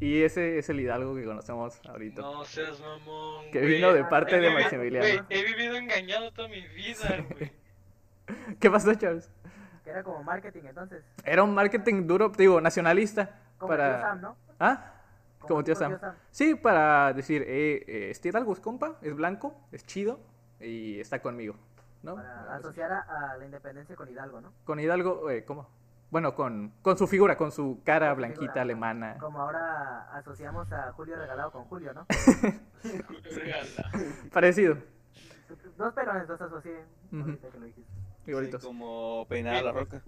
y 0.00 0.22
ese 0.22 0.58
es 0.58 0.68
el 0.68 0.80
Hidalgo 0.80 1.14
que 1.14 1.24
conocemos 1.24 1.80
ahorita. 1.88 2.22
No 2.22 2.44
seas 2.44 2.80
mamón. 2.80 3.50
Que 3.50 3.60
vino 3.60 3.92
de 3.92 4.04
parte 4.04 4.36
He 4.36 4.40
de 4.40 4.50
Maximiliano. 4.50 5.26
he 5.28 5.44
vivido 5.44 5.76
engañado 5.76 6.32
toda 6.32 6.48
mi 6.48 6.66
vida, 6.68 7.24
güey. 7.30 7.52
¿Qué 8.60 8.70
pasó, 8.70 8.94
Charles? 8.94 9.30
que 9.88 9.92
era 9.92 10.02
como 10.02 10.22
marketing 10.22 10.64
entonces. 10.68 11.02
Era 11.24 11.42
un 11.42 11.54
marketing 11.54 12.06
duro, 12.06 12.30
digo, 12.36 12.60
nacionalista. 12.60 13.40
Como 13.56 13.70
para... 13.70 14.00
Sam, 14.02 14.20
¿no? 14.20 14.36
¿Ah? 14.60 14.97
Como 15.38 15.60
el 15.60 15.64
tío 15.64 15.74
tipo 15.74 15.98
Sam. 15.98 16.14
Sí, 16.30 16.54
para 16.54 17.12
decir, 17.12 17.42
eh, 17.42 17.84
eh, 17.86 18.10
este 18.10 18.28
Hidalgo 18.28 18.52
es 18.52 18.60
compa, 18.60 18.96
es 19.02 19.14
blanco, 19.14 19.54
es 19.72 19.84
chido 19.84 20.18
y 20.60 20.98
está 21.00 21.20
conmigo, 21.22 21.54
¿no? 22.02 22.16
Para 22.16 22.54
asociar 22.56 22.90
a, 22.92 23.00
a 23.32 23.36
la 23.36 23.44
independencia 23.44 23.94
con 23.96 24.08
Hidalgo, 24.08 24.40
¿no? 24.40 24.52
Con 24.64 24.80
Hidalgo, 24.80 25.30
eh, 25.30 25.44
¿cómo? 25.44 25.68
Bueno, 26.10 26.34
con, 26.34 26.72
con 26.80 26.96
su 26.96 27.06
figura, 27.06 27.36
con 27.36 27.52
su 27.52 27.82
cara 27.84 28.08
Con 28.08 28.16
blanquita 28.18 28.40
figura. 28.46 28.62
alemana. 28.62 29.16
Como 29.20 29.42
ahora 29.42 30.08
asociamos 30.14 30.72
a 30.72 30.90
Julio 30.92 31.16
Regalado 31.16 31.52
con 31.52 31.64
Julio, 31.64 31.92
¿no? 31.92 32.06
Parecido. 34.32 34.76
Dos 35.76 35.94
pelones 35.94 36.28
los 36.28 36.40
asocié. 36.40 36.84
Ujú. 37.12 37.20
ahorita 37.22 37.48
que 37.48 37.58
lo 37.58 37.66
dijiste. 37.66 37.92
Igualitos. 38.26 38.60
Sí, 38.62 38.66
como 38.66 39.26
peinar 39.28 39.54
a 39.56 39.62
la 39.62 39.72
roca. 39.72 40.00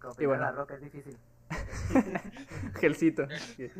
Como 0.00 0.14
Y 0.18 0.26
bueno. 0.26 0.42
la 0.42 0.52
roca 0.52 0.74
es 0.74 0.80
difícil. 0.80 1.16
Gelcito. 2.80 3.24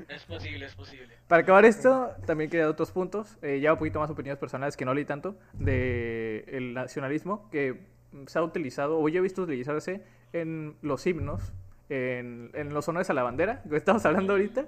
Es 0.08 0.24
posible, 0.26 0.66
es 0.66 0.74
posible. 0.74 1.16
Para 1.28 1.42
acabar 1.42 1.64
esto, 1.64 2.12
también 2.26 2.50
quería 2.50 2.64
dar 2.64 2.72
otros 2.72 2.90
puntos, 2.90 3.38
eh, 3.42 3.60
ya 3.60 3.72
un 3.72 3.78
poquito 3.78 4.00
más 4.00 4.10
opiniones 4.10 4.38
personales 4.38 4.76
que 4.76 4.84
no 4.84 4.94
leí 4.94 5.04
tanto, 5.04 5.36
de 5.52 6.44
el 6.48 6.74
nacionalismo 6.74 7.48
que 7.50 7.80
se 8.26 8.38
ha 8.38 8.42
utilizado, 8.42 8.98
o 8.98 9.08
yo 9.08 9.20
he 9.20 9.22
visto 9.22 9.42
utilizarse 9.42 10.02
en 10.32 10.76
los 10.82 11.06
himnos, 11.06 11.52
en, 11.88 12.50
en 12.54 12.74
los 12.74 12.88
honores 12.88 13.10
a 13.10 13.14
la 13.14 13.22
bandera, 13.22 13.62
que 13.68 13.76
estamos 13.76 14.04
hablando 14.04 14.32
ahorita, 14.34 14.66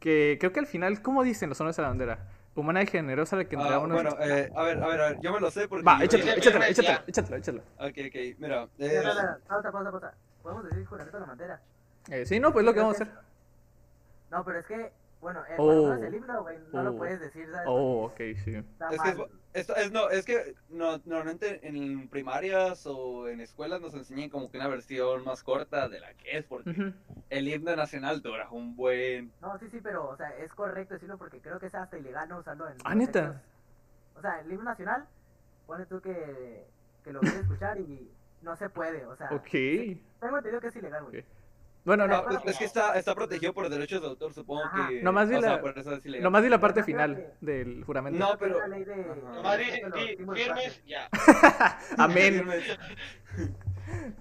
que 0.00 0.36
creo 0.40 0.52
que 0.52 0.60
al 0.60 0.66
final, 0.66 1.00
¿cómo 1.02 1.22
dicen 1.22 1.48
los 1.48 1.60
honores 1.60 1.78
a 1.78 1.82
la 1.82 1.88
bandera? 1.88 2.28
Humana 2.56 2.82
y 2.82 2.86
generosa 2.86 3.34
la 3.36 3.46
que 3.46 3.56
Ah, 3.56 3.78
bueno, 3.78 4.10
eh, 4.20 4.48
a 4.54 4.62
ver, 4.62 4.80
a 4.80 4.86
ver, 4.86 5.00
a 5.00 5.08
ver, 5.10 5.20
yo 5.20 5.32
me 5.32 5.40
lo 5.40 5.50
sé 5.50 5.66
porque... 5.66 5.84
Va, 5.84 5.98
yo- 5.98 6.04
échatelo, 6.04 6.32
échatelo, 6.36 6.64
échatelo, 6.64 6.98
échatelo, 7.08 7.36
échatelo. 7.36 7.62
Ok, 7.78 7.98
ok, 8.08 8.38
mira. 8.38 8.68
Eh, 8.78 9.02
pausa, 9.48 9.72
pausa, 9.72 9.90
pausa. 9.90 10.14
Podemos 10.40 10.64
decir 10.66 10.84
juramento 10.86 11.16
de 11.16 11.20
la 11.22 11.26
bandera. 11.26 11.60
Eh, 12.10 12.26
sí, 12.26 12.38
no, 12.40 12.52
pues 12.52 12.64
lo 12.64 12.72
que 12.74 12.80
vamos 12.80 13.00
a 13.00 13.04
hacer. 13.04 13.14
No, 14.30 14.44
pero 14.44 14.58
es 14.58 14.66
que 14.66 14.92
Bueno, 15.20 15.40
eh, 15.48 15.54
por 15.56 15.74
lo 15.74 15.82
menos 15.84 16.00
Oh. 16.00 16.04
el 16.04 16.14
himno, 16.16 16.42
güey, 16.42 16.58
no 16.70 16.82
lo 16.82 16.90
Oh. 16.90 16.96
puedes 16.98 17.18
decir, 17.18 17.48
¿sabes? 17.50 17.66
Oh, 17.66 18.04
ok, 18.04 18.16
sí. 18.44 18.56
Está 18.56 18.90
Es 18.90 19.00
que, 19.00 19.26
es, 19.54 19.70
es- 19.70 19.90
no, 19.92 20.10
es 20.10 20.24
que 20.26 20.54
no, 20.68 20.98
normalmente 21.06 21.66
en 21.66 22.08
primarias 22.10 22.86
o 22.86 23.26
en 23.28 23.40
escuelas 23.40 23.80
nos 23.80 23.94
enseñan 23.94 24.28
como 24.28 24.50
que 24.50 24.58
una 24.58 24.68
versión 24.68 25.24
más 25.24 25.42
corta 25.42 25.88
de 25.88 26.00
la 26.00 26.12
que 26.12 26.36
es, 26.36 26.44
porque 26.44 26.92
el 27.30 27.48
himno 27.48 27.74
nacional 27.74 28.20
dura 28.20 28.50
un 28.50 28.76
buen... 28.76 29.32
No, 29.40 29.58
sí, 29.58 29.66
sí, 29.70 29.80
pero, 29.82 30.06
o 30.10 30.14
sea, 30.18 30.28
es 30.36 30.52
correcto 30.52 30.92
decirlo 30.92 31.16
porque 31.16 31.40
creo 31.40 31.58
que 31.58 31.66
es 31.68 31.74
hasta 31.74 31.96
ilegal 31.96 32.28
no 32.28 32.40
usarlo 32.40 32.68
en... 32.68 32.76
Ah, 32.84 32.94
¿neta? 32.94 33.40
O 34.16 34.20
sea, 34.20 34.40
el 34.40 34.52
himno 34.52 34.64
nacional, 34.64 35.06
pone 35.66 35.86
tú 35.86 36.02
que, 36.02 36.66
que 37.02 37.12
lo 37.14 37.20
quieres 37.20 37.40
escuchar 37.40 37.80
y 37.80 38.10
no 38.42 38.54
se 38.56 38.68
puede, 38.68 39.06
o 39.06 39.16
sea... 39.16 39.30
Ok. 39.30 39.48
Tengo 39.50 40.36
entendido 40.36 40.60
que 40.60 40.66
es 40.66 40.76
ilegal, 40.76 41.04
güey. 41.04 41.24
Bueno, 41.84 42.06
No, 42.08 42.24
pues, 42.24 42.40
es 42.46 42.58
que 42.58 42.64
está, 42.64 42.98
está 42.98 43.14
protegido 43.14 43.52
por 43.52 43.68
derechos 43.68 44.00
de 44.00 44.08
autor, 44.08 44.32
supongo 44.32 44.64
Ajá. 44.64 44.88
que... 44.88 45.02
Nomás 45.02 45.28
vi 45.28 45.36
o 45.36 45.40
sea, 45.42 45.60
la- 45.62 45.70
eso 45.80 45.92
es 45.94 46.22
nomás 46.22 46.42
di 46.42 46.48
la 46.48 46.58
parte 46.58 46.82
final 46.82 47.34
del 47.42 47.84
juramento. 47.84 48.18
No, 48.18 48.38
pero-. 48.38 48.58
Nomás 48.66 49.58
di, 49.58 49.64
di, 49.66 50.16
firmes, 50.16 50.82
ya. 50.86 51.08
Amén. 51.98 52.46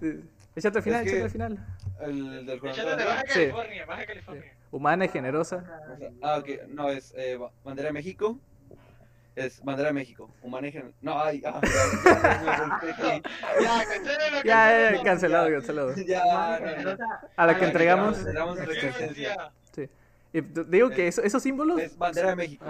Sí. 0.01 0.19
Échate 0.55 0.77
al 0.79 0.83
final, 0.83 0.99
Es 0.99 1.05
que- 1.05 1.17
échate 1.17 1.23
al 1.23 1.29
final. 1.31 1.67
El 2.01 2.45
del 2.45 2.57
Échate 2.57 2.65
de 2.67 2.81
juramento. 2.83 3.05
Baja 3.05 3.21
Sí. 3.27 3.39
California, 3.39 3.85
Baja 3.85 4.05
California. 4.05 4.53
Humana 4.71 5.05
y 5.05 5.07
generosa. 5.09 5.63
Sea, 5.97 6.09
Ah, 6.21 6.37
ok, 6.39 6.49
no, 6.69 6.89
es 6.89 7.13
eh, 7.15 7.37
ba- 7.37 7.51
bandera 7.63 7.87
de 7.87 7.93
México. 7.93 8.39
Es 9.35 9.63
bandera 9.63 9.89
de 9.89 9.93
México. 9.93 10.29
Humana 10.43 10.67
y 10.67 10.71
gen- 10.71 10.93
No, 11.01 11.19
ay, 11.19 11.41
ah, 11.45 11.59
ya, 12.83 13.21
Ya, 13.63 13.85
cancélalo, 13.85 14.43
Ya, 14.43 14.43
ya, 14.43 14.93
cancélalo. 14.93 14.97
ya, 14.97 15.03
cancelado, 15.03 15.49
cancelado. 15.51 15.95
ya, 15.95 16.59
no, 16.83 16.95
no. 16.95 16.97
A 17.35 17.47
la 17.47 17.57
que 17.57 17.65
entregamos. 17.65 18.17
Sí. 19.73 19.89
Y 20.35 20.41
digo 20.41 20.89
que 20.89 21.07
eso- 21.07 21.21
esos 21.23 21.41
símbolos. 21.43 21.79
Es 21.79 21.97
bandera 21.97 22.29
de 22.29 22.35
México. 22.35 22.65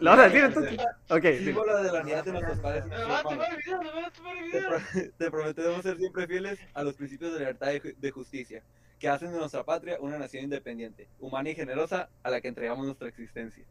¿Lo 0.00 0.10
vas 0.10 0.18
a 0.20 0.24
decir 0.24 0.44
entonces? 0.44 0.78
Ok. 1.10 1.24
Símbolo 1.44 1.82
de 1.82 1.92
la 1.92 2.00
unidad 2.00 2.24
de 2.24 2.32
nuestros 2.32 2.58
padres 2.58 2.86
Me 2.86 2.96
van 2.96 3.10
a 3.10 3.22
tomar 3.22 3.32
hermanos. 3.32 3.48
el 3.50 3.56
video, 3.64 3.82
me 3.82 3.90
van 3.92 4.04
a 4.04 4.10
tomar 4.10 4.36
el 4.36 4.50
Te, 4.50 4.58
video. 4.58 4.68
pro- 4.70 5.10
te 5.18 5.30
prometemos 5.30 5.82
ser 5.82 5.96
siempre 5.96 6.26
fieles 6.26 6.58
a 6.74 6.82
los 6.82 6.94
principios 6.94 7.32
de 7.34 7.38
libertad 7.40 7.72
y 7.72 7.78
de 7.92 8.10
justicia, 8.10 8.62
que 8.98 9.08
hacen 9.08 9.30
de 9.32 9.38
nuestra 9.38 9.62
patria 9.64 9.96
una 10.00 10.18
nación 10.18 10.44
independiente, 10.44 11.08
humana 11.20 11.50
y 11.50 11.54
generosa, 11.54 12.08
a 12.24 12.30
la 12.30 12.40
que 12.40 12.48
entregamos 12.48 12.84
nuestra 12.84 13.06
existencia. 13.08 13.64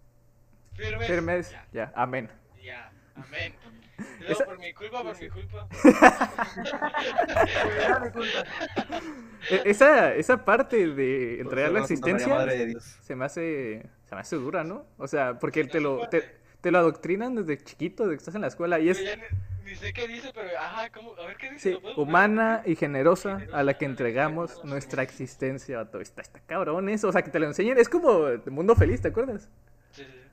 Firmes. 0.75 1.07
Firmes. 1.07 1.51
Ya, 1.51 1.67
Ya, 1.71 1.93
amén. 1.95 2.29
ya. 2.63 2.91
Amén. 3.15 3.53
Y 4.27 4.31
Esa- 4.31 4.45
por 4.45 4.57
mi 4.57 4.73
culpa, 4.73 5.03
por 5.03 5.21
mi 5.21 5.29
culpa. 5.29 5.67
E- 9.49 9.61
Esa, 9.65 10.13
esa 10.15 10.45
parte 10.45 10.87
de 10.87 11.41
entregar 11.41 11.71
la 11.71 11.81
existencia 11.81 12.27
se 13.01 13.15
me 13.15 13.25
hace 13.25 13.85
se 14.05 14.15
me 14.15 14.21
hace 14.21 14.35
dura, 14.37 14.63
¿no? 14.63 14.85
O 14.97 15.07
sea, 15.07 15.37
porque 15.39 15.63
te 15.65 15.81
lo 15.81 16.07
te, 16.09 16.23
te 16.61 16.71
lo 16.71 16.79
adoctrinan 16.79 17.35
desde 17.35 17.57
chiquito, 17.63 18.03
desde 18.03 18.15
que 18.15 18.19
estás 18.21 18.35
en 18.35 18.41
la 18.41 18.47
escuela 18.47 18.79
y 18.79 18.89
es 18.89 19.01
ni, 19.65 19.71
ni 19.71 19.75
sé 19.75 19.91
qué 19.93 20.07
dice, 20.07 20.31
pero 20.33 20.47
ajá, 20.57 20.89
¿cómo? 20.91 21.13
A 21.21 21.27
ver 21.27 21.37
qué 21.37 21.51
dice. 21.51 21.77
humana 21.97 22.63
y 22.65 22.75
generosa 22.75 23.41
a 23.51 23.63
la 23.63 23.77
que 23.77 23.85
entregamos 23.85 24.63
nuestra 24.63 25.03
existencia, 25.03 25.77
vato. 25.77 25.99
Está, 25.99 26.21
está 26.21 26.39
cabrón 26.41 26.87
eso, 26.89 27.09
o 27.09 27.11
sea, 27.11 27.21
que 27.21 27.31
te 27.31 27.39
lo 27.39 27.47
enseñen, 27.47 27.77
es 27.77 27.89
como 27.89 28.27
el 28.27 28.41
mundo 28.51 28.75
feliz, 28.75 29.01
¿te 29.01 29.09
acuerdas? 29.09 29.49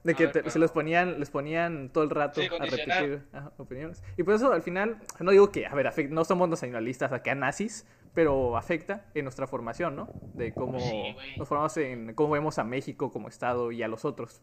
De 0.02 0.14
que 0.14 0.24
ver, 0.24 0.32
te- 0.32 0.38
pero- 0.40 0.50
se 0.50 0.58
los 0.58 0.70
ponían, 0.72 1.20
les 1.20 1.30
ponían 1.30 1.90
todo 1.90 2.04
el 2.04 2.10
rato 2.10 2.40
Sí, 2.40 2.46
a 2.46 2.64
repetir 2.64 3.22
ajá, 3.32 3.52
opiniones. 3.58 4.02
Y 4.16 4.22
por 4.22 4.34
eso 4.34 4.52
al 4.52 4.62
final, 4.62 4.98
no 5.18 5.30
digo 5.30 5.50
que, 5.50 5.66
a 5.66 5.74
ver, 5.74 5.86
afect- 5.86 6.08
no 6.08 6.24
somos 6.24 6.48
nacionalistas 6.48 7.12
acá 7.12 7.34
nazis, 7.34 7.86
pero 8.14 8.56
afecta 8.56 9.04
en 9.14 9.24
nuestra 9.24 9.46
formación, 9.46 9.96
¿no? 9.96 10.08
De 10.34 10.52
cómo 10.52 10.80
Sí, 10.80 11.14
nos 11.36 11.46
formamos 11.46 11.76
en 11.76 12.14
cómo 12.14 12.30
vemos 12.32 12.58
a 12.58 12.64
México 12.64 13.12
como 13.12 13.28
Estado 13.28 13.70
y 13.72 13.82
a 13.82 13.88
los 13.88 14.04
otros. 14.06 14.40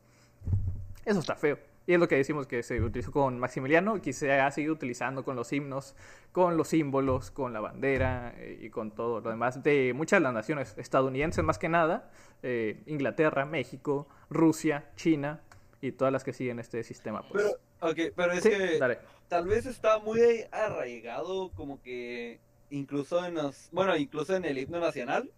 Eso 1.05 1.19
está 1.19 1.35
feo. 1.35 1.57
Y 1.85 1.93
es 1.93 1.99
lo 2.01 2.07
que 2.09 2.15
decimos 2.17 2.47
que 2.47 2.63
se 2.63 2.81
utilizó 2.81 3.13
con 3.13 3.39
Maximiliano 3.39 3.95
y 3.95 4.01
que 4.01 4.11
se 4.11 4.31
ha 4.41 4.51
seguido 4.51 4.73
utilizando 4.73 5.23
con 5.23 5.37
los 5.37 5.53
himnos, 5.53 5.95
con 6.33 6.57
los 6.57 6.67
símbolos, 6.67 7.31
con 7.31 7.53
la 7.53 7.61
bandera 7.61 8.33
eh, 8.35 8.59
y 8.61 8.69
con 8.69 8.91
todo 8.91 9.21
lo 9.21 9.29
demás 9.29 9.63
de 9.63 9.93
muchas 9.95 10.19
de 10.19 10.23
las 10.25 10.33
naciones 10.33 10.77
estadounidenses 10.77 11.45
más 11.45 11.57
que 11.57 11.69
nada, 11.69 12.11
eh, 12.43 12.83
Inglaterra, 12.87 13.45
México, 13.45 14.09
Rusia, 14.29 14.91
China 14.97 15.39
y 15.81 15.91
todas 15.91 16.11
las 16.11 16.23
que 16.23 16.33
siguen 16.33 16.59
este 16.59 16.83
sistema. 16.83 17.21
Pues. 17.27 17.43
Pero, 17.79 17.91
ok, 17.91 18.13
pero 18.15 18.31
es 18.33 18.43
Sí, 18.43 18.49
que 18.49 18.77
dale. 18.79 18.99
tal 19.27 19.45
vez 19.47 19.65
está 19.65 19.99
muy 19.99 20.19
arraigado 20.51 21.49
como 21.51 21.81
que 21.81 22.39
incluso 22.69 23.23
en 23.25 23.35
los, 23.35 23.69
bueno, 23.71 23.95
incluso 23.95 24.35
en 24.35 24.45
el 24.45 24.57
himno 24.57 24.79
nacional, 24.79 25.31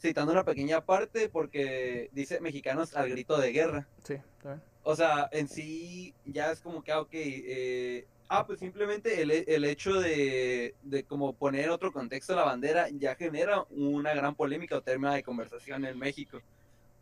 citando 0.00 0.32
una 0.32 0.44
pequeña 0.44 0.84
parte 0.84 1.28
porque 1.28 2.08
dice 2.12 2.40
mexicanos 2.40 2.94
al 2.96 3.10
grito 3.10 3.38
de 3.38 3.52
guerra. 3.52 3.88
Sí, 4.04 4.16
bien. 4.42 4.62
O 4.82 4.96
sea, 4.96 5.28
en 5.32 5.46
sí 5.48 6.14
ya 6.24 6.52
es 6.52 6.60
como 6.60 6.82
que, 6.82 6.92
ah, 6.92 7.00
ok, 7.00 7.10
eh, 7.12 8.06
ah, 8.30 8.46
pues 8.46 8.60
simplemente 8.60 9.20
el, 9.20 9.30
el 9.30 9.64
hecho 9.66 10.00
de, 10.00 10.74
de 10.82 11.04
como 11.04 11.34
poner 11.34 11.68
otro 11.68 11.92
contexto 11.92 12.32
a 12.32 12.36
la 12.36 12.44
bandera 12.44 12.88
ya 12.90 13.14
genera 13.14 13.64
una 13.70 14.14
gran 14.14 14.34
polémica 14.34 14.78
o 14.78 14.82
tema 14.82 15.14
de 15.14 15.22
conversación 15.22 15.84
en 15.84 15.98
México. 15.98 16.40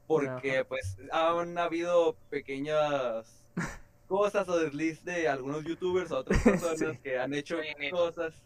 Porque 0.08 0.58
Ajá. 0.58 0.64
pues 0.64 0.96
han 1.12 1.56
habido 1.58 2.16
pequeñas 2.30 3.44
cosas 4.08 4.48
o 4.48 4.58
desliz 4.58 5.04
de 5.04 5.28
algunos 5.28 5.64
youtubers 5.64 6.10
o 6.10 6.18
otras 6.18 6.42
personas 6.42 6.96
Sí. 6.96 6.98
que 7.02 7.18
han 7.18 7.34
hecho 7.34 7.58
cosas 7.92 8.42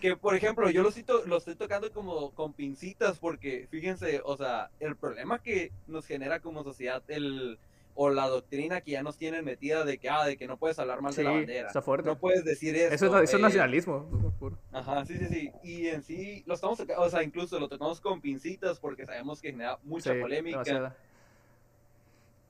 que 0.00 0.16
por 0.16 0.34
ejemplo 0.34 0.68
yo 0.70 0.82
lo 0.82 0.90
cito, 0.90 1.24
lo 1.26 1.38
estoy 1.38 1.54
tocando 1.54 1.90
como 1.92 2.34
con 2.34 2.52
pincitas 2.52 3.18
porque 3.18 3.66
fíjense, 3.70 4.20
o 4.24 4.36
sea, 4.36 4.70
el 4.80 4.96
problema 4.96 5.40
que 5.40 5.72
nos 5.86 6.06
genera 6.06 6.40
como 6.40 6.64
sociedad 6.64 7.02
el 7.08 7.58
o 7.98 8.10
la 8.10 8.28
doctrina 8.28 8.82
que 8.82 8.92
ya 8.92 9.02
nos 9.02 9.16
tienen 9.16 9.44
metida 9.44 9.84
de 9.84 9.98
que 9.98 10.08
ah, 10.10 10.24
de 10.26 10.36
que 10.36 10.46
no 10.46 10.56
puedes 10.58 10.78
hablar 10.78 11.00
mal 11.02 11.12
Sí, 11.12 11.18
de 11.18 11.24
la 11.24 11.30
bandera. 11.32 11.66
está 11.68 11.82
fuerte. 11.82 12.08
No 12.08 12.18
puedes 12.18 12.44
decir 12.44 12.76
eso. 12.76 12.94
Eso, 12.94 13.06
es- 13.06 13.12
eso 13.14 13.22
es 13.22 13.34
eh, 13.34 13.38
nacionalismo. 13.42 14.32
puro. 14.38 14.58
Ajá, 14.72 15.04
sí, 15.06 15.16
sí, 15.18 15.26
sí. 15.26 15.50
Y 15.64 15.86
en 15.88 16.02
sí 16.02 16.44
lo 16.46 16.54
estamos 16.54 16.78
o 16.96 17.10
sea, 17.10 17.22
incluso 17.22 17.58
lo 17.58 17.68
tocamos 17.68 18.00
con 18.00 18.20
pincitas 18.20 18.78
porque 18.78 19.06
sabemos 19.06 19.40
que 19.40 19.50
genera 19.50 19.78
mucha 19.82 20.12
Sí, 20.14 20.20
polémica. 20.20 20.58
demasiada. 20.58 20.96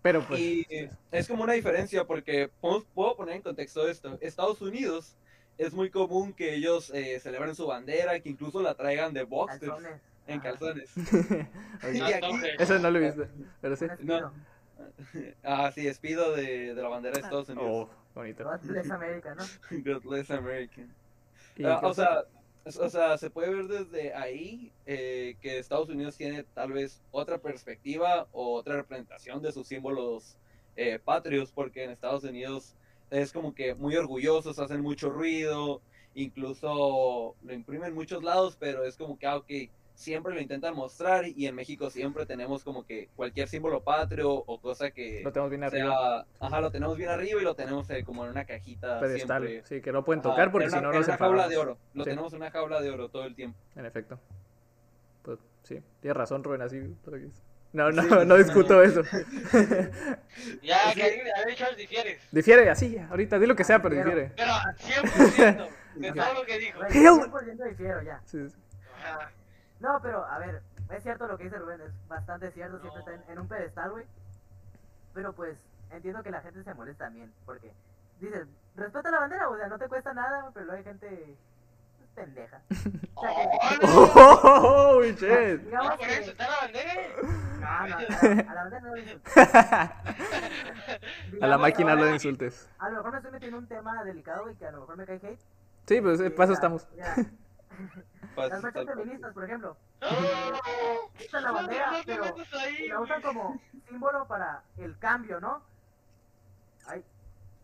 Pero 0.02 0.22
pues. 0.26 0.38
Y 0.40 0.66
es 1.10 1.26
como 1.28 1.42
una 1.42 1.54
diferencia 1.54 2.04
porque 2.04 2.48
puedo, 2.60 2.84
puedo 2.94 3.16
poner 3.16 3.36
en 3.36 3.42
contexto 3.42 3.88
esto. 3.88 4.18
Estados 4.20 4.60
Unidos 4.62 5.16
es 5.58 5.72
muy 5.72 5.90
común 5.90 6.32
que 6.32 6.54
ellos 6.54 6.90
eh, 6.94 7.18
celebren 7.20 7.54
su 7.54 7.66
bandera, 7.66 8.18
que 8.20 8.28
incluso 8.28 8.60
la 8.62 8.74
traigan 8.74 9.12
de 9.14 9.24
boxers 9.24 9.60
Calzones. 9.62 10.00
en 10.26 10.40
calzones. 10.40 10.90
Oye, 11.88 11.98
Y 11.98 12.02
aquí- 12.02 12.32
Eso 12.58 12.78
no 12.78 12.90
lo 12.90 12.98
he 12.98 13.02
visto. 13.02 13.26
Pero 13.60 13.76
sí. 13.76 13.86
No. 14.00 14.32
Ah, 15.42 15.70
sí, 15.72 15.84
despido 15.84 16.34
de, 16.34 16.74
de 16.74 16.82
la 16.82 16.88
bandera 16.88 17.14
de 17.14 17.20
Estados 17.20 17.48
Unidos. 17.48 17.68
Oh, 17.70 17.90
bonito. 18.14 18.44
God 18.44 18.60
bless 18.62 18.90
America, 18.90 19.34
¿no? 19.34 19.44
God 19.84 20.02
bless 20.02 20.30
America. 20.30 20.82
Ah, 21.64 21.80
o, 21.82 21.94
sea, 21.94 22.24
o 22.64 22.90
sea, 22.90 23.16
se 23.16 23.30
puede 23.30 23.54
ver 23.54 23.66
desde 23.66 24.14
ahí 24.14 24.72
eh, 24.84 25.36
que 25.40 25.58
Estados 25.58 25.88
Unidos 25.88 26.16
tiene 26.16 26.42
tal 26.42 26.72
vez 26.72 27.02
otra 27.10 27.38
perspectiva 27.38 28.28
o 28.32 28.54
otra 28.54 28.76
representación 28.76 29.40
de 29.42 29.52
sus 29.52 29.66
símbolos 29.66 30.36
eh, 30.76 30.98
patrios, 30.98 31.52
porque 31.52 31.84
en 31.84 31.90
Estados 31.90 32.24
Unidos 32.24 32.74
es 33.10 33.32
como 33.32 33.54
que 33.54 33.74
muy 33.74 33.96
orgullosos, 33.96 34.58
hacen 34.58 34.82
mucho 34.82 35.08
ruido, 35.08 35.80
incluso 36.14 37.36
lo 37.42 37.52
imprimen 37.52 37.88
en 37.88 37.94
muchos 37.94 38.22
lados, 38.22 38.56
pero 38.58 38.84
es 38.84 38.96
como 38.96 39.18
que, 39.18 39.26
ah, 39.26 39.36
ok, 39.36 39.50
siempre 39.96 40.34
lo 40.34 40.40
intentan 40.40 40.74
mostrar 40.74 41.26
y 41.26 41.46
en 41.46 41.54
México 41.54 41.88
siempre 41.90 42.26
tenemos 42.26 42.62
como 42.62 42.84
que 42.84 43.08
cualquier 43.16 43.48
símbolo 43.48 43.82
patrio 43.82 44.30
o 44.30 44.60
cosa 44.60 44.90
que 44.90 45.22
lo 45.24 45.32
tenemos 45.32 45.50
bien 45.50 45.62
sea, 45.62 45.80
arriba. 45.80 46.26
ajá, 46.38 46.60
lo 46.60 46.70
tenemos 46.70 46.96
bien 46.98 47.08
arriba 47.08 47.40
y 47.40 47.44
lo 47.44 47.54
tenemos 47.56 47.88
eh, 47.90 48.04
como 48.04 48.24
en 48.24 48.30
una 48.30 48.44
cajita 48.44 49.00
Pedestal. 49.00 49.46
siempre. 49.46 49.66
Sí, 49.66 49.82
que 49.82 49.90
no 49.92 50.04
pueden 50.04 50.20
Ajá, 50.20 50.28
tocar 50.30 50.52
porque 50.52 50.66
en 50.66 50.70
si 50.70 50.80
no 50.80 50.90
en 50.92 50.98
nos 50.98 51.08
una 51.08 51.16
jaula 51.16 51.48
de 51.48 51.56
oro. 51.56 51.78
Lo 51.94 52.04
Sí. 52.04 52.10
tenemos 52.10 52.32
en 52.34 52.36
una 52.42 52.50
jaula 52.50 52.80
de 52.82 52.90
oro 52.90 53.08
todo 53.08 53.24
el 53.24 53.34
tiempo. 53.34 53.58
En 53.74 53.86
efecto. 53.86 54.20
Pues 55.22 55.38
sí, 55.64 55.80
tienes 56.00 56.16
razón, 56.16 56.44
Rubén, 56.44 56.62
así. 56.62 56.94
No, 57.72 57.90
no, 57.90 58.02
Sí, 58.02 58.08
no 58.26 58.36
discuto 58.36 58.82
eso. 58.82 59.02
Ya, 60.62 60.76
Es 60.90 60.94
que 60.94 61.02
a 61.02 61.44
ver, 61.44 61.54
Charles, 61.56 61.76
difieres. 61.78 62.20
difiere 62.30 62.68
así, 62.70 62.96
ahorita, 62.98 63.38
di 63.38 63.46
lo 63.46 63.56
que 63.56 63.64
sea, 63.64 63.80
pero 63.82 63.94
difiere. 63.96 64.32
Pero 64.36 64.52
100% 64.52 65.68
de 65.96 66.12
todo 66.12 66.34
lo 66.34 66.44
que 66.44 66.58
dijo. 66.58 66.78
Güey, 66.78 66.90
Hell- 66.92 67.30
100% 67.30 67.64
difiero 67.70 68.02
ya. 68.02 68.20
Sí, 68.26 68.48
sí. 68.48 68.56
Ajá. 69.04 69.30
No, 69.80 70.00
pero 70.02 70.24
a 70.24 70.38
ver, 70.38 70.62
es 70.90 71.02
cierto 71.02 71.26
lo 71.26 71.36
que 71.36 71.44
dice 71.44 71.58
Rubén, 71.58 71.80
es 71.80 72.08
bastante 72.08 72.50
cierto, 72.52 72.78
siempre 72.80 73.02
No. 73.04 73.10
está 73.10 73.24
en, 73.24 73.30
en 73.32 73.38
un 73.40 73.48
pedestal, 73.48 73.90
güey. 73.90 74.04
Pero 75.14 75.32
pues 75.32 75.56
entiendo 75.90 76.22
que 76.22 76.30
la 76.30 76.40
gente 76.40 76.62
se 76.62 76.74
molesta 76.74 77.04
también, 77.04 77.32
porque 77.44 77.72
dices, 78.20 78.46
respeta 78.76 79.10
la 79.10 79.20
bandera, 79.20 79.48
o 79.48 79.56
sea, 79.56 79.66
no 79.68 79.78
te 79.78 79.88
cuesta 79.88 80.12
nada, 80.14 80.40
güey, 80.42 80.52
pero 80.54 80.66
luego 80.66 80.78
hay 80.78 80.84
gente 80.84 81.36
pues, 81.98 82.10
pendeja. 82.14 82.60
O 83.18 83.22
sea, 83.22 83.30
que- 83.34 83.86
¡Oh, 83.86 84.98
oh, 84.98 85.02
shit! 85.02 85.62
No, 85.72 85.88
por 85.88 85.98
que- 85.98 86.18
eso 86.18 86.30
está 86.32 86.48
la 86.50 86.56
bandera. 86.60 86.92
No, 87.22 87.60
no, 87.60 87.66
a 87.66 87.88
la, 87.88 87.96
a 87.96 88.54
la 88.54 88.62
bandera 88.62 88.80
no 88.80 88.88
lo 88.90 88.96
insultes. 88.98 89.36
A 91.42 91.46
la 91.46 91.58
máquina 91.58 91.92
ahora, 91.92 92.04
lo 92.04 92.12
insultes. 92.14 92.70
A 92.78 92.88
lo 92.90 92.96
mejor 92.98 93.12
me 93.12 93.16
estoy 93.18 93.32
metiendo 93.32 93.56
en 93.58 93.62
un 93.64 93.68
tema 93.68 94.04
delicado 94.04 94.50
y 94.50 94.54
que 94.56 94.66
a 94.66 94.70
lo 94.70 94.80
mejor 94.80 94.96
me 94.98 95.06
cae 95.06 95.16
hate. 95.16 95.40
Sí, 95.86 96.00
pues 96.00 96.20
paso 96.32 96.52
estamos. 96.52 96.86
Las 98.36 98.62
marchas 98.62 98.82
el 98.82 98.88
feministas, 98.88 99.32
por 99.34 99.44
ejemplo, 99.44 99.76
¡No! 100.00 100.08
quitan 101.18 101.42
la 101.42 101.48
No, 101.48 101.54
bandera, 101.54 101.90
no 101.92 101.98
pero 102.04 102.24
ahí, 102.60 102.88
la 102.88 103.00
usan 103.00 103.22
como 103.22 103.60
símbolo 103.88 104.26
para 104.26 104.62
el 104.78 104.98
cambio, 104.98 105.40
¿no? 105.40 105.62
Ahí, 106.86 107.02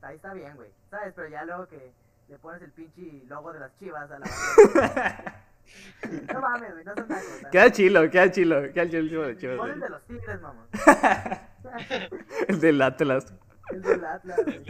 ahí 0.03 0.17
está 0.17 0.33
bien, 0.35 0.55
güey. 0.57 0.71
¿Sabes? 0.91 1.13
Pero 1.15 1.29
ya 1.29 1.45
luego 1.45 1.67
que 1.69 1.93
le 2.29 2.39
pones 2.39 2.63
el 2.63 2.73
pinche 2.73 3.23
logo 3.29 3.53
de 3.53 3.61
las 3.61 3.79
chivas 3.79 4.11
a 4.11 4.19
la 4.19 4.27
bandera. 4.27 5.45
no 6.35 6.41
mames, 6.41 6.73
güey, 6.73 6.85
no 6.85 6.95
son. 6.95 7.09
¿sabes? 7.09 7.47
Queda 7.53 7.71
chilo, 7.73 8.11
queda 8.11 8.31
chilo. 8.31 8.73
Queda 8.73 8.89
chilo 8.89 9.25
el 9.25 9.35
de 9.35 9.41
Chivas, 9.41 9.57
Pon 9.59 9.71
el 9.71 9.79
güey. 9.79 9.83
de 9.83 9.89
los 9.91 10.03
tigres, 10.07 10.41
mamón. 10.41 10.67
El 12.49 12.61
del 12.61 12.83
Atlas. 12.83 13.33
el 13.71 13.83
del 13.83 14.05
Atlas, 14.05 14.37
güey. 14.45 14.65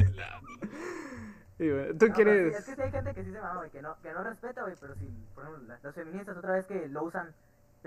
Y 1.62 1.70
bueno, 1.70 1.98
¿Tú 1.98 2.06
No, 2.08 2.14
quieres...? 2.14 2.52
sí, 2.52 2.58
es 2.58 2.64
que 2.66 2.74
sí 2.74 2.82
hay 2.82 2.90
gente 2.90 3.14
que 3.14 3.24
sí 3.24 3.32
se 3.32 3.40
mama, 3.40 3.56
güey, 3.60 3.70
que 3.70 3.82
no, 3.82 3.96
que 4.00 4.12
no 4.12 4.24
respeta, 4.24 4.62
güey, 4.62 4.74
pero 4.80 4.94
si, 4.96 5.06
por 5.34 5.44
ejemplo, 5.44 5.64
las, 5.66 5.82
las 5.82 5.94
feministas 5.94 6.36
otra 6.36 6.52
vez 6.54 6.66
que 6.66 6.88
lo 6.88 7.04
usan 7.04 7.34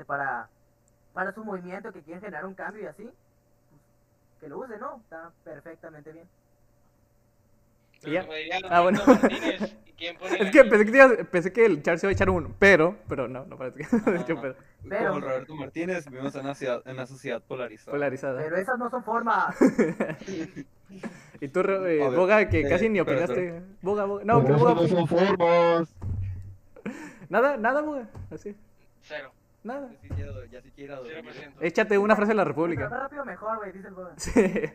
para, 0.07 0.49
para 1.13 1.33
su 1.33 1.43
movimiento, 1.43 1.91
que 1.93 2.03
quieren 2.03 2.21
generar 2.21 2.45
un 2.45 2.55
cambio 2.55 2.83
y 2.83 2.87
así, 2.87 3.03
pues, 3.69 3.81
que 4.39 4.49
lo 4.49 4.59
usen, 4.59 4.79
¿no? 4.79 5.01
Está 5.01 5.33
perfectamente 5.43 6.11
bien. 6.13 6.29
Pero 8.05 8.25
Ya. 8.49 8.59
Ah, 8.69 8.81
bueno. 8.81 8.99
Roberto 9.05 9.21
Martínez, 9.27 9.75
¿y 9.85 9.91
quién 9.93 10.17
pone 10.17 10.37
Es 10.41 10.51
que 10.51 10.63
pensé 10.65 10.85
que, 10.91 11.25
pensé 11.25 11.53
que 11.53 11.65
el 11.65 11.81
Charles 11.83 12.03
iba 12.03 12.09
a 12.09 12.13
echar 12.13 12.29
uno, 12.29 12.53
pero, 12.59 12.97
pero 13.09 13.27
no, 13.27 13.45
no 13.45 13.57
parece 13.57 13.79
que 13.79 13.83
No, 14.05 14.11
no. 14.35 14.41
pero 14.41 14.55
Pero- 14.87 15.07
Como 15.09 15.19
Roberto 15.21 15.55
Martínez, 15.55 16.05
vivimos 16.09 16.35
en 16.35 16.41
una, 16.41 16.55
ciudad, 16.55 16.81
en 16.85 16.93
una 16.93 17.05
sociedad 17.07 17.41
polarizada. 17.41 17.91
polarizada. 17.91 18.41
Pero 18.43 18.57
esas 18.57 18.77
no 18.77 18.89
son 18.89 19.03
formas. 19.03 19.55
Y 21.41 21.47
tú, 21.49 21.59
eh, 21.61 21.63
ver, 21.79 22.11
Boga, 22.15 22.47
que 22.47 22.61
eh, 22.61 22.69
casi 22.69 22.87
ni 22.89 22.99
opinaste. 22.99 23.61
Boga, 23.81 24.05
Boga. 24.05 24.23
No, 24.23 24.45
que 24.45 24.51
Boga. 24.53 24.87
son 24.87 25.07
formas. 25.07 25.95
Nada, 27.27 27.57
nada, 27.57 27.81
Boga. 27.81 28.07
Así. 28.31 28.55
Cero. 29.01 29.31
Nada. 29.63 29.89
Ya 30.51 30.61
sí 30.61 30.71
quiero. 30.75 31.01
Échate 31.59 31.97
una 31.97 32.15
frase 32.15 32.29
de 32.31 32.35
la 32.35 32.43
Pero 32.43 32.53
República. 32.53 32.87
más 32.87 32.99
rápido 33.01 33.25
mejor, 33.25 33.57
güey, 33.57 33.71
dice 33.71 33.87
el 33.87 33.93
boda. 33.95 34.13
Sí, 34.17 34.31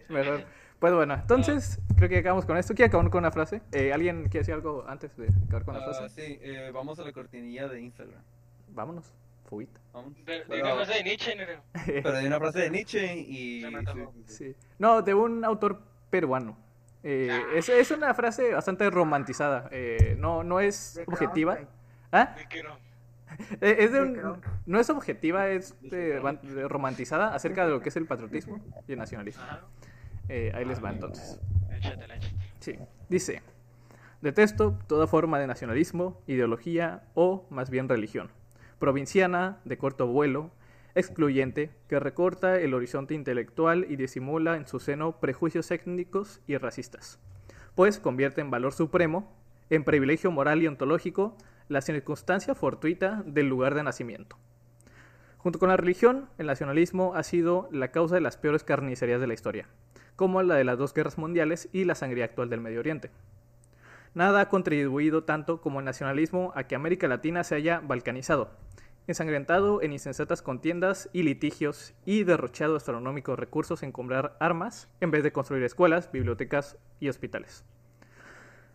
mejor. 0.08 0.42
Pues 0.80 0.94
bueno, 0.94 1.14
entonces 1.14 1.78
creo 1.96 2.08
que 2.08 2.18
acabamos 2.18 2.46
con 2.46 2.56
esto. 2.56 2.74
¿Quiere 2.74 2.88
acabar 2.88 3.10
con 3.10 3.18
una 3.18 3.30
frase? 3.30 3.60
Eh, 3.72 3.92
¿Alguien 3.92 4.22
quiere 4.24 4.38
decir 4.40 4.54
algo 4.54 4.84
antes 4.88 5.14
de 5.16 5.28
acabar 5.46 5.64
con 5.64 5.74
la 5.74 5.80
Ah, 5.80 5.92
frase? 5.94 6.08
sí, 6.08 6.38
eh, 6.42 6.70
vamos 6.72 6.98
a 6.98 7.04
la 7.04 7.12
cortinilla 7.12 7.68
de 7.68 7.80
Instagram. 7.82 8.22
Vámonos. 8.70 9.12
Fuguita. 9.44 9.78
Vamos. 9.92 10.14
Pero, 10.24 10.44
Pero- 10.48 10.56
Digamos 10.64 10.88
de 10.88 11.02
Nietzsche. 11.04 11.34
Pero 12.02 12.16
hay 12.16 12.26
una 12.26 12.38
frase 12.38 12.60
de 12.60 12.70
Nietzsche 12.70 13.14
y... 13.16 13.62
Sí. 14.26 14.54
No, 14.78 15.02
de 15.02 15.12
un 15.12 15.44
autor 15.44 15.82
peruano. 16.08 16.56
Eh, 17.02 17.30
es, 17.54 17.68
es 17.68 17.90
una 17.90 18.14
frase 18.14 18.54
bastante 18.54 18.88
romantizada. 18.90 19.68
Eh, 19.72 20.16
no, 20.18 20.44
no 20.44 20.60
es 20.60 20.94
De 20.94 21.02
objetiva. 21.06 21.56
Kronk, 21.56 21.68
¿Ah? 22.12 22.36
Es 22.40 22.46
que 22.46 22.62
no. 22.62 22.76
Es 23.60 23.92
de 23.92 23.98
De 23.98 24.00
un- 24.00 24.40
no 24.66 24.80
es 24.80 24.88
objetiva, 24.90 25.48
es 25.48 25.74
de 25.82 26.20
romantizada 26.68 27.34
acerca 27.34 27.64
de 27.64 27.70
lo 27.70 27.80
que 27.80 27.88
es 27.90 27.96
el 27.96 28.06
patriotismo 28.06 28.60
y 28.88 28.92
el 28.92 28.98
nacionalismo. 28.98 29.42
Ajá. 29.42 29.60
Eh, 30.32 30.52
ahí 30.54 30.64
les 30.64 30.82
va 30.82 30.90
entonces. 30.90 31.40
Échatela, 31.76 32.14
échatela. 32.14 32.44
Sí, 32.60 32.78
dice, 33.08 33.42
detesto 34.20 34.78
toda 34.86 35.08
forma 35.08 35.40
de 35.40 35.48
nacionalismo, 35.48 36.22
ideología 36.28 37.02
o 37.14 37.48
más 37.50 37.68
bien 37.68 37.88
religión, 37.88 38.30
provinciana, 38.78 39.58
de 39.64 39.76
corto 39.76 40.06
vuelo, 40.06 40.52
excluyente, 40.94 41.70
que 41.88 41.98
recorta 41.98 42.60
el 42.60 42.74
horizonte 42.74 43.14
intelectual 43.14 43.86
y 43.88 43.96
disimula 43.96 44.56
en 44.56 44.68
su 44.68 44.78
seno 44.78 45.18
prejuicios 45.18 45.68
étnicos 45.72 46.40
y 46.46 46.56
racistas, 46.58 47.18
pues 47.74 47.98
convierte 47.98 48.40
en 48.40 48.52
valor 48.52 48.72
supremo, 48.72 49.36
en 49.68 49.82
privilegio 49.82 50.30
moral 50.30 50.62
y 50.62 50.68
ontológico, 50.68 51.36
la 51.66 51.80
circunstancia 51.80 52.54
fortuita 52.54 53.24
del 53.26 53.48
lugar 53.48 53.74
de 53.74 53.82
nacimiento. 53.82 54.38
Junto 55.38 55.58
con 55.58 55.70
la 55.70 55.76
religión, 55.76 56.28
el 56.38 56.46
nacionalismo 56.46 57.16
ha 57.16 57.24
sido 57.24 57.68
la 57.72 57.90
causa 57.90 58.14
de 58.14 58.20
las 58.20 58.36
peores 58.36 58.62
carnicerías 58.62 59.20
de 59.20 59.26
la 59.26 59.34
historia, 59.34 59.66
como 60.20 60.42
la 60.42 60.56
de 60.56 60.64
las 60.64 60.76
dos 60.76 60.92
guerras 60.92 61.16
mundiales 61.16 61.70
y 61.72 61.84
la 61.86 61.94
sangría 61.94 62.26
actual 62.26 62.50
del 62.50 62.60
Medio 62.60 62.80
Oriente. 62.80 63.10
Nada 64.12 64.42
ha 64.42 64.48
contribuido 64.50 65.24
tanto 65.24 65.62
como 65.62 65.78
el 65.78 65.86
nacionalismo 65.86 66.52
a 66.54 66.64
que 66.64 66.74
América 66.74 67.08
Latina 67.08 67.42
se 67.42 67.54
haya 67.54 67.80
balcanizado, 67.80 68.50
ensangrentado 69.06 69.80
en 69.80 69.94
insensatas 69.94 70.42
contiendas 70.42 71.08
y 71.14 71.22
litigios 71.22 71.94
y 72.04 72.24
derrochado 72.24 72.76
astronómicos 72.76 73.38
recursos 73.38 73.82
en 73.82 73.92
comprar 73.92 74.36
armas 74.40 74.90
en 75.00 75.10
vez 75.10 75.22
de 75.22 75.32
construir 75.32 75.62
escuelas, 75.62 76.12
bibliotecas 76.12 76.76
y 77.00 77.08
hospitales. 77.08 77.64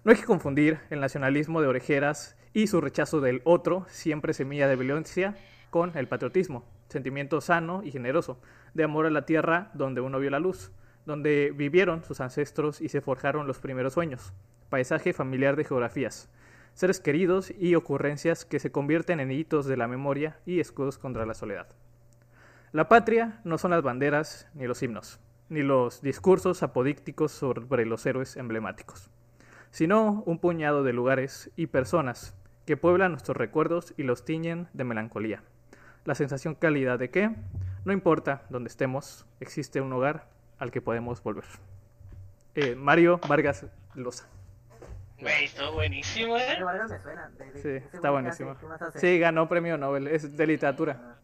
No 0.04 0.14
hay 0.14 0.18
que 0.18 0.26
confundir 0.26 0.80
el 0.90 1.00
nacionalismo 1.00 1.62
de 1.62 1.68
orejeras 1.68 2.36
y 2.54 2.66
su 2.66 2.82
rechazo 2.82 3.22
del 3.22 3.44
otro, 3.44 3.86
siempre 3.88 4.34
semilla 4.34 4.68
de 4.68 4.78
violencia, 4.78 5.36
con 5.70 5.96
el 5.96 6.08
patriotismo, 6.08 6.66
sentimiento 6.88 7.40
sano 7.40 7.84
y 7.84 7.92
generoso, 7.92 8.40
de 8.74 8.84
amor 8.84 9.06
a 9.06 9.12
la 9.12 9.28
tierra 9.28 9.70
donde 9.76 10.02
uno 10.02 10.18
vio 10.18 10.32
la 10.32 10.40
luz, 10.40 10.72
donde 11.06 11.54
vivieron 11.56 12.04
sus 12.04 12.22
ancestros 12.22 12.82
y 12.82 12.90
se 12.90 13.02
forjaron 13.02 13.48
los 13.48 13.60
primeros 13.60 13.94
sueños, 13.94 14.34
paisaje 14.70 15.14
familiar 15.14 15.56
de 15.56 15.64
geografías, 15.64 16.30
seres 16.74 17.00
queridos 17.00 17.54
y 17.58 17.76
ocurrencias 17.76 18.46
que 18.46 18.60
se 18.60 18.72
convierten 18.72 19.20
en 19.20 19.32
hitos 19.32 19.66
de 19.66 19.78
la 19.78 19.88
memoria 19.88 20.40
y 20.46 20.60
escudos 20.60 20.98
contra 20.98 21.26
la 21.26 21.34
soledad. 21.34 21.68
La 22.72 22.90
patria 22.90 23.40
no 23.46 23.58
son 23.58 23.72
las 23.72 23.84
banderas 23.84 24.50
ni 24.54 24.68
los 24.68 24.84
himnos, 24.84 25.20
ni 25.48 25.62
los 25.62 26.02
discursos 26.02 26.64
apodícticos 26.64 27.32
sobre 27.32 27.86
los 27.86 28.06
héroes 28.06 28.36
emblemáticos, 28.36 29.10
sino 29.72 30.24
un 30.26 30.40
puñado 30.40 30.84
de 30.84 30.92
lugares 30.92 31.52
y 31.56 31.68
personas 31.68 32.36
que 32.66 32.78
pueblan 32.78 33.12
nuestros 33.12 33.38
recuerdos 33.38 33.94
y 33.96 34.04
los 34.04 34.26
tiñen 34.26 34.68
de 34.74 34.84
melancolía. 34.84 35.44
La 36.04 36.16
sensación 36.16 36.56
cálida 36.56 36.98
de 36.98 37.10
que, 37.10 37.32
no 37.86 37.94
importa 37.94 38.44
dónde 38.50 38.68
estemos, 38.68 39.26
existe 39.40 39.82
un 39.82 39.94
hogar 39.94 40.28
al 40.60 40.72
que 40.72 40.82
podemos 40.82 41.22
volver. 41.22 41.46
Eh, 42.56 42.76
Mario 42.76 43.20
Vargas 43.28 43.66
Llosa. 43.96 44.28
Güey, 45.20 45.46
está 45.46 45.70
buenísimo, 45.70 46.38
¿eh? 46.38 46.58
Me 46.60 47.00
suena. 47.00 47.30
de- 47.30 47.52
de- 47.52 47.62
Sí, 47.82 47.86
está 47.94 48.10
buenísimo. 48.12 48.56
Sí, 48.96 49.18
ganó 49.20 49.48
premio 49.48 49.78
Nobel, 49.78 50.08
es 50.08 50.36
de 50.36 50.48
literatura. 50.48 51.00
Ah, 51.02 51.16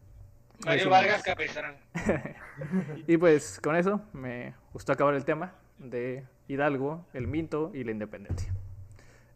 Mario 0.66 0.90
Vargas 0.90 1.22
sí. 1.22 1.30
Capistrán. 1.30 1.76
Y 3.06 3.16
pues 3.16 3.58
con 3.62 3.76
eso 3.76 4.00
me 4.12 4.54
gustó 4.72 4.92
acabar 4.92 5.14
el 5.14 5.24
tema 5.24 5.52
de 5.78 6.24
Hidalgo, 6.48 7.04
el 7.12 7.26
Minto 7.26 7.70
y 7.74 7.82
la 7.84 7.90
independencia. 7.92 8.52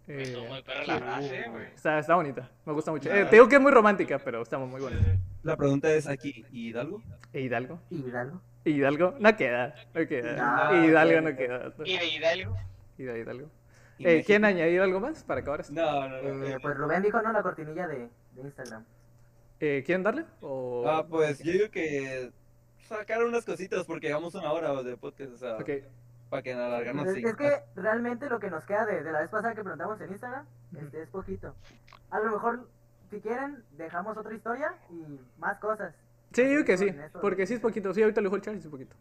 Eh, 0.06 0.22
Estuvo 0.22 0.44
muy 0.46 0.62
perra 0.62 0.84
la 0.86 0.98
frase, 0.98 1.48
güey. 1.50 1.66
está, 1.74 1.98
está 1.98 2.14
bonita, 2.14 2.48
me 2.64 2.72
gusta 2.72 2.92
mucho. 2.92 3.10
Eh, 3.12 3.24
te 3.24 3.36
digo 3.36 3.48
que 3.48 3.56
es 3.56 3.60
muy 3.60 3.72
romántica, 3.72 4.18
pero 4.24 4.42
está 4.42 4.56
muy 4.58 4.80
bonita. 4.80 5.16
La 5.42 5.56
pregunta 5.56 5.90
es 5.92 6.06
aquí, 6.06 6.44
¿Hidalgo? 6.52 7.02
¿E 7.32 7.40
Hidalgo? 7.40 7.80
¿Y 7.90 7.96
Hidalgo? 8.06 8.40
Hidalgo 8.70 9.14
no 9.18 9.36
queda, 9.36 9.74
no 9.94 10.06
queda. 10.06 10.70
No, 10.72 10.84
Hidalgo 10.84 11.20
no 11.30 11.36
queda. 11.36 11.72
Y 11.84 11.98
de 11.98 12.06
Hidalgo. 12.06 12.56
Hidalgo. 12.98 13.22
Hidalgo. 13.22 13.50
¿Y 13.98 14.06
Eh? 14.08 14.22
¿Quieren 14.24 14.44
añadir 14.44 14.80
algo 14.80 15.00
más 15.00 15.24
para 15.24 15.40
acabar 15.40 15.60
esto? 15.60 15.72
No, 15.72 16.08
no, 16.08 16.20
no. 16.20 16.44
Eh, 16.44 16.58
pues 16.60 16.76
Rubén 16.76 17.02
dijo, 17.02 17.20
¿no? 17.22 17.32
La 17.32 17.42
cortinilla 17.42 17.86
de, 17.86 18.08
de 18.32 18.42
Instagram. 18.42 18.84
Eh, 19.60 19.82
¿Quieren 19.86 20.02
darle? 20.02 20.24
O... 20.42 20.84
Ah, 20.86 21.06
pues 21.08 21.38
yo 21.42 21.52
digo 21.52 21.70
que 21.70 22.30
sacar 22.86 23.24
unas 23.24 23.44
cositas 23.44 23.86
porque 23.86 24.08
llevamos 24.08 24.34
una 24.34 24.52
hora 24.52 24.82
de 24.82 24.96
podcast, 24.98 25.32
o 25.32 25.36
sea, 25.38 25.56
Ok. 25.56 25.70
para 26.28 26.42
que 26.42 26.54
no 26.54 26.64
alargarnos. 26.64 27.06
Es, 27.08 27.24
es 27.24 27.34
que 27.36 27.62
realmente 27.74 28.28
lo 28.28 28.38
que 28.38 28.50
nos 28.50 28.64
queda 28.66 28.84
de, 28.84 29.02
de 29.02 29.12
la 29.12 29.20
vez 29.20 29.30
pasada 29.30 29.54
que 29.54 29.62
preguntamos 29.62 29.98
en 30.00 30.10
Instagram 30.10 30.44
este, 30.78 31.02
es 31.02 31.08
poquito. 31.08 31.54
A 32.10 32.20
lo 32.20 32.32
mejor, 32.32 32.68
si 33.10 33.20
quieren, 33.20 33.64
dejamos 33.78 34.16
otra 34.18 34.34
historia 34.34 34.74
y 34.90 35.18
más 35.38 35.58
cosas. 35.58 35.94
Sí, 36.32 36.42
digo 36.44 36.64
que 36.64 36.76
sí, 36.76 36.94
porque 37.20 37.42
de- 37.42 37.46
sí 37.46 37.54
es 37.54 37.60
poquito. 37.60 37.94
Sí, 37.94 38.02
ahorita 38.02 38.20
lo 38.20 38.26
dijo 38.28 38.36
el 38.36 38.42
Charles, 38.42 38.64
es 38.64 38.70
poquito. 38.70 38.96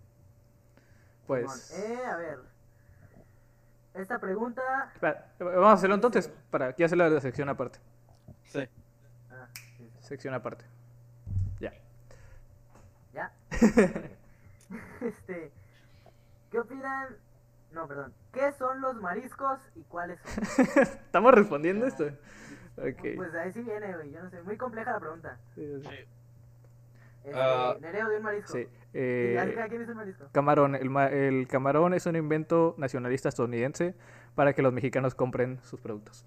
Pues... 1.27 1.72
Eh, 1.72 2.06
a 2.06 2.15
ver. 2.18 2.39
Esta 3.93 4.19
pregunta. 4.19 4.61
espera, 4.93 5.31
vamos 5.39 5.65
a 5.69 5.73
hacerlo 5.73 5.95
entonces, 5.95 6.30
para 6.49 6.73
que 6.73 6.84
hacer 6.84 6.97
la 6.97 7.19
sección 7.22 7.47
aparte. 7.49 7.80
Sí. 8.43 8.68
Ah, 9.31 9.47
sí, 9.77 9.89
sí. 9.89 9.91
Sección 10.02 10.34
aparte. 10.34 10.65
Ya. 11.60 11.73
Ya. 13.14 13.31
este. 15.02 15.52
¿Qué 16.52 16.60
opinan? 16.60 17.15
No, 17.72 17.88
perdón. 17.88 18.14
¿Qué 18.31 18.52
son 18.53 18.81
los 18.81 18.95
mariscos 18.95 19.60
y 19.76 19.81
cuáles 19.84 20.19
son? 20.22 20.43
¿Estamos 20.84 21.34
respondiendo 21.34 21.85
esto? 21.88 22.06
Ok. 22.77 23.15
Pues 23.15 23.34
ahí 23.35 23.52
sí 23.53 23.61
viene, 23.61 23.93
güey. 23.95 24.11
Yo 24.11 24.23
no 24.23 24.30
sé. 24.30 24.41
Muy 24.43 24.57
compleja 24.57 24.91
la 24.91 24.99
pregunta. 24.99 25.38
Sí, 25.56 25.81
sí. 25.81 25.89
Este, 27.26 27.39
Ah. 27.39 27.76
Nereo 27.81 28.10
de 28.10 28.18
un 28.18 28.23
marisco. 28.23 28.53
Sí. 28.53 28.60
¿Y 28.60 28.68
Eh, 28.93 29.38
a 29.39 29.68
quién 29.68 29.81
es 29.81 29.89
el 29.89 29.95
marisco? 29.95 30.26
camarón. 30.31 30.76
El, 30.76 30.89
ma- 30.89 31.07
el 31.07 31.47
camarón 31.47 31.93
es 31.93 32.06
un 32.06 32.15
invento 32.15 32.76
nacionalista 32.77 33.30
estadounidense 33.30 33.95
para 34.35 34.53
que 34.53 34.61
los 34.61 34.72
mexicanos 34.72 35.15
compren 35.15 35.60
sus 35.64 35.80
productos. 35.80 36.23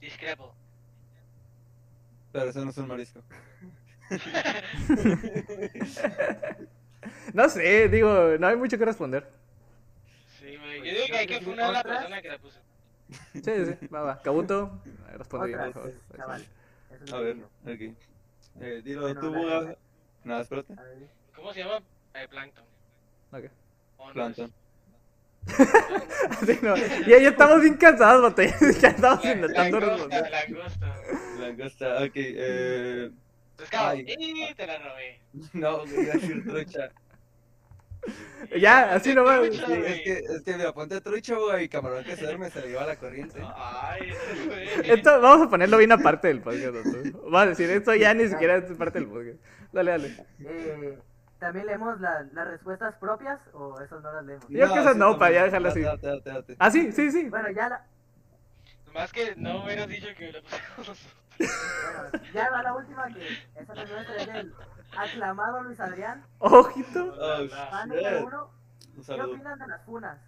Discrepo. 0.00 0.54
Pero 2.32 2.46
eso 2.50 2.64
no 2.64 2.70
es 2.70 2.78
un 2.78 2.88
marisco. 2.88 3.20
No 7.34 7.48
sé, 7.48 7.88
digo, 7.88 8.36
no 8.38 8.46
hay 8.46 8.56
mucho 8.56 8.78
que 8.78 8.84
responder. 8.84 9.28
Sí, 10.38 10.56
güey. 10.56 10.78
Yo 10.78 10.84
digo 10.92 11.06
que 11.08 11.16
hay 11.16 11.26
que 11.26 11.40
funar 11.40 11.70
a 11.70 11.72
la 11.72 11.82
persona 11.82 12.22
que 12.22 12.28
la 12.28 12.38
puso. 12.38 12.60
Sí, 13.32 13.42
sí, 13.42 13.86
va, 13.88 14.02
va. 14.02 14.22
Cabuto, 14.22 14.80
responde 15.16 15.48
bien, 15.48 15.58
por 15.60 15.72
favor. 15.72 15.92
chaval. 16.16 16.46
A 17.12 17.18
ver, 17.18 17.36
ok. 17.66 17.96
Eh, 18.60 18.80
dilo 18.84 19.14
tú. 19.14 19.32
Buga. 19.32 19.76
No, 20.24 20.40
espérate. 20.40 20.74
¿Cómo 21.34 21.52
se 21.52 21.60
llama? 21.60 21.80
Eh, 22.14 22.26
Plankton. 22.28 22.64
Ok. 23.32 23.44
¿O 23.98 24.06
no 24.08 24.12
Plankton. 24.12 24.52
Sí, 26.46 26.58
no. 26.62 26.76
Ya, 26.76 27.18
ya 27.18 27.28
estamos 27.30 27.60
bien 27.60 27.74
cansados, 27.74 28.22
bate. 28.22 28.54
Ya 28.80 28.88
estamos 28.88 29.24
es? 29.24 29.34
intentando 29.34 29.80
responder. 29.80 30.30
langosta. 30.30 30.96
Langosta, 31.40 32.04
ok. 32.04 32.12
Eh, 32.14 33.10
Pescado. 33.56 33.88
Ay. 33.88 34.04
Te 34.56 34.66
la 34.66 34.78
robé. 34.78 35.20
no, 35.52 35.78
voy 35.78 36.08
a 36.08 36.12
decir 36.12 36.44
trucha. 36.44 36.90
Ya, 38.60 38.92
así 38.94 39.14
nomás. 39.14 39.40
Trucha, 39.40 39.66
Sí, 39.66 39.76
güey. 39.78 39.92
es 39.92 40.00
que, 40.02 40.12
es 40.34 40.42
que 40.42 40.56
mira, 40.56 40.72
ponte 40.72 41.00
trucha, 41.00 41.36
Buga, 41.38 41.62
y 41.62 41.68
camarón 41.68 42.04
que 42.04 42.16
se 42.16 42.24
duerme 42.24 42.50
se 42.50 42.60
le 42.60 42.68
lleva 42.68 42.84
la 42.86 42.96
corriente. 42.96 43.40
Ay, 43.56 44.12
güey. 44.46 44.90
Esto, 44.90 45.20
vamos 45.22 45.46
a 45.46 45.50
ponerlo 45.50 45.78
bien 45.78 45.92
aparte 45.92 46.28
del 46.28 46.40
podcast. 46.42 46.74
¿no? 46.74 47.20
Vamos 47.22 47.40
a 47.42 47.46
decir, 47.46 47.70
esto 47.70 47.94
ya 47.94 48.12
ni 48.12 48.28
siquiera 48.28 48.56
es 48.56 48.64
parte 48.76 48.98
del 48.98 49.08
podcast. 49.08 49.38
Dale, 49.72 49.90
dale. 49.92 50.26
eh, 50.40 50.98
¿También 51.38 51.66
leemos 51.66 51.98
la- 52.00 52.22
las 52.34 52.46
respuestas 52.48 52.94
propias 52.96 53.40
o 53.54 53.80
esas 53.80 54.02
no 54.02 54.12
las 54.12 54.24
leemos? 54.24 54.44
Yo 54.48 54.58
creo 54.58 54.74
que 54.74 54.80
esas 54.80 54.96
no, 54.96 55.18
para 55.18 55.32
ya 55.32 55.44
dejarlo 55.44 55.68
así. 55.70 55.80
Date, 55.80 56.06
date, 56.06 56.30
date. 56.30 56.56
Ah, 56.58 56.70
sí, 56.70 56.92
sí, 56.92 57.10
sí. 57.10 57.28
Bueno, 57.30 57.50
ya 57.52 57.68
la, 57.70 57.86
Más 58.92 59.10
que 59.12 59.34
no 59.36 59.64
hubieras 59.64 59.88
dicho 59.88 60.08
que 60.18 60.30
lo 60.32 60.42
pusimos. 60.42 61.06
bueno, 61.38 62.24
ya 62.34 62.50
va 62.50 62.62
la 62.62 62.74
última 62.74 63.06
que 63.14 63.26
esa 63.60 63.72
es 63.82 63.90
nuestra 63.90 64.16
es 64.16 64.26
del 64.26 64.54
aclamado 64.96 65.62
Luis 65.62 65.80
Adrián, 65.80 66.24
Ojito. 66.38 67.14
Oh, 67.18 67.48
fan 67.48 67.88
shit. 67.90 67.96
número 67.96 68.26
uno. 68.26 68.50
Un 68.96 69.04
¿Qué 69.04 69.22
opinan 69.22 69.58
de 69.58 69.66
las 69.66 69.84
funas? 69.84 70.18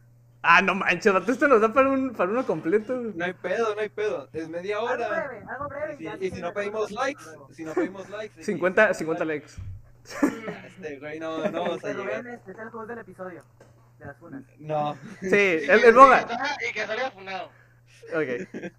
Ah, 0.42 0.60
no 0.60 0.74
manches, 0.74 1.12
vato, 1.12 1.32
esto 1.32 1.48
nos 1.48 1.60
da 1.60 1.72
para, 1.72 1.88
un, 1.88 2.12
para 2.14 2.30
uno 2.30 2.44
completo. 2.46 2.94
No 3.14 3.24
hay 3.24 3.32
pedo, 3.32 3.74
no 3.74 3.80
hay 3.80 3.88
pedo. 3.88 4.28
Es 4.32 4.48
media 4.48 4.76
Algo 4.78 4.90
hora. 4.90 5.08
breve, 5.08 5.44
algo 5.48 5.68
breve. 5.68 5.96
Y 5.98 6.04
ya 6.04 6.18
si, 6.18 6.26
y 6.26 6.30
si 6.32 6.40
no 6.42 6.52
pedimos 6.52 6.90
likes, 6.90 7.24
si 7.52 7.64
no 7.64 7.72
pedimos 7.72 8.08
likes. 8.10 8.40
y- 8.40 8.44
50, 8.44 8.90
y- 8.90 8.94
50 8.94 9.24
likes. 9.24 9.52
Este 10.04 10.98
güey 10.98 11.18
no, 11.18 11.38
no 11.50 11.62
vamos 11.62 11.84
a 11.84 11.90
Este 11.90 11.94
llegar. 11.94 12.26
este 12.26 12.52
es 12.52 12.58
el 12.58 12.68
juez 12.70 12.88
del 12.88 12.98
episodio 12.98 13.42
de 13.98 14.04
las 14.06 14.16
funas. 14.18 14.42
No. 14.58 14.94
Sí, 15.22 15.28
el, 15.68 15.84
el 15.84 15.94
boga. 15.94 16.26
Y 16.68 16.72
que 16.74 16.86
salga 16.86 17.10
funado. 17.10 17.46
Ok, 18.14 18.70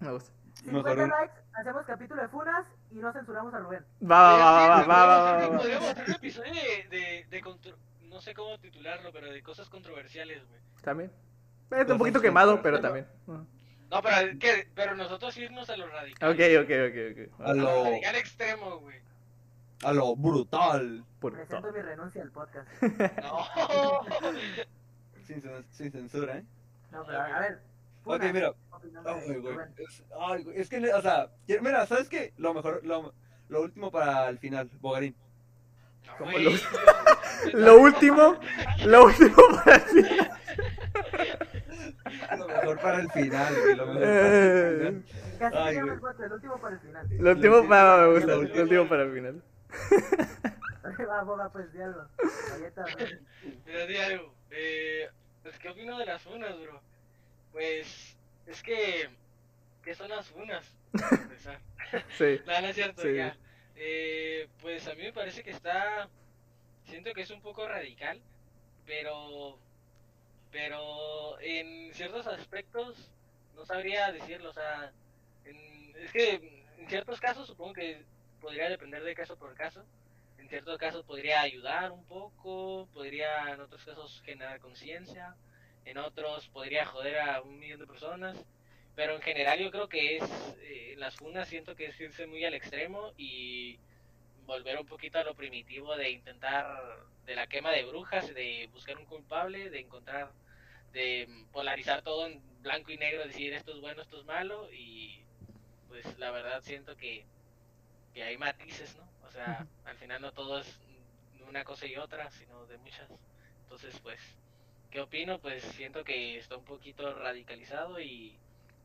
me 0.00 0.12
gusta. 0.12 0.32
50 0.54 0.88
Mejor 0.90 0.98
un- 1.04 1.10
likes, 1.10 1.34
hacemos 1.54 1.84
capítulo 1.86 2.22
de 2.22 2.28
funas 2.28 2.66
y 2.90 2.96
no 2.96 3.12
censuramos 3.12 3.52
a 3.54 3.58
Rubén. 3.58 3.84
Va, 4.02 4.36
va, 4.36 4.36
va, 4.38 4.68
va, 4.68 4.86
va, 4.86 5.06
va, 5.06 5.22
va, 5.36 5.48
va. 5.48 5.56
Podríamos 5.58 5.88
hacer 5.90 6.04
un 6.08 6.14
episodio 6.14 6.52
de, 6.52 6.88
de, 6.96 7.26
de 7.30 7.40
contro- 7.42 7.76
no 8.02 8.20
sé 8.20 8.34
cómo 8.34 8.58
titularlo, 8.58 9.12
pero 9.12 9.30
de 9.30 9.42
cosas 9.42 9.68
controversiales, 9.68 10.46
güey. 10.48 10.60
También. 10.82 11.10
Está 11.70 11.92
un 11.94 11.98
poquito 11.98 12.20
quemado, 12.20 12.60
pero 12.62 12.80
también. 12.80 13.06
No, 13.26 14.02
pero, 14.02 14.38
¿qué? 14.38 14.68
pero 14.74 14.94
nosotros 14.94 15.36
irnos 15.38 15.68
a 15.70 15.76
lo 15.76 15.86
radical. 15.88 16.30
Ok, 16.30 16.38
ok, 16.62 16.70
ok, 16.88 17.32
ok. 17.38 17.46
A 17.46 17.54
lo, 17.54 17.84
Radical 17.84 18.16
extremo, 18.16 18.78
güey. 18.78 18.96
a 19.84 19.92
lo 19.92 20.14
brutal. 20.16 21.04
Por 21.20 21.34
Presento 21.34 21.72
mi 21.72 21.80
renuncia 21.80 22.22
al 22.22 22.30
podcast. 22.30 22.68
No. 23.22 23.46
Sin, 25.26 25.42
sin 25.70 25.92
censura, 25.92 26.38
¿eh? 26.38 26.44
No, 26.90 27.04
pero 27.06 27.20
a 27.20 27.38
ver. 27.40 27.60
Ok, 28.04 28.22
mira. 28.32 28.52
Ay, 29.04 29.34
güey. 29.36 29.56
Es, 29.76 30.02
ay, 30.20 30.42
güey, 30.44 30.60
es 30.60 30.68
que, 30.68 30.92
o 30.92 31.02
sea, 31.02 31.28
mira, 31.60 31.86
¿sabes 31.86 32.08
qué? 32.08 32.32
Lo 32.36 32.54
mejor, 32.54 32.80
lo, 32.84 33.12
lo 33.48 33.62
último 33.62 33.90
para 33.90 34.28
el 34.28 34.38
final, 34.38 34.70
Bogarín. 34.80 35.14
No, 36.06 36.16
Como 36.18 36.32
güey. 36.32 36.44
lo- 36.44 36.52
Lo 37.54 37.80
último, 37.80 38.38
lo 38.84 39.04
último 39.04 39.36
para 39.64 39.84
ti. 39.84 40.02
Lo 42.38 42.46
mejor 42.48 42.78
para 42.80 43.00
el 43.00 43.10
final, 43.10 43.54
güey, 43.62 43.76
lo 43.76 43.86
mejor 43.86 44.02
para 44.02 44.26
el 44.26 45.02
final. 45.02 45.04
Ay, 45.54 45.80
güey. 45.80 45.92
el 46.18 46.24
el 46.24 46.32
último 46.32 46.58
para 46.60 46.74
el 46.74 46.80
final. 46.80 47.06
Lo 47.18 47.30
último 47.30 47.68
para, 47.68 47.96
me 48.06 48.12
gusta, 48.12 48.26
Lo 48.26 48.42
lo 48.42 48.62
último. 48.62 48.88
para 48.88 49.02
el 49.02 49.12
final. 49.12 49.42
Va, 51.08 51.22
boga, 51.24 51.48
pues, 51.50 51.72
diablo. 51.72 52.06
Galleta, 52.50 52.82
¿no? 52.82 53.50
Mira, 53.66 53.86
di 53.86 53.96
algo. 53.96 54.34
Eh, 54.50 55.08
pues, 55.42 55.58
¿qué 55.58 55.68
opino 55.70 55.98
de 55.98 56.06
las 56.06 56.22
funas, 56.22 56.54
bro? 56.60 56.80
Pues, 57.52 58.16
es 58.46 58.62
que... 58.62 59.08
¿Qué 59.82 59.94
son 59.94 60.10
las 60.10 60.26
funas? 60.28 60.64
Sí. 62.16 62.40
No, 62.46 62.60
no 62.60 62.66
es 62.68 62.74
cierto, 62.76 63.02
Sí. 63.02 63.16
ya. 63.16 63.36
Eh, 63.76 64.48
pues 64.60 64.86
a 64.86 64.94
mí 64.94 65.02
me 65.02 65.12
parece 65.12 65.42
que 65.42 65.50
está. 65.50 66.08
Siento 66.86 67.12
que 67.12 67.22
es 67.22 67.30
un 67.30 67.42
poco 67.42 67.66
radical, 67.68 68.20
pero. 68.86 69.58
Pero 70.50 71.38
en 71.40 71.92
ciertos 71.92 72.26
aspectos 72.26 73.10
no 73.54 73.64
sabría 73.66 74.12
decirlo. 74.12 74.50
O 74.50 74.52
sea, 74.54 74.92
en- 75.44 75.94
es 75.96 76.12
que 76.12 76.64
en 76.78 76.88
ciertos 76.88 77.20
casos 77.20 77.46
supongo 77.46 77.74
que 77.74 78.02
podría 78.40 78.68
depender 78.68 79.02
de 79.02 79.14
caso 79.14 79.36
por 79.36 79.54
caso. 79.54 79.84
En 80.38 80.48
ciertos 80.48 80.78
casos 80.78 81.04
podría 81.04 81.40
ayudar 81.42 81.90
un 81.92 82.04
poco, 82.06 82.88
podría 82.94 83.52
en 83.52 83.60
otros 83.60 83.84
casos 83.84 84.22
generar 84.24 84.60
conciencia, 84.60 85.34
en 85.84 85.98
otros 85.98 86.48
podría 86.48 86.86
joder 86.86 87.18
a 87.18 87.40
un 87.42 87.58
millón 87.58 87.80
de 87.80 87.86
personas. 87.86 88.36
Pero 88.94 89.14
en 89.14 89.22
general 89.22 89.58
yo 89.58 89.70
creo 89.70 89.88
que 89.88 90.18
es, 90.18 90.56
eh, 90.60 90.94
las 90.98 91.16
funas 91.16 91.48
siento 91.48 91.74
que 91.74 91.86
es 91.86 92.00
irse 92.00 92.26
muy 92.26 92.44
al 92.44 92.54
extremo 92.54 93.12
y 93.16 93.78
volver 94.44 94.78
un 94.78 94.86
poquito 94.86 95.18
a 95.18 95.24
lo 95.24 95.34
primitivo 95.34 95.96
de 95.96 96.10
intentar, 96.10 97.06
de 97.24 97.34
la 97.34 97.46
quema 97.46 97.70
de 97.70 97.84
brujas, 97.84 98.34
de 98.34 98.68
buscar 98.72 98.98
un 98.98 99.06
culpable, 99.06 99.70
de 99.70 99.80
encontrar, 99.80 100.32
de 100.92 101.26
polarizar 101.52 102.02
todo 102.02 102.26
en 102.26 102.42
blanco 102.60 102.90
y 102.90 102.98
negro, 102.98 103.26
decir 103.26 103.54
esto 103.54 103.72
es 103.72 103.80
bueno, 103.80 104.02
esto 104.02 104.20
es 104.20 104.26
malo 104.26 104.70
y 104.72 105.24
pues 105.88 106.18
la 106.18 106.30
verdad 106.30 106.60
siento 106.62 106.96
que, 106.96 107.24
que 108.12 108.22
hay 108.22 108.36
matices, 108.36 108.96
¿no? 108.96 109.08
O 109.26 109.30
sea, 109.30 109.66
al 109.84 109.96
final 109.96 110.20
no 110.20 110.32
todo 110.32 110.60
es 110.60 110.78
una 111.48 111.64
cosa 111.64 111.86
y 111.86 111.96
otra, 111.96 112.30
sino 112.30 112.66
de 112.66 112.78
muchas. 112.78 113.10
Entonces, 113.62 113.98
pues, 114.02 114.20
¿qué 114.92 115.00
opino? 115.00 115.40
Pues 115.40 115.64
siento 115.64 116.04
que 116.04 116.36
está 116.36 116.56
un 116.56 116.64
poquito 116.64 117.14
radicalizado 117.14 117.98
y 117.98 118.36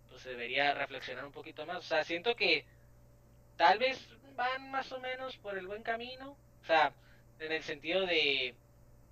pues 0.10 0.24
debería 0.24 0.74
reflexionar 0.74 1.26
un 1.26 1.34
poquito 1.34 1.66
más. 1.66 1.78
O 1.78 1.82
sea, 1.82 2.04
siento 2.04 2.36
que 2.36 2.66
tal 3.58 3.78
vez 3.78 4.08
van 4.36 4.72
más 4.72 4.92
o 4.94 5.00
menos 5.00 5.38
por 5.38 5.58
el 5.58 5.68
buen 5.68 5.84
camino. 5.84 6.38
O 6.62 6.66
sea, 6.66 6.94
en 7.40 7.52
el 7.52 7.62
sentido 7.62 8.06
de, 8.06 8.56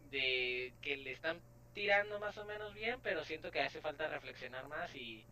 de 0.09 0.73
que 0.81 0.97
le 0.97 1.11
están 1.11 1.41
tirando 1.73 2.17
más 2.19 2.37
o 2.37 2.45
menos 2.45 2.73
bien, 2.73 2.99
pero 3.03 3.25
siento 3.25 3.51
que 3.51 3.61
hace 3.61 3.81
falta 3.81 4.07
reflexionar 4.07 4.67
más 4.69 4.95
y 4.95 5.25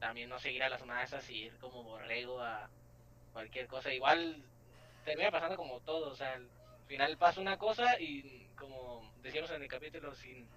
también 0.00 0.30
no 0.30 0.38
seguir 0.38 0.62
a 0.62 0.70
las 0.70 0.84
masas 0.86 1.28
y 1.28 1.44
ir 1.44 1.52
como 1.58 1.84
borrego 1.84 2.40
a 2.40 2.70
cualquier 3.34 3.66
cosa. 3.66 3.92
Igual 3.92 4.42
termina 5.04 5.30
pasando 5.30 5.56
como 5.56 5.80
todo. 5.80 6.10
O 6.10 6.16
sea, 6.16 6.34
al 6.34 6.48
final 6.88 7.18
pasa 7.18 7.40
una 7.40 7.58
cosa 7.58 8.00
y 8.00 8.48
como 8.56 9.12
decíamos 9.22 9.50
en 9.50 9.62
el 9.62 9.68
capítulo, 9.68 10.14
sin, 10.14 10.48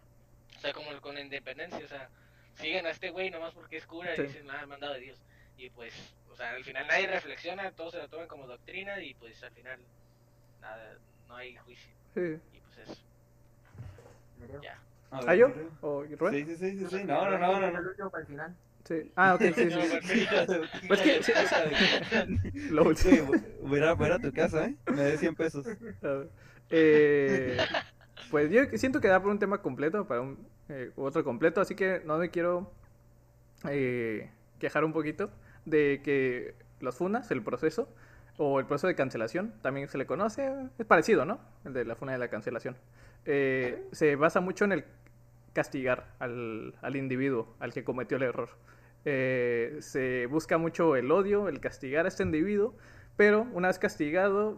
sea, 0.65 0.73
como 0.73 0.99
con 1.01 1.15
la 1.15 1.21
independencia, 1.21 1.83
o 1.83 1.87
sea, 1.87 2.09
siguen 2.55 2.85
a 2.85 2.89
este 2.91 3.09
güey 3.11 3.29
nomás 3.29 3.53
porque 3.53 3.77
es 3.77 3.85
cura 3.85 4.15
Sí. 4.15 4.21
y 4.23 4.25
dicen, 4.27 4.47
nada, 4.47 4.65
mandado 4.65 4.93
de 4.93 4.99
Dios. 5.01 5.19
Y 5.57 5.69
pues, 5.69 5.93
o 6.31 6.35
sea, 6.35 6.51
al 6.51 6.63
final 6.63 6.87
nadie 6.87 7.07
reflexiona, 7.07 7.71
todos 7.71 7.93
se 7.93 7.99
lo 7.99 8.09
toman 8.09 8.27
como 8.27 8.47
doctrina 8.47 8.99
y 9.01 9.13
pues 9.13 9.41
al 9.43 9.51
final 9.51 9.79
nada, 10.61 10.97
no 11.27 11.35
hay 11.35 11.55
juicio. 11.57 11.91
Sí. 12.13 12.37
Y 12.53 12.59
pues 12.59 12.77
eso. 12.89 13.01
Ya. 14.61 14.79
¿Ah, 15.11 15.35
yo? 15.35 15.51
¿O 15.81 16.03
Rubén? 16.03 16.45
Sí, 16.45 16.55
sí, 16.55 16.57
sí, 16.57 16.79
sí, 16.79 16.97
sí. 16.97 17.03
No, 17.05 17.29
no, 17.29 17.37
no, 17.37 17.59
no. 17.59 17.67
El 17.67 17.73
no. 17.73 17.89
último 17.89 18.09
para 18.09 18.21
el 18.21 18.27
final. 18.27 18.55
Sí. 18.83 19.11
Ah, 19.15 19.35
ok, 19.35 19.41
sí, 19.41 19.53
sí. 19.71 19.99
Sí. 20.03 20.27
Pues 20.87 21.01
que, 21.01 21.23
sí, 21.23 21.31
sí. 21.31 22.69
Lo 22.69 22.83
último. 22.83 23.33
Sí, 23.33 23.41
voy 23.61 23.79
a, 23.81 23.93
voy 23.93 24.05
a 24.05 24.09
ir 24.09 24.13
a 24.13 24.19
tu 24.19 24.31
casa, 24.33 24.65
¿eh? 24.65 24.75
Me 24.91 25.03
des 25.03 25.19
100 25.19 25.35
pesos. 25.35 25.65
Eh, 26.69 27.57
pues 28.29 28.51
yo 28.51 28.63
siento 28.77 28.99
que 28.99 29.07
da 29.07 29.21
por 29.21 29.31
un 29.31 29.39
tema 29.39 29.61
completo, 29.61 30.05
para 30.07 30.21
un 30.21 30.47
eh, 30.69 30.91
otro 30.95 31.23
completo, 31.23 31.61
así 31.61 31.75
que 31.75 32.01
no 32.05 32.17
me 32.17 32.29
quiero 32.29 32.71
eh, 33.69 34.29
quejar 34.59 34.83
un 34.83 34.93
poquito 34.93 35.29
de 35.65 36.01
que 36.03 36.55
los 36.79 36.95
funas, 36.95 37.31
el 37.31 37.41
proceso, 37.41 37.87
o 38.37 38.59
el 38.59 38.65
proceso 38.65 38.87
de 38.87 38.95
cancelación, 38.95 39.53
también 39.61 39.87
se 39.87 39.97
le 39.97 40.05
conoce, 40.05 40.51
es 40.77 40.85
parecido, 40.85 41.25
¿no? 41.25 41.39
El 41.63 41.73
de 41.73 41.85
la 41.85 41.95
funa 41.95 42.11
de 42.11 42.17
la 42.17 42.27
cancelación. 42.27 42.75
Eh, 43.25 43.87
se 43.91 44.15
basa 44.15 44.41
mucho 44.41 44.65
en 44.65 44.73
el 44.73 44.85
castigar 45.53 46.13
al, 46.19 46.75
al 46.81 46.95
individuo, 46.95 47.55
al 47.59 47.73
que 47.73 47.83
cometió 47.83 48.17
el 48.17 48.23
error. 48.23 48.49
Eh, 49.05 49.77
se 49.81 50.25
busca 50.25 50.57
mucho 50.57 50.95
el 50.95 51.11
odio, 51.11 51.47
el 51.47 51.59
castigar 51.59 52.05
a 52.05 52.07
este 52.09 52.23
individuo, 52.23 52.75
pero 53.15 53.47
una 53.53 53.69
vez 53.69 53.79
castigado, 53.79 54.57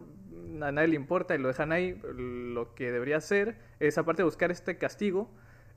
a 0.61 0.71
nadie 0.71 0.87
le 0.87 0.95
importa 0.95 1.35
y 1.35 1.37
lo 1.37 1.49
dejan 1.49 1.71
ahí. 1.71 2.01
Lo 2.15 2.73
que 2.73 2.91
debería 2.91 3.17
hacer 3.17 3.57
es, 3.79 3.97
aparte 3.97 4.21
de 4.21 4.25
buscar 4.25 4.49
este 4.49 4.77
castigo, 4.77 5.29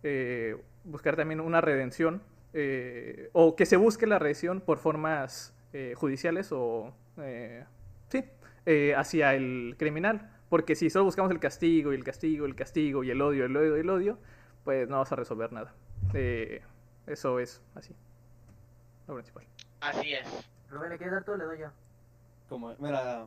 eh, 0.02 0.56
buscar 0.84 1.16
también 1.16 1.40
una 1.40 1.60
redención, 1.60 2.22
eh, 2.52 3.30
o 3.32 3.56
que 3.56 3.66
se 3.66 3.76
busque 3.76 4.06
la 4.06 4.18
redención 4.18 4.60
por 4.60 4.78
formas 4.78 5.54
eh, 5.72 5.94
judiciales 5.96 6.50
o, 6.52 6.94
eh, 7.18 7.64
sí, 8.08 8.24
eh, 8.66 8.94
hacia 8.96 9.34
el 9.34 9.76
criminal. 9.78 10.30
Porque 10.48 10.74
si 10.74 10.90
solo 10.90 11.04
buscamos 11.04 11.30
el 11.30 11.38
castigo 11.38 11.92
y 11.92 11.96
el 11.96 12.02
castigo, 12.02 12.44
el 12.44 12.56
castigo 12.56 13.04
y 13.04 13.10
el 13.10 13.22
odio, 13.22 13.44
el 13.44 13.56
odio, 13.56 13.76
el 13.76 13.88
odio, 13.88 14.18
pues 14.64 14.88
no 14.88 14.96
vamos 14.96 15.12
a 15.12 15.16
resolver 15.16 15.52
nada. 15.52 15.72
Eh, 16.12 16.60
eso 17.06 17.38
es 17.38 17.62
así. 17.76 17.94
Lo 19.06 19.14
principal. 19.14 19.44
Así 19.80 20.12
es. 20.12 20.50
Rubén, 20.68 20.90
¿le 20.90 20.98
quieres 20.98 21.14
dar 21.14 21.24
tú 21.24 21.36
le 21.36 21.44
doy 21.44 21.60
yo? 21.60 21.68
como, 22.48 22.74
mira, 22.80 23.26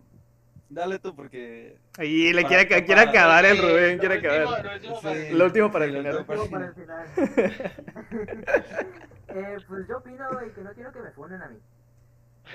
dale 0.73 0.99
tú 0.99 1.15
porque... 1.15 1.77
Ahí 1.97 2.33
le 2.33 2.41
Para- 2.43 2.65
quiere, 2.65 2.85
quiere 2.85 3.01
para- 3.05 3.09
acabar 3.11 3.45
el 3.45 3.55
Sí, 3.57 3.61
Rubén, 3.61 3.97
quiere 3.99 4.15
último- 4.15 4.33
acabar. 4.33 4.65
lo 4.65 4.71
último 4.73 4.95
Sí. 4.95 5.01
para- 5.03 5.29
Lo 5.31 5.45
último 5.45 5.71
para 5.71 5.85
el 5.85 5.91
Sí, 5.91 5.97
lo 5.97 6.03
final. 6.03 6.17
último 6.17 6.49
para 6.49 6.65
el 6.67 6.73
final. 6.73 7.07
Eh, 9.35 9.57
pues 9.67 9.87
yo 9.87 9.97
opino, 9.97 10.25
güey, 10.31 10.51
que 10.53 10.61
no 10.61 10.71
quiero 10.73 10.91
que 10.91 10.99
me 10.99 11.09
funen 11.11 11.41
a 11.41 11.47
mí. 11.47 11.57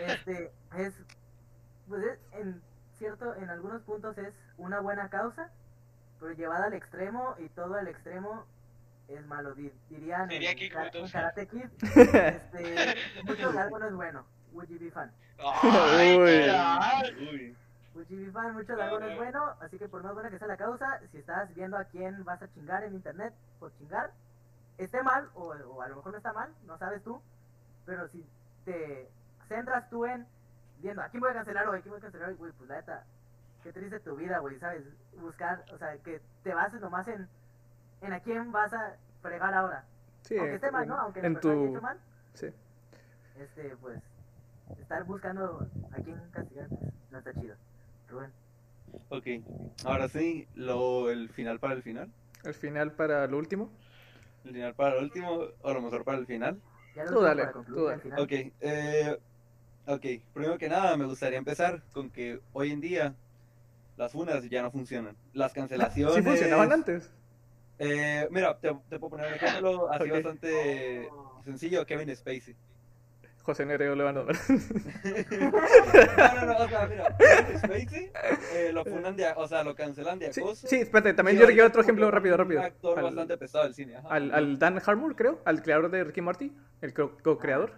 Este, 0.07 0.53
es, 0.79 0.95
pues 1.89 2.03
es, 2.05 2.19
en 2.41 2.61
cierto, 2.99 3.35
en 3.35 3.51
algunos 3.51 3.83
puntos 3.83 4.17
es 4.19 4.33
una 4.59 4.79
buena 4.81 5.09
causa, 5.09 5.51
pero 6.21 6.33
llevada 6.35 6.67
al 6.67 6.75
extremo 6.75 7.35
y 7.39 7.49
todo 7.49 7.75
al 7.75 7.89
extremo 7.89 8.45
es 9.09 9.27
malo. 9.27 9.55
Di- 9.55 9.73
dirían 9.91 10.29
Diría 10.29 10.53
en, 10.53 10.59
en 10.59 10.73
entonces. 10.85 11.13
Karate 11.13 11.49
Kid, 11.49 11.65
este, 11.83 12.95
mucho 13.25 13.51
de 13.53 13.59
algo 13.59 13.79
no 13.81 13.87
es 13.89 13.95
bueno. 13.95 14.25
Would 14.53 14.69
you 14.69 14.79
be 14.79 14.91
fan? 14.91 15.11
Ay, 15.39 16.17
Uy. 16.17 17.29
Uy. 17.33 17.57
Would 17.99 18.09
you 18.11 18.17
be 18.27 18.31
fan? 18.31 18.55
Mucho 18.55 18.77
no 18.77 19.07
es 19.07 19.17
bueno, 19.17 19.55
así 19.61 19.77
que 19.77 19.89
por 19.89 20.05
más 20.05 20.15
buena 20.15 20.31
que 20.31 20.39
sea 20.39 20.47
la 20.47 20.57
causa, 20.57 21.01
si 21.11 21.19
estás 21.19 21.53
viendo 21.53 21.77
a 21.77 21.83
quién 21.85 22.23
vas 22.23 22.41
a 22.41 22.49
chingar 22.53 22.85
en 22.85 22.95
internet 22.95 23.35
por 23.59 23.77
chingar, 23.77 24.13
esté 24.79 25.03
mal, 25.03 25.29
o, 25.35 25.49
o 25.49 25.83
a 25.83 25.89
lo 25.89 25.97
mejor 25.97 26.13
no 26.13 26.19
está 26.19 26.33
mal, 26.33 26.55
no 26.65 26.79
sabes 26.79 27.03
tú, 27.03 27.21
pero 27.87 28.07
si 28.09 28.25
te 28.65 29.11
centras 29.49 29.91
tú 29.91 30.07
en 30.07 30.29
viendo 30.79 31.03
a 31.03 31.09
quién 31.09 31.23
voy 31.23 31.31
a 31.31 31.35
cancelar 31.35 31.67
o 31.67 31.73
a 31.73 31.81
quién 31.81 31.91
voy 31.91 31.99
a 31.99 32.03
cancelar, 32.03 32.35
güey, 32.37 32.53
pues 32.53 32.69
la 32.71 32.77
neta, 32.77 33.05
qué 33.65 33.73
triste 33.73 33.99
tu 33.99 34.15
vida, 34.15 34.39
güey, 34.39 34.61
¿sabes? 34.61 34.85
Buscar, 35.21 35.65
o 35.75 35.79
sea, 35.79 35.99
que 35.99 36.23
te 36.45 36.55
bases 36.55 36.81
nomás 36.81 37.09
en, 37.09 37.29
en 38.03 38.13
a 38.13 38.21
quién 38.21 38.53
vas 38.53 38.73
a 38.75 38.95
fregar 39.23 39.53
ahora. 39.55 39.85
Sí, 40.23 40.39
Aunque 40.39 40.55
esté 40.55 40.71
mal, 40.71 40.87
¿no? 40.87 41.01
Aunque 41.01 41.19
en 41.27 41.41
tu... 41.41 41.51
hecho 41.51 41.83
mal, 41.83 41.99
Sí. 42.35 42.55
este, 43.41 43.77
pues, 43.79 44.01
estar 44.79 45.03
buscando 45.03 45.67
a 45.91 45.97
quién 45.97 46.21
castigar, 46.31 46.69
pues, 46.69 46.93
no 47.11 47.19
está 47.19 47.35
chido. 47.35 47.57
Rubén. 48.09 48.33
Ok, 49.11 49.27
ahora 49.85 50.09
sí, 50.09 50.49
lo, 50.55 51.11
el 51.11 51.29
final 51.29 51.59
para 51.61 51.75
el 51.75 51.83
final. 51.83 52.11
El 52.45 52.55
final 52.55 52.93
para 52.93 53.27
lo 53.27 53.37
último. 53.39 53.71
El 54.45 54.53
final 54.53 54.75
para 54.75 54.97
el 54.97 55.05
último, 55.05 55.31
o 55.61 55.69
a 55.69 55.73
lo 55.75 55.83
mejor 55.83 56.05
para 56.05 56.19
el 56.19 56.27
final. 56.27 56.61
Ya 56.95 57.05
lo 57.05 57.13
Tú 57.13 57.21
dale, 57.21 57.47
tú 57.67 57.85
dale. 57.85 57.95
al 57.95 58.01
final. 58.01 58.21
Ok, 58.21 58.33
eh, 58.61 59.19
ok, 59.87 60.07
primero 60.33 60.59
que 60.59 60.69
nada 60.69 60.97
me 60.97 61.05
gustaría 61.05 61.39
empezar 61.39 61.83
con 61.93 62.11
que 62.11 62.41
hoy 62.53 62.71
en 62.71 62.81
día 62.81 63.15
las 63.97 64.13
funas 64.13 64.49
ya 64.49 64.63
no 64.63 64.71
funcionan. 64.71 65.17
Las 65.33 65.53
cancelaciones... 65.55 66.15
Sí 66.17 66.23
funcionaban 66.23 66.73
antes. 66.73 67.13
Eh, 67.79 68.27
mira, 68.31 68.59
te, 68.59 68.75
te 68.89 68.99
puedo 68.99 69.11
poner 69.11 69.29
un 69.29 69.35
ejemplo 69.35 69.91
así 69.93 70.11
bastante 70.11 71.09
sencillo, 71.45 71.87
Kevin 71.87 72.15
Spacey. 72.17 72.57
José 73.43 73.65
Nereo 73.65 73.95
lo 73.95 74.05
van 74.05 74.19
a 74.19 74.23
ver. 74.23 74.37
No, 75.41 75.51
no, 75.51 76.47
no, 76.47 76.65
o 76.65 76.69
sea, 76.69 76.87
mira, 76.87 77.17
Spacey 77.59 78.11
eh, 78.55 78.71
lo 78.73 78.85
funan 78.85 79.17
de, 79.17 79.27
o 79.37 79.47
sea, 79.49 79.63
lo 79.65 79.75
cancelan 79.75 80.19
de 80.19 80.33
Sí, 80.33 80.41
acoso. 80.41 80.67
sí, 80.69 80.77
espérate, 80.77 81.15
también 81.15 81.39
yo 81.39 81.47
quiero 81.47 81.67
otro 81.67 81.81
ejemplo 81.83 82.07
que 82.07 82.11
rápido, 82.13 82.35
un 82.35 82.39
rápido. 82.39 82.63
actor 82.63 82.99
Al- 82.99 83.05
bastante 83.07 83.39
pesado 83.39 83.65
del 83.65 83.75
cine. 83.75 83.97
ajá. 83.97 84.09
al, 84.09 84.33
al 84.35 84.59
Dan 84.59 84.81
Harmon, 84.85 85.15
creo, 85.15 85.41
al 85.45 85.63
creador 85.63 85.91
de 85.91 86.05
Ricky 86.05 86.21
Morty, 86.21 86.53
el 86.83 86.93
co- 86.93 87.17
co-creador, 87.23 87.73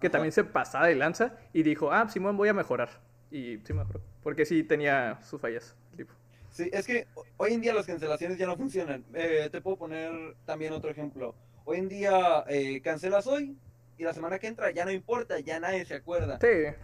que 0.00 0.06
Ajá. 0.06 0.12
también 0.12 0.32
se 0.32 0.44
pasaba 0.44 0.86
de 0.86 0.94
lanza 0.94 1.34
y 1.52 1.62
dijo, 1.62 1.90
ah, 1.92 2.08
Simón, 2.08 2.36
voy 2.36 2.48
a 2.48 2.54
mejorar. 2.54 2.88
Y 3.30 3.58
sí 3.64 3.72
mejoró, 3.72 4.00
porque 4.22 4.44
sí 4.44 4.62
tenía 4.62 5.18
sus 5.22 5.40
fallas. 5.40 5.74
tipo. 5.96 6.12
Sí, 6.50 6.70
es 6.72 6.86
que 6.86 7.06
ho- 7.14 7.24
hoy 7.38 7.52
en 7.54 7.60
día 7.60 7.74
las 7.74 7.86
cancelaciones 7.86 8.38
ya 8.38 8.46
no 8.46 8.56
funcionan. 8.56 9.04
Eh, 9.14 9.48
te 9.50 9.60
puedo 9.60 9.76
poner 9.76 10.12
también 10.44 10.72
otro 10.72 10.90
ejemplo. 10.90 11.34
Hoy 11.64 11.78
en 11.78 11.88
día 11.88 12.44
eh, 12.48 12.80
cancelas 12.80 13.26
hoy 13.26 13.56
y 13.98 14.04
la 14.04 14.12
semana 14.12 14.38
que 14.38 14.46
entra 14.46 14.70
ya 14.70 14.84
no 14.84 14.90
importa, 14.90 15.38
ya 15.40 15.60
nadie 15.60 15.84
se 15.84 15.94
acuerda. 15.94 16.38
Sí. 16.40 16.74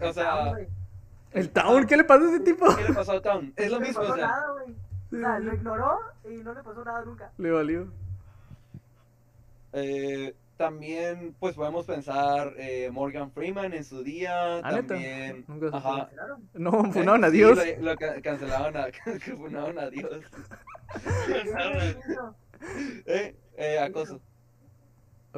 O 0.00 0.12
sea, 0.12 0.48
güey, 0.48 0.66
El 1.32 1.50
Town, 1.50 1.86
¿qué 1.86 1.96
le 1.96 2.04
pasa 2.04 2.24
a 2.24 2.28
ese 2.28 2.40
tipo? 2.40 2.66
¿qué 2.76 2.84
le 2.84 2.94
pasó 2.94 3.12
a 3.12 3.22
Town? 3.22 3.52
Es 3.56 3.70
lo 3.70 3.76
no 3.78 3.82
le 3.82 3.88
mismo, 3.88 4.02
pasó 4.02 4.12
o 4.12 4.16
sea, 4.16 4.26
nada, 4.26 4.52
güey. 4.52 4.74
O 5.12 5.16
sea, 5.20 5.38
lo 5.38 5.54
ignoró 5.54 6.00
y 6.24 6.28
no 6.42 6.54
le 6.54 6.62
pasó 6.62 6.84
nada 6.84 7.04
nunca. 7.04 7.30
Le 7.38 7.50
valió. 7.50 7.92
Eh, 9.72 10.34
también, 10.56 11.34
pues 11.38 11.54
podemos 11.54 11.84
pensar 11.84 12.54
eh, 12.56 12.90
Morgan 12.90 13.30
Freeman 13.30 13.74
en 13.74 13.84
su 13.84 14.02
día. 14.02 14.58
Ah, 14.58 14.80
también. 14.86 15.44
Nunca 15.46 15.66
supe. 15.66 15.76
Ajá. 15.76 15.98
Cancelaron. 16.06 16.48
No, 16.54 16.92
funaron 16.92 17.24
a 17.24 17.30
sí, 17.30 17.36
Dios. 17.36 17.58
lo, 17.78 17.92
lo 17.92 17.96
ca- 17.96 18.20
cancelaron 18.22 18.76
a, 18.76 18.86
funaron 19.36 19.78
a 19.78 19.90
Dios. 19.90 20.20
Eh, 23.04 23.36
eh, 23.58 23.78
acoso. 23.78 24.18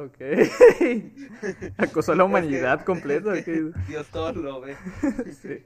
Ok. 0.05 0.17
Acosó 1.77 2.11
a 2.11 2.15
la 2.15 2.23
humanidad 2.23 2.83
completa. 2.85 3.31
ok. 3.33 3.47
Dios 3.87 4.07
todo 4.07 4.31
lo 4.33 4.61
ve. 4.61 4.75
Sí. 5.41 5.63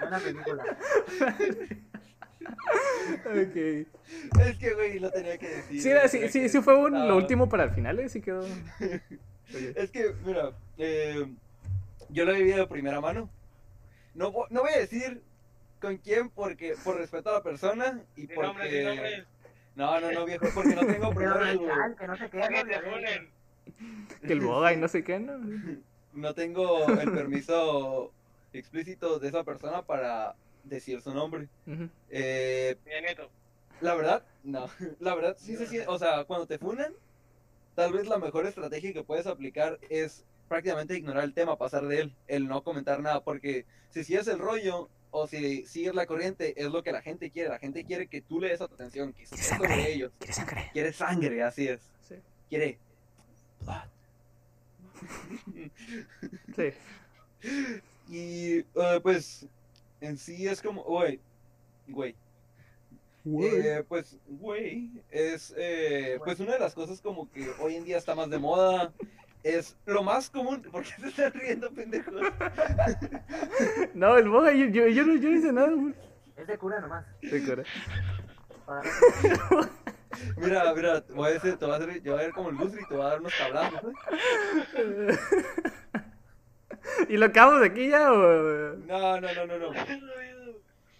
Buena 0.00 0.18
película. 0.18 0.64
Ok. 3.26 3.56
Es 4.40 4.58
que, 4.58 4.74
güey, 4.74 4.98
lo 4.98 5.10
tenía 5.10 5.38
que 5.38 5.48
decir. 5.48 5.82
Sí, 5.82 5.88
era- 5.88 6.08
sí, 6.08 6.28
sí, 6.28 6.40
que 6.40 6.48
sí 6.48 6.60
fue 6.60 6.74
un- 6.76 6.92
lo 6.92 7.14
Ah, 7.14 7.16
último 7.16 7.48
para 7.48 7.64
el 7.64 7.70
final, 7.70 7.98
¿eh? 8.00 8.08
Sí 8.08 8.20
quedó. 8.20 8.46
Es 9.76 9.90
que, 9.90 10.14
mira, 10.24 10.50
eh, 10.78 11.26
yo 12.08 12.24
lo 12.24 12.32
he 12.32 12.38
vivido 12.38 12.58
de 12.58 12.66
primera 12.66 13.00
mano. 13.00 13.28
No, 14.14 14.32
no 14.50 14.60
voy 14.60 14.72
a 14.74 14.78
decir 14.78 15.22
con 15.82 15.96
quién 15.98 16.30
porque 16.30 16.74
por 16.82 16.96
respeto 16.96 17.28
a 17.30 17.34
la 17.34 17.42
persona 17.42 18.00
y 18.16 18.26
porque... 18.28 18.84
nombres. 18.84 19.26
No, 19.74 20.00
no, 20.00 20.12
no, 20.12 20.24
viejo, 20.24 20.46
porque 20.54 20.74
no 20.74 20.80
tengo 20.86 21.12
Pero 21.14 21.14
primero 21.14 21.34
radical, 21.38 21.96
que 21.98 22.06
no 22.06 22.16
se 22.16 22.30
quede. 22.30 22.40
¿Por 22.42 22.48
qué 22.50 22.56
no 22.64 22.70
te 22.70 22.80
violencia. 22.80 22.90
ponen? 22.90 24.20
Que 24.26 24.32
el 24.32 24.40
boga 24.40 24.72
y 24.72 24.76
no 24.76 24.88
sé 24.88 25.02
qué, 25.02 25.18
¿no? 25.18 25.38
no 26.12 26.34
tengo 26.34 26.86
el 26.88 27.10
permiso 27.12 28.12
explícito 28.52 29.18
de 29.18 29.28
esa 29.28 29.44
persona 29.44 29.82
para 29.82 30.34
decir 30.64 31.00
su 31.00 31.12
nombre. 31.14 31.48
Ujú. 31.66 31.88
Eh, 32.10 32.76
Mi 32.84 33.00
nieto. 33.00 33.30
la 33.80 33.94
verdad, 33.94 34.24
no. 34.44 34.68
La 35.00 35.14
verdad, 35.14 35.36
sí 35.38 35.56
se 35.56 35.66
siente, 35.66 35.88
o 35.88 35.98
sea, 35.98 36.24
cuando 36.24 36.46
te 36.46 36.58
funan, 36.58 36.92
tal 37.74 37.92
vez 37.92 38.06
la 38.06 38.18
mejor 38.18 38.46
estrategia 38.46 38.92
que 38.92 39.04
puedes 39.04 39.26
aplicar 39.26 39.78
es 39.88 40.24
prácticamente 40.48 40.96
ignorar 40.98 41.24
el 41.24 41.32
tema, 41.32 41.56
pasar 41.56 41.86
de 41.86 42.00
él, 42.02 42.14
el 42.28 42.46
no 42.46 42.62
comentar 42.62 43.00
nada, 43.00 43.24
porque 43.24 43.64
si 43.88 44.04
sigues 44.04 44.28
el 44.28 44.38
rollo 44.38 44.90
o 45.12 45.26
si 45.26 45.64
sigues 45.66 45.94
la 45.94 46.06
corriente, 46.06 46.60
es 46.60 46.72
lo 46.72 46.82
que 46.82 46.90
la 46.90 47.02
gente 47.02 47.30
quiere. 47.30 47.50
La 47.50 47.58
gente 47.58 47.84
quiere 47.84 48.08
que 48.08 48.22
tú 48.22 48.40
le 48.40 48.48
des 48.48 48.60
atención, 48.60 49.12
que 49.12 49.22
estés 49.22 49.46
sobre 49.46 49.92
ellos. 49.92 50.10
¿Quieres 50.18 50.36
sangre? 50.36 50.70
Quiere 50.72 50.92
sangre, 50.92 51.42
así 51.42 51.68
es. 51.68 51.80
Sí. 52.08 52.16
Quiere. 52.48 52.78
blood. 53.60 53.88
Sí. 56.56 56.72
Y 58.08 58.58
eh, 58.58 59.00
pues 59.02 59.46
en 60.00 60.16
sí 60.16 60.46
es 60.46 60.62
como, 60.62 60.82
güey, 60.82 61.20
güey, 61.88 62.14
Eh, 63.24 63.84
pues, 63.88 64.16
güey, 64.26 64.90
es 65.10 65.54
eh, 65.56 66.18
pues 66.24 66.40
una 66.40 66.54
de 66.54 66.58
las 66.58 66.74
cosas 66.74 67.00
como 67.00 67.30
que 67.30 67.48
hoy 67.60 67.76
en 67.76 67.84
día 67.84 67.98
está 67.98 68.14
más 68.14 68.30
de 68.30 68.38
moda. 68.38 68.92
Es 69.42 69.76
lo 69.86 70.02
más 70.02 70.30
común. 70.30 70.62
¿Por 70.72 70.82
qué 70.84 70.92
se 71.00 71.08
están 71.08 71.32
riendo, 71.32 71.70
pendejos? 71.72 72.14
No, 73.94 74.16
el 74.16 74.28
boga, 74.28 74.52
yo, 74.52 74.66
yo, 74.66 74.86
yo 74.88 75.04
no, 75.04 75.14
yo 75.16 75.28
no 75.30 75.36
hice 75.36 75.52
nada, 75.52 75.70
güey. 75.70 75.94
Es 76.36 76.46
de 76.46 76.58
cura 76.58 76.80
nomás. 76.80 77.04
De 77.20 77.44
cura. 77.44 77.62
Para- 78.66 78.82
Mira, 80.36 80.72
mira, 80.74 81.00
te 81.00 81.12
voy 81.14 81.30
a 81.30 81.32
decir, 81.32 81.56
te 81.56 81.64
voy 81.64 81.74
a 81.74 81.78
hacer, 81.78 82.02
yo 82.02 82.12
voy 82.12 82.20
a 82.20 82.24
ver 82.24 82.32
como 82.32 82.50
el 82.50 82.56
Gusri, 82.56 82.84
te 82.86 82.94
voy 82.94 83.02
a 83.04 83.08
dar 83.08 83.20
unos 83.20 83.32
tablazos. 83.36 83.80
¿eh? 84.76 85.18
¿Y 87.08 87.16
lo 87.16 87.26
acabamos 87.26 87.60
de 87.62 87.66
aquí 87.68 87.88
ya 87.88 88.12
o.? 88.12 88.76
No, 88.86 89.20
no, 89.20 89.34
no, 89.34 89.46
no, 89.46 89.58
no. 89.58 89.70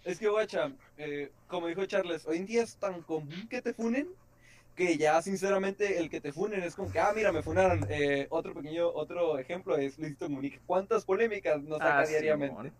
Es 0.03 0.19
que, 0.19 0.27
guacha, 0.27 0.71
eh, 0.97 1.31
como 1.47 1.67
dijo 1.67 1.85
Charles, 1.85 2.25
hoy 2.25 2.37
en 2.37 2.45
día 2.47 2.63
es 2.63 2.75
tan 2.77 3.01
común 3.03 3.47
que 3.49 3.61
te 3.61 3.73
funen 3.73 4.09
que 4.75 4.97
ya, 4.97 5.21
sinceramente, 5.21 5.99
el 5.99 6.09
que 6.09 6.19
te 6.21 6.31
funen 6.31 6.63
es 6.63 6.75
como 6.75 6.91
que, 6.91 6.99
ah, 6.99 7.11
mira, 7.15 7.31
me 7.31 7.43
funaron. 7.43 7.85
Eh, 7.89 8.27
otro 8.29 8.53
pequeño, 8.53 8.87
otro 8.89 9.37
ejemplo 9.37 9.77
es 9.77 9.97
Luisito 9.97 10.25
Comunica. 10.25 10.59
¿Cuántas 10.65 11.05
polémicas 11.05 11.61
nos 11.63 11.77
saca 11.79 11.99
Ah, 11.99 12.05
diariamente? 12.05 12.71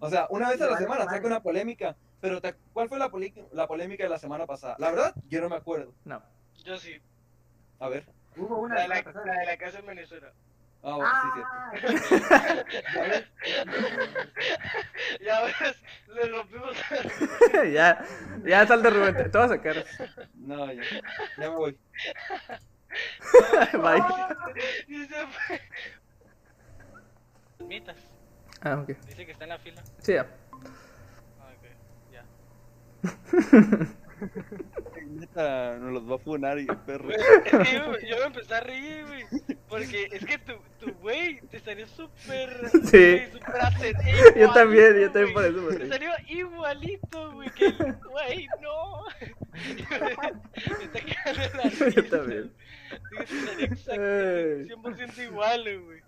O 0.00 0.08
sea, 0.08 0.26
una 0.30 0.48
vez 0.50 0.60
a 0.60 0.70
la 0.70 0.78
semana 0.78 1.04
saca 1.04 1.26
una 1.26 1.42
polémica, 1.42 1.96
pero 2.20 2.40
te- 2.40 2.54
¿cuál 2.72 2.88
fue 2.88 2.98
la, 2.98 3.10
poli- 3.10 3.34
la 3.52 3.66
polémica 3.66 4.04
de 4.04 4.10
la 4.10 4.18
semana 4.18 4.46
pasada? 4.46 4.76
La 4.78 4.90
verdad, 4.90 5.14
yo 5.28 5.40
no 5.40 5.48
me 5.48 5.56
acuerdo. 5.56 5.92
No. 6.04 6.22
Yo 6.64 6.76
sí. 6.78 6.94
A 7.80 7.88
ver. 7.88 8.06
Hubo 8.36 8.60
una 8.60 8.74
La 8.76 8.82
de 8.82 8.88
la, 8.88 8.94
la 9.24 9.38
de 9.40 9.46
la 9.46 9.56
casa 9.58 9.80
en 9.80 9.86
Venezuela. 9.86 10.32
Ah, 10.86 10.96
bueno, 10.96 11.12
sí, 11.22 11.28
Ah, 11.46 11.72
Ya 15.20 15.40
ves, 15.42 15.76
le 16.08 16.26
rompimos. 16.28 16.76
ya, 17.72 18.04
ya 18.44 18.66
sal 18.66 18.82
de 18.82 18.90
Rubén, 18.90 19.16
te, 19.16 19.22
vas 19.28 19.50
a 19.50 19.54
sacar. 19.54 19.82
sí. 19.86 20.02
No, 20.34 20.70
ya. 20.70 20.82
Ya 21.38 21.48
me 21.50 21.56
voy. 21.56 21.72
Bye. 23.72 24.02
Y 24.86 25.06
se 25.06 25.26
fue. 25.26 25.58
Mitas. 27.66 27.96
Ah, 28.60 28.80
ok. 28.82 28.88
Dice 28.88 29.24
que 29.24 29.32
está 29.32 29.44
en 29.44 29.50
la 29.50 29.58
fila. 29.58 29.82
Sí, 30.02 30.12
ya. 30.12 30.26
Ah, 31.40 31.50
ok, 31.56 31.64
ya. 32.12 32.26
Neta, 35.14 35.76
nos 35.78 35.92
los 35.92 36.10
va 36.10 36.16
a 36.16 36.18
funar 36.18 36.58
y 36.58 36.62
el 36.68 36.76
perro. 36.78 37.10
Es 37.10 37.22
que 37.44 37.50
yo, 37.74 37.98
yo 38.08 38.16
me 38.20 38.24
empecé 38.26 38.54
a 38.54 38.60
reír, 38.60 39.04
güey. 39.06 39.24
Porque 39.68 40.08
es 40.12 40.24
que 40.24 40.38
tu, 40.38 40.52
tu 40.80 40.92
güey 41.00 41.40
te 41.50 41.58
salió 41.60 41.86
súper. 41.88 42.50
Sí. 42.84 43.18
Súper 43.32 43.94
Yo 44.38 44.52
también, 44.52 45.00
yo 45.00 45.10
también 45.10 45.32
por 45.34 45.44
eso 45.44 45.68
Te 45.68 45.88
salió 45.88 46.10
igualito, 46.28 47.32
güey. 47.32 47.50
Que 47.50 47.66
el 47.66 47.94
güey, 48.10 48.46
no. 48.62 49.04
me 50.78 50.84
está 50.84 51.00
cagando 51.24 51.56
la 51.56 51.62
risa. 51.70 51.88
Yo 51.88 52.04
también. 52.08 52.52
Sí, 52.90 53.24
te 53.26 53.46
salió 53.46 53.64
exacto, 53.66 54.02
Ay. 54.02 54.68
100% 54.68 55.24
igual, 55.24 55.80
güey. 55.84 56.00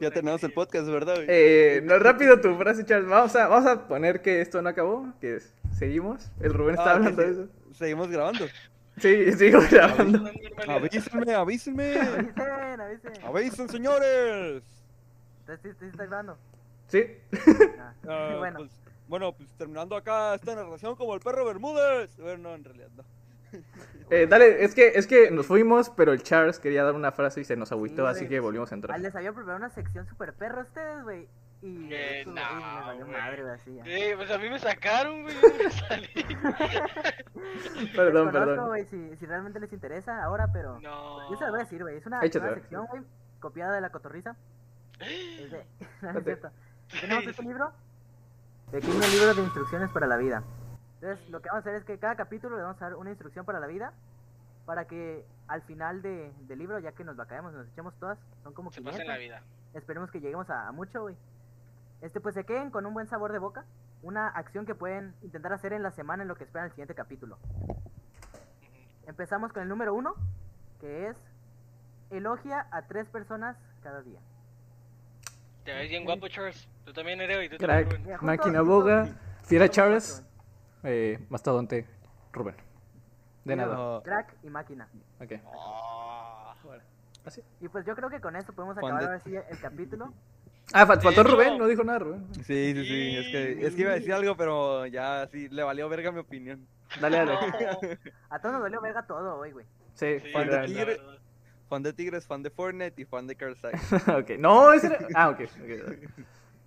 Ya 0.00 0.10
tenemos 0.10 0.42
el 0.44 0.52
podcast, 0.52 0.88
¿verdad? 0.88 1.14
güey? 1.16 1.26
Eh, 1.28 1.82
no, 1.84 1.98
rápido 1.98 2.40
tu 2.40 2.56
frase, 2.56 2.84
Charles. 2.86 3.08
Vamos 3.08 3.36
a, 3.36 3.48
vamos 3.48 3.66
a 3.70 3.86
poner 3.86 4.22
que 4.22 4.40
esto 4.40 4.62
no 4.62 4.70
acabó, 4.70 5.12
que 5.20 5.36
es- 5.36 5.52
seguimos. 5.78 6.30
El 6.40 6.54
Rubén 6.54 6.74
está 6.76 6.92
Ah, 6.92 6.94
hablando 6.94 7.20
de 7.22 7.30
eso. 7.30 7.48
Seguimos 7.80 8.08
grabando. 8.10 8.46
Sí, 8.98 9.32
sigo 9.32 9.60
grabando. 9.70 10.30
Avísenme, 10.68 11.34
avísenme. 11.34 11.98
Avisen, 11.98 12.80
avisen. 12.80 13.24
Avisen, 13.24 13.68
señores. 13.70 14.62
¿sí, 15.62 15.70
sí 15.78 15.86
está 15.86 16.04
grabando? 16.04 16.36
Sí. 16.88 17.06
Ah, 17.78 17.94
Ah, 18.06 18.34
bueno, 18.38 18.58
pues, 18.58 18.70
bueno, 19.08 19.32
pues 19.32 19.48
terminando 19.56 19.96
acá 19.96 20.34
esta 20.34 20.54
narración 20.54 20.94
como 20.94 21.14
el 21.14 21.20
perro 21.20 21.46
Bermúdez. 21.46 22.14
Bueno, 22.18 22.50
no, 22.50 22.54
en 22.54 22.64
realidad 22.64 22.88
no. 22.94 23.04
Eh, 24.10 24.26
dale, 24.28 24.62
es 24.62 24.74
que, 24.74 24.88
es 24.88 25.06
que 25.06 25.30
nos 25.30 25.46
fuimos, 25.46 25.88
pero 25.88 26.12
el 26.12 26.22
Charles 26.22 26.58
quería 26.58 26.84
dar 26.84 26.94
una 26.94 27.12
frase 27.12 27.40
y 27.40 27.44
se 27.44 27.56
nos 27.56 27.72
agüitó, 27.72 28.02
Sí, 28.02 28.10
así 28.18 28.28
que 28.28 28.40
volvimos 28.40 28.70
a 28.72 28.74
ah, 28.74 28.76
entrar. 28.76 29.00
les 29.00 29.14
había 29.14 29.32
preparado 29.32 29.56
una 29.64 29.70
sección 29.70 30.06
super 30.06 30.34
perro 30.34 30.60
a 30.60 30.64
ustedes, 30.64 31.02
güey. 31.04 31.28
Y 31.62 31.92
Eh, 31.92 32.20
eso, 32.22 32.30
no, 32.30 32.54
me 32.54 32.80
valió 32.80 33.06
madre, 33.06 33.50
así. 33.50 33.78
Sí, 33.84 34.00
pues 34.16 34.30
a 34.30 34.38
mí 34.38 34.48
me 34.48 34.58
sacaron, 34.58 35.22
güey. 35.22 35.34
Yo 35.34 35.48
no 35.48 35.64
me 35.64 35.70
salí. 35.70 36.08
Perdón, 37.96 38.30
perdón. 38.32 38.68
güey, 38.68 38.84
si, 38.86 39.16
si 39.16 39.26
realmente 39.26 39.60
les 39.60 39.72
interesa 39.72 40.22
ahora, 40.22 40.48
pero... 40.52 40.80
No. 40.80 41.30
Yo 41.30 41.36
se 41.36 41.44
lo 41.44 41.50
voy 41.50 41.60
a 41.60 41.64
decir, 41.64 41.82
güey. 41.82 41.96
Es 41.96 42.06
una, 42.06 42.20
sección, 42.20 42.86
güey, 42.86 43.02
copiada 43.40 43.74
de 43.74 43.80
la 43.80 43.90
cotorriza. 43.90 44.36
Es 45.00 45.50
de... 45.50 45.66
no, 46.02 46.10
es 46.18 46.24
cierto. 46.24 46.50
Tenemos 47.00 47.26
este 47.26 47.42
libro. 47.50 47.72
Pequeño 48.70 49.00
libro 49.00 49.34
de 49.34 49.42
instrucciones 49.42 49.90
para 49.90 50.06
la 50.06 50.16
vida. 50.16 50.42
Entonces, 51.00 51.28
lo 51.30 51.40
que 51.40 51.48
vamos 51.48 51.66
a 51.66 51.68
hacer 51.68 51.74
es 51.80 51.84
que 51.84 51.98
cada 51.98 52.14
capítulo 52.16 52.56
le 52.56 52.62
vamos 52.62 52.80
a 52.80 52.84
dar 52.86 52.96
una 52.96 53.10
instrucción 53.10 53.44
para 53.44 53.60
la 53.60 53.66
vida. 53.66 53.92
Para 54.66 54.86
que 54.86 55.24
al 55.48 55.62
final 55.62 56.02
de, 56.02 56.32
del 56.42 56.58
libro, 56.58 56.78
ya 56.78 56.92
que 56.92 57.02
nos 57.02 57.16
la 57.16 57.26
caemos, 57.26 57.52
nos 57.52 57.66
echemos 57.68 57.94
todas, 57.98 58.18
son 58.44 58.52
como 58.52 58.70
Se 58.70 58.80
500. 58.80 58.92
pasa 58.92 59.02
en 59.02 59.08
la 59.08 59.18
vida. 59.18 59.42
Esperemos 59.74 60.10
que 60.10 60.20
lleguemos 60.20 60.48
a, 60.50 60.68
a 60.68 60.72
mucho, 60.72 61.02
güey. 61.02 61.16
Este, 62.00 62.20
pues 62.20 62.34
se 62.34 62.44
queden 62.44 62.70
con 62.70 62.86
un 62.86 62.94
buen 62.94 63.06
sabor 63.08 63.32
de 63.32 63.38
boca. 63.38 63.64
Una 64.02 64.28
acción 64.28 64.64
que 64.64 64.74
pueden 64.74 65.14
intentar 65.22 65.52
hacer 65.52 65.72
en 65.72 65.82
la 65.82 65.90
semana 65.90 66.22
en 66.22 66.28
lo 66.28 66.34
que 66.36 66.44
esperan 66.44 66.66
el 66.66 66.70
siguiente 66.72 66.94
capítulo. 66.94 67.38
Empezamos 69.06 69.52
con 69.52 69.62
el 69.62 69.68
número 69.68 69.92
uno, 69.94 70.14
que 70.80 71.08
es 71.08 71.16
elogia 72.10 72.66
a 72.70 72.82
tres 72.86 73.08
personas 73.08 73.56
cada 73.82 74.02
día. 74.02 74.20
Te 75.64 75.74
ves 75.74 75.90
bien 75.90 76.04
guapo, 76.04 76.28
Charles. 76.28 76.68
Tú 76.84 76.92
también 76.92 77.20
eres, 77.20 77.44
y 77.44 77.48
tú 77.50 77.56
Crack, 77.58 77.88
también, 77.88 78.04
Rubén. 78.18 78.26
Máquina 78.26 78.62
boga, 78.62 79.08
fiera 79.44 79.68
Charles, 79.68 80.24
eh, 80.82 81.24
mastodonte 81.28 81.86
Rubén. 82.32 82.56
De 83.44 83.56
nada. 83.56 83.74
No. 83.74 84.02
Crack 84.02 84.36
y 84.42 84.48
máquina. 84.48 84.88
Ok. 85.20 85.32
Ah. 85.46 86.54
Bueno, 86.64 86.82
así. 87.26 87.42
Y 87.60 87.68
pues 87.68 87.84
yo 87.84 87.94
creo 87.94 88.08
que 88.08 88.20
con 88.20 88.36
eso 88.36 88.52
podemos 88.52 88.76
acabar 88.78 89.00
de- 89.00 89.06
ahora 89.06 89.20
sí 89.20 89.34
el 89.36 89.60
capítulo. 89.60 90.12
Ah, 90.72 90.86
fal- 90.86 91.00
faltó 91.02 91.22
hecho- 91.22 91.24
Rubén, 91.24 91.58
no 91.58 91.66
dijo 91.66 91.82
nada 91.84 91.98
Rubén. 92.00 92.26
Sí, 92.34 92.72
sí, 92.74 92.84
sí. 92.84 93.16
Es 93.16 93.26
que, 93.28 93.66
es 93.66 93.74
que 93.74 93.80
iba 93.82 93.90
a 93.90 93.94
decir 93.94 94.12
algo, 94.12 94.36
pero 94.36 94.86
ya 94.86 95.26
sí, 95.32 95.48
le 95.48 95.62
valió 95.62 95.88
verga 95.88 96.12
mi 96.12 96.20
opinión. 96.20 96.66
Dale, 97.00 97.18
dale. 97.18 97.32
No. 97.34 97.40
A 98.30 98.38
todos 98.40 98.52
nos 98.54 98.62
dolió 98.62 98.80
verga 98.80 99.06
todo 99.06 99.36
hoy, 99.38 99.52
güey. 99.52 99.66
Sí, 99.94 100.18
Sí, 100.20 100.30
Fan 100.32 100.48
de 100.48 100.66
Tigre. 100.66 101.00
Fan 101.68 101.82
de 101.82 101.92
Tigres, 101.92 102.26
fan 102.26 102.42
de 102.42 102.50
Fortnite 102.50 103.00
y 103.00 103.04
fan 103.04 103.26
de 103.26 103.36
Carl 103.36 103.56
Sagan. 103.60 103.80
ok. 104.20 104.30
No, 104.38 104.72
ese 104.72 104.86
era. 104.88 104.98
Ah, 105.14 105.28
ok. 105.30 105.40
ok. 105.42 106.10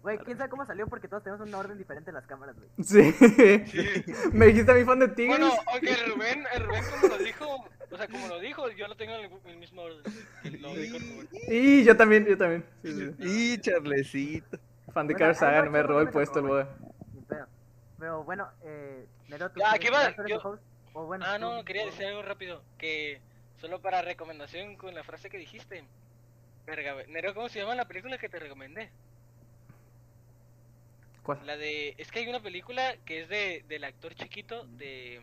Güey, 0.01 0.17
quién 0.19 0.38
sabe 0.38 0.49
cómo 0.49 0.65
salió 0.65 0.85
porque 0.88 1.07
todos 1.07 1.23
tenemos 1.23 1.45
un 1.47 1.53
orden 1.55 1.77
diferente 1.77 2.09
en 2.09 2.15
las 2.15 2.25
cámaras, 2.27 2.55
güey. 2.57 2.69
Sí. 2.84 3.11
Sí. 3.13 4.03
Me 4.34 4.47
dijiste 4.47 4.71
a 4.71 4.75
mi 4.75 4.84
fan 4.84 4.99
de 4.99 5.07
Tigres. 5.09 5.39
Bueno, 5.39 5.53
el 5.81 6.11
Rubén, 6.13 6.43
el 6.53 6.63
Rubén 6.65 6.84
como 7.01 7.07
lo 7.15 7.23
dijo, 7.23 7.65
o 7.94 7.98
sea, 7.98 8.07
como 8.07 8.28
lo 8.28 8.40
dijo, 8.40 8.70
yo 8.72 8.88
lo 8.88 8.95
tengo 8.95 9.14
en 9.15 9.26
el, 9.32 9.32
el 9.45 9.57
mismo 9.57 9.84
orden. 9.84 10.02
que 10.41 10.49
Lo 10.52 10.74
dijo 10.74 10.98
el. 10.98 11.30
Y 11.53 11.84
yo 11.84 11.95
también, 11.95 12.26
yo 12.26 12.38
también. 12.38 12.65
Sí, 12.84 12.91
sí. 12.94 13.11
Y 13.20 13.57
Charlecito. 13.60 14.57
Fan 14.94 15.07
de 15.07 15.14
Bueno, 15.14 15.34
Sagan, 15.34 15.68
va, 15.68 15.70
me 15.72 15.84
robó 15.84 16.02
el 16.02 16.10
puesto 16.10 16.40
el 16.40 16.45
boda. 16.45 16.70
Pero 17.99 18.24
bueno, 18.24 18.49
eh, 18.64 19.06
Nero, 19.30 19.49
tú 19.49 19.61
quieres- 19.61 19.80
¿qué 19.80 19.90
va? 19.90 20.14
Yo- 20.28 20.60
bueno, 20.94 21.26
Ah, 21.28 21.36
tú- 21.38 21.41
no, 21.41 21.64
quería 21.65 21.86
decir 21.86 22.06
algo 22.06 22.22
rápido. 22.22 22.61
Que 22.78 23.22
solo 23.61 23.82
para 23.82 24.02
recomendación 24.02 24.76
con 24.76 24.94
la 24.94 25.03
frase 25.03 25.30
que 25.30 25.38
dijiste. 25.38 25.84
Verga. 26.65 26.95
Nero, 27.07 27.34
¿cómo 27.34 27.49
se 27.49 27.60
llama 27.60 27.76
la 27.76 27.88
película 27.88 28.18
que 28.18 28.30
te 28.30 28.40
recomendé? 28.40 28.90
¿Cuál? 31.24 31.45
La 31.45 31.56
de. 31.57 31.95
Es 31.98 32.11
que 32.11 32.20
hay 32.20 32.28
una 32.28 32.41
película 32.41 32.95
que 33.06 33.22
es 33.22 33.30
de 33.30 33.64
del 33.68 33.84
actor 33.86 34.14
chiquito 34.15 34.65
de. 34.65 35.22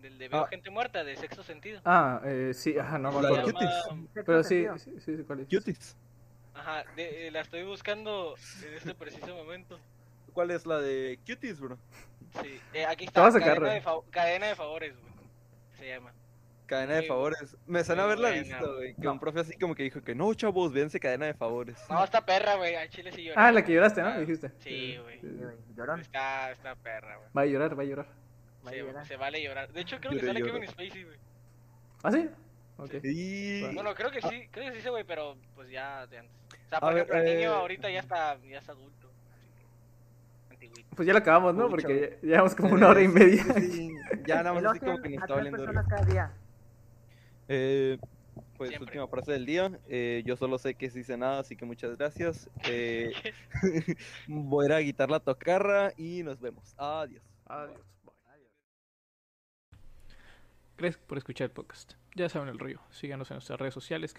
Del 0.00 0.18
de 0.18 0.28
Veo 0.28 0.44
Ah. 0.44 0.46
Gente 0.48 0.70
Muerta, 0.70 1.04
de 1.04 1.16
sexto 1.16 1.42
sentido. 1.42 1.80
Ah, 1.84 2.20
eh, 2.24 2.52
sí, 2.54 2.78
ajá, 2.78 2.98
no 2.98 3.12
me 3.12 3.22
La 3.22 3.28
Se 3.28 3.34
de 3.34 3.40
acuerdo. 3.50 4.08
Pero 4.14 4.42
sí, 4.44 4.66
sí, 4.78 4.92
sí, 5.00 5.16
sí, 5.16 5.24
¿cuál 5.26 5.40
es? 5.40 5.48
Cuties. 5.48 5.96
Ajá, 6.54 6.84
de- 6.96 7.28
eh, 7.28 7.30
la 7.30 7.40
estoy 7.40 7.64
buscando 7.64 8.34
en 8.66 8.74
este 8.74 8.94
preciso 8.94 9.34
momento. 9.34 9.78
¿Cuál 10.32 10.50
es 10.52 10.64
la 10.66 10.78
de 10.80 11.18
Cuties, 11.26 11.60
bro? 11.60 11.76
Sí, 12.42 12.60
eh, 12.74 12.84
aquí 12.86 13.04
está. 13.06 13.30
sacar, 13.30 13.58
cadena, 13.60 13.80
güey. 13.82 14.04
de 14.04 14.10
cadena 14.10 14.46
de 14.46 14.54
favores, 14.54 14.94
güey. 15.00 15.12
Se 15.78 15.88
llama. 15.88 16.12
Cadena 16.66 16.94
de 16.94 17.02
favores. 17.02 17.56
Me 17.66 17.82
suena 17.82 18.04
haberla 18.04 18.28
buena, 18.28 18.42
visto, 18.44 18.74
güey. 18.76 18.94
Que 18.94 19.02
No. 19.02 19.12
un 19.12 19.18
profe 19.18 19.40
así 19.40 19.58
como 19.58 19.74
que 19.74 19.82
dijo 19.82 20.02
que 20.02 20.14
no, 20.14 20.32
chavos, 20.34 20.72
véanse 20.72 21.00
cadena 21.00 21.26
de 21.26 21.34
favores. 21.34 21.76
No, 21.90 22.04
está 22.04 22.24
perra, 22.24 22.54
güey. 22.54 22.76
A 22.76 22.88
Chile 22.88 23.10
sí 23.10 23.24
lloré. 23.24 23.34
Ah, 23.36 23.50
la 23.50 23.64
que 23.64 23.72
lloraste, 23.74 24.00
¿no? 24.02 24.08
Ah, 24.08 24.18
Dijiste. 24.20 24.52
Sí, 24.60 24.96
güey. 25.02 25.20
Sí, 25.20 25.26
Llorón. 25.76 26.00
Está, 26.00 26.52
está 26.52 26.76
perra, 26.76 27.16
güey. 27.16 27.28
Va 27.36 27.42
a 27.42 27.46
llorar, 27.46 27.76
va 27.76 27.82
a 27.82 27.86
llorar. 27.86 28.06
Va 28.66 28.70
Sí, 28.72 28.78
se 29.08 29.16
vale 29.16 29.42
llorar. 29.42 29.72
De 29.72 29.80
hecho, 29.80 29.98
creo 30.00 30.12
que 30.12 30.20
sale. 30.26 30.42
Kevin 30.42 30.68
Spacey, 30.68 31.04
güey. 31.04 31.18
¿Ah, 32.02 32.10
sí? 32.12 32.28
Ok. 32.76 32.94
Y... 33.04 33.62
Bueno. 33.74 33.94
Creo 33.94 34.10
que 34.10 34.20
Ah. 34.22 34.28
sí, 34.28 34.48
creo 34.50 34.66
que 34.66 34.72
sí 34.72 34.78
ese 34.78 34.90
güey, 34.90 35.04
pero 35.04 35.36
pues 35.54 35.70
ya 35.70 36.06
de 36.06 36.18
antes. 36.18 36.34
O 36.66 36.68
sea, 36.68 36.78
A 36.78 36.80
por 36.80 36.94
ver, 36.94 37.02
ejemplo, 37.04 37.18
el 37.18 37.36
niño 37.36 37.50
eh, 37.50 37.54
ahorita 37.54 37.90
ya 37.90 38.00
está, 38.00 38.38
ya 38.42 38.58
está 38.58 38.72
adulto. 38.72 39.10
así 39.30 39.46
que, 39.58 40.54
Antiguito. 40.54 40.96
Pues 40.96 41.06
ya 41.06 41.12
lo 41.12 41.18
acabamos, 41.18 41.54
¿no? 41.54 41.68
Porque 41.68 42.18
ya 42.22 42.28
llevamos 42.28 42.54
como 42.54 42.74
una 42.74 42.88
hora 42.88 43.02
y 43.02 43.08
media. 43.08 43.42
Sí, 43.54 43.90
ya 44.26 44.42
nada 44.42 44.54
más 44.54 44.64
así 44.64 44.80
como 44.80 44.98
que 45.02 45.08
a 45.16 45.20
está 45.20 45.34
verga. 45.36 45.84
cada 45.88 46.04
día. 46.04 46.32
Eh, 47.48 47.98
pues 48.56 48.70
Siempre. 48.70 48.86
última 48.86 49.08
frase 49.08 49.32
del 49.32 49.46
día. 49.46 49.72
Eh, 49.88 50.22
yo 50.24 50.36
solo 50.36 50.58
sé 50.58 50.74
que 50.74 50.90
sí 50.90 51.02
sé 51.02 51.16
nada, 51.16 51.40
así 51.40 51.56
que 51.56 51.64
muchas 51.64 51.96
gracias. 51.96 52.48
Eh, 52.70 53.12
voy 54.28 54.64
a 54.64 54.68
ir 54.68 54.72
a 54.74 54.82
quitar 54.82 55.10
la 55.10 55.20
tocarra 55.20 55.92
y 55.96 56.22
nos 56.22 56.40
vemos. 56.40 56.74
Adiós. 56.76 57.22
Adiós. 57.46 57.80
Gracias 60.80 61.04
por 61.06 61.18
escuchar 61.18 61.44
el 61.44 61.50
podcast. 61.50 61.92
Ya 62.14 62.30
saben 62.30 62.48
el 62.48 62.58
rollo. 62.58 62.80
Síganos 62.88 63.30
en 63.30 63.34
nuestras 63.34 63.60
redes 63.60 63.74
sociales 63.74 64.14